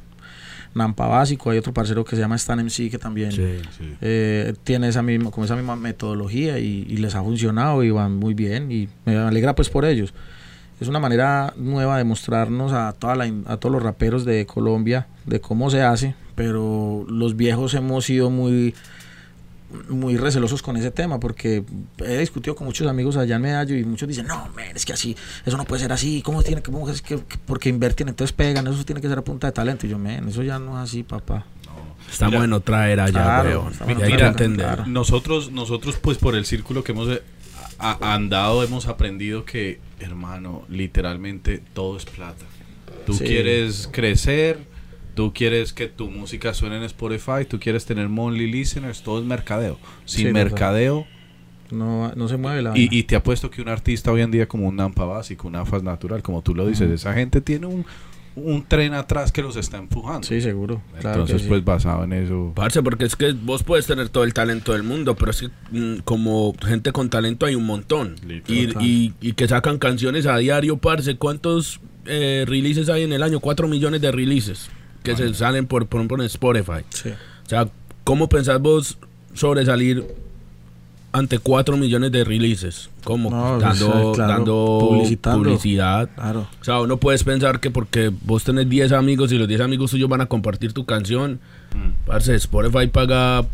Nampa 0.73 1.05
Básico, 1.05 1.51
hay 1.51 1.59
otro 1.59 1.71
parcero 1.71 2.03
que 2.03 2.15
se 2.15 2.21
llama 2.23 2.35
Stan 2.35 2.57
MC 2.59 2.89
que 2.89 2.97
también 2.97 3.31
eh, 4.01 4.53
tiene 4.63 4.87
esa 4.87 5.03
misma, 5.03 5.29
como 5.29 5.45
esa 5.45 5.55
misma 5.55 5.75
metodología 5.75 6.57
y, 6.57 6.85
y 6.89 6.97
les 6.97 7.13
ha 7.13 7.21
funcionado 7.21 7.83
y 7.83 7.91
van 7.91 8.15
muy 8.15 8.33
bien 8.33 8.71
y 8.71 8.89
me 9.05 9.15
alegra 9.17 9.53
pues 9.53 9.69
por 9.69 9.85
ellos. 9.85 10.13
Es 10.81 10.87
una 10.87 10.99
manera 10.99 11.53
nueva 11.57 11.97
de 11.99 12.05
mostrarnos 12.05 12.71
a, 12.71 12.93
toda 12.93 13.15
la, 13.15 13.25
a 13.45 13.57
todos 13.57 13.71
los 13.73 13.83
raperos 13.83 14.25
de 14.25 14.47
Colombia 14.47 15.05
de 15.25 15.41
cómo 15.41 15.69
se 15.69 15.83
hace, 15.83 16.15
pero 16.33 17.05
los 17.07 17.35
viejos 17.35 17.75
hemos 17.75 18.05
sido 18.05 18.29
muy 18.31 18.73
muy 19.89 20.17
recelosos 20.17 20.61
con 20.61 20.77
ese 20.77 20.89
tema 20.91 21.19
porque 21.19 21.63
he 21.99 22.17
discutido 22.17 22.55
con 22.55 22.65
muchos 22.65 22.87
amigos 22.87 23.17
allá 23.17 23.35
en 23.35 23.41
Medallo 23.43 23.75
y 23.75 23.83
muchos 23.85 24.07
dicen, 24.07 24.25
no, 24.27 24.49
men, 24.55 24.75
es 24.75 24.85
que 24.85 24.93
así, 24.93 25.15
eso 25.45 25.57
no 25.57 25.65
puede 25.65 25.81
ser 25.81 25.91
así, 25.91 26.21
¿cómo 26.23 26.41
tiene 26.43 26.61
que, 26.61 26.71
cómo 26.71 26.89
es 26.89 27.01
que, 27.01 27.17
que- 27.17 27.37
porque 27.45 27.69
invierten, 27.69 28.09
entonces 28.09 28.33
pegan, 28.33 28.65
eso 28.67 28.83
tiene 28.85 28.99
que 29.01 29.07
ser 29.07 29.17
a 29.19 29.23
punta 29.23 29.47
de 29.47 29.53
talento. 29.53 29.85
Y 29.85 29.89
yo, 29.89 29.97
men, 29.99 30.27
eso 30.27 30.41
ya 30.43 30.57
no 30.59 30.77
es 30.81 30.89
así, 30.89 31.03
papá. 31.03 31.45
Estamos 32.09 32.33
Mira. 32.33 32.45
en 32.45 32.53
otra 32.53 32.89
era 32.89 33.05
ya, 33.05 33.11
Claro, 33.11 33.69
weón. 33.79 34.01
hay 34.03 34.15
que 34.17 34.23
entender. 34.25 34.65
claro. 34.65 34.85
Nosotros, 34.87 35.51
nosotros 35.51 35.97
pues 36.01 36.17
por 36.17 36.35
el 36.35 36.45
círculo 36.45 36.83
que 36.83 36.91
hemos 36.93 37.07
eh, 37.09 37.21
a- 37.77 38.13
andado 38.15 38.63
hemos 38.63 38.87
aprendido 38.87 39.45
que, 39.45 39.79
hermano, 39.99 40.63
literalmente 40.69 41.61
todo 41.73 41.97
es 41.97 42.05
plata. 42.05 42.45
Tú 43.05 43.13
Sí. 43.13 43.23
quieres 43.25 43.87
crecer, 43.91 44.57
Tú 45.19 45.33
quieres 45.33 45.73
que 45.73 45.87
tu 45.89 46.09
música 46.09 46.53
suene 46.53 46.77
en 46.77 46.83
Spotify, 46.83 47.43
tú 47.45 47.59
quieres 47.59 47.83
tener 47.85 48.07
monthly 48.07 48.49
listeners, 48.49 49.01
todo 49.03 49.19
es 49.19 49.25
mercadeo. 49.25 49.77
Sin 50.05 50.27
Sí, 50.27 50.31
mercadeo, 50.33 51.05
No, 51.71 52.13
no 52.15 52.29
se 52.29 52.37
mueve 52.37 52.61
la 52.61 52.71
y, 52.77 52.87
y 52.89 53.03
te 53.03 53.17
apuesto 53.17 53.51
que 53.51 53.61
un 53.61 53.67
artista 53.67 54.13
hoy 54.13 54.21
en 54.21 54.31
día 54.31 54.47
como 54.47 54.65
un 54.69 54.77
Nampa 54.77 55.03
básico, 55.03 55.49
un 55.49 55.57
AFAS 55.57 55.83
natural, 55.83 56.21
como 56.23 56.41
tú 56.41 56.55
lo 56.55 56.65
dices, 56.65 56.89
esa 56.89 57.13
gente 57.13 57.41
tiene 57.41 57.65
un, 57.67 57.85
un 58.37 58.63
tren 58.65 58.93
atrás 58.93 59.33
que 59.33 59.41
los 59.41 59.57
está 59.57 59.75
empujando. 59.75 60.25
Sí, 60.25 60.39
seguro. 60.39 60.81
Claro 61.01 61.21
Entonces, 61.23 61.41
sí. 61.41 61.47
pues 61.49 61.65
basado 61.65 62.05
en 62.05 62.13
eso. 62.13 62.53
Parce, 62.55 62.81
porque 62.81 63.03
es 63.03 63.17
que 63.17 63.33
vos 63.33 63.63
puedes 63.63 63.85
tener 63.87 64.07
todo 64.07 64.23
el 64.23 64.33
talento 64.33 64.71
del 64.71 64.83
mundo, 64.83 65.15
pero 65.17 65.31
es 65.31 65.41
que 65.41 65.49
mm, 65.77 65.97
como 66.05 66.53
gente 66.65 66.93
con 66.93 67.09
talento 67.09 67.45
hay 67.45 67.55
un 67.55 67.65
montón. 67.65 68.15
Y, 68.23 68.27
Literal. 68.27 68.83
y- 68.85 69.13
y 69.19 69.33
que 69.33 69.49
sacan 69.49 69.79
canciones 69.79 70.25
a 70.27 70.37
diario, 70.37 70.77
parce. 70.77 71.17
¿Cuántos 71.17 71.81
eh, 72.05 72.45
releases 72.47 72.87
hay 72.87 73.03
en 73.03 73.11
el 73.11 73.21
año? 73.21 73.41
Cuatro 73.41 73.67
millones 73.67 73.99
de 73.99 74.11
releases 74.13 74.69
que 75.15 75.27
se 75.27 75.33
salen 75.33 75.67
por, 75.67 75.87
por, 75.87 76.07
por 76.07 76.21
Spotify. 76.23 76.83
Sí. 76.89 77.09
O 77.09 77.49
sea, 77.49 77.67
¿cómo 78.03 78.29
pensás 78.29 78.61
vos 78.61 78.97
sobresalir 79.33 80.05
ante 81.11 81.39
4 81.39 81.77
millones 81.77 82.11
de 82.11 82.23
releases? 82.23 82.89
¿Cómo? 83.03 83.29
No, 83.29 83.59
dando 83.59 84.13
sea, 84.13 84.13
claro, 84.13 84.33
dando 84.33 84.77
publicidad. 85.21 86.09
Claro. 86.15 86.47
O 86.61 86.63
sea, 86.63 86.85
no 86.87 86.97
puedes 86.97 87.23
pensar 87.23 87.59
que 87.59 87.71
porque 87.71 88.11
vos 88.21 88.43
tenés 88.43 88.69
10 88.69 88.91
amigos 88.91 89.31
y 89.31 89.37
los 89.37 89.47
10 89.47 89.61
amigos 89.61 89.91
tuyos 89.91 90.09
van 90.09 90.21
a 90.21 90.27
compartir 90.27 90.73
tu 90.73 90.85
canción, 90.85 91.39
parce, 92.05 92.35
Spotify 92.35 92.87
paga 92.87 93.45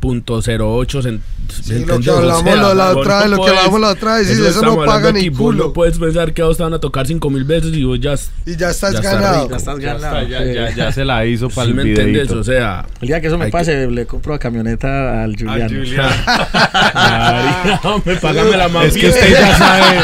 .08 0.00 1.02
cent- 1.02 1.20
Sí, 1.50 1.72
¿me 1.72 1.80
lo 1.86 1.98
que? 1.98 2.10
O 2.10 2.16
hablamos 2.18 2.42
sea, 2.44 2.56
la 2.74 2.90
otra 2.90 3.18
vez, 3.20 3.30
lo 3.30 3.42
que 3.44 3.50
hablamos 3.50 3.80
la 3.80 3.88
otra 3.88 4.14
vez, 4.18 4.26
sí, 4.28 4.34
eso 4.34 4.46
eso 4.48 4.62
no 4.62 4.84
paga 4.84 5.10
ni 5.10 5.30
culo. 5.30 5.64
no 5.64 5.72
puedes 5.72 5.98
pensar 5.98 6.32
que 6.32 6.42
a 6.42 6.44
vos 6.44 6.56
te 6.56 6.62
van 6.62 6.74
a 6.74 6.78
tocar 6.78 7.08
5 7.08 7.28
mil 7.28 7.42
veces 7.42 7.74
y 7.74 7.82
vos 7.82 7.98
ya, 7.98 8.14
Y 8.46 8.56
ya 8.56 8.70
estás 8.70 8.92
Ya 8.94 9.00
ganado. 9.00 9.50
Ya 9.50 9.56
estás 9.56 9.78
ganado. 9.80 10.22
ya, 10.28 10.38
Sí. 10.44 10.54
ya- 10.54 10.70
ya 10.74 10.92
se 10.92 11.04
la 11.04 11.26
hizo 11.26 11.48
para 11.50 11.64
¿sí 11.64 11.70
el 11.70 11.74
me 11.76 11.82
videito. 11.82 12.38
O 12.38 12.44
sea, 12.44 12.86
El 13.00 13.08
día 13.08 13.20
que 13.20 13.26
eso 13.26 13.36
me 13.36 13.48
pase, 13.50 13.88
le 13.90 14.06
compro 14.06 14.32
la 14.34 14.38
camioneta 14.38 15.24
al 15.24 15.34
Julián. 15.36 15.70
Marica, 16.94 17.80
hombre, 17.84 18.16
págame 18.16 18.56
la 18.56 18.68
más 18.68 18.86
Es 18.86 18.94
que 18.96 19.08
usted 19.08 19.30
ya 19.32 19.56
sabe. 19.58 19.98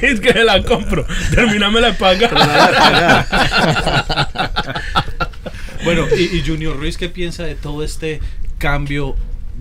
es 0.06 0.20
que 0.20 0.44
la 0.44 0.62
compro, 0.62 1.04
terminame 1.34 1.80
la 1.80 1.92
paga. 1.98 3.26
Bueno, 5.84 6.04
y, 6.16 6.36
y 6.36 6.42
Junior 6.46 6.76
Ruiz, 6.76 6.96
¿qué 6.96 7.08
piensa 7.08 7.44
de 7.44 7.54
todo 7.54 7.82
este 7.82 8.20
cambio 8.58 9.14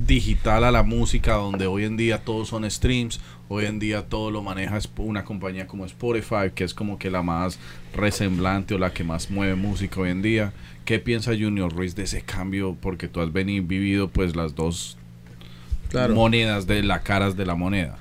digital 0.06 0.64
a 0.64 0.72
la 0.72 0.84
música, 0.84 1.34
donde 1.34 1.66
hoy 1.68 1.84
en 1.86 1.98
día 1.98 2.24
todos 2.24 2.50
son 2.50 2.70
streams, 2.70 3.20
hoy 3.50 3.66
en 3.66 3.80
día 3.80 4.04
todo 4.08 4.30
lo 4.30 4.44
maneja 4.44 4.78
una 4.98 5.24
compañía 5.24 5.66
como 5.68 5.86
Spotify, 5.86 6.52
que 6.54 6.64
es 6.64 6.74
como 6.74 7.00
que 7.00 7.10
la 7.10 7.24
más 7.24 7.58
resemblante 7.96 8.76
o 8.76 8.78
la 8.78 8.92
que 8.94 9.04
más 9.04 9.32
mueve 9.32 9.56
música 9.56 10.00
hoy 10.02 10.10
en 10.10 10.22
día? 10.22 10.54
¿Qué 10.86 11.00
piensa 11.00 11.32
Junior 11.32 11.74
Ruiz 11.74 11.96
de 11.96 12.04
ese 12.04 12.22
cambio? 12.22 12.78
Porque 12.80 13.08
tú 13.08 13.22
has 13.22 13.34
venido 13.34 13.66
vivido 13.66 14.08
pues 14.10 14.36
las 14.36 14.56
dos 14.56 14.98
Claro. 15.90 16.14
monedas 16.16 16.68
de 16.68 16.84
las 16.84 17.02
caras 17.02 17.38
de 17.38 17.46
la 17.46 17.56
moneda. 17.56 17.98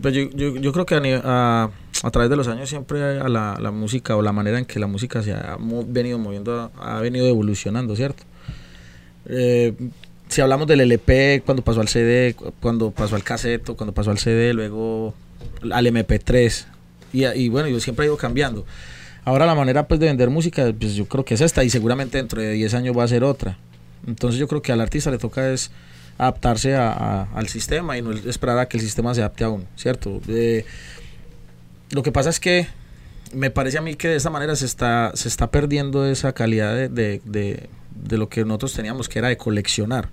Pues 0.00 0.12
yo, 0.14 0.28
yo, 0.30 0.56
yo 0.56 0.72
creo 0.72 0.84
que 0.84 0.96
a, 0.96 1.00
ni- 1.00 1.12
a, 1.12 1.70
a 2.02 2.10
través 2.10 2.28
de 2.28 2.36
los 2.36 2.48
años 2.48 2.68
siempre 2.68 3.20
a 3.20 3.28
la, 3.28 3.56
la 3.60 3.70
música 3.70 4.16
o 4.16 4.22
la 4.22 4.32
manera 4.32 4.58
en 4.58 4.64
que 4.64 4.80
la 4.80 4.88
música 4.88 5.22
se 5.22 5.32
ha 5.32 5.56
mo- 5.60 5.84
venido 5.86 6.18
moviendo 6.18 6.72
ha 6.76 6.98
venido 7.00 7.26
evolucionando, 7.28 7.94
¿cierto? 7.94 8.24
Eh, 9.26 9.74
si 10.34 10.40
hablamos 10.40 10.66
del 10.66 10.80
LP, 10.80 11.42
cuando 11.46 11.62
pasó 11.62 11.80
al 11.80 11.88
CD, 11.88 12.34
cu- 12.34 12.52
cuando 12.60 12.90
pasó 12.90 13.14
al 13.14 13.22
caseto, 13.22 13.76
cuando 13.76 13.92
pasó 13.94 14.10
al 14.10 14.18
CD, 14.18 14.52
luego 14.52 15.14
al 15.70 15.86
MP3, 15.86 16.64
y, 17.12 17.24
y 17.26 17.48
bueno, 17.48 17.68
yo 17.68 17.78
siempre 17.78 18.04
he 18.04 18.08
ido 18.08 18.16
cambiando. 18.16 18.66
Ahora 19.24 19.46
la 19.46 19.54
manera 19.54 19.86
pues 19.86 20.00
de 20.00 20.06
vender 20.06 20.30
música, 20.30 20.72
pues 20.78 20.94
yo 20.96 21.06
creo 21.06 21.24
que 21.24 21.34
es 21.34 21.40
esta 21.40 21.62
y 21.64 21.70
seguramente 21.70 22.18
dentro 22.18 22.42
de 22.42 22.50
10 22.52 22.74
años 22.74 22.98
va 22.98 23.04
a 23.04 23.08
ser 23.08 23.22
otra. 23.24 23.58
Entonces 24.06 24.38
yo 24.40 24.48
creo 24.48 24.60
que 24.60 24.72
al 24.72 24.80
artista 24.80 25.10
le 25.10 25.18
toca 25.18 25.50
es 25.50 25.70
adaptarse 26.18 26.74
a- 26.74 27.28
al 27.34 27.48
sistema 27.48 27.96
y 27.96 28.02
no 28.02 28.10
esperar 28.12 28.58
a 28.58 28.66
que 28.68 28.76
el 28.76 28.82
sistema 28.82 29.14
se 29.14 29.20
adapte 29.20 29.44
a 29.44 29.48
uno, 29.50 29.64
¿cierto? 29.76 30.20
Lo 31.90 32.02
que 32.02 32.12
pasa 32.12 32.30
es 32.30 32.40
que 32.40 32.66
me 33.32 33.50
parece 33.50 33.78
a 33.78 33.80
mí 33.82 33.94
que 33.94 34.08
de 34.08 34.16
esta 34.16 34.30
manera 34.30 34.56
se 34.56 34.66
está, 34.66 35.12
se 35.14 35.28
está 35.28 35.50
perdiendo 35.50 36.06
esa 36.06 36.32
calidad 36.32 36.74
de- 36.90 37.20
de- 37.24 37.68
de 37.94 38.18
lo 38.18 38.28
que 38.28 38.44
nosotros 38.44 38.74
teníamos, 38.74 39.08
que 39.08 39.20
era 39.20 39.28
de 39.28 39.36
coleccionar. 39.36 40.08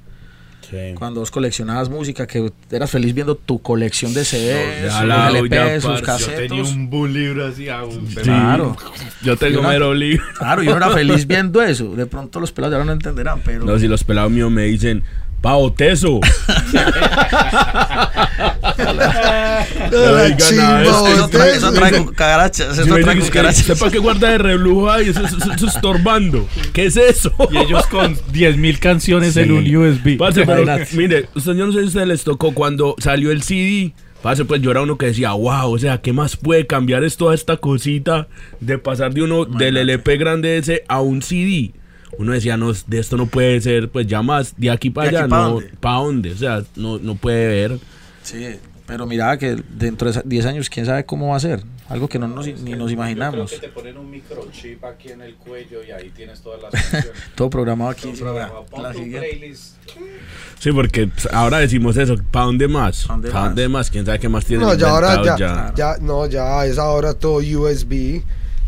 Cuando 0.95 1.19
vos 1.19 1.31
coleccionabas 1.31 1.89
música, 1.89 2.25
que 2.27 2.51
eras 2.71 2.89
feliz 2.89 3.13
viendo 3.13 3.35
tu 3.35 3.61
colección 3.61 4.13
de 4.13 4.23
CDs, 4.25 4.93
sus 4.93 5.03
la- 5.05 5.29
LPs, 5.29 5.83
sus 5.83 6.01
parce, 6.01 6.25
yo 6.25 6.31
casetos. 6.35 6.71
un 6.75 6.89
libro 7.13 7.45
así, 7.47 7.67
Claro, 8.23 8.77
Yo 9.23 9.35
tengo 9.37 9.55
Yo 9.57 9.61
no- 9.63 9.69
mero 9.69 9.93
libro. 9.93 10.23
claro, 10.37 10.63
yo 10.63 10.71
no 10.71 10.77
era 10.77 10.89
feliz 10.95 11.27
viendo 11.27 11.61
eso. 11.61 11.95
De 11.95 12.05
pronto 12.05 12.39
los 12.39 12.51
pelados 12.51 12.77
ya 12.77 12.83
no 12.85 12.91
entenderán, 12.91 13.41
pero... 13.43 13.65
No, 13.65 13.77
si 13.79 13.87
los 13.87 14.03
pelados 14.03 14.31
míos 14.31 14.49
me 14.51 14.63
dicen, 14.63 15.03
Pao 15.41 15.71
Teso. 15.73 16.19
La 19.91 20.11
Oiga, 20.23 20.37
chimba, 20.37 20.63
nada, 20.63 21.11
eso 21.11 21.29
trae- 21.29 21.55
eso 21.55 21.71
trae 21.73 22.03
cucarachas, 22.03 22.77
me 22.87 22.99
dicen 22.99 23.31
que 23.31 23.53
sepa 23.53 23.89
que 23.91 23.99
guarda 23.99 24.29
de 24.31 24.37
reblujo 24.37 24.89
ahí, 24.91 25.09
eso, 25.09 25.25
eso- 25.25 25.37
eso 25.37 25.67
es 25.67 25.75
estorbando. 25.75 26.47
¿Qué 26.73 26.85
es 26.85 26.97
eso? 26.97 27.33
Y 27.51 27.57
ellos 27.57 27.85
con 27.87 28.15
10.000 28.15 28.79
canciones 28.79 29.35
en 29.37 29.51
un 29.51 29.75
USB. 29.75 30.17
Parce, 30.17 30.45
pero 30.45 30.63
mire, 30.93 31.27
usted, 31.35 31.53
yo 31.55 31.65
no 31.67 31.71
sé 31.73 31.79
si 31.79 31.85
a 31.85 31.87
ustedes 31.87 32.07
les 32.07 32.23
tocó 32.23 32.53
cuando 32.53 32.95
salió 32.99 33.31
el 33.31 33.41
CD. 33.43 33.93
Parce, 34.21 34.45
pues 34.45 34.61
yo 34.61 34.69
era 34.69 34.81
uno 34.81 34.97
que 34.99 35.07
decía, 35.07 35.31
wow, 35.31 35.73
o 35.73 35.79
sea, 35.79 35.99
¿qué 35.99 36.13
más 36.13 36.37
puede 36.37 36.67
cambiar 36.67 37.03
esto 37.03 37.29
a 37.29 37.35
esta 37.35 37.57
cosita 37.57 38.27
de 38.59 38.77
pasar 38.77 39.13
de 39.13 39.23
uno 39.23 39.45
del 39.45 39.77
LP 39.77 40.17
grande 40.17 40.57
ese 40.57 40.83
a 40.87 41.01
un 41.01 41.21
CD? 41.23 41.71
Uno 42.17 42.33
decía, 42.33 42.57
no, 42.57 42.71
de 42.73 42.99
esto 42.99 43.17
no 43.17 43.25
puede 43.25 43.59
ser, 43.61 43.89
pues 43.89 44.05
ya 44.07 44.21
más, 44.21 44.53
de 44.57 44.69
aquí 44.69 44.89
para 44.89 45.09
¿De 45.09 45.17
allá, 45.17 45.25
aquí 45.25 45.29
pa' 45.31 45.37
no, 45.43 45.49
dónde? 45.53 45.69
¿para 45.79 45.95
dónde? 45.95 46.31
O 46.33 46.37
sea, 46.37 46.63
no, 46.75 46.97
no 46.99 47.15
puede 47.15 47.47
ver. 47.47 47.79
Sí, 48.23 48.45
pero 48.85 49.05
mira 49.05 49.37
que 49.37 49.61
dentro 49.69 50.05
de 50.07 50.11
esa- 50.11 50.21
10 50.25 50.45
años, 50.45 50.69
quién 50.69 50.85
sabe 50.85 51.05
cómo 51.05 51.29
va 51.29 51.37
a 51.37 51.39
ser. 51.39 51.63
Algo 51.89 52.07
que 52.07 52.17
no 52.19 52.27
nos, 52.27 52.47
ni 52.47 52.71
nos 52.73 52.89
imaginamos. 52.91 53.59
te 53.59 53.67
ponen 53.67 53.97
un 53.97 54.09
microchip 54.09 54.81
aquí 54.85 55.09
en 55.09 55.21
el 55.21 55.35
cuello 55.35 55.83
y 55.85 55.91
ahí 55.91 56.09
tienes 56.15 56.39
todas 56.41 56.61
las 56.61 56.71
canciones. 56.91 57.11
Todo 57.35 57.49
programado 57.49 57.91
aquí. 57.91 58.13
ya. 58.13 58.49
La 58.81 58.93
siguiente. 58.93 59.19
playlist. 59.19 59.75
Sí, 60.59 60.71
porque 60.71 61.09
ahora 61.33 61.57
decimos 61.59 61.97
eso, 61.97 62.15
¿para 62.31 62.45
dónde 62.45 62.67
más? 62.69 63.05
¿Pa' 63.07 63.13
dónde 63.13 63.31
¿Pa' 63.31 63.43
dónde 63.45 63.67
más? 63.67 63.89
¿Quién 63.89 64.05
sabe 64.05 64.19
qué 64.19 64.29
más 64.29 64.45
tiene 64.45 64.63
No, 64.63 64.73
ya 64.73 64.89
ahora 64.89 65.15
inventado 65.15 65.37
ya, 65.37 65.73
ya, 65.75 65.97
no, 65.99 66.25
ya 66.27 66.65
es 66.65 66.77
ahora 66.77 67.13
todo 67.13 67.39
USB. 67.39 68.21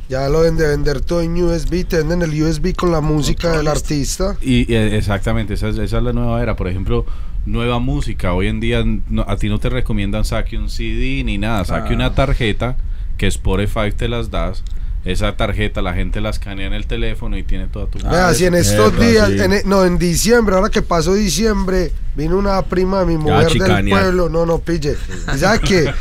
Ya 0.09 0.27
lo 0.29 0.41
de 0.43 0.51
vender 0.51 1.01
todo 1.01 1.21
en 1.21 1.41
USB, 1.41 1.85
te 1.85 1.97
venden 1.97 2.21
el 2.21 2.43
USB 2.43 2.75
con 2.75 2.91
la 2.91 3.01
música 3.01 3.57
del 3.57 3.67
artista. 3.67 4.35
Y 4.41 4.71
eh, 4.71 4.97
exactamente, 4.97 5.53
esa 5.55 5.69
es, 5.69 5.77
esa 5.77 5.97
es 5.97 6.03
la 6.03 6.13
nueva 6.13 6.41
era. 6.43 6.55
Por 6.55 6.67
ejemplo, 6.67 7.05
nueva 7.45 7.79
música. 7.79 8.33
Hoy 8.33 8.47
en 8.47 8.59
día 8.59 8.83
no- 9.09 9.25
a 9.27 9.37
ti 9.37 9.49
no 9.49 9.59
te 9.59 9.69
recomiendan 9.69 10.25
saque 10.25 10.57
un 10.57 10.69
CD 10.69 11.23
ni 11.23 11.37
nada. 11.37 11.63
Saque 11.65 11.81
Claro. 11.89 11.95
una 11.95 12.15
tarjeta 12.15 12.75
que 13.17 13.27
Spotify 13.27 13.91
te 13.95 14.07
las 14.07 14.29
das. 14.29 14.63
Esa 15.05 15.35
tarjeta 15.35 15.81
la 15.81 15.93
gente 15.93 16.21
la 16.21 16.29
escanea 16.29 16.67
en 16.67 16.73
el 16.73 16.87
teléfono 16.87 17.37
y 17.37 17.43
tiene 17.43 17.67
toda 17.67 17.87
tu... 17.87 17.99
Vea, 18.07 18.33
si 18.33 18.45
en 18.45 18.55
estos 18.55 18.93
mierda, 18.93 19.27
días, 19.27 19.29
sí. 19.31 19.39
en 19.45 19.53
e- 19.53 19.63
no, 19.65 19.83
en 19.83 19.97
diciembre, 19.99 20.55
ahora 20.55 20.69
que 20.69 20.81
pasó 20.81 21.13
diciembre, 21.13 21.91
vino 22.15 22.37
una 22.37 22.61
prima 22.61 22.99
de 23.01 23.05
mi 23.07 23.17
mujer 23.17 23.51
del 23.51 23.89
pueblo, 23.89 24.29
no, 24.29 24.45
no, 24.45 24.59
pille. 24.59 24.95
¿Y 25.35 25.37
sabe 25.37 25.59
qué? 25.59 25.91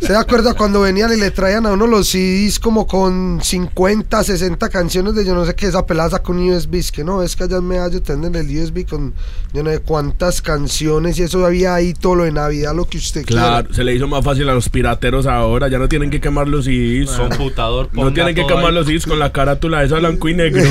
¿Se 0.00 0.14
acuerda 0.14 0.54
cuando 0.54 0.80
venían 0.82 1.12
y 1.12 1.16
le 1.16 1.32
traían 1.32 1.66
a 1.66 1.72
uno 1.72 1.88
los 1.88 2.08
CDs 2.08 2.60
como 2.60 2.86
con 2.86 3.40
50, 3.42 4.22
60 4.22 4.68
canciones 4.68 5.14
de 5.16 5.24
yo 5.24 5.34
no 5.34 5.44
sé 5.44 5.54
qué, 5.56 5.66
esa 5.66 5.84
pelada 5.84 6.20
con 6.20 6.38
USBs, 6.38 6.92
que 6.92 7.02
no, 7.02 7.22
es 7.24 7.34
que 7.34 7.44
allá 7.44 7.56
en 7.56 7.66
Medallo 7.66 8.00
tienen 8.00 8.34
el 8.36 8.46
USB 8.56 8.86
con 8.86 9.14
yo 9.52 9.62
no 9.64 9.70
sé 9.70 9.80
cuántas 9.80 10.42
canciones 10.42 11.18
y 11.18 11.22
eso 11.24 11.44
había 11.44 11.74
ahí 11.74 11.92
todo 11.92 12.14
lo 12.16 12.24
de 12.24 12.30
Navidad, 12.32 12.72
lo 12.74 12.84
que 12.84 12.98
usted 12.98 13.24
Claro, 13.24 13.72
se 13.74 13.82
le 13.82 13.94
hizo 13.94 14.06
más 14.06 14.24
fácil 14.24 14.48
a 14.48 14.54
los 14.54 14.68
pirateros 14.68 15.26
ahora, 15.26 15.66
ya 15.68 15.78
no 15.78 15.88
tienen 15.88 16.08
que 16.10 16.20
quemar 16.20 16.46
los 16.46 16.66
CDs. 16.66 17.10
computador. 17.10 17.88
No 17.92 18.12
tienen 18.26 18.46
que 18.48 18.54
quemar 18.54 18.72
los 18.72 18.86
CDs 18.86 19.06
con 19.06 19.18
la 19.18 19.32
carátula 19.32 19.82
esa 19.82 19.98
blanco 19.98 20.28
y 20.28 20.34
negro. 20.36 20.62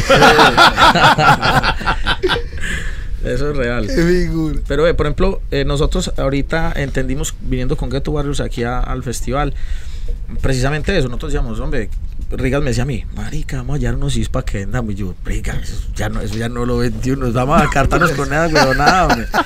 Eso 3.23 3.51
es 3.51 3.57
real. 3.57 3.85
quiera. 3.85 4.01
Qué 4.03 4.07
figura. 4.07 4.59
Pero, 4.67 4.85
eh, 4.87 4.93
por 4.93 5.05
ejemplo, 5.05 5.41
eh, 5.51 5.63
nosotros 5.63 6.11
ahorita 6.17 6.73
entendimos, 6.75 7.33
viniendo 7.41 7.77
con 7.77 7.89
Ghetto 7.89 8.11
Warriors 8.11 8.41
aquí 8.41 8.63
a- 8.63 8.79
al 8.79 9.01
festival, 9.01 9.53
precisamente 10.41 10.97
eso. 10.97 11.07
Nosotros 11.07 11.31
decíamos, 11.31 11.59
hombre, 11.61 11.89
Rigas 12.37 12.61
me 12.61 12.69
decía 12.69 12.83
a 12.83 12.87
mí, 12.87 13.05
marica, 13.15 13.57
vamos 13.57 13.75
a 13.75 13.77
hallar 13.77 13.95
unos 13.95 14.13
cis 14.13 14.29
para 14.29 14.45
que 14.45 14.59
vendamos. 14.59 14.93
Y 14.93 14.95
yo, 14.95 15.15
Riga, 15.23 15.53
eso 15.61 15.75
ya 15.95 16.09
no, 16.09 16.21
eso 16.21 16.35
ya 16.35 16.49
no 16.49 16.65
lo 16.65 16.77
vendió, 16.77 17.15
nos 17.15 17.33
vamos 17.33 17.61
a 17.61 17.69
cartarnos 17.69 18.11
con 18.11 18.29
nada, 18.29 18.49
pero 18.51 18.73
nada, 18.73 19.07
hombre. 19.07 19.27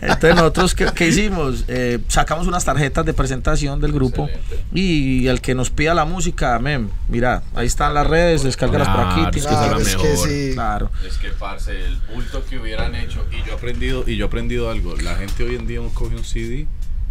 Entonces 0.00 0.34
nosotros, 0.36 0.74
¿qué, 0.74 0.86
qué 0.94 1.08
hicimos? 1.08 1.64
Eh, 1.68 1.98
sacamos 2.08 2.46
unas 2.46 2.64
tarjetas 2.64 3.04
de 3.04 3.12
presentación 3.14 3.80
del 3.80 3.92
grupo 3.92 4.28
y 4.72 5.26
el 5.26 5.40
que 5.40 5.54
nos 5.54 5.70
pida 5.70 5.94
la 5.94 6.04
música, 6.04 6.58
mem, 6.58 6.90
mira, 7.08 7.42
ahí 7.54 7.66
están 7.66 7.94
las 7.94 8.06
redes, 8.06 8.42
descárgalas 8.42 8.88
por 8.88 9.00
aquí. 9.00 9.40
Claro, 9.40 9.78
es 9.78 9.88
que 9.88 9.92
es 9.92 9.96
que 9.96 10.08
mejor. 10.08 10.28
sí. 10.28 10.50
Claro. 10.54 10.90
Es 11.06 11.18
que, 11.18 11.28
parce, 11.30 11.84
el 11.84 11.96
bulto 12.14 12.44
que 12.44 12.58
hubieran 12.58 12.94
hecho. 12.94 13.24
Y 13.32 13.44
yo 13.46 13.52
he 13.52 13.56
aprendido, 13.56 14.04
y 14.06 14.16
yo 14.16 14.26
he 14.26 14.28
aprendido 14.28 14.70
algo. 14.70 14.96
La 14.96 15.16
gente 15.16 15.44
hoy 15.44 15.56
en 15.56 15.66
día 15.66 15.80
coge 15.94 16.16
un 16.16 16.24
CD 16.24 16.66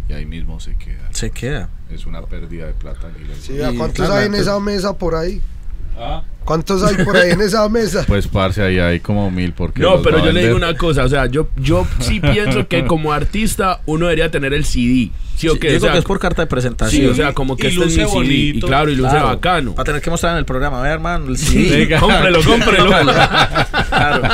y 0.08 0.12
ahí 0.12 0.26
mismo 0.26 0.60
se 0.60 0.76
queda. 0.76 1.08
Se 1.12 1.30
queda. 1.30 1.68
Es 1.90 2.06
una 2.06 2.22
pérdida 2.22 2.66
de 2.66 2.74
plata. 2.74 3.10
Sí, 3.40 3.58
¿Cuántos 3.76 4.08
hay 4.10 4.26
en 4.26 4.34
esa 4.34 4.58
mesa 4.60 4.96
por 4.96 5.14
ahí? 5.14 5.40
¿Cuántos 6.44 6.80
hay 6.84 7.04
por 7.04 7.16
ahí 7.16 7.32
en 7.32 7.40
esa 7.40 7.68
mesa? 7.68 8.04
Pues, 8.06 8.28
parce, 8.28 8.62
ahí 8.62 8.78
hay 8.78 9.00
como 9.00 9.30
mil 9.32 9.52
porque 9.52 9.82
No, 9.82 10.00
pero 10.00 10.18
va 10.18 10.22
a 10.22 10.26
yo 10.26 10.32
le 10.32 10.44
digo 10.44 10.56
una 10.56 10.74
cosa, 10.76 11.04
o 11.04 11.08
sea, 11.08 11.26
yo, 11.26 11.48
yo 11.56 11.84
sí 11.98 12.20
pienso 12.32 12.68
que 12.68 12.84
como 12.86 13.12
artista 13.12 13.80
uno 13.86 14.06
debería 14.06 14.30
tener 14.30 14.54
el 14.54 14.64
CD. 14.64 15.10
¿Sí 15.36 15.48
o 15.48 15.54
Sí, 15.56 15.66
O 15.76 15.80
sea, 15.80 15.92
que 15.92 15.98
es 15.98 16.04
por 16.04 16.18
carta 16.18 16.42
de 16.42 16.46
presentación. 16.46 17.02
sí, 17.02 17.06
o 17.08 17.14
sea, 17.14 17.32
como 17.34 17.56
que 17.56 17.66
y 17.68 17.70
este 17.70 17.84
es 17.86 17.96
mi 17.96 18.04
CD. 18.26 18.34
Y 18.34 18.60
claro, 18.60 18.90
y 18.90 18.94
luce 18.94 19.10
Claro, 19.10 19.26
bacano. 19.26 19.74
Para 19.74 19.84
tener 19.84 20.00
que 20.00 20.08
mostrar 20.08 20.32
en 20.32 20.38
el 20.38 20.44
programa, 20.46 20.78
a 20.78 20.82
ver, 20.82 20.92
hermano, 20.92 21.28
el 21.28 21.36
CD. 21.36 21.78
Venga. 21.78 21.98
cómprelo, 22.00 22.38
cómprelo. 22.42 22.90
claro. 23.88 24.28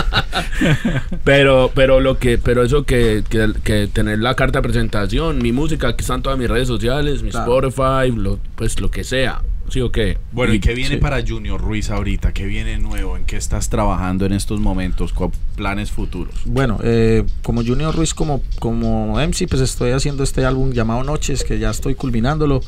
Pero, 1.25 1.71
pero 1.75 2.01
lo 2.01 2.19
que, 2.19 2.39
pero 2.39 2.63
eso 2.63 2.85
que, 2.85 3.25
que, 3.29 3.53
que 3.65 3.89
tener 3.89 4.19
la 4.21 4.35
carta 4.35 4.59
de 4.61 4.63
presentación, 4.63 5.39
mi 5.39 5.51
música, 5.53 5.89
aquí 5.89 6.03
están 6.03 6.23
todas 6.23 6.39
mis 6.39 6.49
redes 6.49 6.69
sociales, 6.69 7.23
mi 7.23 7.31
Claro. 7.31 7.67
Spotify, 7.69 8.13
lo, 8.15 8.39
pues 8.55 8.79
lo 8.81 8.91
que 8.91 9.03
sea. 9.03 9.41
¿Sí 9.73 9.81
o 9.81 9.91
qué? 9.91 10.19
Bueno, 10.33 10.53
¿y 10.53 10.61
qué 10.61 10.75
viene 10.75 10.97
sí. 10.97 11.01
para 11.01 11.27
Junior 11.27 11.59
Ruiz 11.59 11.89
ahorita? 11.89 12.33
¿Qué 12.33 12.45
viene 12.45 12.79
nuevo? 12.79 13.17
¿En 13.17 13.25
qué 13.25 13.39
estás 13.39 13.71
trabajando 13.71 14.27
en 14.27 14.35
estos 14.35 14.61
momentos? 14.61 15.15
¿Cuál 15.15 15.31
planes 15.57 15.91
futuros? 15.91 16.35
Bueno, 16.45 16.79
eh, 16.83 17.25
como 17.43 17.65
Junior 17.65 17.95
Ruiz, 17.97 18.13
como, 18.13 18.43
como 18.59 19.19
MC, 19.19 19.49
pues 19.49 19.63
estoy 19.63 19.93
haciendo 19.93 20.25
este 20.25 20.45
álbum 20.45 20.73
llamado 20.73 21.03
Noches, 21.05 21.43
que 21.43 21.59
ya 21.59 21.71
estoy 21.71 21.95
culminándolo. 21.95 22.61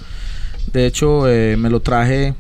De 0.73 0.87
hecho, 0.87 1.29
eh, 1.29 1.59
me 1.59 1.69
lo 1.69 1.81
traje 1.81 2.33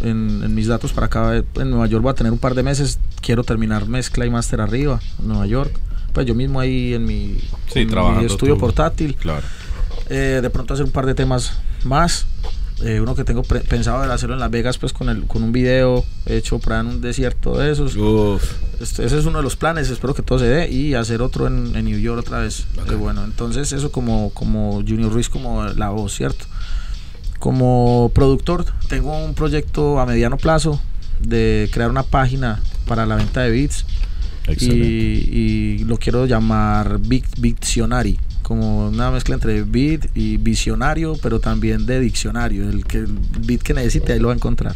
en, 0.00 0.42
en 0.42 0.52
mis 0.52 0.66
datos 0.66 0.92
para 0.92 1.06
acá. 1.06 1.44
En 1.54 1.70
Nueva 1.70 1.86
York 1.86 2.02
voy 2.02 2.10
a 2.10 2.14
tener 2.14 2.32
un 2.32 2.38
par 2.40 2.56
de 2.56 2.64
meses. 2.64 2.98
Quiero 3.20 3.44
terminar 3.44 3.86
mezcla 3.86 4.26
y 4.26 4.30
máster 4.30 4.60
arriba, 4.60 4.98
en 5.20 5.28
Nueva 5.28 5.46
York. 5.46 5.78
Pues 6.12 6.26
yo 6.26 6.34
mismo 6.34 6.58
ahí 6.58 6.92
en 6.92 7.04
mi, 7.04 7.38
Sí, 7.72 7.80
en 7.80 7.86
mi 7.86 7.92
trabajando 7.92 8.26
estudio 8.26 8.54
tú. 8.54 8.60
portátil. 8.60 9.14
Claro. 9.14 9.46
Eh, 10.08 10.40
de 10.42 10.50
pronto 10.50 10.74
hacer 10.74 10.86
un 10.86 10.90
par 10.90 11.06
de 11.06 11.14
temas 11.14 11.60
más. 11.84 12.26
Eh, 12.80 13.00
uno 13.00 13.16
que 13.16 13.24
tengo 13.24 13.42
pensado 13.42 14.04
era 14.04 14.14
hacerlo 14.14 14.34
en 14.36 14.40
Las 14.40 14.52
Vegas, 14.52 14.78
pues 14.78 14.92
con, 14.92 15.08
el, 15.08 15.24
con 15.26 15.42
un 15.42 15.50
video 15.50 16.04
hecho 16.26 16.60
para 16.60 16.80
en 16.80 16.86
un 16.86 17.00
desierto 17.00 17.58
de 17.58 17.72
esos. 17.72 17.96
Este, 18.80 19.04
ese 19.04 19.18
es 19.18 19.26
uno 19.26 19.38
de 19.38 19.44
los 19.44 19.56
planes, 19.56 19.90
espero 19.90 20.14
que 20.14 20.22
todo 20.22 20.38
se 20.38 20.46
dé 20.46 20.70
y 20.70 20.94
hacer 20.94 21.20
otro 21.20 21.48
en, 21.48 21.74
en 21.74 21.84
New 21.86 21.98
York 21.98 22.20
otra 22.20 22.38
vez. 22.38 22.66
Eh, 22.88 22.94
bueno, 22.94 23.24
entonces 23.24 23.72
eso 23.72 23.90
como, 23.90 24.30
como 24.30 24.74
Junior 24.86 25.12
Ruiz, 25.12 25.28
como 25.28 25.64
la 25.64 25.90
voz, 25.90 26.14
¿cierto? 26.14 26.44
Como 27.40 28.12
productor, 28.14 28.64
tengo 28.88 29.24
un 29.24 29.34
proyecto 29.34 29.98
a 29.98 30.06
mediano 30.06 30.36
plazo 30.36 30.80
de 31.20 31.68
crear 31.72 31.90
una 31.90 32.04
página 32.04 32.62
para 32.86 33.06
la 33.06 33.16
venta 33.16 33.40
de 33.42 33.50
beats 33.50 33.84
y, 34.48 34.66
y 34.66 35.78
lo 35.84 35.98
quiero 35.98 36.26
llamar 36.26 37.00
Big 37.00 37.24
Dictionary, 37.36 38.18
como 38.48 38.88
una 38.88 39.10
mezcla 39.10 39.34
entre 39.34 39.62
beat 39.62 40.06
y 40.14 40.38
visionario, 40.38 41.14
pero 41.22 41.38
también 41.38 41.84
de 41.84 42.00
diccionario. 42.00 42.68
El, 42.68 42.84
que, 42.86 42.96
el 42.98 43.18
beat 43.46 43.60
que 43.62 43.74
necesite 43.74 44.14
ahí 44.14 44.18
lo 44.18 44.28
va 44.28 44.32
a 44.32 44.36
encontrar. 44.36 44.74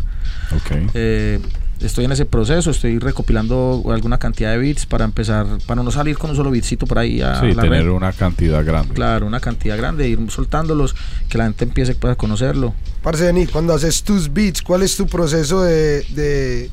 Ok. 0.55 0.91
Eh, 0.93 1.41
estoy 1.81 2.05
en 2.05 2.13
ese 2.13 2.27
proceso, 2.27 2.71
estoy 2.71 2.99
recopilando 2.99 3.83
alguna 3.89 4.19
cantidad 4.19 4.53
de 4.53 4.59
bits 4.59 4.85
para 4.85 5.05
empezar, 5.07 5.47
para 5.67 5.83
no 5.83 5.91
salir 5.91 6.19
con 6.19 6.31
un 6.31 6.37
solo 6.37 6.51
bitcito 6.51 6.87
por 6.87 6.99
ahí 6.99 7.23
a 7.23 7.41
Sí, 7.41 7.53
la 7.55 7.63
tener 7.63 7.85
red. 7.85 7.91
una 7.93 8.13
cantidad 8.13 8.65
grande. 8.65 8.95
Claro, 8.95 9.27
una 9.27 9.41
cantidad 9.41 9.77
grande, 9.79 10.07
ir 10.09 10.19
soltándolos, 10.29 10.95
que 11.31 11.39
la 11.39 11.45
gente 11.45 11.65
empiece 11.65 11.97
a 12.03 12.15
conocerlo. 12.15 12.75
Parce, 13.03 13.25
Denis, 13.25 13.51
cuando 13.51 13.73
haces 13.73 14.03
tus 14.03 14.33
beats, 14.33 14.61
¿cuál 14.63 14.83
es 14.83 14.97
tu 14.97 15.07
proceso 15.07 15.63
de, 15.63 16.05
de, 16.11 16.71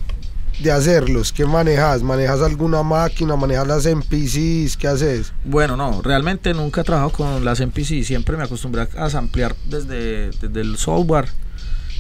de 0.60 0.72
hacerlos? 0.72 1.32
¿Qué 1.32 1.46
manejas? 1.46 2.02
¿Manejas 2.04 2.42
alguna 2.42 2.84
máquina? 2.84 3.36
¿Manejas 3.36 3.68
las 3.68 3.86
MPCs? 3.86 4.78
¿Qué 4.78 4.88
haces? 4.88 5.34
Bueno, 5.46 5.76
no, 5.78 6.02
realmente 6.02 6.54
nunca 6.54 6.82
he 6.82 6.84
trabajado 6.84 7.12
con 7.12 7.46
las 7.46 7.60
MPC, 7.60 8.04
siempre 8.04 8.38
me 8.38 8.44
acostumbré 8.44 8.88
a 8.96 9.06
ampliar 9.18 9.56
desde, 9.66 10.32
desde 10.32 10.62
el 10.62 10.78
software. 10.78 11.30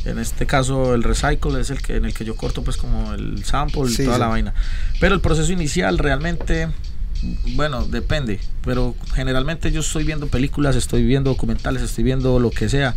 En 0.05 0.17
este 0.17 0.45
caso 0.45 0.93
el 0.95 1.03
recycle 1.03 1.59
es 1.59 1.69
el 1.69 1.81
que 1.81 1.97
en 1.97 2.05
el 2.05 2.13
que 2.13 2.23
yo 2.23 2.35
corto 2.35 2.63
pues 2.63 2.77
como 2.77 3.13
el 3.13 3.43
sample 3.43 3.83
y 3.83 3.89
Sí, 3.89 4.03
toda 4.05 4.15
sí. 4.15 4.19
la 4.21 4.27
vaina. 4.27 4.53
Pero 4.99 5.13
el 5.13 5.21
proceso 5.21 5.51
inicial 5.51 5.97
realmente 5.97 6.69
bueno, 7.55 7.83
depende, 7.85 8.39
pero 8.63 8.95
generalmente 9.13 9.71
yo 9.71 9.81
estoy 9.81 10.05
viendo 10.05 10.27
películas, 10.27 10.77
estoy 10.77 11.03
viendo 11.05 11.29
documentales, 11.31 11.81
estoy 11.81 12.05
viendo 12.05 12.39
lo 12.39 12.49
que 12.49 12.69
sea 12.69 12.95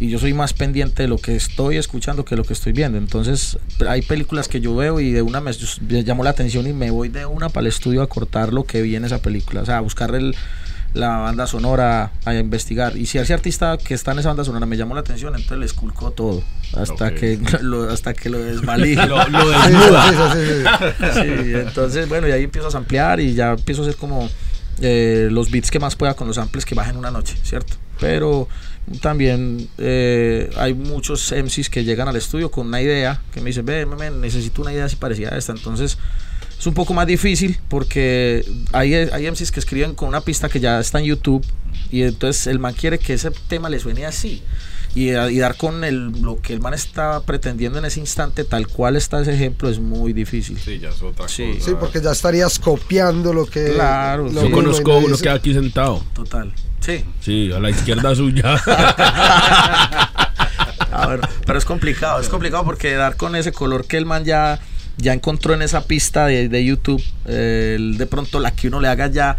y 0.00 0.08
yo 0.10 0.18
soy 0.18 0.34
más 0.34 0.52
pendiente 0.52 1.04
de 1.04 1.08
lo 1.08 1.18
que 1.18 1.36
estoy 1.36 1.76
escuchando 1.76 2.24
que 2.24 2.36
lo 2.36 2.44
que 2.44 2.52
estoy 2.52 2.72
viendo. 2.72 2.98
Entonces, 2.98 3.58
hay 3.88 4.02
películas 4.02 4.48
que 4.48 4.60
yo 4.60 4.74
veo 4.74 5.00
y 5.00 5.12
de 5.12 5.22
una 5.22 5.40
me, 5.40 5.52
me 5.88 6.04
llamó 6.04 6.24
la 6.24 6.30
atención 6.30 6.66
y 6.66 6.72
me 6.72 6.90
voy 6.90 7.08
de 7.08 7.26
una 7.26 7.48
para 7.48 7.62
el 7.62 7.66
estudio 7.68 8.02
a 8.02 8.08
cortar 8.08 8.52
lo 8.52 8.64
que 8.64 8.82
vi 8.82 8.96
en 8.96 9.04
esa 9.04 9.18
película, 9.22 9.62
o 9.62 9.66
sea, 9.66 9.78
a 9.78 9.80
buscar 9.80 10.14
el, 10.14 10.34
la 10.94 11.18
banda 11.18 11.46
sonora, 11.46 12.12
a 12.24 12.34
investigar. 12.34 12.96
Y 12.96 13.06
si 13.06 13.18
ese 13.18 13.34
artista 13.34 13.76
que 13.78 13.94
está 13.94 14.12
en 14.12 14.18
esa 14.20 14.28
banda 14.30 14.44
sonora 14.44 14.66
me 14.66 14.76
llamó 14.76 14.94
la 14.94 15.00
atención, 15.00 15.34
entonces 15.34 15.58
le 15.58 15.66
esculco 15.66 16.10
todo 16.10 16.42
hasta 16.76 17.06
Ok. 17.08 17.14
que 17.14 17.38
lo, 17.62 17.88
hasta 17.90 18.14
que 18.14 18.30
lo 18.30 18.38
desvalije. 18.38 19.06
Lo, 19.06 19.16
lo 19.28 19.48
desnuda. 19.48 20.32
sí, 20.34 20.40
sí, 21.14 21.20
sí, 21.22 21.52
entonces, 21.54 22.08
bueno, 22.08 22.28
y 22.28 22.32
ahí 22.32 22.42
empiezo 22.44 22.68
a 22.68 22.78
ampliar 22.78 23.20
y 23.20 23.34
ya 23.34 23.52
empiezo 23.52 23.82
a 23.82 23.86
hacer 23.86 23.96
como 23.96 24.28
eh, 24.80 25.28
los 25.30 25.50
beats 25.52 25.70
que 25.70 25.78
más 25.78 25.94
pueda 25.96 26.14
con 26.14 26.26
los 26.26 26.36
samples 26.36 26.64
que 26.64 26.74
bajen 26.74 26.96
una 26.96 27.10
noche, 27.12 27.36
¿cierto? 27.44 27.74
Pero 28.00 28.48
también 29.00 29.68
eh, 29.78 30.50
hay 30.56 30.74
muchos 30.74 31.32
MCs 31.32 31.70
que 31.70 31.84
llegan 31.84 32.08
al 32.08 32.16
estudio 32.16 32.50
con 32.50 32.66
una 32.66 32.80
idea, 32.80 33.20
que 33.32 33.40
me 33.40 33.46
dicen, 33.46 33.64
ve, 33.64 33.86
necesito 34.20 34.62
una 34.62 34.72
idea 34.72 34.84
así 34.84 34.96
parecida 34.96 35.34
a 35.34 35.38
esta. 35.38 35.52
Entonces, 35.52 35.98
es 36.58 36.66
un 36.66 36.74
poco 36.74 36.94
más 36.94 37.06
difícil 37.06 37.58
porque 37.68 38.44
hay, 38.72 38.94
hay 38.94 39.30
MCs 39.30 39.50
que 39.50 39.60
escriben 39.60 39.94
con 39.94 40.08
una 40.08 40.20
pista 40.20 40.48
que 40.48 40.60
ya 40.60 40.80
está 40.80 40.98
en 40.98 41.06
YouTube 41.06 41.44
y 41.90 42.02
entonces 42.02 42.46
el 42.46 42.58
man 42.58 42.74
quiere 42.74 42.98
que 42.98 43.14
ese 43.14 43.30
tema 43.48 43.68
le 43.68 43.78
suene 43.78 44.06
así 44.06 44.42
y, 44.94 45.10
dar 45.10 45.56
con 45.56 45.82
el, 45.84 46.12
lo 46.22 46.40
que 46.40 46.52
el 46.52 46.60
man 46.60 46.72
está 46.74 47.20
pretendiendo 47.22 47.78
en 47.78 47.84
ese 47.84 48.00
instante, 48.00 48.44
tal 48.44 48.68
cual 48.68 48.96
está 48.96 49.20
ese 49.20 49.34
ejemplo, 49.34 49.68
es 49.68 49.78
muy 49.80 50.12
difícil. 50.12 50.58
Sí, 50.58 50.78
ya 50.78 50.90
es 50.90 51.02
otra 51.02 51.28
Sí. 51.28 51.54
cosa. 51.54 51.64
Sí, 51.64 51.76
porque 51.80 52.00
ya 52.00 52.12
estarías 52.12 52.58
copiando 52.58 53.32
lo 53.32 53.46
que. 53.46 53.72
Claro, 53.74 54.24
lo 54.30 54.40
sí. 54.42 54.48
yo 54.48 54.54
conozco 54.54 54.98
uno 54.98 55.16
se- 55.16 55.22
que 55.24 55.30
aquí 55.30 55.52
sentado. 55.52 56.02
Total. 56.14 56.52
Sí. 56.80 57.02
Sí, 57.20 57.50
a 57.52 57.58
la 57.60 57.70
izquierda 57.70 58.14
suya. 58.14 58.54
A 60.92 61.06
ver, 61.08 61.20
pero 61.46 61.58
es 61.58 61.64
complicado, 61.64 62.20
es 62.20 62.28
complicado 62.28 62.64
porque 62.64 62.94
dar 62.94 63.16
con 63.16 63.34
ese 63.34 63.50
color 63.52 63.84
que 63.86 63.96
el 63.96 64.06
man 64.06 64.24
ya, 64.24 64.60
ya 64.96 65.12
encontró 65.12 65.54
en 65.54 65.62
esa 65.62 65.84
pista 65.86 66.26
de, 66.26 66.48
de 66.48 66.64
YouTube, 66.64 67.02
eh, 67.26 67.76
de 67.96 68.06
pronto 68.06 68.38
la 68.38 68.52
que 68.52 68.68
uno 68.68 68.80
le 68.80 68.86
haga 68.88 69.08
ya, 69.08 69.36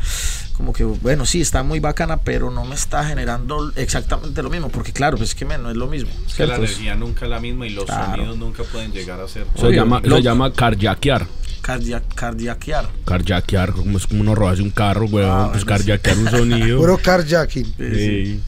como 0.55 0.73
que, 0.73 0.83
bueno, 0.83 1.25
sí, 1.25 1.41
está 1.41 1.63
muy 1.63 1.79
bacana, 1.79 2.17
pero 2.17 2.49
no 2.51 2.63
me 2.65 2.75
está 2.75 3.05
generando 3.05 3.71
exactamente 3.75 4.41
lo 4.41 4.49
mismo, 4.49 4.69
porque 4.69 4.91
claro, 4.93 5.17
pues 5.17 5.29
es 5.29 5.35
que 5.35 5.45
no 5.45 5.69
es 5.69 5.75
lo 5.77 5.87
mismo. 5.87 6.09
Es 6.27 6.35
que 6.35 6.45
la 6.47 6.55
energía 6.55 6.95
nunca 6.95 7.25
es 7.25 7.31
la 7.31 7.39
misma 7.39 7.67
y 7.67 7.71
los 7.71 7.85
Claro. 7.85 8.15
sonidos 8.15 8.37
nunca 8.37 8.63
pueden 8.63 8.91
llegar 8.91 9.19
a 9.19 9.27
ser. 9.27 9.45
Se 9.55 9.65
Obvio. 9.67 9.75
llama, 9.81 10.01
Lo- 10.03 10.15
se 10.17 10.21
llama 10.23 10.51
carjackear. 10.53 11.27
Cardia- 11.61 12.03
cardiaquear. 12.13 12.87
Carjackear, 13.05 13.71
como 13.73 13.97
es 13.97 14.05
como 14.07 14.21
uno 14.21 14.35
robarse 14.35 14.61
un 14.61 14.69
carro, 14.69 15.05
weón. 15.07 15.29
Ah, 15.31 15.49
pues 15.51 15.65
bueno, 15.65 15.79
sí. 15.79 15.85
carjackear 15.85 16.17
un 16.19 16.29
sonido. 16.29 16.77
Puro 16.79 16.97
carjacking. 16.99 17.73
Sí. 17.77 18.39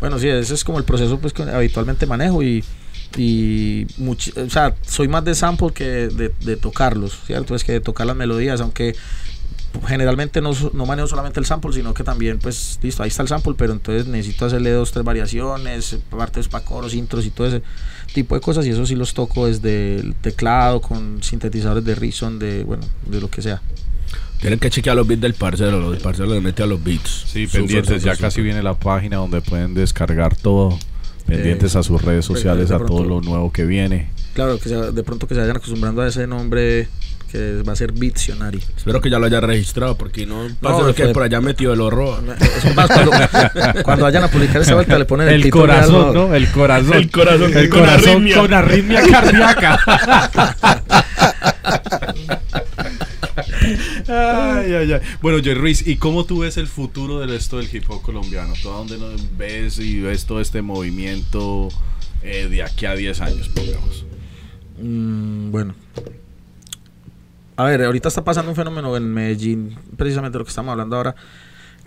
Bueno, 0.00 0.18
sí, 0.18 0.28
ese 0.28 0.54
es 0.54 0.64
como 0.64 0.78
el 0.78 0.84
proceso 0.84 1.18
pues 1.18 1.32
que 1.32 1.42
habitualmente 1.42 2.06
manejo 2.06 2.42
y, 2.42 2.64
y 3.16 3.86
much- 3.98 4.36
o 4.36 4.50
sea, 4.50 4.74
soy 4.86 5.08
más 5.08 5.24
de 5.24 5.34
sample 5.34 5.70
que 5.72 5.84
de, 6.08 6.32
de 6.40 6.56
tocarlos, 6.56 7.18
¿cierto? 7.26 7.54
Es 7.54 7.62
que 7.64 7.72
de 7.72 7.80
tocar 7.80 8.06
las 8.06 8.16
melodías, 8.16 8.60
aunque 8.60 8.96
generalmente 9.86 10.40
no, 10.40 10.54
so- 10.54 10.70
no 10.74 10.86
manejo 10.86 11.08
solamente 11.08 11.40
el 11.40 11.46
sample, 11.46 11.72
sino 11.72 11.94
que 11.94 12.04
también, 12.04 12.38
pues, 12.38 12.78
listo, 12.82 13.02
ahí 13.02 13.08
está 13.08 13.22
el 13.22 13.28
sample, 13.28 13.54
pero 13.56 13.72
entonces 13.72 14.06
necesito 14.06 14.46
hacerle 14.46 14.70
dos, 14.70 14.92
tres 14.92 15.04
variaciones, 15.04 15.98
partes 16.10 16.48
para 16.48 16.64
coros, 16.64 16.94
intros 16.94 17.26
y 17.26 17.30
todo 17.30 17.46
ese 17.48 17.62
tipo 18.12 18.34
de 18.34 18.40
cosas, 18.40 18.66
y 18.66 18.70
eso 18.70 18.86
sí 18.86 18.94
los 18.94 19.14
toco 19.14 19.46
desde 19.46 19.96
el 19.96 20.14
teclado, 20.14 20.80
con 20.80 21.22
sintetizadores 21.22 21.84
de 21.84 21.94
Reason, 21.94 22.38
de, 22.38 22.64
bueno, 22.64 22.84
de 23.06 23.20
lo 23.20 23.28
que 23.30 23.42
sea. 23.42 23.60
Tienen 24.40 24.58
que 24.58 24.68
chequear 24.70 24.94
los 24.96 25.06
beats 25.06 25.22
del 25.22 25.34
parcero. 25.34 25.80
Los 25.80 26.02
parceros 26.02 26.30
le 26.32 26.40
mete 26.40 26.62
a 26.62 26.66
los 26.66 26.82
beats. 26.82 27.24
Sí, 27.28 27.46
pendientes, 27.46 28.02
ya 28.02 28.14
casi 28.16 28.42
viene 28.42 28.62
la 28.62 28.74
página 28.74 29.16
donde 29.16 29.40
pueden 29.40 29.72
descargar 29.74 30.36
todo. 30.36 30.78
Pendientes 31.26 31.74
Eh, 31.74 31.78
a 31.78 31.82
sus 31.82 32.02
redes 32.02 32.26
pues, 32.26 32.40
sociales, 32.40 32.70
a 32.70 32.78
todo 32.78 33.04
lo 33.04 33.22
nuevo 33.22 33.50
que 33.50 33.64
viene. 33.64 34.10
Claro, 34.34 34.58
que 34.58 34.68
se- 34.68 34.92
de 34.92 35.02
pronto 35.02 35.26
que 35.26 35.34
se 35.34 35.40
vayan 35.40 35.56
acostumbrando 35.56 36.02
a 36.02 36.08
ese 36.08 36.26
nombre 36.26 36.88
que 37.34 37.62
va 37.62 37.72
a 37.72 37.76
ser 37.76 37.90
Bitcionary. 37.90 38.62
Espero 38.76 39.00
que 39.00 39.10
ya 39.10 39.18
lo 39.18 39.26
haya 39.26 39.40
registrado, 39.40 39.96
porque 39.98 40.24
no 40.24 40.46
pasa 40.60 40.82
No, 40.84 40.94
que 40.94 41.02
fue- 41.04 41.12
por 41.12 41.24
allá 41.24 41.40
metido 41.40 41.72
el 41.72 41.80
horror. 41.80 42.22
Es 42.40 42.76
más, 42.76 42.86
cuando, 42.88 43.10
cuando 43.82 44.04
vayan 44.04 44.22
a 44.22 44.28
publicar 44.28 44.62
esa 44.62 44.74
vuelta 44.76 44.96
le 44.96 45.04
ponen 45.04 45.26
el, 45.28 45.42
El 45.42 45.50
corazón, 45.50 46.14
¿no? 46.14 46.32
El 46.32 46.48
corazón. 46.52 46.94
El 46.94 47.10
corazón, 47.10 47.56
El 47.56 47.68
con 47.68 47.80
corazón 47.80 48.08
arritmia. 48.10 48.36
con 48.38 48.54
arritmia 48.54 49.02
cardíaca. 49.10 49.80
ay, 54.08 54.72
ay, 54.74 54.92
ay. 54.92 55.00
Bueno, 55.20 55.38
Jerry 55.42 55.54
Ruiz, 55.60 55.86
¿y 55.86 55.96
cómo 55.96 56.24
tú 56.24 56.40
ves 56.40 56.56
el 56.56 56.68
futuro 56.68 57.18
del 57.18 57.30
esto 57.30 57.58
del 57.58 57.68
hip 57.74 57.84
hop 57.88 58.02
colombiano? 58.02 58.54
¿Tú 58.62 58.70
a 58.70 58.74
dónde 58.76 58.96
lo 58.96 59.08
ves 59.36 59.80
y 59.80 60.00
ves 60.00 60.24
todo 60.26 60.40
este 60.40 60.62
movimiento 60.62 61.68
eh, 62.22 62.46
de 62.48 62.62
aquí 62.62 62.86
a 62.86 62.94
10 62.94 63.20
años, 63.22 63.48
pongamos? 63.48 64.04
Mm, 64.80 65.50
bueno. 65.50 65.74
A 67.56 67.64
ver, 67.64 67.82
ahorita 67.84 68.08
está 68.08 68.24
pasando 68.24 68.50
un 68.50 68.56
fenómeno 68.56 68.96
en 68.96 69.12
Medellín, 69.12 69.76
precisamente 69.96 70.38
lo 70.38 70.44
que 70.44 70.48
estamos 70.48 70.72
hablando 70.72 70.96
ahora, 70.96 71.14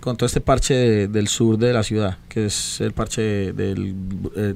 con 0.00 0.16
todo 0.16 0.26
este 0.26 0.40
parche 0.40 0.74
de- 0.74 1.08
del 1.08 1.28
sur 1.28 1.58
de 1.58 1.72
la 1.72 1.82
ciudad, 1.82 2.18
que 2.28 2.46
es 2.46 2.80
el 2.80 2.92
parche 2.92 3.48
eh, 3.50 4.54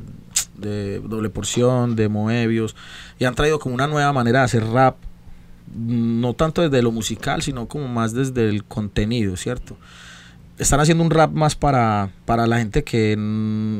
de 0.56 1.00
doble 1.00 1.28
porción, 1.28 1.96
de 1.96 2.08
Moebius, 2.08 2.74
y 3.18 3.24
han 3.24 3.34
traído 3.34 3.58
como 3.58 3.74
una 3.74 3.86
nueva 3.88 4.12
manera 4.12 4.38
de 4.40 4.44
hacer 4.46 4.64
rap, 4.64 4.96
no 5.76 6.32
tanto 6.34 6.62
desde 6.62 6.82
lo 6.82 6.92
musical, 6.92 7.42
sino 7.42 7.66
como 7.68 7.88
más 7.88 8.14
desde 8.14 8.48
el 8.48 8.64
contenido, 8.64 9.36
¿cierto? 9.36 9.76
Están 10.58 10.80
haciendo 10.80 11.02
un 11.02 11.10
rap 11.10 11.32
más 11.32 11.56
para, 11.56 12.10
para 12.24 12.46
la 12.46 12.58
gente 12.58 12.84
que 12.84 13.12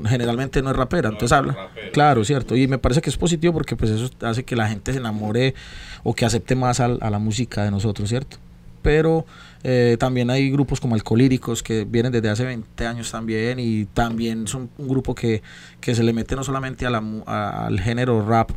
generalmente 0.08 0.62
no 0.62 0.70
es 0.70 0.76
rapera, 0.76 1.10
entonces 1.10 1.32
habla. 1.36 1.52
Claro, 1.92 2.24
cierto, 2.24 2.56
y 2.56 2.66
me 2.66 2.78
parece 2.78 3.00
que 3.02 3.10
es 3.10 3.16
positivo 3.16 3.52
porque 3.52 3.76
pues 3.76 3.90
eso 3.90 4.10
hace 4.22 4.44
que 4.44 4.56
la 4.56 4.68
gente 4.68 4.92
se 4.92 4.98
enamore 4.98 5.54
o 6.02 6.14
que 6.14 6.24
acepte 6.24 6.54
más 6.56 6.80
al- 6.80 6.98
a 7.02 7.10
la 7.10 7.18
música 7.18 7.62
de 7.64 7.70
nosotros, 7.70 8.08
¿cierto? 8.08 8.38
pero 8.82 9.24
eh, 9.62 9.96
también 10.00 10.28
hay 10.28 10.50
grupos 10.50 10.80
como 10.80 10.96
Alcolíricos 10.96 11.62
que 11.62 11.84
vienen 11.84 12.10
desde 12.10 12.30
hace 12.30 12.44
20 12.44 12.84
años 12.84 13.12
también 13.12 13.60
y 13.60 13.84
también 13.84 14.48
son 14.48 14.70
un 14.76 14.88
grupo 14.88 15.14
que, 15.14 15.40
que 15.80 15.94
se 15.94 16.02
le 16.02 16.12
mete 16.12 16.34
no 16.34 16.42
solamente 16.42 16.84
a 16.84 16.90
la 16.90 17.00
a- 17.26 17.66
al 17.66 17.78
género 17.78 18.26
rap, 18.26 18.50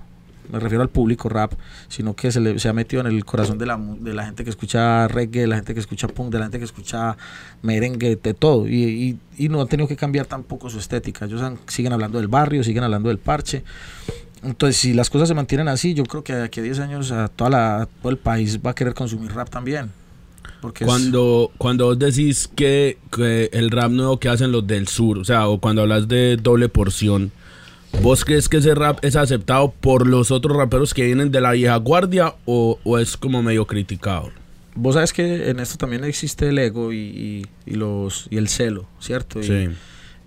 me 0.51 0.59
refiero 0.59 0.81
al 0.81 0.89
público 0.89 1.29
rap, 1.29 1.53
sino 1.87 2.15
que 2.15 2.31
se, 2.31 2.39
le, 2.39 2.55
ha 2.67 2.73
metido 2.73 3.01
en 3.01 3.07
el 3.07 3.25
corazón 3.25 3.57
de 3.57 3.65
la, 3.65 3.77
de 3.77 4.13
la 4.13 4.25
gente 4.25 4.43
que 4.43 4.49
escucha 4.49 5.07
reggae, 5.07 5.41
de 5.41 5.47
la 5.47 5.55
gente 5.55 5.73
que 5.73 5.79
escucha 5.79 6.07
punk, 6.07 6.31
de 6.31 6.39
la 6.39 6.45
gente 6.45 6.59
que 6.59 6.65
escucha 6.65 7.17
merengue, 7.61 8.15
de 8.15 8.33
todo. 8.33 8.67
Y, 8.67 9.17
y, 9.37 9.45
y 9.45 9.49
no 9.49 9.61
han 9.61 9.67
tenido 9.67 9.87
que 9.87 9.95
cambiar 9.95 10.25
tampoco 10.25 10.69
su 10.69 10.79
estética. 10.79 11.25
Ellos 11.25 11.41
siguen 11.67 11.93
hablando 11.93 12.19
del 12.19 12.27
barrio, 12.27 12.63
siguen 12.63 12.83
hablando 12.83 13.09
del 13.09 13.19
parche. 13.19 13.63
Entonces, 14.43 14.77
si 14.77 14.93
las 14.93 15.09
cosas 15.09 15.27
se 15.27 15.33
mantienen 15.33 15.67
así, 15.67 15.93
yo 15.93 16.03
creo 16.03 16.23
que 16.23 16.35
de 16.35 16.43
aquí 16.43 16.59
a 16.59 16.63
10 16.63 16.79
años 16.79 17.11
a 17.11 17.27
toda 17.29 17.49
la, 17.49 17.87
todo 18.01 18.11
el 18.11 18.17
país 18.17 18.59
va 18.63 18.71
a 18.71 18.75
querer 18.75 18.93
consumir 18.93 19.33
rap 19.33 19.49
también. 19.49 19.91
Cuando, 20.83 21.51
cuando 21.57 21.85
vos 21.85 21.99
decís 21.99 22.49
que, 22.55 22.97
que 23.11 23.49
el 23.53 23.69
rap 23.71 23.91
nuevo 23.91 24.19
que 24.19 24.29
hacen 24.29 24.51
los 24.51 24.65
del 24.65 24.87
sur, 24.87 25.19
o 25.19 25.25
sea, 25.25 25.47
o 25.47 25.59
cuando 25.59 25.83
hablas 25.83 26.07
de 26.07 26.37
doble 26.37 26.69
porción, 26.69 27.31
¿vos 28.01 28.23
crees 28.23 28.47
que 28.49 28.57
ese 28.57 28.75
rap 28.75 28.99
es 29.03 29.15
aceptado 29.15 29.71
por 29.71 30.07
los 30.07 30.31
otros 30.31 30.55
raperos 30.55 30.93
que 30.93 31.03
vienen 31.05 31.31
de 31.31 31.41
la 31.41 31.51
vieja 31.51 31.75
guardia 31.77 32.35
o, 32.45 32.79
o 32.83 32.97
es 32.99 33.17
como 33.17 33.41
medio 33.41 33.65
criticado? 33.65 34.29
vos 34.77 34.95
sabes 34.95 35.13
que 35.13 35.49
en 35.49 35.61
esto 35.61 35.77
también 35.77 36.03
existe 36.03 36.49
el 36.49 36.59
ego 36.59 36.91
y, 36.91 36.97
y- 36.97 37.45
y 37.65 37.75
los, 37.75 38.27
y 38.29 38.35
el 38.37 38.49
celo, 38.49 38.85
¿cierto? 38.99 39.41
Sí. 39.41 39.69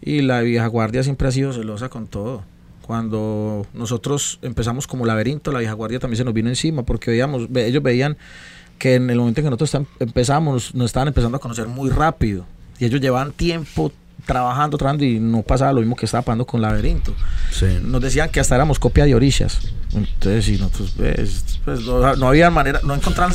y 0.00 0.22
la 0.22 0.40
vieja 0.40 0.66
guardia 0.68 1.02
siempre 1.02 1.28
ha 1.28 1.32
sido 1.32 1.52
celosa 1.52 1.90
con 1.90 2.06
todo. 2.06 2.42
Cuando 2.80 3.66
nosotros 3.74 4.38
empezamos 4.40 4.86
como 4.86 5.04
laberinto, 5.04 5.52
la 5.52 5.58
vieja 5.58 5.74
guardia 5.74 5.98
también 5.98 6.16
se 6.16 6.24
nos 6.24 6.32
vino 6.32 6.48
encima 6.48 6.82
porque 6.84 7.10
veíamos, 7.10 7.52
ve- 7.52 7.66
ellos 7.66 7.82
veían 7.82 8.16
que 8.78 8.94
en 8.94 9.10
el 9.10 9.18
momento 9.18 9.40
en 9.42 9.44
que 9.48 9.50
nosotros 9.50 9.86
empezamos, 10.00 10.74
nos 10.74 10.86
estaban 10.86 11.08
empezando 11.08 11.36
a 11.36 11.40
conocer 11.40 11.66
muy 11.66 11.90
rápido. 11.90 12.46
Y 12.78 12.86
ellos 12.86 13.02
llevaban 13.02 13.32
tiempo 13.32 13.92
trabajando, 14.28 14.76
trabajando 14.76 15.04
y 15.04 15.18
no 15.18 15.40
pasaba 15.42 15.72
lo 15.72 15.80
mismo 15.80 15.96
que 15.96 16.04
estaba 16.04 16.22
pasando 16.22 16.44
con 16.46 16.60
laberinto. 16.60 17.14
Sí. 17.50 17.66
Nos 17.82 18.02
decían 18.02 18.28
que 18.28 18.38
hasta 18.40 18.54
éramos 18.54 18.78
copia 18.78 19.04
de 19.06 19.14
orishas. 19.14 19.58
Entonces, 19.94 20.44
si 20.44 20.58
nosotros, 20.58 20.92
pues, 20.98 21.58
pues, 21.64 21.80
no, 21.80 22.14
no 22.14 22.28
había 22.28 22.50
manera, 22.50 22.78
no 22.84 22.94
encontraban 22.94 23.32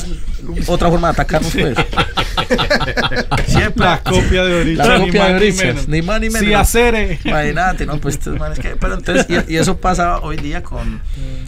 otra 0.67 0.89
forma 0.89 1.07
de 1.07 1.11
atacarnos, 1.13 1.51
pues. 1.51 1.75
Siempre. 3.47 3.83
La 3.85 4.01
copia 4.03 4.43
de 4.43 4.61
Orishas. 4.61 4.87
La 4.87 4.99
ni 4.99 5.05
copia 5.07 5.29
más 5.31 5.41
de 5.41 5.51
menos. 5.53 5.87
ni 5.87 6.01
más 6.03 6.21
ni 6.21 6.29
menos. 6.29 6.47
Sí, 6.47 6.53
hacer. 6.53 7.19
Imagínate, 7.25 7.85
¿no? 7.87 7.97
Pues 7.99 8.25
manes 8.27 8.59
que- 8.59 8.75
Pero 8.75 8.93
entonces, 8.93 9.25
y, 9.47 9.53
y 9.53 9.57
eso 9.57 9.77
pasa 9.77 10.19
hoy 10.19 10.37
día 10.37 10.61
con, 10.61 11.01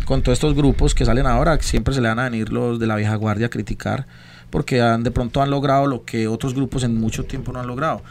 con 0.06 0.22
todos 0.24 0.38
estos 0.38 0.56
grupos 0.56 0.96
que 0.96 1.06
salen 1.06 1.28
ahora, 1.28 1.58
que 1.58 1.64
siempre 1.64 1.94
se 1.94 2.02
le 2.02 2.08
van 2.08 2.20
a 2.20 2.24
venir 2.24 2.52
los 2.52 2.80
de 2.80 2.88
la 2.88 2.96
vieja 2.96 3.16
guardia 3.16 3.48
a 3.48 3.50
criticar, 3.50 4.08
porque 4.50 4.82
han, 4.82 5.04
de 5.04 5.12
pronto 5.12 5.42
han 5.42 5.52
logrado 5.52 5.86
lo 5.86 6.04
que 6.04 6.28
otros 6.28 6.56
grupos 6.56 6.84
en 6.84 6.96
mucho 7.00 7.26
tiempo 7.26 7.52
no 7.52 7.60
han 7.60 7.68
logrado. 7.68 8.02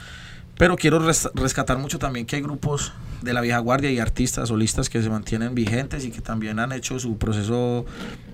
Pero 0.57 0.77
quiero 0.77 0.99
res- 1.01 1.29
rescatar 1.35 1.79
mucho 1.79 1.99
también 1.99 2.27
que 2.27 2.37
hay 2.37 2.43
grupos 2.43 2.93
de 3.23 3.33
la 3.33 3.41
vieja 3.41 3.59
guardia 3.59 3.91
y 3.91 3.99
artistas 3.99 4.51
solistas 4.51 4.89
que 4.89 5.03
se 5.03 5.09
mantienen 5.11 5.55
vigentes 5.55 6.05
y 6.05 6.11
que 6.11 6.21
también 6.21 6.59
han 6.59 6.71
hecho 6.73 6.99
su 7.01 7.17
proceso 7.19 7.87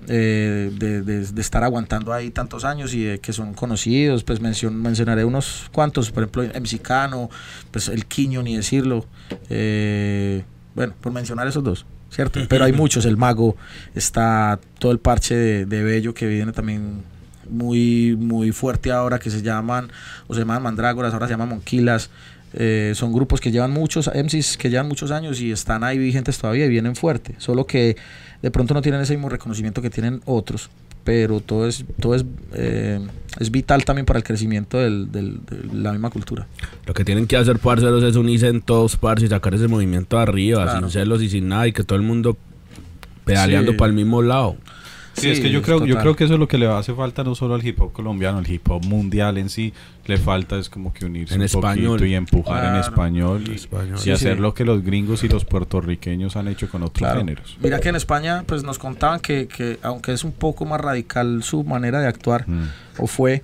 eh, 0.07 0.71
de, 0.77 1.01
de- 1.01 1.25
de 1.25 1.41
estar 1.41 1.63
aguantando 1.63 2.13
ahí 2.13 2.29
tantos 2.29 2.63
años 2.65 2.93
y 2.93 3.03
de 3.03 3.19
que 3.19 3.33
son 3.33 3.53
conocidos. 3.53 4.23
Pues 4.23 4.41
mencion- 4.41 4.73
mencionaré 4.73 5.25
unos 5.25 5.69
cuantos, 5.71 6.11
por 6.11 6.23
ejemplo, 6.23 6.43
MC 6.43 6.79
Cano, 6.81 7.29
pues 7.71 7.87
el 7.87 8.05
Quiño, 8.05 8.43
ni 8.43 8.55
decirlo. 8.55 9.05
Eh, 9.49 10.43
bueno, 10.75 10.93
por 11.01 11.11
mencionar 11.11 11.47
esos 11.47 11.63
dos, 11.63 11.85
¿cierto? 12.11 12.39
Pero 12.47 12.65
hay 12.65 12.73
muchos, 12.83 13.05
el 13.05 13.17
Mago, 13.17 13.55
está 13.95 14.59
todo 14.79 14.91
el 14.91 14.99
parche 14.99 15.35
de, 15.35 15.65
de 15.65 15.83
Bello 15.83 16.13
que 16.13 16.27
viene 16.27 16.51
también 16.51 17.03
muy, 17.51 18.15
muy 18.17 18.51
fuerte 18.51 18.91
ahora, 18.91 19.19
que 19.19 19.29
se 19.29 19.41
llaman, 19.41 19.89
o 20.27 20.33
se 20.33 20.39
llaman 20.41 20.63
Mandrágoras, 20.63 21.13
ahora 21.13 21.27
se 21.27 21.33
llaman 21.33 21.49
Monquilas. 21.49 22.09
Eh, 22.53 22.91
son 22.95 23.13
grupos 23.13 23.39
que 23.39 23.49
llevan 23.51 23.71
muchos, 23.71 24.09
MCs 24.13 24.57
que 24.57 24.69
llevan 24.69 24.87
muchos 24.87 25.11
años 25.11 25.39
y 25.39 25.51
están 25.51 25.83
ahí 25.85 25.97
vigentes 25.97 26.37
todavía 26.37 26.65
y 26.65 26.69
vienen 26.69 26.95
fuerte. 26.95 27.35
Solo 27.37 27.65
que 27.65 27.95
de 28.41 28.51
pronto 28.51 28.73
no 28.73 28.81
tienen 28.81 28.99
ese 29.01 29.13
mismo 29.13 29.29
reconocimiento 29.29 29.81
que 29.81 29.89
tienen 29.89 30.21
otros. 30.25 30.69
Pero 31.03 31.39
todo 31.39 31.67
es, 31.67 31.83
todo 31.99 32.13
es, 32.13 32.23
eh, 32.53 32.99
es 33.39 33.49
vital 33.49 33.83
también 33.85 34.05
para 34.05 34.17
el 34.19 34.23
crecimiento 34.23 34.77
del- 34.77 35.11
del- 35.11 35.39
de 35.45 35.73
la 35.73 35.93
misma 35.93 36.11
cultura. 36.11 36.45
Lo 36.85 36.93
que 36.93 37.03
tienen 37.03 37.25
que 37.25 37.37
hacer, 37.37 37.57
parceros, 37.57 38.03
es 38.03 38.15
unirse 38.15 38.49
en 38.49 38.61
todos, 38.61 38.97
parce, 38.97 39.25
y 39.25 39.29
sacar 39.29 39.55
ese 39.55 39.67
movimiento 39.67 40.19
arriba, 40.19 40.61
Claro. 40.63 40.79
sin 40.81 40.89
celos 40.91 41.23
y 41.23 41.29
sin 41.29 41.47
nada, 41.47 41.67
y 41.67 41.71
que 41.73 41.83
todo 41.83 41.97
el 41.97 42.03
mundo 42.05 42.37
pedaleando 43.25 43.71
Sí. 43.71 43.77
para 43.79 43.89
el 43.89 43.95
mismo 43.95 44.21
lado. 44.21 44.57
Sí, 45.13 45.29
es 45.29 45.39
que 45.41 45.49
yo 45.51 45.59
es 45.59 45.65
creo, 45.65 45.85
yo 45.85 45.97
creo 45.97 46.15
que 46.15 46.23
eso 46.23 46.33
es 46.35 46.39
lo 46.39 46.47
que 46.47 46.57
le 46.57 46.67
hace 46.67 46.93
falta 46.93 47.23
no 47.23 47.35
solo 47.35 47.55
al 47.55 47.65
hip 47.65 47.79
hop 47.81 47.91
colombiano, 47.91 48.37
al 48.37 48.49
hip 48.49 48.69
hop 48.69 48.83
mundial 48.85 49.37
en 49.37 49.49
sí, 49.49 49.73
le 50.05 50.17
falta 50.17 50.57
es 50.57 50.69
como 50.69 50.93
que 50.93 51.05
unirse 51.05 51.33
En 51.35 51.41
un 51.41 51.45
español. 51.45 51.87
poquito 51.91 52.05
y 52.05 52.15
empujar 52.15 52.65
en 52.73 52.79
español 52.79 53.43
y, 53.47 53.55
Español. 53.55 53.95
y 53.97 54.01
Sí, 54.01 54.11
hacer 54.11 54.35
sí. 54.37 54.41
lo 54.41 54.53
que 54.53 54.63
los 54.65 54.81
gringos 54.83 55.23
y 55.23 55.27
los 55.29 55.43
puertorriqueños 55.45 56.35
han 56.37 56.47
hecho 56.47 56.69
con 56.69 56.83
otros 56.83 56.97
Claro. 56.99 57.19
géneros. 57.19 57.57
Mira 57.61 57.79
que 57.79 57.89
en 57.89 57.95
España 57.97 58.43
pues 58.45 58.63
nos 58.63 58.79
contaban 58.79 59.19
que, 59.19 59.47
que 59.47 59.79
aunque 59.83 60.13
es 60.13 60.23
un 60.23 60.31
poco 60.31 60.65
más 60.65 60.79
radical 60.81 61.43
su 61.43 61.63
manera 61.63 61.99
de 61.99 62.07
actuar, 62.07 62.47
Mm. 62.47 62.63
o 62.99 63.07
fue, 63.07 63.43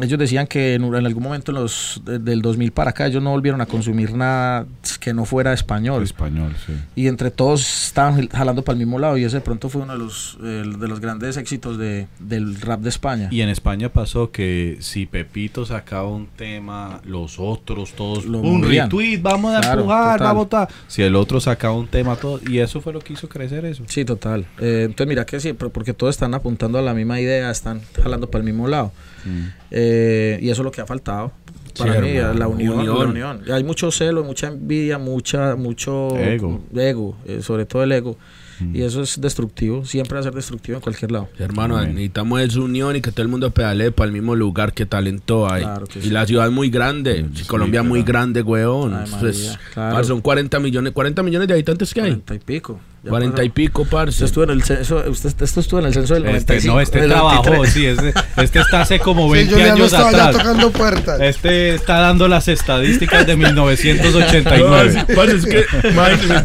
ellos 0.00 0.18
decían 0.18 0.46
que 0.46 0.74
en, 0.74 0.84
en 0.84 1.06
algún 1.06 1.22
momento 1.22 1.52
en 1.52 1.56
los, 1.56 2.00
de- 2.04 2.18
del 2.18 2.42
2000 2.42 2.72
para 2.72 2.90
acá 2.90 3.06
ellos 3.06 3.22
no 3.22 3.30
volvieron 3.30 3.60
a 3.60 3.66
consumir 3.66 4.12
nada 4.14 4.66
que 5.00 5.14
no 5.14 5.24
fuera 5.24 5.52
español. 5.52 6.02
Español, 6.02 6.54
sí. 6.66 6.72
Y 6.96 7.06
entre 7.08 7.30
todos 7.30 7.86
estaban 7.86 8.16
jal- 8.16 8.28
jalando 8.32 8.62
para 8.62 8.74
el 8.74 8.78
mismo 8.78 8.98
lado 8.98 9.16
y 9.18 9.24
ese 9.24 9.36
de 9.36 9.40
pronto 9.42 9.68
fue 9.68 9.82
uno 9.82 9.92
de 9.92 9.98
los, 9.98 10.38
eh, 10.42 10.64
de 10.78 10.88
los 10.88 11.00
grandes 11.00 11.36
éxitos 11.36 11.78
de, 11.78 12.06
del 12.18 12.60
rap 12.60 12.80
de 12.80 12.88
España. 12.88 13.28
Y 13.30 13.40
en 13.42 13.48
España 13.48 13.88
pasó 13.88 14.30
que 14.30 14.78
si 14.80 15.06
Pepito 15.06 15.64
sacaba 15.66 16.08
un 16.08 16.26
tema, 16.26 17.00
los 17.04 17.38
otros 17.38 17.92
todos 17.92 18.24
Lo 18.24 18.38
un 18.40 18.62
retweet, 18.62 19.20
vamos 19.22 19.54
a 19.54 19.60
Claro, 19.60 19.80
empujar, 19.82 20.12
total. 20.18 20.26
va 20.26 20.30
a 20.30 20.32
votar. 20.34 20.68
Si 20.88 21.02
el 21.02 21.14
otro 21.16 21.40
sacaba 21.40 21.74
un 21.74 21.86
tema, 21.86 22.16
todo 22.16 22.40
y 22.48 22.58
eso 22.58 22.80
fue 22.80 22.92
lo 22.92 23.00
que 23.00 23.12
hizo 23.12 23.28
crecer 23.28 23.64
eso. 23.64 23.84
Sí, 23.86 24.04
total. 24.04 24.46
Eh, 24.58 24.82
entonces 24.86 25.06
mira 25.08 25.24
que 25.24 25.38
siempre, 25.40 25.68
porque 25.68 25.94
todos 25.94 26.14
están 26.14 26.34
apuntando 26.34 26.78
a 26.78 26.82
la 26.82 26.94
misma 26.94 27.20
idea, 27.20 27.50
están 27.50 27.80
jalando 28.02 28.28
para 28.30 28.40
el 28.44 28.46
mismo 28.50 28.66
lado. 28.68 28.92
Mm. 29.24 29.46
Eh, 29.70 30.38
y 30.42 30.50
eso 30.50 30.62
es 30.62 30.64
lo 30.64 30.70
que 30.72 30.80
ha 30.80 30.86
faltado. 30.86 31.32
Para 31.78 31.94
Sí, 31.94 32.00
mí, 32.02 32.08
hermano, 32.10 32.38
la 32.38 32.48
unión, 32.48 32.78
unión. 32.78 32.98
la 32.98 33.04
unión. 33.06 33.40
Y 33.46 33.50
Hay 33.50 33.64
mucho 33.64 33.90
celo, 33.90 34.22
mucha 34.22 34.46
envidia, 34.48 34.96
mucha, 34.98 35.56
mucho 35.56 36.16
Ego. 36.16 36.60
ego, 36.76 37.16
eh, 37.26 37.40
sobre 37.42 37.66
todo 37.66 37.82
el 37.82 37.90
ego. 37.92 38.16
Mm. 38.60 38.76
Y 38.76 38.82
eso 38.82 39.02
es 39.02 39.20
destructivo, 39.20 39.84
siempre 39.84 40.14
va 40.14 40.20
a 40.20 40.22
ser 40.22 40.32
destructivo 40.34 40.76
en 40.76 40.82
cualquier 40.82 41.10
lado. 41.10 41.28
Hermano, 41.40 41.76
Amén. 41.76 41.94
necesitamos 41.94 42.40
esa 42.42 42.60
unión 42.60 42.94
y 42.94 43.00
que 43.00 43.10
todo 43.10 43.22
el 43.22 43.28
mundo 43.28 43.50
pedalee 43.50 43.90
para 43.90 44.06
el 44.06 44.12
mismo 44.12 44.36
lugar 44.36 44.72
que 44.72 44.86
talento 44.86 45.50
hay. 45.52 45.62
Claro 45.64 45.86
que 45.86 45.98
y 45.98 46.02
sí. 46.02 46.10
la 46.10 46.24
ciudad 46.24 46.46
es 46.46 46.52
muy 46.52 46.70
grande. 46.70 47.26
Sí, 47.34 47.44
Colombia 47.46 47.80
es 47.80 47.86
muy 47.86 48.04
grande, 48.04 48.42
weón. 48.42 48.94
Ay, 48.94 49.10
María, 49.10 49.58
claro. 49.74 49.94
parce, 49.96 50.06
son 50.08 50.20
40 50.20 50.60
millones, 50.60 50.92
40 50.92 51.24
millones 51.24 51.48
de 51.48 51.54
habitantes 51.54 51.92
que 51.92 52.00
hay. 52.02 52.10
40 52.10 52.34
y 52.36 52.38
pico. 52.38 52.78
Ya 53.04 53.10
40 53.10 53.44
y 53.44 53.48
pico, 53.50 53.82
Usted 53.82 53.90
parce. 53.92 54.24
estuvo 54.24 54.44
en 54.44 54.50
el 54.50 54.62
censo, 54.62 55.04
usted, 55.06 55.34
esto 55.42 55.60
estuvo 55.60 55.78
en 55.80 55.84
el 55.86 55.92
censo 55.92 56.14
del 56.14 56.24
Este, 56.24 56.54
95. 56.54 56.74
no, 56.74 56.80
este 56.80 57.06
trabajó, 57.06 57.44
93. 57.50 57.72
sí, 57.74 57.84
este, 57.86 58.14
este 58.42 58.58
está 58.60 58.80
hace 58.80 58.98
como 58.98 59.26
Sí, 59.26 59.32
20 59.34 59.52
Julián 59.52 59.68
no 59.68 59.74
años 59.74 59.92
atrás. 59.92 60.32
tocando 60.38 60.70
puertas. 60.72 61.20
Este 61.20 61.74
está 61.74 61.98
dando 62.00 62.28
las 62.28 62.48
estadísticas 62.48 63.26
de 63.26 63.36
No, 63.36 63.46
1989. 63.48 64.92
sí, 65.06 65.14
parce, 65.14 65.36
es 65.36 65.44
que, 65.44 65.64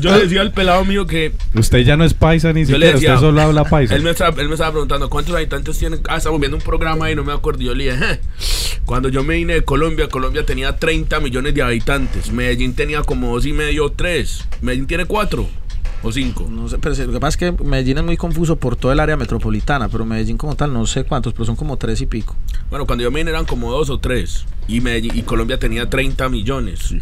yo 0.02 0.12
le 0.18 0.24
decía 0.24 0.42
al 0.42 0.52
pelado 0.52 0.84
mío 0.84 1.08
que 1.08 1.32
Usted 1.56 1.80
ya 1.80 1.96
no 1.96 2.04
es 2.04 2.14
paisa 2.14 2.52
ni 2.52 2.66
Yo 2.66 2.78
le 2.78 2.88
siquiera, 2.88 2.94
decía- 2.94 3.14
usted 3.16 3.28
solo 3.28 3.42
habla 3.42 3.64
paisa. 3.64 3.96
Él 3.96 4.02
me, 4.04 4.10
estaba, 4.10 4.42
él 4.42 4.48
me 4.50 4.56
estaba 4.56 4.72
preguntando 4.72 5.10
cuántos 5.10 5.34
habitantes 5.34 5.78
tienen. 5.80 6.02
Ah, 6.10 6.18
estamos 6.18 6.42
viendo 6.42 6.58
un 6.58 6.64
programa 6.64 7.10
y 7.10 7.16
no 7.16 7.24
me 7.24 7.32
acuerdo. 7.32 7.62
Yo 7.62 7.74
le 7.74 7.86
dije, 7.86 7.98
"Je". 7.98 8.20
cuando 8.84 9.08
yo 9.08 9.24
me 9.24 9.36
vine 9.36 9.54
de 9.54 9.62
Colombia, 9.64 10.10
Colombia 10.10 10.46
tenía 10.46 10.76
30 10.76 11.22
millones 11.22 11.54
de 11.56 11.62
habitantes. 11.62 12.32
Medellín 12.34 12.74
tenía 12.74 13.02
como 13.04 13.34
dos 13.34 13.46
y 13.46 13.54
medio, 13.54 13.92
tres. 13.96 14.46
Medellín 14.62 14.88
tiene 14.88 15.06
cuatro 15.06 15.48
o 16.04 16.12
cinco. 16.12 16.48
No 16.50 16.68
sé, 16.70 16.78
pero 16.80 16.96
lo 16.96 17.12
que 17.14 17.20
pasa 17.20 17.30
es 17.30 17.38
que 17.58 17.64
Medellín 17.64 17.98
es 18.00 18.04
muy 18.04 18.18
confuso 18.18 18.56
por 18.58 18.76
todo 18.76 18.92
el 18.92 19.00
área 19.00 19.18
metropolitana, 19.18 19.90
pero 19.90 20.06
Medellín 20.06 20.38
como 20.38 20.56
tal 20.56 20.74
no 20.74 20.86
sé 20.86 21.04
cuántos, 21.04 21.34
pero 21.34 21.46
son 21.46 21.56
como 21.56 21.78
tres 21.78 22.02
y 22.02 22.06
pico. 22.06 22.36
Bueno, 22.70 22.86
cuando 22.86 23.04
yo 23.04 23.12
me 23.12 23.20
vine 23.20 23.32
eran 23.32 23.46
como 23.46 23.72
dos 23.72 23.90
o 23.90 24.00
tres. 24.00 24.46
Y, 24.68 24.82
Medellín, 24.82 25.12
y 25.16 25.24
Colombia 25.24 25.58
tenía 25.58 25.90
30 25.90 26.30
millones. 26.30 26.94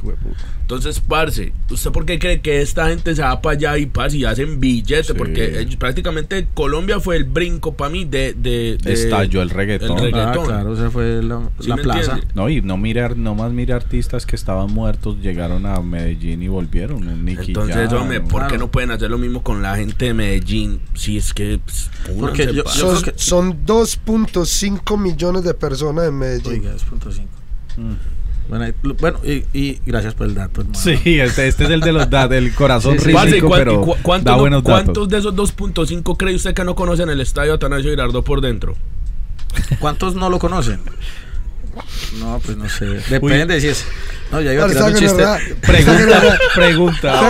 Entonces, 0.61 1.01
parce, 1.01 1.51
¿usted 1.69 1.91
por 1.91 2.05
qué 2.05 2.17
cree 2.17 2.39
que 2.39 2.61
esta 2.61 2.87
gente 2.87 3.13
se 3.13 3.21
va 3.21 3.41
para 3.41 3.55
allá 3.57 3.77
y 3.77 3.85
parce, 3.87 4.17
y 4.17 4.23
hacen 4.23 4.59
billete? 4.61 5.03
Sí. 5.03 5.13
Porque 5.17 5.59
ellos- 5.59 5.75
prácticamente 5.75 6.47
Colombia 6.53 7.01
fue 7.01 7.17
el 7.17 7.25
brinco 7.25 7.73
para 7.75 7.89
mí 7.89 8.05
de, 8.05 8.33
de, 8.33 8.77
de- 8.81 8.93
Estalló 8.93 9.41
el 9.41 9.49
reggaetón. 9.49 9.97
el 9.97 10.03
reggaetón. 10.05 10.43
Ah, 10.45 10.47
claro, 10.47 10.73
esa 10.73 10.89
fue 10.89 11.21
la, 11.21 11.41
¿Sí 11.59 11.67
la 11.67 11.75
plaza. 11.75 11.99
entiende? 12.13 12.27
No, 12.35 12.49
y 12.49 12.61
no 12.61 12.77
mirar, 12.77 13.17
no 13.17 13.35
más 13.35 13.51
mire 13.51 13.73
artistas 13.73 14.25
que 14.25 14.37
estaban 14.37 14.71
muertos, 14.73 15.17
llegaron 15.21 15.65
a 15.65 15.81
Medellín 15.81 16.41
y 16.43 16.47
volvieron. 16.47 17.25
Nicky 17.25 17.47
Entonces, 17.47 17.89
Jam, 17.89 18.03
hombre, 18.03 18.21
¿por 18.21 18.43
qué 18.43 18.47
claro. 18.49 18.57
no 18.59 18.71
pueden 18.71 18.86
pueden 18.87 18.97
hacer 18.97 19.11
lo 19.11 19.17
mismo 19.17 19.43
con 19.43 19.61
la 19.61 19.75
gente 19.75 20.05
de 20.05 20.13
Medellín. 20.13 20.79
Si 20.95 21.17
es 21.17 21.33
que. 21.33 21.59
pues, 21.63 21.89
Porque 22.19 22.53
yo- 22.53 22.63
Son, 22.67 23.01
que- 23.01 23.13
son 23.15 23.65
2.5 23.65 24.97
millones 24.97 25.43
de 25.43 25.53
personas 25.53 26.07
en 26.07 26.17
Medellín. 26.17 26.51
Oiga, 26.53 26.71
2.5. 26.73 27.27
Bueno, 28.49 28.63
ahí- 28.63 28.73
bueno 28.99 29.19
y, 29.25 29.43
y 29.51 29.81
gracias 29.85 30.13
por 30.13 30.25
el 30.27 30.33
dato, 30.33 30.61
hermano. 30.61 30.79
Sí, 30.79 31.19
este, 31.19 31.49
este 31.49 31.65
es 31.65 31.69
el 31.69 31.81
de 31.81 31.91
los 31.91 32.09
datos, 32.09 32.29
del 32.29 32.53
corazón 32.53 32.93
Sí, 32.99 33.05
sí. 33.07 33.11
Parce, 33.11 33.29
¿y 33.29 33.33
rítmico, 33.33 33.47
cuán- 33.49 33.59
pero 33.59 33.81
cu- 33.81 33.95
da 34.23 34.31
no- 34.31 34.39
buenos 34.39 34.63
datos. 34.63 34.83
¿Cuántos 34.83 35.09
de 35.09 35.17
esos 35.17 35.35
2.5 35.35 36.15
cree 36.17 36.33
usted 36.35 36.53
que 36.53 36.63
no 36.63 36.73
conocen 36.73 37.09
el 37.09 37.19
estadio 37.19 37.53
Atanasio 37.55 37.89
Girardot 37.89 38.23
por 38.25 38.39
dentro? 38.39 38.75
¿Cuántos 39.79 40.15
no 40.15 40.29
lo 40.29 40.39
conocen? 40.39 40.79
No, 42.19 42.39
pues 42.43 42.55
no 42.57 42.67
sé. 42.69 42.85
Depende 43.09 43.59
si 43.61 43.67
es. 43.67 43.85
No, 44.31 44.41
ya 44.41 44.53
iba 44.53 44.65
a 44.65 44.67
tirar 44.69 44.91
un 44.91 44.95
chiste. 44.97 45.23
Pregunta, 45.61 46.39
pregunta. 46.55 47.21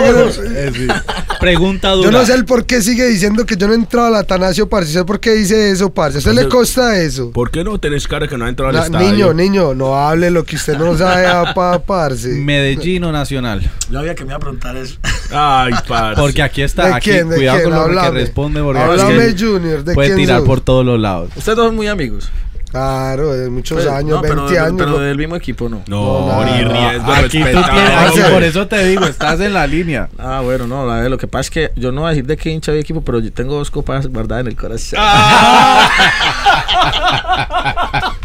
Pregunta 1.40 1.90
dura. 1.92 2.10
Yo 2.10 2.18
no 2.18 2.24
sé 2.26 2.34
el 2.34 2.44
por 2.44 2.66
qué 2.66 2.82
sigue 2.82 3.06
diciendo 3.06 3.46
que 3.46 3.56
yo 3.56 3.66
no 3.66 3.72
he 3.72 3.76
entrado 3.76 4.08
al 4.08 4.16
Atanasio, 4.16 4.68
parce. 4.68 4.92
¿Sé 4.92 5.04
por 5.04 5.20
qué 5.20 5.32
dice 5.34 5.70
eso, 5.70 5.90
parce? 5.92 6.16
¿A 6.16 6.20
usted 6.20 6.32
le 6.32 6.48
consta 6.48 6.98
eso? 7.00 7.30
¿Por 7.32 7.50
qué 7.50 7.62
no 7.64 7.78
tenés 7.78 8.06
cara 8.08 8.26
que 8.26 8.36
no 8.36 8.44
ha 8.44 8.48
entrado 8.48 8.70
al 8.70 8.76
Na- 8.76 8.84
estadio? 8.84 9.10
niño, 9.10 9.32
niño, 9.34 9.74
no 9.74 9.96
hable 9.96 10.30
lo 10.30 10.44
que 10.44 10.56
usted 10.56 10.76
no 10.78 10.96
sabe, 10.96 11.26
apa, 11.26 11.78
parce. 11.80 12.28
Medellín 12.28 13.04
o 13.04 13.12
Nacional. 13.12 13.70
Yo 13.90 13.98
había 13.98 14.14
que 14.14 14.24
me 14.24 14.30
iba 14.30 14.36
a 14.36 14.40
preguntar 14.40 14.76
eso. 14.76 14.96
Ay, 15.30 15.72
parce. 15.86 16.20
Porque 16.20 16.42
aquí 16.42 16.62
está, 16.62 16.86
¿De 16.86 16.94
aquí, 16.94 17.10
quién? 17.10 17.28
¿De 17.28 17.36
cuidado 17.36 17.58
quién? 17.58 17.70
con 17.72 17.94
lo 17.94 18.00
que 18.02 18.10
responde 18.10 18.60
porque 18.62 18.80
Háblame, 18.80 19.26
es 19.26 19.34
que 19.34 19.44
Junior, 19.46 19.84
¿de 19.84 19.94
puede 19.94 20.08
quién 20.08 20.18
tirar 20.18 20.38
sos? 20.38 20.46
por 20.46 20.60
todos 20.60 20.84
los 20.84 20.98
lados. 21.00 21.30
Ustedes 21.36 21.56
dos 21.56 21.66
son 21.66 21.76
muy 21.76 21.86
amigos. 21.86 22.30
Claro, 22.70 23.32
de 23.32 23.48
muchos 23.48 23.76
Pues, 23.82 23.88
años, 23.88 24.16
no, 24.16 24.20
pero, 24.20 24.42
20 24.44 24.58
años. 24.58 24.74
Pero 24.76 24.98
del 24.98 25.16
mismo 25.16 25.36
equipo 25.36 25.68
no. 25.68 25.82
No, 25.86 26.26
No, 26.26 26.44
ni 26.44 26.62
no, 26.62 26.72
riesgo 26.72 27.12
Aquí 27.12 27.38
tú 27.38 27.44
respetable. 27.44 27.72
tienes, 27.82 27.90
Parce. 27.92 28.22
por 28.30 28.42
eso 28.42 28.66
te 28.68 28.84
digo, 28.86 29.04
estás 29.06 29.40
en 29.40 29.54
la 29.54 29.66
línea. 29.66 30.08
Ah, 30.18 30.40
bueno, 30.42 30.66
no, 30.66 30.84
la 30.86 30.96
verdad, 30.96 31.10
lo 31.10 31.18
que 31.18 31.28
pasa 31.28 31.40
es 31.42 31.50
que 31.50 31.70
yo 31.76 31.92
no 31.92 32.00
voy 32.02 32.08
a 32.08 32.10
decir 32.10 32.26
de 32.26 32.36
qué 32.36 32.50
hincha 32.50 32.72
mi 32.72 32.78
equipo, 32.78 33.00
pero 33.02 33.20
yo 33.20 33.32
tengo 33.32 33.54
dos 33.54 33.70
copas 33.70 34.06
guardadas 34.08 34.42
en 34.42 34.48
el 34.48 34.56
corazón. 34.56 34.98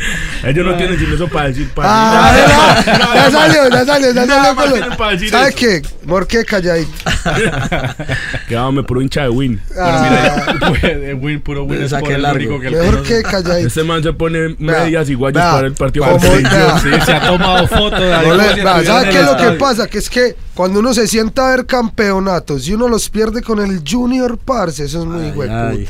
Ellos 0.44 0.64
no 0.66 0.76
tienen 0.76 0.98
sino 0.98 1.14
eso 1.14 1.28
para 1.28 1.48
decir 1.48 1.68
para 1.70 1.88
Ah, 1.90 2.34
ya, 2.86 3.14
ya 3.14 3.30
salió, 3.30 3.68
ya 3.68 3.84
salió, 3.84 4.12
ya 4.12 4.26
salió. 4.26 4.54
lo- 4.66 4.72
tienen 4.74 4.96
para 4.96 5.10
decir 5.12 5.30
¿Sabe 5.30 5.48
eso. 5.48 5.56
qué? 5.58 5.82
Morque 6.04 6.44
calladito. 6.44 6.90
Quédame 8.48 8.82
por 8.82 9.02
hincha 9.02 9.22
de 9.22 9.28
win. 9.28 9.60
Ah, 9.78 10.56
Pues, 10.58 10.82
Win, 11.20 11.40
puro 11.40 11.64
Win 11.64 11.82
es 11.82 11.90
saqué 11.90 12.02
por 12.04 12.12
el 12.12 12.24
único 12.24 12.60
que 12.60 12.66
él 12.68 12.74
mejor 12.76 13.02
que 13.02 13.22
calladito. 13.22 13.68
Ese 13.68 13.84
man 13.84 14.02
se 14.02 14.12
pone 14.12 14.56
medias 14.58 15.08
y 15.10 15.14
guayos 15.14 15.42
vea, 15.42 15.52
para 15.52 15.66
el 15.66 15.74
partido. 15.74 16.06
Sí, 16.20 16.88
se 17.04 17.12
ha 17.12 17.26
tomado 17.26 17.66
fotos. 17.68 18.00
de 18.00 18.14
ahí 18.14 18.26
No 18.28 18.34
le- 18.36 18.42
como 18.42 18.54
si 18.54 18.60
vea, 18.60 18.72
estuviera 18.78 18.84
¿Sabe 18.84 19.04
en 19.04 19.10
qué 19.10 19.18
el 19.18 19.24
es 19.24 19.30
lo 19.30 19.36
que 19.36 19.50
pasa? 19.58 19.86
Que 19.88 19.98
es 19.98 20.10
que 20.10 20.36
cuando 20.54 20.80
uno 20.80 20.94
se 20.94 21.06
sienta 21.06 21.46
a 21.48 21.56
ver 21.56 21.66
campeonatos 21.66 22.66
y 22.68 22.74
uno 22.74 22.88
los 22.88 23.08
pierde 23.10 23.42
con 23.42 23.60
el 23.60 23.82
Junior 23.88 24.38
Parce, 24.38 24.84
eso 24.84 25.00
es 25.00 25.06
muy 25.06 25.48
ay. 25.48 25.88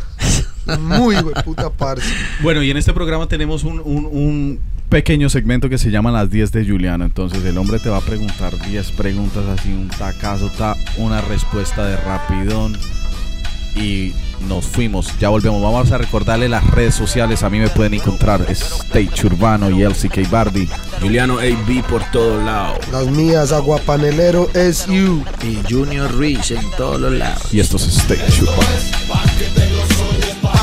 Muy 0.78 1.16
hueputa 1.16 1.70
Parce. 1.70 2.06
Bueno, 2.42 2.62
y 2.62 2.70
en 2.70 2.76
este 2.76 2.92
programa 2.92 3.26
tenemos 3.26 3.64
un, 3.64 3.80
un- 3.84 4.06
un 4.10 4.60
pequeño 4.88 5.28
segmento 5.28 5.68
que 5.68 5.78
se 5.78 5.90
llama 5.90 6.10
Las 6.10 6.30
10 6.30 6.52
de 6.52 6.66
Juliano. 6.66 7.04
Entonces 7.04 7.44
el 7.44 7.56
hombre 7.58 7.78
te 7.78 7.88
va 7.88 7.98
a 7.98 8.02
preguntar 8.02 8.52
10 8.68 8.92
preguntas 8.92 9.44
así, 9.46 9.68
un 9.72 9.88
tacazo, 9.88 10.50
ta, 10.50 10.76
una 10.96 11.20
respuesta 11.20 11.84
de 11.84 11.96
rapidón. 11.96 12.76
Y 13.76 14.12
nos 14.48 14.66
fuimos, 14.66 15.16
ya 15.20 15.28
volvemos. 15.28 15.62
Vamos 15.62 15.92
a 15.92 15.98
recordarle 15.98 16.48
las 16.48 16.66
redes 16.72 16.92
sociales. 16.92 17.44
A 17.44 17.50
mí 17.50 17.60
me 17.60 17.68
pueden 17.68 17.94
encontrar 17.94 18.44
Stage 18.48 19.26
Urbano 19.26 19.70
y 19.70 19.84
LCK 19.84 20.28
Bardi. 20.28 20.68
Juliano 21.00 21.38
AB 21.38 21.84
por 21.88 22.02
todos 22.10 22.44
lados. 22.44 22.78
Las 22.90 23.06
mías, 23.06 23.52
Aguapanelero 23.52 24.50
es 24.54 24.86
you. 24.86 25.22
Y 25.44 25.58
Junior 25.72 26.10
Ruiz 26.10 26.50
en 26.50 26.68
todos 26.76 27.00
los 27.00 27.12
lados. 27.12 27.54
Y 27.54 27.60
esto 27.60 27.76
es 27.76 27.86
Stage 27.96 28.42
Urbano. 28.42 29.99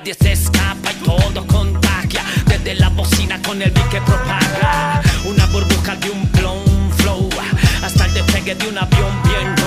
Nadie 0.00 0.14
se 0.14 0.32
escapa 0.32 0.92
y 0.92 1.04
todo 1.04 1.46
contagia, 1.46 2.22
desde 2.46 2.74
la 2.76 2.88
bocina 2.88 3.38
con 3.42 3.60
el 3.60 3.70
beat 3.70 3.88
que 3.90 4.00
propaga. 4.00 5.02
Una 5.26 5.44
burbuja 5.44 5.94
de 5.96 6.08
un 6.08 6.26
plum 6.28 6.90
flow, 6.96 7.28
hasta 7.82 8.06
el 8.06 8.14
despegue 8.14 8.54
de 8.54 8.68
un 8.68 8.78
avión 8.78 9.22
viendo 9.24 9.62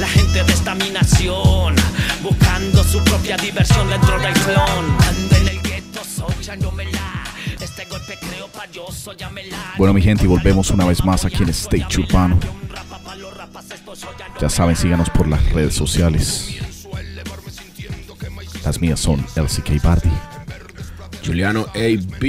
la 0.00 0.08
gente 0.08 0.42
de 0.42 0.52
esta 0.52 0.74
mi 0.74 0.90
nación 0.90 1.76
buscando 2.24 2.82
su 2.82 3.04
propia 3.04 3.36
diversión 3.36 3.88
dentro 3.88 4.18
del 4.18 4.32
clon. 4.32 4.96
Ando 5.08 5.36
en 5.36 5.48
el 5.48 5.62
gueto, 5.62 6.00
soñándomela. 6.02 7.22
Este 7.60 7.84
golpe 7.84 8.18
creo 8.20 8.48
pa' 8.48 8.66
yo 8.72 8.88
soñármela. 8.90 9.74
Bueno, 9.78 9.94
mi 9.94 10.02
gente, 10.02 10.24
y 10.24 10.26
volvemos 10.26 10.70
una 10.70 10.86
vez 10.86 11.04
más 11.04 11.24
aquí 11.24 11.44
en 11.44 11.50
Stage 11.50 12.00
Urbano. 12.00 12.40
Ya 14.40 14.48
saben, 14.48 14.74
síganos 14.74 15.08
por 15.10 15.28
las 15.28 15.52
redes 15.52 15.76
sociales. 15.76 16.71
Las 18.64 18.80
mías 18.80 19.00
son 19.00 19.24
LCK 19.36 19.82
Bardi. 19.82 20.10
Juliano 21.24 21.66
AB. 21.74 22.24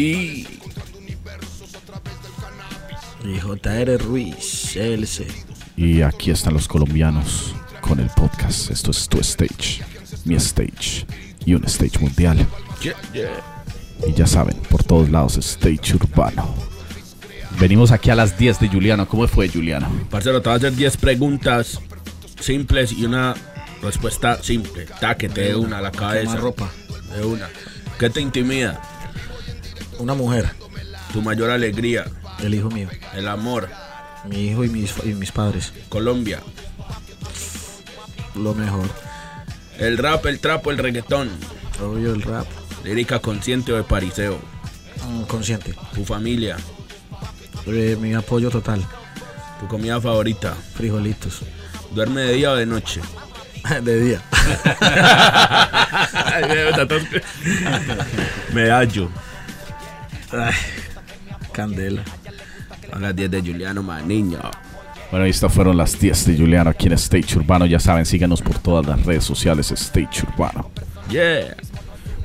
Y 3.26 3.40
JR 3.40 3.98
Ruiz, 4.00 4.76
LC. 4.76 5.28
Y 5.78 6.02
aquí 6.02 6.32
están 6.32 6.54
los 6.54 6.68
colombianos 6.68 7.56
con 7.82 8.00
el 8.00 8.08
podcast. 8.10 8.70
Esto 8.72 8.92
es 8.92 9.08
tu 9.08 9.20
stage, 9.20 9.82
mi 10.26 10.36
stage 10.36 11.06
y 11.46 11.54
un 11.54 11.64
stage 11.66 12.00
mundial. 12.00 12.46
Y 14.06 14.14
ya 14.14 14.28
saben, 14.28 14.58
por 14.70 14.84
todos 14.84 15.10
lados, 15.10 15.38
stage 15.38 15.96
urbano. 15.96 16.54
Venimos 17.60 17.92
aquí 17.92 18.10
a 18.10 18.16
las 18.16 18.38
10 18.38 18.60
de 18.60 18.68
Juliano. 18.68 19.08
¿Cómo 19.08 19.28
fue, 19.28 19.48
Juliano? 19.48 19.88
Parcero, 20.10 20.42
te 20.42 20.50
voy 20.50 20.56
a 20.56 20.58
hacer 20.58 20.76
10 20.76 20.98
preguntas 20.98 21.80
simples 22.40 22.92
y 22.92 23.06
una 23.06 23.36
respuesta 23.84 24.42
simple. 24.42 24.86
Ta, 25.00 25.16
que 25.16 25.30
te 25.30 25.42
dé 25.42 25.56
una 25.56 25.78
a 25.78 25.82
la 25.82 25.92
cabeza. 25.92 26.32
Más 26.32 26.40
ropa. 26.40 26.72
De 27.16 27.24
una. 27.26 27.50
¿Qué 28.00 28.10
te 28.10 28.22
intimida? 28.22 28.82
Una 30.00 30.14
mujer, 30.16 30.50
Tu 31.12 31.22
mayor 31.22 31.52
alegría. 31.52 32.06
el 32.42 32.56
hijo 32.56 32.70
mío. 32.72 32.90
El 33.14 33.28
amor. 33.28 33.70
Mi 34.28 34.48
hijo 34.48 34.64
y 34.64 34.70
mis, 34.70 34.94
y 35.04 35.10
mis 35.14 35.32
padres. 35.32 35.74
Colombia. 35.90 36.42
Lo 38.36 38.54
mejor. 38.56 38.90
El 39.78 39.98
rap, 39.98 40.26
el 40.26 40.40
trapo, 40.40 40.72
el 40.72 40.78
reggaetón. 40.78 41.30
Obvio, 41.82 42.14
el 42.14 42.22
rap. 42.22 42.48
Lírica 42.84 43.20
consciente 43.20 43.72
o 43.74 43.76
de 43.76 43.84
pariseo. 43.84 44.40
Mm, 45.08 45.24
consciente. 45.24 45.74
Tu 45.94 46.04
familia. 46.06 46.58
Eh, 47.68 47.98
mi 48.00 48.14
apoyo 48.14 48.50
total. 48.50 48.84
Tu 49.60 49.68
comida 49.68 50.02
favorita. 50.02 50.54
Frijolitos. 50.76 51.42
¿Duerme 51.94 52.22
de 52.22 52.34
día 52.34 52.52
o 52.52 52.56
de 52.56 52.66
noche? 52.66 53.02
De 53.84 54.02
día. 54.02 54.22
Medallo. 58.54 59.10
Ay, 60.32 60.54
candela. 61.52 62.04
A 62.92 63.00
las 63.00 63.16
10 63.16 63.32
de 63.32 63.42
Juliano, 63.42 63.82
man, 63.82 64.08
niño. 64.08 64.40
Bueno, 65.12 65.28
y 65.28 65.30
estas 65.30 65.54
fueron 65.54 65.78
las 65.78 66.00
10 66.00 66.26
de 66.28 66.38
Juliano 66.38 66.70
aquí 66.70 66.88
en 66.88 66.94
Stage 66.94 67.38
Urbano. 67.38 67.66
Ya 67.66 67.80
saben, 67.80 68.06
síganos 68.06 68.42
por 68.42 68.58
todas 68.60 68.86
las 68.86 69.04
redes 69.06 69.24
sociales 69.24 69.72
Stage 69.72 70.24
Urbano. 70.28 70.70
Yeah. 71.10 71.56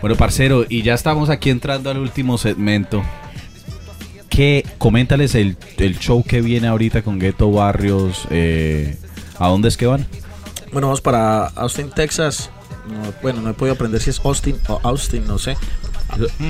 Bueno, 0.00 0.16
parcero, 0.16 0.64
y 0.68 0.82
ya 0.82 0.94
estamos 0.94 1.28
aquí 1.30 1.50
entrando 1.50 1.90
al 1.90 1.98
último 1.98 2.38
segmento. 2.38 3.02
¿Qué? 4.28 4.64
Coméntales 4.78 5.34
el, 5.34 5.56
el 5.78 5.98
show 5.98 6.22
que 6.22 6.40
viene 6.40 6.68
ahorita 6.68 7.02
con 7.02 7.18
Ghetto 7.18 7.50
Barrios. 7.50 8.26
eh, 8.30 8.96
¿A 9.38 9.48
dónde 9.48 9.68
es 9.68 9.76
que 9.76 9.86
van? 9.86 10.06
Bueno, 10.72 10.88
vamos 10.88 11.00
para 11.00 11.46
Austin, 11.48 11.90
Texas. 11.90 12.50
No, 12.88 13.12
bueno, 13.22 13.40
no 13.40 13.50
he 13.50 13.54
podido 13.54 13.74
aprender 13.74 14.00
si 14.00 14.10
es 14.10 14.20
Austin 14.24 14.56
o 14.68 14.80
Austin, 14.82 15.26
no 15.26 15.38
sé. 15.38 15.56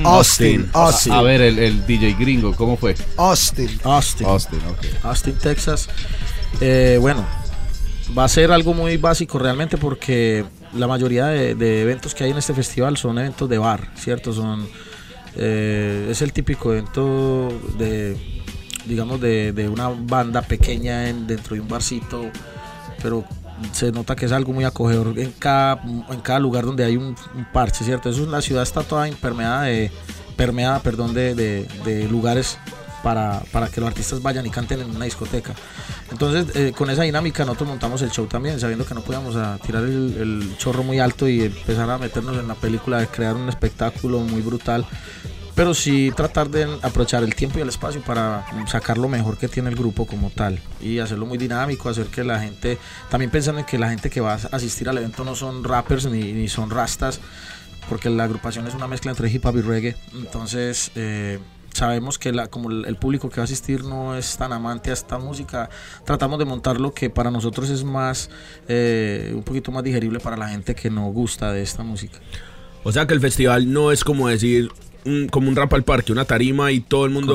Austin, 0.05 0.71
Austin, 0.73 1.13
A 1.13 1.23
ver, 1.23 1.41
el, 1.41 1.59
el 1.59 1.87
DJ 1.87 2.15
gringo, 2.15 2.55
¿cómo 2.55 2.77
fue? 2.77 2.95
Austin. 3.17 3.69
Austin. 3.83 4.27
Austin, 4.27 4.61
ok. 4.69 5.05
Austin, 5.05 5.35
Texas. 5.39 5.89
Eh, 6.61 6.99
bueno, 7.01 7.27
va 8.17 8.25
a 8.25 8.29
ser 8.29 8.53
algo 8.53 8.73
muy 8.73 8.97
básico 8.97 9.39
realmente 9.39 9.77
porque 9.77 10.45
la 10.75 10.87
mayoría 10.87 11.27
de, 11.27 11.55
de 11.55 11.83
eventos 11.83 12.15
que 12.15 12.25
hay 12.25 12.31
en 12.31 12.39
este 12.39 12.55
festival 12.55 12.97
son 12.97 13.19
eventos 13.19 13.49
de 13.49 13.59
bar, 13.59 13.93
¿cierto? 13.97 14.33
Son, 14.33 14.67
eh, 15.37 16.09
es 16.11 16.23
el 16.23 16.33
típico 16.33 16.73
evento 16.73 17.49
de, 17.79 18.17
digamos, 18.87 19.21
de, 19.21 19.53
de 19.53 19.69
una 19.69 19.89
banda 19.89 20.43
pequeña 20.43 21.09
en, 21.09 21.27
dentro 21.27 21.55
de 21.55 21.61
un 21.61 21.69
barcito, 21.69 22.31
pero 23.03 23.25
se 23.73 23.93
nota 23.93 24.17
que 24.17 24.27
es 24.27 24.33
algo 24.33 24.53
muy 24.53 24.65
acogedor 24.65 25.19
en 25.19 25.33
cada, 25.33 25.83
en 25.83 26.21
cada 26.23 26.39
lugar 26.39 26.65
donde 26.65 26.85
hay 26.85 26.97
un, 26.97 27.15
parche, 27.53 27.85
¿cierto? 27.85 28.11
Eso, 28.11 28.27
la 28.27 28.41
ciudad 28.43 28.63
está 28.63 28.83
toda 28.83 29.09
impermeada 29.09 29.63
de, 29.63 29.91
permeada, 30.37 30.81
perdón, 30.81 31.15
de, 31.15 31.35
de- 31.35 32.09
lugares 32.09 32.59
para, 33.03 33.43
para 33.53 33.69
que 33.69 33.81
los 33.81 33.89
artistas 33.89 34.23
vayan 34.23 34.45
y 34.47 34.51
canten 34.51 34.81
en 34.81 34.95
una 34.95 35.05
discoteca. 35.05 35.55
Entonces, 36.11 36.55
eh, 36.57 36.73
con 36.77 36.91
esa 36.91 37.03
dinámica 37.03 37.45
nosotros 37.45 37.69
montamos 37.69 38.03
el 38.03 38.11
show 38.11 38.27
también, 38.27 38.59
sabiendo 38.59 38.85
que 38.87 38.95
no 38.95 39.03
podíamos 39.03 39.37
a 39.37 39.59
tirar 39.59 39.85
el 39.85 40.55
chorro 40.59 40.83
muy 40.83 40.99
alto 40.99 41.29
y 41.29 41.43
empezar 41.43 41.89
a 41.91 41.99
meternos 41.99 42.37
en 42.37 42.49
la 42.49 42.55
película 42.55 42.99
de 42.99 43.07
crear 43.07 43.37
un 43.37 43.49
espectáculo 43.49 44.21
muy 44.21 44.41
brutal. 44.43 44.85
Pero 45.59 45.75
sí 45.75 46.13
tratar 46.15 46.49
de 46.51 46.79
aprovechar 46.83 47.25
el 47.25 47.35
tiempo 47.35 47.59
y 47.59 47.63
el 47.63 47.69
espacio 47.69 48.01
para 48.01 48.47
sacar 48.69 48.97
lo 48.97 49.09
mejor 49.09 49.37
que 49.37 49.49
tiene 49.49 49.69
el 49.69 49.75
grupo 49.75 50.07
como 50.07 50.31
tal 50.31 50.61
y 50.81 51.01
hacerlo 51.01 51.27
muy 51.27 51.37
dinámico, 51.37 51.89
hacer 51.89 52.07
que 52.07 52.23
la 52.23 52.39
gente, 52.39 52.79
también 53.11 53.33
pensando 53.33 53.59
en 53.59 53.67
que 53.67 53.77
la 53.77 53.89
gente 53.91 54.09
que 54.09 54.21
va 54.21 54.35
a 54.35 54.37
asistir 54.53 54.89
al 54.89 54.99
evento 54.99 55.25
no 55.25 55.35
son 55.35 55.65
rappers 55.65 56.07
ni, 56.07 56.47
son 56.47 56.71
rastas, 56.71 57.19
porque 57.89 58.09
la 58.09 58.23
agrupación 58.23 58.69
es 58.69 58.75
una 58.75 58.87
mezcla 58.87 59.11
entre 59.11 59.29
hip 59.33 59.45
hop 59.45 59.57
y 59.57 59.63
reggae. 59.63 59.97
Entonces, 60.15 60.93
eh, 60.95 61.41
sabemos 61.75 62.21
que 62.21 62.31
la, 62.31 62.47
como 62.47 62.71
el, 62.71 62.85
el 62.85 62.95
público 62.95 63.29
que 63.29 63.39
va 63.39 63.43
a 63.43 63.47
asistir 63.47 63.83
no 63.83 64.17
es 64.17 64.37
tan 64.37 64.53
amante 64.53 64.91
a 64.91 64.93
esta 64.93 65.19
música, 65.19 65.69
tratamos 66.05 66.39
de 66.39 66.45
montar 66.45 66.79
lo 66.79 66.95
que 66.95 67.11
para 67.11 67.33
nosotros 67.33 67.69
es 67.71 67.83
más, 67.83 68.31
eh, 68.69 69.33
un 69.35 69.43
poquito 69.43 69.73
más 69.73 69.83
digerible 69.83 70.21
para 70.21 70.37
la 70.37 70.51
gente 70.51 70.77
que 70.77 70.89
no 70.89 71.07
gusta 71.07 71.51
de 71.53 71.63
esta 71.63 71.83
música. 71.83 72.21
O 72.85 72.93
sea 72.93 73.09
que 73.09 73.15
el 73.15 73.21
festival 73.21 73.73
no 73.73 73.91
es 73.91 74.05
como 74.05 74.29
decir 74.29 74.71
un- 75.09 75.29
como 75.29 75.49
un 75.49 75.57
rap 75.57 75.73
al 75.75 75.83
parque, 75.85 76.13
una 76.13 76.25
tarima 76.25 76.71
y 76.73 76.81
todo 76.81 77.05
el 77.05 77.11
mundo. 77.11 77.35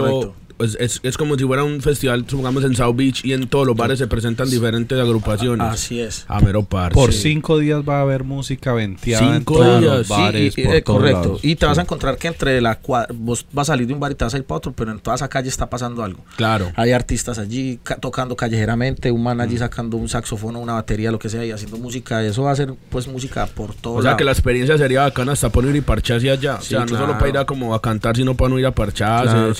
Es, 0.59 0.77
es- 0.79 0.99
es 1.03 1.17
como 1.17 1.35
si 1.37 1.43
fuera 1.45 1.63
un 1.63 1.81
festival, 1.81 2.25
supongamos 2.27 2.63
en 2.63 2.75
South 2.75 2.95
Beach 2.95 3.25
y 3.25 3.33
en 3.33 3.47
todos 3.47 3.65
los 3.67 3.75
bares 3.75 3.99
se 3.99 4.07
presentan 4.07 4.49
diferentes 4.49 4.97
agrupaciones. 4.99 5.67
Así 5.67 5.99
es. 5.99 6.25
A 6.27 6.39
mero 6.39 6.63
parce. 6.63 6.93
Por 6.93 7.11
cinco 7.13 7.57
días 7.57 7.81
va 7.87 7.99
a 7.99 8.01
haber 8.01 8.23
música 8.23 8.73
venteada 8.73 9.27
en 9.27 9.33
Cinco 9.39 9.55
todos 9.55 9.81
días, 9.81 9.97
los 9.97 10.07
bares. 10.07 10.53
Sí, 10.53 10.61
y- 10.61 10.65
por 10.65 10.75
eh, 10.75 10.81
todos 10.81 10.99
correcto. 10.99 11.21
lados. 11.21 11.39
Y 11.43 11.55
te 11.55 11.65
vas 11.65 11.77
a 11.77 11.81
encontrar 11.81 12.17
que 12.17 12.27
entre 12.27 12.61
la 12.61 12.81
cua- 12.81 13.07
vos 13.13 13.45
vas 13.51 13.69
a 13.69 13.73
salir 13.73 13.87
de 13.87 13.93
un 13.93 13.99
bar 13.99 14.11
y 14.11 14.15
te 14.15 14.23
vas 14.25 14.33
a 14.33 14.37
ir 14.37 14.43
para 14.43 14.57
otro, 14.57 14.73
pero 14.73 14.91
en 14.91 14.99
toda 14.99 15.15
esa 15.15 15.27
calle 15.27 15.49
está 15.49 15.69
pasando 15.69 16.03
algo. 16.03 16.23
Claro. 16.35 16.71
Hay 16.75 16.91
artistas 16.91 17.39
allí 17.39 17.79
ca- 17.83 17.97
tocando 17.97 18.35
callejeramente, 18.35 19.11
un 19.11 19.23
man 19.23 19.41
allí 19.41 19.57
sacando 19.57 19.97
un 19.97 20.07
saxofón 20.09 20.55
una 20.55 20.73
batería, 20.73 21.11
lo 21.11 21.19
que 21.19 21.29
sea, 21.29 21.45
y 21.45 21.51
haciendo 21.51 21.77
música. 21.77 22.23
Eso 22.23 22.43
va 22.43 22.51
a 22.51 22.55
ser 22.55 22.73
pues 22.89 23.07
música 23.07 23.45
por 23.47 23.73
todo 23.75 23.95
O 23.95 24.01
sea 24.01 24.11
lado. 24.11 24.17
que 24.17 24.23
la 24.23 24.31
experiencia 24.31 24.77
sería 24.77 25.01
bacana 25.01 25.31
hasta 25.33 25.49
ir 25.63 25.75
y 25.75 25.81
parcharse 25.81 26.29
allá. 26.29 26.59
Sí, 26.61 26.75
o 26.75 26.77
sea, 26.79 26.85
no 26.85 26.97
solo 26.97 27.13
para 27.17 27.29
ir 27.29 27.37
a 27.37 27.45
como 27.45 27.73
a 27.73 27.81
cantar, 27.81 28.15
sino 28.15 28.35
para 28.35 28.49
no 28.49 28.59
ir 28.59 28.65
a 28.65 28.71
parcharse, 28.71 29.31
Claro, 29.33 29.53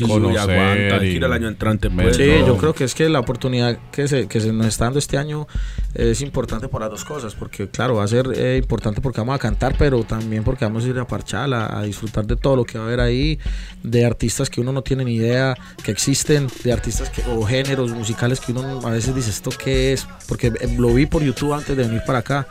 ir 1.03 1.23
el 1.23 1.33
año 1.33 1.47
entrante. 1.47 1.89
Pues, 1.89 2.17
Sí, 2.17 2.25
todo. 2.25 2.47
yo 2.47 2.57
creo 2.57 2.73
que 2.73 2.83
es 2.83 2.95
que 2.95 3.09
la 3.09 3.19
oportunidad 3.19 3.77
que 3.91 4.07
se, 4.07 4.27
que 4.27 4.39
se 4.39 4.51
nos 4.51 4.67
está 4.67 4.85
dando 4.85 4.99
este 4.99 5.17
año 5.17 5.47
es 5.93 6.21
importante 6.21 6.67
por 6.67 6.81
las 6.81 6.89
dos 6.89 7.05
cosas, 7.05 7.35
porque 7.35 7.69
claro, 7.69 7.95
va 7.95 8.03
a 8.03 8.07
ser 8.07 8.27
eh, 8.35 8.57
importante 8.57 9.01
porque 9.01 9.21
vamos 9.21 9.35
a 9.35 9.39
cantar, 9.39 9.75
pero 9.77 10.03
también 10.03 10.43
porque 10.43 10.65
vamos 10.65 10.85
a 10.85 10.87
ir 10.87 10.99
a 10.99 11.05
parchar, 11.07 11.53
a, 11.53 11.79
a 11.79 11.83
disfrutar 11.83 12.25
de 12.25 12.35
todo 12.35 12.55
lo 12.55 12.65
que 12.65 12.77
va 12.77 12.85
a 12.85 12.87
haber 12.87 12.99
ahí, 12.99 13.39
de 13.83 14.05
artistas 14.05 14.49
que 14.49 14.61
uno 14.61 14.71
no 14.71 14.81
tiene 14.81 15.05
ni 15.05 15.15
idea 15.15 15.55
que 15.83 15.91
existen, 15.91 16.47
de 16.63 16.73
artistas 16.73 17.09
que, 17.09 17.21
o 17.29 17.43
géneros 17.45 17.91
musicales 17.91 18.39
que 18.39 18.51
uno 18.51 18.81
a 18.85 18.89
veces 18.91 19.13
dice, 19.13 19.29
¿esto 19.29 19.51
qué 19.51 19.93
es? 19.93 20.07
Porque 20.27 20.47
eh, 20.47 20.75
lo 20.77 20.93
vi 20.93 21.05
por 21.05 21.21
YouTube 21.23 21.53
antes 21.53 21.75
de 21.75 21.83
venir 21.83 22.01
para 22.05 22.19
acá. 22.19 22.47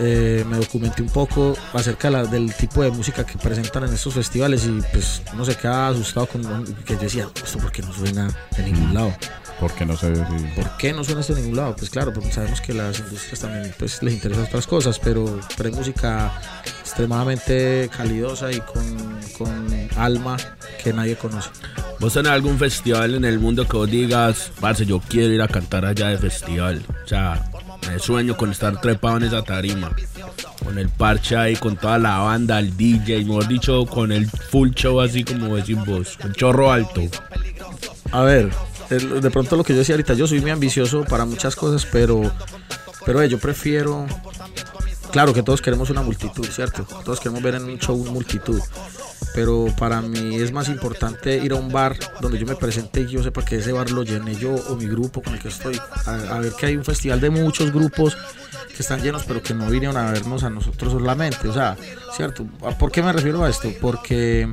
Eh, 0.00 0.44
me 0.48 0.56
documenté 0.56 1.02
un 1.02 1.08
poco 1.10 1.56
acerca 1.72 2.08
de 2.08 2.12
la- 2.12 2.24
del 2.24 2.52
tipo 2.54 2.82
de 2.82 2.90
música 2.90 3.24
que 3.24 3.36
presentan 3.38 3.84
en 3.84 3.94
estos 3.94 4.14
festivales 4.14 4.64
y 4.64 4.80
pues 4.92 5.22
no 5.36 5.44
se 5.44 5.54
queda 5.56 5.88
asustado 5.88 6.26
con 6.26 6.42
que 6.84 6.94
yo 6.94 7.00
decía, 7.00 7.28
esto 7.44 7.58
porque 7.58 7.82
no 7.82 7.92
suena 7.92 8.28
de 8.56 8.62
ningún 8.64 8.94
lado. 8.94 9.14
Porque 9.60 9.86
no 9.86 9.96
sé 9.96 10.14
si... 10.16 10.60
¿Por 10.60 10.76
qué 10.76 10.92
no 10.92 11.04
suena 11.04 11.20
esto 11.20 11.34
en 11.34 11.42
ningún 11.42 11.56
lado? 11.56 11.76
Pues 11.76 11.88
claro, 11.90 12.12
porque 12.12 12.32
sabemos 12.32 12.60
que 12.60 12.74
las 12.74 12.98
industrias 12.98 13.38
también 13.40 13.72
pues, 13.78 14.02
les 14.02 14.14
interesan 14.14 14.44
otras 14.44 14.66
cosas, 14.66 14.98
pero, 14.98 15.38
pero 15.56 15.68
hay 15.68 15.74
música 15.74 16.32
extremadamente 16.80 17.88
calidosa 17.96 18.50
y 18.52 18.60
con, 18.60 19.20
con 19.38 19.68
alma 19.96 20.36
que 20.82 20.92
nadie 20.92 21.16
conoce. 21.16 21.48
¿Vos 22.00 22.12
tenés 22.12 22.32
algún 22.32 22.58
festival 22.58 23.14
en 23.14 23.24
el 23.24 23.38
mundo 23.38 23.66
que 23.68 23.76
vos 23.76 23.88
digas, 23.90 24.50
parce, 24.60 24.84
yo 24.84 25.00
quiero 25.08 25.32
ir 25.32 25.40
a 25.42 25.48
cantar 25.48 25.84
allá 25.84 26.08
de 26.08 26.18
festival? 26.18 26.82
O 27.04 27.08
sea, 27.08 27.44
me 27.88 27.98
sueño 27.98 28.36
con 28.36 28.50
estar 28.50 28.80
trepado 28.80 29.18
en 29.18 29.24
esa 29.24 29.42
tarima. 29.42 29.94
Con 30.64 30.78
el 30.78 30.88
parche 30.88 31.36
ahí, 31.36 31.56
con 31.56 31.76
toda 31.76 31.98
la 31.98 32.18
banda, 32.18 32.58
el 32.58 32.76
DJ, 32.76 33.24
mejor 33.24 33.48
dicho, 33.48 33.84
con 33.86 34.12
el 34.12 34.28
full 34.28 34.70
show 34.70 35.00
así 35.00 35.24
como 35.24 35.56
decís 35.56 35.76
vos, 35.84 36.18
el 36.24 36.32
chorro 36.34 36.70
alto. 36.70 37.02
A 38.12 38.22
ver, 38.22 38.50
de 38.88 39.30
pronto 39.30 39.56
lo 39.56 39.64
que 39.64 39.72
yo 39.72 39.80
decía 39.80 39.94
ahorita, 39.94 40.14
yo 40.14 40.26
soy 40.26 40.40
muy 40.40 40.50
ambicioso 40.50 41.04
para 41.04 41.24
muchas 41.24 41.56
cosas, 41.56 41.86
pero, 41.90 42.30
pero 43.04 43.22
eh, 43.22 43.28
yo 43.28 43.38
prefiero... 43.38 44.06
Claro 45.10 45.34
que 45.34 45.42
todos 45.42 45.60
queremos 45.60 45.90
una 45.90 46.00
multitud, 46.00 46.46
¿cierto? 46.46 46.86
Todos 47.04 47.20
queremos 47.20 47.42
ver 47.42 47.56
en 47.56 47.64
un 47.64 47.78
show 47.78 47.94
una 47.94 48.10
multitud. 48.12 48.60
Pero 49.34 49.66
para 49.78 50.00
mí 50.02 50.36
es 50.36 50.52
más 50.52 50.68
importante 50.68 51.36
ir 51.38 51.52
a 51.52 51.56
un 51.56 51.70
bar 51.72 51.96
donde 52.20 52.38
yo 52.38 52.46
me 52.46 52.54
presente 52.56 53.00
y 53.02 53.06
yo 53.08 53.22
sepa 53.22 53.44
que 53.44 53.56
ese 53.56 53.72
bar 53.72 53.90
lo 53.90 54.02
llené 54.02 54.34
yo 54.34 54.54
o 54.54 54.76
mi 54.76 54.86
grupo 54.86 55.22
con 55.22 55.34
el 55.34 55.40
que 55.40 55.48
estoy. 55.48 55.80
A, 56.06 56.36
a 56.36 56.38
ver 56.40 56.52
que 56.52 56.66
hay 56.66 56.76
un 56.76 56.84
festival 56.84 57.20
de 57.20 57.30
muchos 57.30 57.72
grupos 57.72 58.16
que 58.74 58.82
están 58.82 59.02
llenos, 59.02 59.22
pero 59.26 59.42
que 59.42 59.54
no 59.54 59.68
vinieron 59.68 59.96
a 59.96 60.10
vernos 60.12 60.42
a 60.44 60.50
nosotros 60.50 60.92
solamente. 60.92 61.48
O 61.48 61.52
sea, 61.52 61.76
¿cierto? 62.16 62.46
¿A 62.66 62.70
¿Por 62.76 62.90
qué 62.90 63.02
me 63.02 63.12
refiero 63.12 63.44
a 63.44 63.48
esto? 63.50 63.70
Porque 63.80 64.50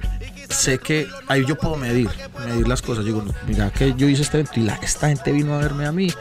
sé 0.49 0.77
que 0.79 1.07
ahí 1.27 1.45
yo 1.45 1.57
puedo 1.57 1.75
medir, 1.75 2.09
medir 2.45 2.67
las 2.67 2.81
cosas. 2.81 3.05
Digo, 3.05 3.21
no, 3.21 3.33
mira 3.47 3.71
que 3.71 3.93
yo 3.95 4.07
hice 4.07 4.21
este 4.21 4.37
evento 4.39 4.59
y 4.59 4.63
la, 4.63 4.75
esta 4.75 5.07
gente 5.09 5.31
vino 5.31 5.55
a 5.55 5.57
verme 5.59 5.85
a 5.85 5.91
mí. 5.91 6.11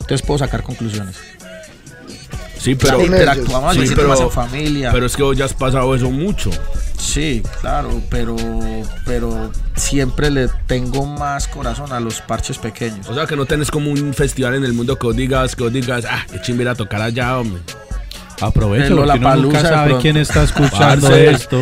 Entonces 0.00 0.26
puedo 0.26 0.38
sacar 0.38 0.62
conclusiones. 0.62 1.16
Sí, 2.58 2.74
pero, 2.74 3.00
Interactuamos 3.04 3.76
Sí, 3.76 3.92
pero- 3.94 4.08
más 4.08 4.20
en 4.20 4.30
familia. 4.30 4.90
pero 4.92 5.06
es 5.06 5.16
que 5.16 5.22
vos 5.22 5.36
ya 5.36 5.44
has 5.44 5.54
pasado 5.54 5.94
eso 5.94 6.10
mucho. 6.10 6.50
Sí, 6.98 7.42
claro, 7.60 8.02
pero, 8.10 8.36
pero 9.06 9.50
siempre 9.76 10.30
le 10.30 10.48
tengo 10.66 11.06
más 11.06 11.46
corazón 11.46 11.92
a 11.92 12.00
los 12.00 12.20
parches 12.20 12.58
pequeños. 12.58 13.08
O 13.08 13.14
sea, 13.14 13.26
que 13.26 13.36
no 13.36 13.46
tenés 13.46 13.70
como 13.70 13.90
un 13.90 14.12
festival 14.12 14.56
en 14.56 14.64
el 14.64 14.72
mundo 14.72 14.98
que 14.98 15.06
vos 15.06 15.16
digas, 15.16 15.54
que 15.54 15.62
vos 15.62 15.72
digas, 15.72 16.04
ah, 16.08 16.26
qué 16.30 16.40
chimba 16.42 16.62
ir 16.62 16.68
a 16.68 16.74
tocar 16.74 17.00
allá, 17.00 17.38
hombre. 17.38 17.62
Aprovecha, 18.40 18.86
El 18.86 18.96
porque 18.96 19.18
uno 19.18 19.36
nunca 19.36 19.62
sabe 19.62 19.96
quién 19.98 20.16
está 20.16 20.42
escuchando 20.44 21.14
esto. 21.14 21.60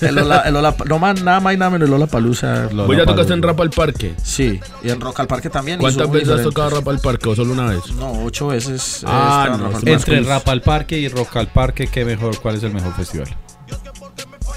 El 0.00 0.16
el 0.16 0.62
no 0.86 0.98
más, 0.98 1.22
nada 1.22 1.40
más 1.40 1.54
y 1.54 1.56
nada 1.56 1.70
menos 1.70 1.86
el 1.86 1.90
Lola 1.90 2.06
Palusa. 2.06 2.68
Vos 2.72 2.96
ya 2.96 3.04
tocaste 3.04 3.32
en 3.32 3.42
Rap 3.42 3.60
al 3.60 3.70
Parque. 3.70 4.14
Sí, 4.22 4.60
y 4.82 4.90
en 4.90 5.00
Rock 5.00 5.20
al 5.20 5.26
Parque 5.26 5.50
también. 5.50 5.80
¿Cuántas 5.80 6.08
veces 6.10 6.28
has 6.28 6.42
tocado 6.42 6.70
Rap 6.70 6.88
al 6.88 7.00
Parque 7.00 7.28
o 7.28 7.34
solo 7.34 7.52
una 7.52 7.66
vez? 7.66 7.80
No, 7.98 8.24
ocho 8.24 8.48
veces. 8.48 9.02
Ah, 9.06 9.56
no, 9.58 9.70
Parque. 9.70 9.92
Entre 9.92 10.20
Rap 10.22 10.48
al 10.48 10.62
Parque 10.62 10.98
y 10.98 11.08
Rock 11.08 11.36
al 11.36 11.48
Parque, 11.48 11.88
¿qué 11.88 12.04
mejor? 12.04 12.38
¿Cuál 12.38 12.56
es 12.56 12.62
el 12.62 12.72
mejor 12.72 12.94
festival? 12.94 13.28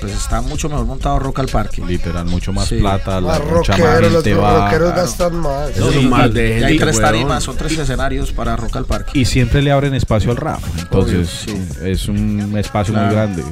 Pues 0.02 0.14
está 0.14 0.42
mucho 0.42 0.68
mejor 0.68 0.86
montado 0.88 1.20
Rock 1.20 1.40
al 1.40 1.48
Parque. 1.48 1.84
Literal, 1.86 2.26
mucho 2.26 2.52
más 2.52 2.68
Sí. 2.68 2.80
plata, 2.80 3.22
la 3.22 3.28
Más 3.28 3.40
mucha 3.46 3.72
más 3.78 3.80
rockeros, 3.82 4.12
los 4.26 4.40
va. 4.40 4.64
rockeros 4.66 4.96
gastan 4.96 5.36
más. 5.36 5.70
Eso 5.70 5.90
es 5.90 5.94
Sí, 5.96 6.00
y- 6.00 6.30
de 6.34 6.48
Y 6.48 6.50
gente. 6.54 6.66
hay 6.66 6.78
tres 6.80 7.00
tarimas, 7.00 7.44
son 7.44 7.56
tres 7.56 7.78
escenarios 7.78 8.32
para 8.32 8.56
Rock 8.56 8.78
al 8.78 8.86
Parque. 8.86 9.12
Y 9.20 9.26
siempre 9.26 9.62
le 9.62 9.72
abren 9.72 9.94
espacio 9.94 10.32
al 10.32 10.38
rap. 10.38 10.60
Entonces, 10.80 11.44
Obvio, 11.48 11.56
sí. 11.76 11.80
es 11.86 12.08
un 12.08 12.58
espacio 12.58 12.96
muy 12.96 13.10
grande. 13.14 13.44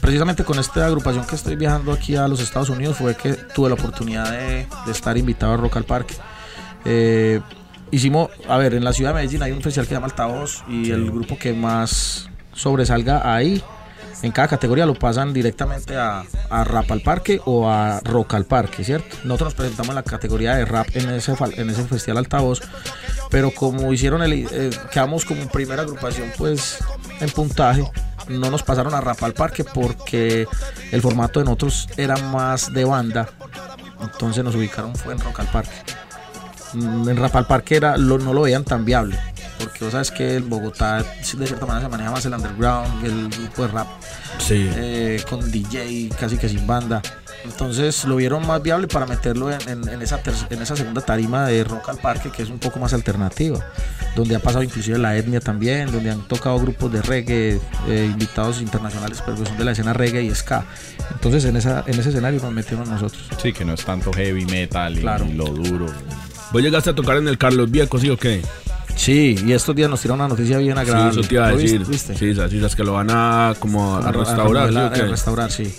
Precisamente 0.00 0.44
con 0.44 0.58
esta 0.58 0.84
agrupación 0.86 1.24
que 1.26 1.36
estoy 1.36 1.56
viajando 1.56 1.90
aquí 1.92 2.16
a 2.16 2.28
los 2.28 2.40
Estados 2.40 2.68
Unidos 2.68 2.98
fue 2.98 3.16
que 3.16 3.32
tuve 3.32 3.70
la 3.70 3.74
oportunidad 3.74 4.30
de, 4.30 4.66
de 4.84 4.92
estar 4.92 5.16
invitado 5.16 5.54
a 5.54 5.56
Rock 5.56 5.78
al 5.78 5.84
Parque. 5.84 6.14
Eh, 6.84 7.40
hicimos, 7.90 8.28
a 8.46 8.58
ver, 8.58 8.74
en 8.74 8.84
la 8.84 8.92
ciudad 8.92 9.10
de 9.10 9.14
Medellín 9.22 9.42
hay 9.42 9.52
un 9.52 9.62
festival 9.62 9.86
que 9.86 9.88
se 9.88 9.94
llama 9.94 10.06
Altavoz 10.08 10.64
y 10.68 10.90
el 10.90 11.10
grupo 11.10 11.38
que 11.38 11.54
más 11.54 12.28
sobresalga 12.52 13.34
ahí, 13.34 13.62
en 14.22 14.32
cada 14.32 14.48
categoría 14.48 14.86
lo 14.86 14.94
pasan 14.94 15.32
directamente 15.32 15.96
a, 15.96 16.24
a 16.50 16.64
Rap 16.64 16.90
al 16.90 17.00
Parque 17.00 17.40
o 17.44 17.68
a 17.68 18.00
Rock 18.00 18.34
al 18.34 18.44
Parque, 18.44 18.84
¿cierto? 18.84 19.16
Nosotros 19.24 19.48
nos 19.48 19.54
presentamos 19.54 19.90
en 19.90 19.94
la 19.96 20.02
categoría 20.02 20.54
de 20.54 20.64
rap 20.64 20.88
en 20.94 21.10
ese, 21.10 21.34
en 21.56 21.70
ese 21.70 21.84
festival 21.84 22.18
Altavoz, 22.18 22.60
pero 23.30 23.50
como 23.50 23.92
hicieron 23.92 24.22
el, 24.22 24.32
eh, 24.50 24.70
quedamos 24.90 25.24
como 25.24 25.46
primera 25.48 25.82
agrupación 25.82 26.32
pues 26.36 26.78
en 27.20 27.30
puntaje, 27.30 27.84
no 28.28 28.50
nos 28.50 28.62
pasaron 28.62 28.94
a 28.94 29.00
Rap 29.00 29.22
al 29.22 29.34
Parque 29.34 29.64
porque 29.64 30.46
el 30.90 31.02
formato 31.02 31.40
de 31.40 31.44
nosotros 31.44 31.88
era 31.96 32.16
más 32.16 32.72
de 32.72 32.84
banda, 32.84 33.28
entonces 34.00 34.42
nos 34.44 34.54
ubicaron 34.54 34.94
fue 34.94 35.12
en 35.12 35.20
Rock 35.20 35.40
al 35.40 35.46
Parque. 35.48 35.74
Mm, 36.74 37.08
En 37.08 37.16
Rap 37.16 37.36
al 37.36 37.46
Parque 37.46 37.76
era, 37.76 37.96
lo- 37.96 38.18
no 38.18 38.32
lo 38.32 38.42
veían 38.42 38.64
tan 38.64 38.84
viable, 38.84 39.18
porque 39.58 39.84
vos 39.84 39.92
sabes 39.92 40.10
que 40.10 40.36
en 40.36 40.48
Bogotá 40.48 40.98
de 41.02 41.46
cierta 41.46 41.66
manera 41.66 41.86
se 41.86 41.90
maneja 41.90 42.10
más 42.10 42.24
el 42.26 42.34
underground, 42.34 43.04
el 43.04 43.28
grupo 43.28 43.62
de 43.62 43.68
rap 43.68 43.86
Sí. 44.38 44.68
eh, 44.74 45.22
con 45.28 45.50
DJ, 45.50 46.10
casi 46.18 46.36
que 46.36 46.48
sin 46.48 46.66
banda. 46.66 47.00
Entonces 47.44 48.04
lo 48.06 48.16
vieron 48.16 48.46
más 48.46 48.62
viable 48.62 48.88
para 48.88 49.04
meterlo 49.06 49.52
en, 49.52 49.60
en- 49.68 49.88
en 49.88 50.00
esa, 50.02 50.18
en 50.48 50.62
esa 50.62 50.74
segunda 50.76 51.02
tarima 51.02 51.46
de 51.46 51.62
Rock 51.62 51.90
al 51.90 51.98
Parque, 51.98 52.30
que 52.30 52.42
es 52.42 52.48
un 52.48 52.58
poco 52.58 52.78
más 52.78 52.94
alternativa, 52.94 53.58
donde 54.16 54.34
ha 54.34 54.38
pasado 54.38 54.62
inclusive 54.64 54.96
la 54.98 55.14
etnia 55.16 55.40
también, 55.40 55.92
donde 55.92 56.10
han 56.10 56.26
tocado 56.26 56.58
grupos 56.58 56.90
de 56.90 57.02
reggae, 57.02 57.60
eh, 57.86 58.08
invitados 58.10 58.62
internacionales, 58.62 59.22
pero 59.24 59.36
que 59.38 59.44
son 59.46 59.58
de 59.58 59.64
la 59.64 59.72
escena 59.72 59.92
reggae 59.92 60.22
y 60.22 60.34
ska. 60.34 60.64
Entonces 61.12 61.44
en, 61.44 61.56
esa, 61.56 61.84
en 61.86 62.00
ese 62.00 62.08
escenario 62.08 62.40
nos 62.40 62.50
metieron 62.52 62.88
nosotros. 62.88 63.22
Sí, 63.42 63.52
que 63.52 63.64
no 63.66 63.74
es 63.74 63.84
tanto 63.84 64.10
heavy 64.14 64.46
metal 64.46 64.96
y, 64.96 65.02
Claro. 65.02 65.26
y 65.26 65.34
lo 65.34 65.44
duro. 65.44 65.86
¿Vos 66.54 66.62
llegaste 66.62 66.90
a 66.90 66.94
tocar 66.94 67.16
en 67.16 67.26
el 67.26 67.36
Carlos 67.36 67.68
Vieco, 67.68 67.98
sí 67.98 68.08
o 68.10 68.16
qué? 68.16 68.40
Sí, 68.94 69.34
y 69.44 69.52
estos 69.52 69.74
días 69.74 69.90
nos 69.90 70.00
tira 70.00 70.14
una 70.14 70.28
noticia 70.28 70.56
bien 70.58 70.74
Sí, 70.76 70.80
agradable. 70.82 71.20
eso 71.20 71.28
te 71.28 71.34
iba 71.34 71.48
a 71.48 71.50
¿Lo 71.50 71.56
decir. 71.56 71.84
viste? 71.84 72.16
Sí, 72.16 72.30
esas 72.30 72.52
islas 72.52 72.76
que 72.76 72.84
lo 72.84 72.92
van 72.92 73.08
a 73.10 73.54
como 73.58 73.96
a, 73.96 74.12
restaurar, 74.12 74.26
¿sí 74.26 74.36
o 74.40 74.52
remodelar, 74.52 74.92
qué? 74.92 75.00
a 75.00 75.06
restaurar, 75.06 75.50
sí. 75.50 75.74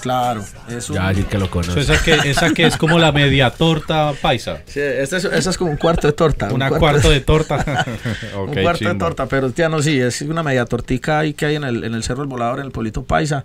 Claro, 0.00 0.44
eso. 0.68 0.94
Ya, 0.94 1.08
decir 1.08 1.26
que 1.26 1.36
lo 1.36 1.46
So, 1.46 1.50
conoces. 1.50 1.88
esa, 1.90 2.00
que, 2.02 2.30
esa 2.30 2.50
que 2.54 2.64
es 2.64 2.76
como 2.76 2.96
la 3.00 3.10
media 3.10 3.50
torta 3.50 4.12
paisa. 4.22 4.62
Sí, 4.66 4.78
este 4.80 5.16
es, 5.16 5.58
como 5.58 5.72
un 5.72 5.76
cuarto 5.76 6.06
de 6.06 6.12
torta. 6.12 6.46
un 6.46 6.52
Una 6.54 6.68
cuarto 6.68 6.84
cuarto 6.86 7.10
de 7.10 7.20
torta. 7.20 7.84
un 8.38 8.54
cuarto 8.62 8.88
de 8.88 8.94
torta, 8.94 9.26
pero 9.26 9.50
tía, 9.50 9.68
no, 9.68 9.82
sí, 9.82 9.98
es 9.98 10.22
una 10.22 10.44
media 10.44 10.64
tortica 10.64 11.18
ahí 11.18 11.34
que 11.34 11.46
hay 11.46 11.56
en 11.56 11.64
el, 11.64 11.82
en 11.82 11.94
el 11.94 12.04
Cerro 12.04 12.20
del 12.20 12.28
Volador, 12.28 12.60
en 12.60 12.66
el 12.66 12.70
Polito 12.70 13.02
Paisa, 13.02 13.44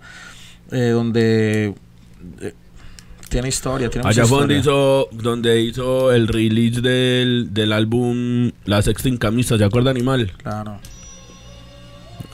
eh, 0.70 0.90
donde 0.90 1.74
eh, 2.40 2.54
tiene 3.28 3.48
historia, 3.48 3.88
tiene 3.90 4.06
mucha 4.06 4.20
Allá 4.20 4.28
fue 4.28 4.38
donde 4.38 4.58
hizo, 4.58 5.08
donde 5.12 5.60
hizo 5.60 6.12
el 6.12 6.28
release 6.28 6.80
del, 6.80 7.48
del 7.52 7.72
álbum 7.72 8.52
La 8.64 8.82
Sexta 8.82 9.08
Incamista, 9.08 9.58
¿se 9.58 9.64
acuerda 9.64 9.90
Animal? 9.90 10.32
Claro, 10.42 10.78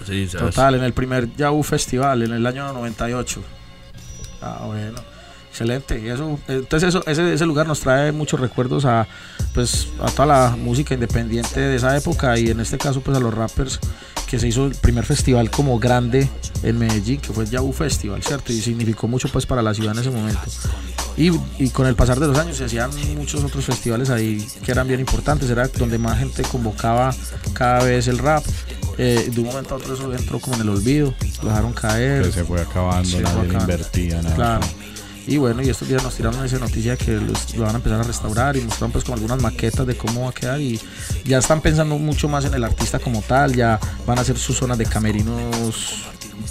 Sí, 0.07 0.27
total, 0.27 0.75
en 0.75 0.83
el 0.83 0.93
primer 0.93 1.35
Yahoo 1.37 1.63
Festival, 1.63 2.23
en 2.23 2.33
el 2.33 2.45
año 2.45 2.73
98. 2.73 3.41
Ah, 4.41 4.65
bueno. 4.67 4.99
Excelente. 5.49 6.01
Y 6.01 6.09
eso, 6.09 6.41
entonces 6.49 6.89
eso, 6.89 7.05
ese, 7.07 7.35
ese 7.35 7.45
lugar 7.45 7.67
nos 7.67 7.81
trae 7.81 8.11
muchos 8.11 8.41
recuerdos 8.41 8.87
a 8.87 9.07
pues 9.53 9.89
a 10.01 10.11
toda 10.11 10.27
la 10.27 10.57
música 10.57 10.95
independiente 10.95 11.61
de 11.61 11.77
esa 11.77 11.95
época 11.95 12.39
y 12.39 12.49
en 12.49 12.61
este 12.61 12.79
caso 12.79 13.03
pues 13.03 13.19
a 13.19 13.21
los 13.21 13.35
rappers 13.35 13.79
que 14.33 14.39
se 14.39 14.49
hizo 14.49 14.65
el 14.65 14.75
primer 14.75 15.05
festival 15.05 15.51
como 15.51 15.79
grande 15.79 16.27
en 16.63 16.79
Medellín, 16.79 17.21
que 17.21 17.35
fue 17.35 17.45
el 17.45 17.51
Yahoo 17.51 17.71
Festival, 17.71 18.23
¿cierto? 18.23 18.51
Y 18.51 18.63
significó 18.63 19.07
mucho 19.07 19.29
pues 19.29 19.45
para 19.45 19.61
la 19.61 19.75
ciudad 19.75 19.93
en 19.93 19.99
ese 20.01 20.11
momento. 20.11 20.41
Y, 21.19 21.31
y 21.59 21.69
con 21.69 21.87
el 21.87 21.95
pasar 21.95 22.19
de 22.19 22.29
los 22.29 22.39
años 22.39 22.57
se 22.57 22.65
hacían 22.65 22.91
muchos 23.15 23.45
otros 23.45 23.63
festivales 23.67 24.09
ahí 24.09 24.43
que 24.65 24.73
eran 24.73 24.89
bien 24.89 25.01
importantes, 25.01 25.51
era 25.51 25.69
donde 25.69 25.99
más 25.99 26.19
gente 26.19 26.45
convocaba 26.45 27.15
cada 27.53 27.85
vez 27.85 28.09
el 28.09 28.17
rap. 28.17 28.43
Eh, 28.97 29.29
de 29.31 29.41
un 29.43 29.49
momento 29.49 29.75
a 29.75 29.77
otro 29.77 29.93
eso 29.93 30.11
entró 30.15 30.39
como 30.41 30.57
en 30.57 30.63
el 30.63 30.71
olvido, 30.71 31.13
lo 31.43 31.51
dejaron 31.51 31.75
caer. 31.75 32.33
Se 32.33 32.43
fue 32.45 32.63
acabando, 32.63 33.11
Se 33.11 33.21
nadie 33.21 33.35
fue 33.37 33.43
le 33.43 33.49
acabando. 33.51 33.73
invertía 33.75 34.23
nada. 34.23 34.35
Claro. 34.35 34.67
Y 35.27 35.37
bueno, 35.37 35.63
y 35.63 35.69
estos 35.71 35.89
días 35.89 36.03
nos 36.03 36.15
tiraron 36.17 36.45
esa 36.45 36.59
noticia 36.59 36.97
que 36.97 37.13
los- 37.13 37.55
lo 37.55 37.65
van 37.65 37.75
a 37.75 37.79
empezar 37.79 38.01
a 38.01 38.03
restaurar 38.03 38.57
y 38.57 38.61
mostraron 38.63 38.91
pues 38.93 39.05
como 39.05 39.15
algunas 39.15 39.41
maquetas 39.41 39.87
de 39.87 39.97
cómo 39.97 40.23
va 40.25 40.31
a 40.31 40.33
quedar 40.33 40.61
y 40.61 40.81
ya 41.25 41.39
están 41.39 41.61
pensando 41.61 41.97
mucho 41.99 42.29
más 42.29 42.45
en 42.45 42.55
el 42.55 42.65
artista 42.65 42.99
como 42.99 43.23
tal, 43.23 43.55
ya 43.55 43.79
van 44.07 44.19
a 44.19 44.23
hacer 44.23 44.37
sus 44.37 44.57
zonas 44.57 44.79
de 44.79 44.87
camerinos, 44.87 46.05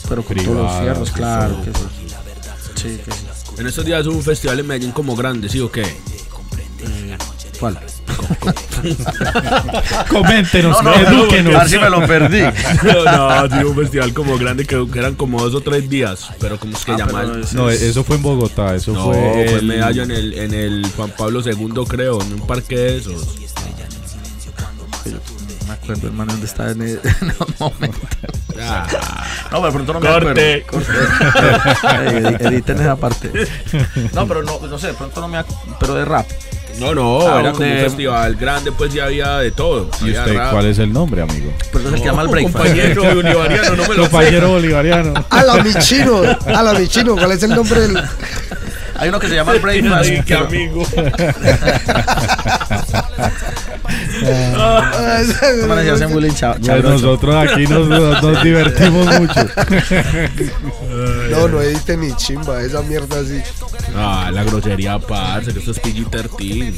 pero 0.08 0.24
con 0.24 0.38
todos 0.38 0.56
los 0.58 0.80
fierros, 0.82 1.12
claro 1.12 1.62
que 1.64 1.72
sí. 1.72 1.86
Sí, 2.76 2.98
que 3.04 3.12
sí. 3.12 3.26
En 3.60 3.68
estos 3.68 3.84
días 3.86 4.06
hubo 4.08 4.16
un 4.16 4.24
festival 4.24 4.60
en 4.60 4.68
Medellín 4.68 4.92
como 4.92 5.16
grande, 5.16 5.50
¿sí 5.50 5.60
o 5.60 5.70
qué? 5.72 5.84
Eh, 5.84 7.18
¿Cuál? 7.62 7.80
Coméntenos, 10.10 10.78
a 10.80 10.84
ver 10.84 11.08
edúquenos. 11.08 11.70
si 11.70 11.78
me 11.78 11.90
lo 11.92 12.06
perdí. 12.08 12.42
no, 13.06 13.48
sí, 13.50 13.64
un 13.66 13.76
festival 13.76 14.14
como 14.16 14.38
grande 14.40 14.66
que, 14.66 14.84
que 14.92 14.98
eran 15.00 15.14
como 15.16 15.40
dos 15.42 15.54
o 15.54 15.62
tres 15.62 15.88
días, 15.90 16.30
pero 16.40 16.58
como 16.60 16.76
es 16.76 16.84
que 16.84 16.92
Ah, 16.94 16.98
llaman. 16.98 17.42
No, 17.54 17.70
es- 17.70 17.82
eso 17.84 18.04
fue 18.04 18.16
en 18.18 18.24
Bogotá, 18.24 18.74
eso 18.76 18.92
No, 18.94 19.06
fue, 19.06 19.14
fue 19.16 19.44
en 19.52 19.58
el- 19.60 19.66
Medallo 19.66 20.02
en 20.04 20.12
el, 20.12 20.34
en 20.34 20.54
el 20.56 20.86
Juan 20.98 21.12
Pablo 21.16 21.42
II, 21.46 21.84
creo, 21.88 22.20
en 22.22 22.34
un 22.34 22.48
parque 22.48 22.76
de 22.76 22.98
esos. 22.98 23.28
No 25.06 25.20
me 25.72 25.78
acuerdo, 25.78 26.08
hermano, 26.08 26.32
dónde 26.34 26.46
está 26.48 26.72
en 26.72 26.82
el, 26.82 27.00
en 27.22 27.30
el 27.30 27.36
momento. 27.60 27.98
Ah, 28.62 28.86
No, 29.52 29.62
pero 29.62 29.74
pronto 29.74 29.94
no 29.94 30.00
me 30.00 30.08
Corte. 30.08 30.66
acuerdo. 30.68 30.88
Corte. 31.22 32.44
Editen 32.48 32.80
esa 32.82 32.96
parte. 32.96 33.32
No, 34.14 34.28
pero 34.28 34.44
no, 34.44 34.60
no 34.60 34.78
sé, 34.80 34.88
de 34.88 34.94
pronto 34.94 35.22
no 35.22 35.28
me 35.28 35.38
acuerdo. 35.38 35.78
Pero 35.80 35.96
de 35.96 36.06
rap. 36.06 36.26
no, 36.80 36.94
no, 36.96 37.22
Ah, 37.28 37.40
era 37.42 37.52
como 37.54 37.66
un 37.66 37.78
festival 37.78 38.36
grande, 38.36 38.72
pues 38.72 38.94
ya 38.94 39.06
había 39.06 39.38
de 39.38 39.52
todo. 39.52 39.90
¿Y 40.02 40.04
Había 40.06 40.20
usted 40.22 40.38
rap. 40.38 40.52
cuál 40.52 40.66
es 40.68 40.80
el 40.80 40.92
nombre, 40.94 41.22
amigo? 41.22 41.52
Pero 41.72 41.88
es 41.88 41.94
el 41.94 42.00
que 42.02 42.06
llama 42.08 42.22
el 42.24 42.28
breakfast. 42.28 42.58
Compañero 42.58 43.04
bolivariano, 43.16 43.76
no 43.76 43.84
me 43.84 43.88
lo 43.90 43.94
sé. 44.06 44.10
Compañero 44.10 44.50
bolivariano. 44.50 45.26
A 45.30 45.44
la 45.44 45.64
Michino, 45.64 46.22
a 46.46 46.64
la 46.64 46.74
Michino, 46.74 47.16
¿cuál 47.16 47.32
es 47.32 47.44
el 47.44 47.52
nombre 47.56 47.80
del.? 47.82 48.04
Hay 49.02 49.10
uno 49.10 49.20
que 49.20 49.28
se 49.28 49.34
llama 49.36 49.54
el 49.54 49.60
breakfast. 49.60 50.10
Ay, 50.12 50.22
qué 50.26 50.36
amigo. 50.36 50.84
Cha- 56.36 56.56
Pues 56.60 56.84
nosotros 56.84 57.36
aquí 57.36 57.66
nos, 57.68 57.88
nos- 57.88 58.22
nos 58.24 58.44
divertimos 58.44 59.20
mucho. 59.20 59.46
No, 61.32 61.48
no 61.48 61.62
edite 61.62 61.98
ni 61.98 62.16
chimba, 62.16 62.62
esa 62.62 62.82
mierda 62.84 63.20
así. 63.22 63.42
Ah, 63.96 64.30
la 64.32 64.44
grosería, 64.44 65.00
parce, 65.00 65.52
que 65.52 65.60
esto 65.60 65.72
es 65.72 65.82
PG-13. 65.82 66.74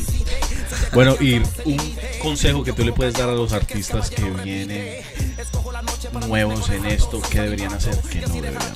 Bueno, 0.94 1.16
y 1.20 1.36
un 1.66 1.96
consejo 2.22 2.64
que 2.64 2.72
tú 2.72 2.84
le 2.86 2.94
puedes 2.94 3.14
dar 3.16 3.28
a 3.30 3.34
los 3.34 3.52
artistas 3.52 4.10
que 4.10 4.24
vienen 4.44 5.04
nuevos 6.28 6.70
en 6.70 6.86
esto, 6.86 7.22
¿qué 7.30 7.42
deberían 7.42 7.74
hacer? 7.74 7.96
¿Qué 8.10 8.22
no 8.22 8.28
deberían 8.36 8.58
hacer? 8.58 8.74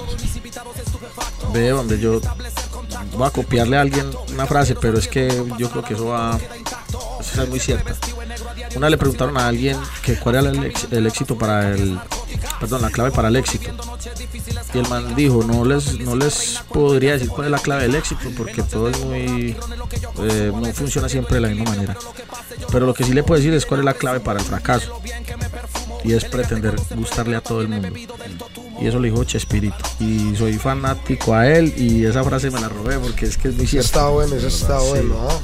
Ve 1.54 1.70
donde 1.70 2.00
yo 2.00 2.20
voy 3.14 3.28
a 3.28 3.32
copiarle 3.32 3.78
a 3.78 3.82
alguien 3.82 4.10
una 4.32 4.46
frase, 4.46 4.76
pero 4.76 4.98
es 4.98 5.08
que 5.08 5.28
yo 5.58 5.70
creo 5.70 5.84
que 5.84 5.94
eso 5.94 6.08
va. 6.08 6.40
Eso 7.20 7.44
es 7.44 7.50
muy 7.50 7.60
cierta. 7.60 7.96
Una 8.76 8.90
le 8.90 8.98
preguntaron 8.98 9.38
a 9.38 9.48
alguien 9.48 9.78
que 10.04 10.18
cuál 10.20 10.36
era 10.36 10.50
el, 10.50 11.08
éxito 11.08 11.38
para 11.38 11.72
el. 11.72 12.00
Perdón, 12.60 12.82
la 12.82 12.90
clave 12.90 13.12
para 13.12 13.28
el 13.30 13.36
éxito. 13.36 13.72
Y 14.74 14.78
el 14.78 14.88
man 14.88 15.16
dijo: 15.16 15.44
No 15.44 15.66
les, 15.66 16.00
no 16.00 16.16
les 16.16 16.62
podría 16.72 17.14
decir 17.14 17.30
cuál 17.30 17.48
es 17.48 17.52
la 17.52 17.60
clave 17.60 17.84
del 17.84 17.96
éxito 17.96 18.30
porque 18.36 18.64
todo 18.64 18.90
es 18.90 19.00
muy. 19.04 19.56
eh, 20.20 20.52
no 20.54 20.74
funciona 20.74 21.10
siempre 21.10 21.36
de 21.36 21.42
la 21.42 21.48
misma 21.50 21.72
manera. 21.72 21.98
Pero 22.72 22.86
lo 22.86 22.94
que 22.94 23.04
sí 23.04 23.14
le 23.14 23.24
puedo 23.24 23.40
decir 23.40 23.54
es 23.54 23.66
cuál 23.66 23.82
es 23.82 23.86
la 23.86 23.94
clave 23.94 24.20
para 24.20 24.40
el 24.40 24.46
fracaso. 24.46 25.00
Y 26.04 26.14
es 26.14 26.26
pretender 26.26 26.76
gustarle 26.96 27.36
a 27.36 27.42
todo 27.42 27.62
el 27.62 27.70
mundo. 27.70 27.90
Y 28.80 28.88
eso 28.88 28.98
lo 29.00 29.06
dijo 29.06 29.24
Chespirito. 29.24 29.76
Y 30.00 30.36
soy 30.36 30.54
fanático 30.58 31.34
a 31.34 31.48
él 31.48 31.74
y 31.78 32.06
esa 32.06 32.24
frase 32.24 32.52
me 32.52 32.60
la 32.62 32.70
robé 32.70 32.98
porque 33.00 33.26
es 33.26 33.38
que 33.38 33.48
es 33.50 33.56
muy 33.56 33.64
Eso 33.64 33.72
cierto. 33.72 33.86
está 33.88 34.08
bueno, 34.10 34.36
eso 34.36 34.48
está 34.48 34.80
Sí. 34.80 34.86
bueno. 34.90 35.16
¿ah? 35.30 35.40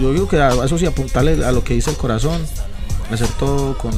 Yo 0.00 0.12
digo 0.12 0.28
que 0.28 0.40
a 0.40 0.64
eso 0.64 0.78
sí 0.78 0.86
apuntarle 0.86 1.44
a 1.44 1.50
lo 1.52 1.64
que 1.64 1.74
dice 1.74 1.90
el 1.90 1.96
corazón, 1.96 2.40
hacer 3.10 3.28
todo 3.38 3.76
con 3.76 3.92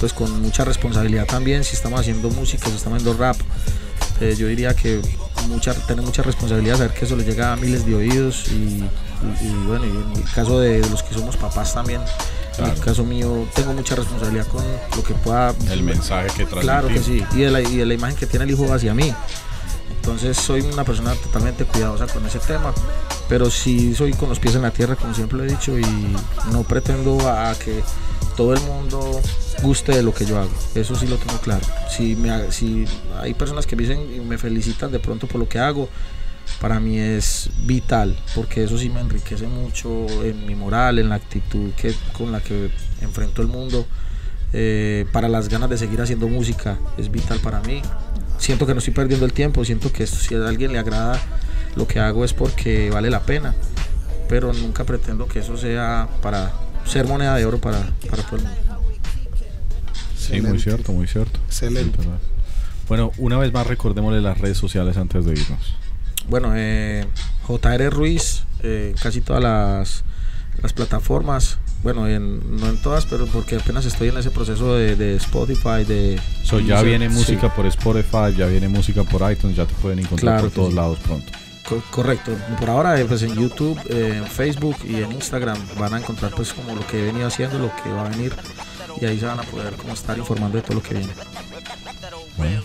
pues 0.00 0.12
con 0.12 0.42
mucha 0.42 0.64
responsabilidad 0.64 1.24
también. 1.26 1.62
Si 1.64 1.74
estamos 1.76 2.00
haciendo 2.00 2.28
música, 2.30 2.66
si 2.68 2.74
estamos 2.74 3.00
haciendo 3.00 3.18
rap, 3.18 3.36
eh, 4.20 4.34
yo 4.36 4.48
diría 4.48 4.74
que 4.74 5.00
mucha, 5.48 5.72
tener 5.72 6.04
mucha 6.04 6.22
responsabilidad, 6.22 6.76
saber 6.78 6.92
que 6.92 7.04
eso 7.04 7.16
le 7.16 7.24
llega 7.24 7.52
a 7.52 7.56
miles 7.56 7.86
de 7.86 7.94
oídos 7.94 8.46
y, 8.48 8.54
y- 8.54 8.90
y 9.40 9.66
bueno, 9.66 9.84
y 9.86 9.90
en 9.90 10.22
el 10.22 10.30
caso 10.34 10.58
de 10.60 10.80
los 10.90 11.02
que 11.02 11.14
somos 11.14 11.36
papás 11.36 11.72
también, 11.74 12.00
en 12.58 12.66
el 12.66 12.80
caso 12.80 13.04
mío, 13.04 13.46
tengo 13.54 13.72
mucha 13.72 13.94
responsabilidad 13.94 14.46
con 14.46 14.62
lo 14.96 15.02
que 15.02 15.14
pueda 15.14 15.54
El 15.70 15.82
mensaje 15.82 16.26
que 16.28 16.46
transmitir. 16.46 16.60
Claro 16.62 16.88
que 16.88 17.00
sí, 17.00 17.24
y 17.34 17.38
de, 17.38 17.50
la, 17.50 17.60
y 17.60 17.76
de 17.76 17.86
la 17.86 17.94
imagen 17.94 18.16
que 18.16 18.26
tiene 18.26 18.44
el 18.44 18.50
hijo 18.50 18.72
hacia 18.72 18.94
mí. 18.94 19.12
Entonces 19.96 20.36
soy 20.36 20.60
una 20.60 20.84
persona 20.84 21.14
totalmente 21.14 21.64
cuidadosa 21.64 22.06
con 22.06 22.26
ese 22.26 22.38
tema, 22.38 22.74
pero 23.28 23.50
sí 23.50 23.94
soy 23.94 24.12
con 24.12 24.28
los 24.28 24.38
pies 24.38 24.54
en 24.54 24.62
la 24.62 24.70
tierra, 24.70 24.96
como 24.96 25.14
siempre 25.14 25.38
lo 25.38 25.44
he 25.44 25.48
dicho, 25.48 25.78
y 25.78 25.84
no 26.52 26.62
pretendo 26.62 27.18
a 27.28 27.54
que 27.54 27.82
todo 28.36 28.52
el 28.52 28.60
mundo 28.60 29.20
guste 29.62 29.92
de 29.92 30.02
lo 30.02 30.12
que 30.12 30.26
yo 30.26 30.38
hago. 30.38 30.50
Eso 30.74 30.94
sí 30.94 31.06
lo 31.06 31.16
tengo 31.16 31.38
claro. 31.40 31.64
Si, 31.88 32.16
me, 32.16 32.52
si 32.52 32.84
hay 33.18 33.32
personas 33.34 33.66
que 33.66 33.76
me 33.76 33.82
dicen 33.82 34.14
y 34.14 34.20
me 34.20 34.36
felicitan 34.36 34.92
de 34.92 34.98
pronto 34.98 35.26
por 35.26 35.40
lo 35.40 35.48
que 35.48 35.58
hago, 35.58 35.88
para 36.60 36.80
mí 36.80 36.98
es 36.98 37.50
vital, 37.64 38.16
porque 38.34 38.64
eso 38.64 38.78
sí 38.78 38.88
me 38.88 39.00
enriquece 39.00 39.46
mucho 39.46 40.06
en 40.22 40.46
mi 40.46 40.54
moral, 40.54 40.98
en 40.98 41.08
la 41.08 41.16
actitud 41.16 41.70
que, 41.72 41.94
con 42.12 42.32
la 42.32 42.40
que 42.40 42.70
enfrento 43.00 43.42
el 43.42 43.48
mundo. 43.48 43.86
Eh, 44.56 45.06
para 45.12 45.28
las 45.28 45.48
ganas 45.48 45.68
de 45.68 45.76
seguir 45.76 46.00
haciendo 46.00 46.28
música 46.28 46.78
es 46.96 47.10
vital 47.10 47.40
para 47.40 47.60
mí. 47.60 47.82
Siento 48.38 48.66
que 48.66 48.72
no 48.72 48.78
estoy 48.78 48.94
perdiendo 48.94 49.26
el 49.26 49.32
tiempo, 49.32 49.64
siento 49.64 49.92
que 49.92 50.06
si 50.06 50.34
a 50.34 50.48
alguien 50.48 50.72
le 50.72 50.78
agrada 50.78 51.20
lo 51.76 51.88
que 51.88 51.98
hago 51.98 52.24
es 52.24 52.32
porque 52.32 52.88
vale 52.90 53.10
la 53.10 53.20
pena, 53.22 53.54
pero 54.28 54.52
nunca 54.52 54.84
pretendo 54.84 55.26
que 55.26 55.40
eso 55.40 55.56
sea 55.56 56.08
para 56.22 56.52
ser 56.84 57.06
moneda 57.06 57.36
de 57.36 57.46
oro 57.46 57.58
para, 57.58 57.80
para 58.08 58.22
todo 58.22 58.36
el 58.36 58.42
mundo. 58.42 58.60
Sí, 60.16 60.32
muy 60.32 60.38
Excelente. 60.38 60.62
cierto, 60.62 60.92
muy 60.92 61.06
cierto. 61.06 61.40
Excelente. 61.46 61.98
Bueno, 62.88 63.12
una 63.18 63.38
vez 63.38 63.52
más 63.52 63.66
recordémosle 63.66 64.20
las 64.20 64.38
redes 64.38 64.56
sociales 64.56 64.96
antes 64.96 65.24
de 65.24 65.32
irnos. 65.32 65.74
Bueno, 66.28 66.52
eh, 66.54 67.06
JR 67.46 67.90
Ruiz, 67.90 68.42
eh, 68.62 68.94
casi 69.02 69.20
todas 69.20 69.42
las, 69.42 70.04
las 70.62 70.72
plataformas, 70.72 71.58
bueno, 71.82 72.08
en- 72.08 72.58
no 72.58 72.68
en 72.68 72.78
todas, 72.80 73.04
pero 73.06 73.26
porque 73.26 73.56
apenas 73.56 73.84
estoy 73.84 74.08
en 74.08 74.16
ese 74.16 74.30
proceso 74.30 74.74
de, 74.74 74.96
de 74.96 75.16
Spotify, 75.16 75.84
de... 75.86 76.18
So, 76.42 76.60
ya 76.60 76.80
viene 76.82 77.10
sí. 77.10 77.14
música 77.14 77.54
por 77.54 77.66
Spotify, 77.66 78.34
ya 78.36 78.46
viene 78.46 78.68
música 78.68 79.02
por 79.04 79.30
iTunes, 79.30 79.56
ya 79.56 79.66
te 79.66 79.74
pueden 79.74 79.98
encontrar 79.98 80.36
Claro 80.36 80.42
por 80.48 80.50
todos 80.54 80.70
sí. 80.70 80.74
lados 80.76 80.98
pronto. 81.00 81.30
Co- 81.68 81.82
correcto. 81.90 82.32
Por 82.58 82.70
ahora, 82.70 82.98
eh, 83.00 83.04
pues 83.06 83.22
en 83.22 83.34
YouTube, 83.34 83.78
eh, 83.90 84.18
en 84.18 84.26
Facebook 84.26 84.76
y 84.88 84.96
en 84.96 85.12
Instagram 85.12 85.58
van 85.78 85.94
a 85.94 85.98
encontrar 85.98 86.32
pues 86.34 86.52
como 86.54 86.74
lo 86.74 86.86
que 86.86 87.00
he 87.00 87.04
venido 87.04 87.26
haciendo, 87.26 87.58
lo 87.58 87.70
que 87.82 87.90
va 87.90 88.06
a 88.06 88.08
venir 88.08 88.34
y 89.00 89.04
ahí 89.06 89.18
se 89.18 89.26
van 89.26 89.40
a 89.40 89.44
poder 89.44 89.74
como 89.74 89.92
estar 89.94 90.16
informando 90.18 90.56
de 90.56 90.62
todo 90.62 90.74
lo 90.74 90.82
que 90.82 90.94
viene. 90.94 91.12
Bueno, 92.36 92.62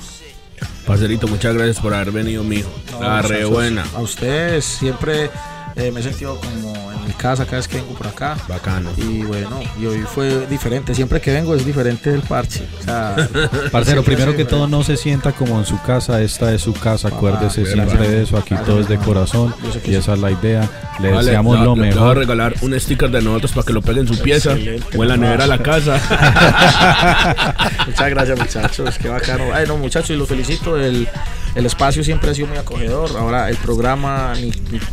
Parcerito, 0.89 1.27
muchas 1.27 1.53
gracias 1.53 1.79
por 1.79 1.93
haber 1.93 2.11
venido, 2.11 2.43
mijo. 2.43 2.67
La 2.99 2.99
No, 2.99 3.21
re 3.21 3.27
muchachos, 3.27 3.49
buena. 3.51 3.85
A 3.93 3.99
ustedes 3.99 4.65
siempre 4.65 5.29
eh, 5.75 5.91
me 5.91 5.99
he 5.99 6.03
sentido 6.03 6.41
como 6.41 6.73
casa 7.19 7.45
cada 7.45 7.57
vez 7.57 7.67
que 7.67 7.77
vengo 7.77 7.93
por 7.93 8.07
acá. 8.07 8.35
Bacano. 8.47 8.89
Y 8.97 9.21
bueno, 9.23 9.59
y 9.79 9.85
hoy 9.85 9.99
fue 10.01 10.47
diferente. 10.47 10.95
Siempre 10.95 11.19
que 11.21 11.31
vengo 11.31 11.53
es 11.53 11.65
diferente 11.65 12.09
del 12.11 12.21
parche. 12.21 12.65
O 12.79 12.83
sea, 12.83 13.15
Parcero, 13.71 14.01
primero 14.03 14.35
que 14.35 14.45
todo 14.45 14.67
no 14.67 14.81
se 14.83 14.97
sienta 14.97 15.31
como 15.33 15.59
en 15.59 15.65
su 15.65 15.79
casa, 15.83 16.21
esta 16.21 16.51
es 16.53 16.61
su 16.61 16.73
casa, 16.73 17.09
acuérdese 17.09 17.65
siempre 17.65 18.07
de 18.07 18.23
eso, 18.23 18.37
aquí 18.37 18.55
todo 18.65 18.79
es 18.79 18.87
de 18.87 18.97
corazón 18.97 19.53
Yo 19.63 19.71
sé 19.73 19.81
que 19.81 19.91
y 19.91 19.95
esa 19.95 20.13
es 20.13 20.19
la 20.19 20.31
idea. 20.31 20.67
Le 20.99 21.11
Vale, 21.11 21.25
deseamos 21.25 21.59
lo 21.59 21.75
le- 21.75 21.81
le 21.81 21.87
voy 21.89 21.97
a 21.99 22.01
mejor. 22.01 22.17
regalar 22.17 22.55
un 22.61 22.77
sticker 22.79 23.09
de 23.11 23.21
nosotros 23.21 23.51
para 23.53 23.65
que 23.65 23.73
lo 23.73 23.81
peguen 23.81 24.07
en 24.07 24.13
su 24.13 24.21
pieza 24.21 24.51
Excelente. 24.53 24.97
o 24.97 25.03
en 25.03 25.09
la 25.09 25.17
nevera 25.17 25.43
de 25.43 25.49
la 25.49 25.57
casa. 25.59 25.99
Muchas 27.87 28.09
gracias 28.09 28.39
muchachos, 28.39 28.97
qué 29.01 29.09
bacano. 29.09 29.45
Ay, 29.53 29.65
no 29.67 29.77
muchachos, 29.77 30.09
y 30.11 30.15
los 30.15 30.27
felicito. 30.27 30.77
El, 30.77 31.07
el 31.55 31.65
espacio 31.65 32.03
siempre 32.03 32.31
ha 32.31 32.33
sido 32.33 32.47
muy 32.47 32.57
acogedor. 32.57 33.11
Ahora 33.17 33.49
el 33.49 33.55
programa, 33.57 34.33
ni, 34.35 34.51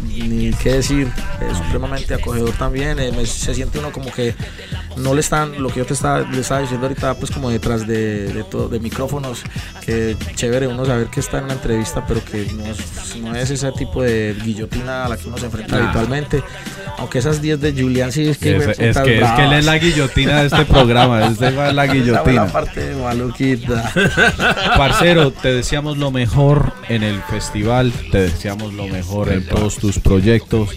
ni, 0.09 0.29
ni 0.29 0.53
qué 0.55 0.75
decir, 0.75 1.09
es 1.51 1.57
supremamente 1.59 2.15
acogedor 2.17 2.53
también. 2.53 2.99
Eh, 2.99 3.27
se 3.27 3.55
siente 3.55 3.79
uno 3.79 3.93
como 3.93 4.13
que 4.13 4.35
no 4.97 5.15
le 5.15 5.21
están, 5.21 5.61
lo 5.63 5.69
que 5.69 5.81
yo 5.81 5.87
te 5.87 5.95
estaba, 5.95 6.21
le 6.21 6.41
estaba 6.41 6.61
diciendo 6.61 6.87
ahorita, 6.87 7.15
pues 7.15 7.31
como 7.31 7.51
detrás 7.51 7.87
de, 7.87 8.33
de, 8.33 8.45
todo, 8.45 8.69
de 8.69 8.81
micrófonos, 8.81 9.43
que 9.85 10.17
chévere 10.35 10.67
uno 10.67 10.85
saber 10.85 11.09
que 11.09 11.21
está 11.21 11.39
en 11.39 11.45
una 11.45 11.55
entrevista, 11.55 12.05
pero 12.07 12.25
que 12.25 12.47
no 12.53 12.65
es, 12.67 13.17
no 13.17 13.35
es 13.35 13.51
ese 13.51 13.73
tipo 13.73 14.03
de 14.03 14.37
guillotina 14.43 15.07
a 15.07 15.09
la 15.09 15.17
que 15.17 15.29
uno 15.29 15.39
se 15.39 15.47
enfrenta 15.47 15.67
Nah. 15.77 15.85
habitualmente. 15.85 16.43
Aunque 16.99 17.19
esas 17.19 17.43
10 17.43 17.61
de 17.61 17.73
Julián 17.73 18.11
sí 18.11 18.29
es 18.29 18.39
que... 18.39 18.57
Es, 18.57 18.67
es 18.79 18.99
que, 18.99 19.21
es 19.21 19.31
que 19.33 19.45
él 19.45 19.53
es 19.53 19.65
la 19.67 19.79
guillotina 19.79 20.41
de 20.41 20.47
este 20.47 20.65
programa, 20.65 21.27
este 21.27 21.49
en 21.49 21.57
la 21.57 21.63
fue 21.65 21.73
la 21.73 21.87
guillotina. 21.87 22.47
parte 22.47 22.95
maluquita. 22.95 23.93
Parcero, 24.77 25.31
te 25.31 25.53
deseamos 25.53 25.99
lo 25.99 26.11
mejor 26.11 26.73
en 26.89 27.03
el 27.03 27.21
festival, 27.23 27.93
te 28.11 28.23
deseamos 28.23 28.73
lo 28.73 28.87
mejor 28.87 29.31
en 29.31 29.47
todos 29.47 29.77
tus 29.77 29.99
proyectos, 29.99 30.71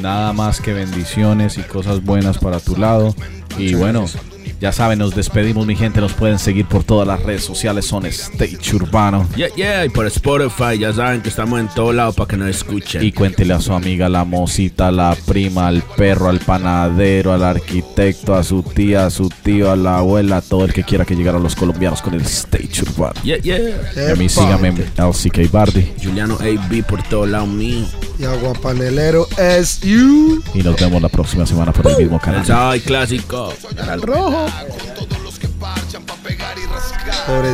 nada 0.00 0.32
más 0.32 0.60
que 0.60 0.72
bendiciones 0.72 1.58
y 1.58 1.62
cosas 1.62 2.04
buenas 2.04 2.38
para 2.38 2.60
tu 2.60 2.76
lado. 2.76 3.14
Y 3.58 3.74
bueno, 3.74 4.06
ya 4.64 4.72
saben, 4.72 4.98
nos 4.98 5.14
despedimos 5.14 5.66
mi 5.66 5.76
gente, 5.76 6.00
nos 6.00 6.14
pueden 6.14 6.38
seguir 6.38 6.64
por 6.64 6.84
todas 6.84 7.06
las 7.06 7.22
redes 7.22 7.44
sociales, 7.44 7.84
son 7.84 8.06
Stage 8.06 8.74
Urbano. 8.74 9.28
Yeah, 9.36 9.54
yeah, 9.56 9.84
y 9.84 9.90
por 9.90 10.06
Spotify 10.06 10.78
ya 10.78 10.90
saben 10.90 11.20
que 11.20 11.28
estamos 11.28 11.60
en 11.60 11.68
todo 11.68 11.92
lado 11.92 12.14
para 12.14 12.28
que 12.28 12.38
nos 12.38 12.48
escuchen. 12.48 13.04
Y 13.04 13.12
cuéntele 13.12 13.52
a 13.52 13.60
su 13.60 13.74
amiga, 13.74 14.08
la 14.08 14.24
mosita, 14.24 14.90
la 14.90 15.14
prima, 15.26 15.68
al 15.68 15.82
perro, 15.82 16.30
al 16.30 16.38
panadero, 16.40 17.34
al 17.34 17.44
arquitecto, 17.44 18.34
a 18.34 18.42
su 18.42 18.62
tía, 18.62 19.04
a 19.04 19.10
su 19.10 19.28
tío, 19.28 19.70
a 19.70 19.76
la 19.76 19.98
abuela, 19.98 20.38
a 20.38 20.40
todo 20.40 20.64
el 20.64 20.72
que 20.72 20.82
quiera 20.82 21.04
que 21.04 21.14
llegara 21.14 21.36
a 21.36 21.42
los 21.42 21.54
colombianos 21.54 22.00
con 22.00 22.14
el 22.14 22.22
Stage 22.22 22.84
Urbano. 22.84 23.20
Yeah, 23.22 23.36
yeah. 23.42 23.58
Y 24.08 24.12
a 24.12 24.16
mí 24.16 24.30
síganme 24.30 24.68
en 24.68 24.78
LCK 24.96 25.52
Bardi. 25.52 25.92
Juliano 26.02 26.38
AB 26.40 26.86
por 26.86 27.02
todo 27.02 27.26
lado 27.26 27.46
mío. 27.46 27.84
Y 28.18 28.24
aguapanelero 28.24 29.26
es 29.36 29.80
you. 29.80 30.42
Y 30.54 30.62
nos 30.62 30.76
vemos 30.80 31.02
la 31.02 31.10
próxima 31.10 31.44
semana 31.44 31.70
por 31.72 31.90
el 31.90 31.98
mismo 31.98 32.16
El 32.16 32.22
canal. 32.22 32.46
sábado 32.46 32.76
y 32.76 32.80
clásico. 32.80 33.52
Pobrecito. 33.60 33.82
Esto 33.82 34.53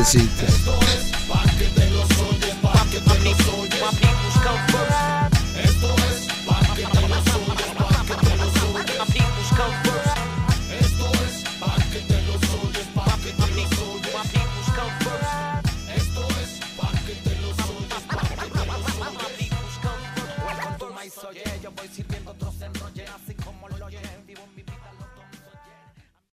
es 0.01 1.10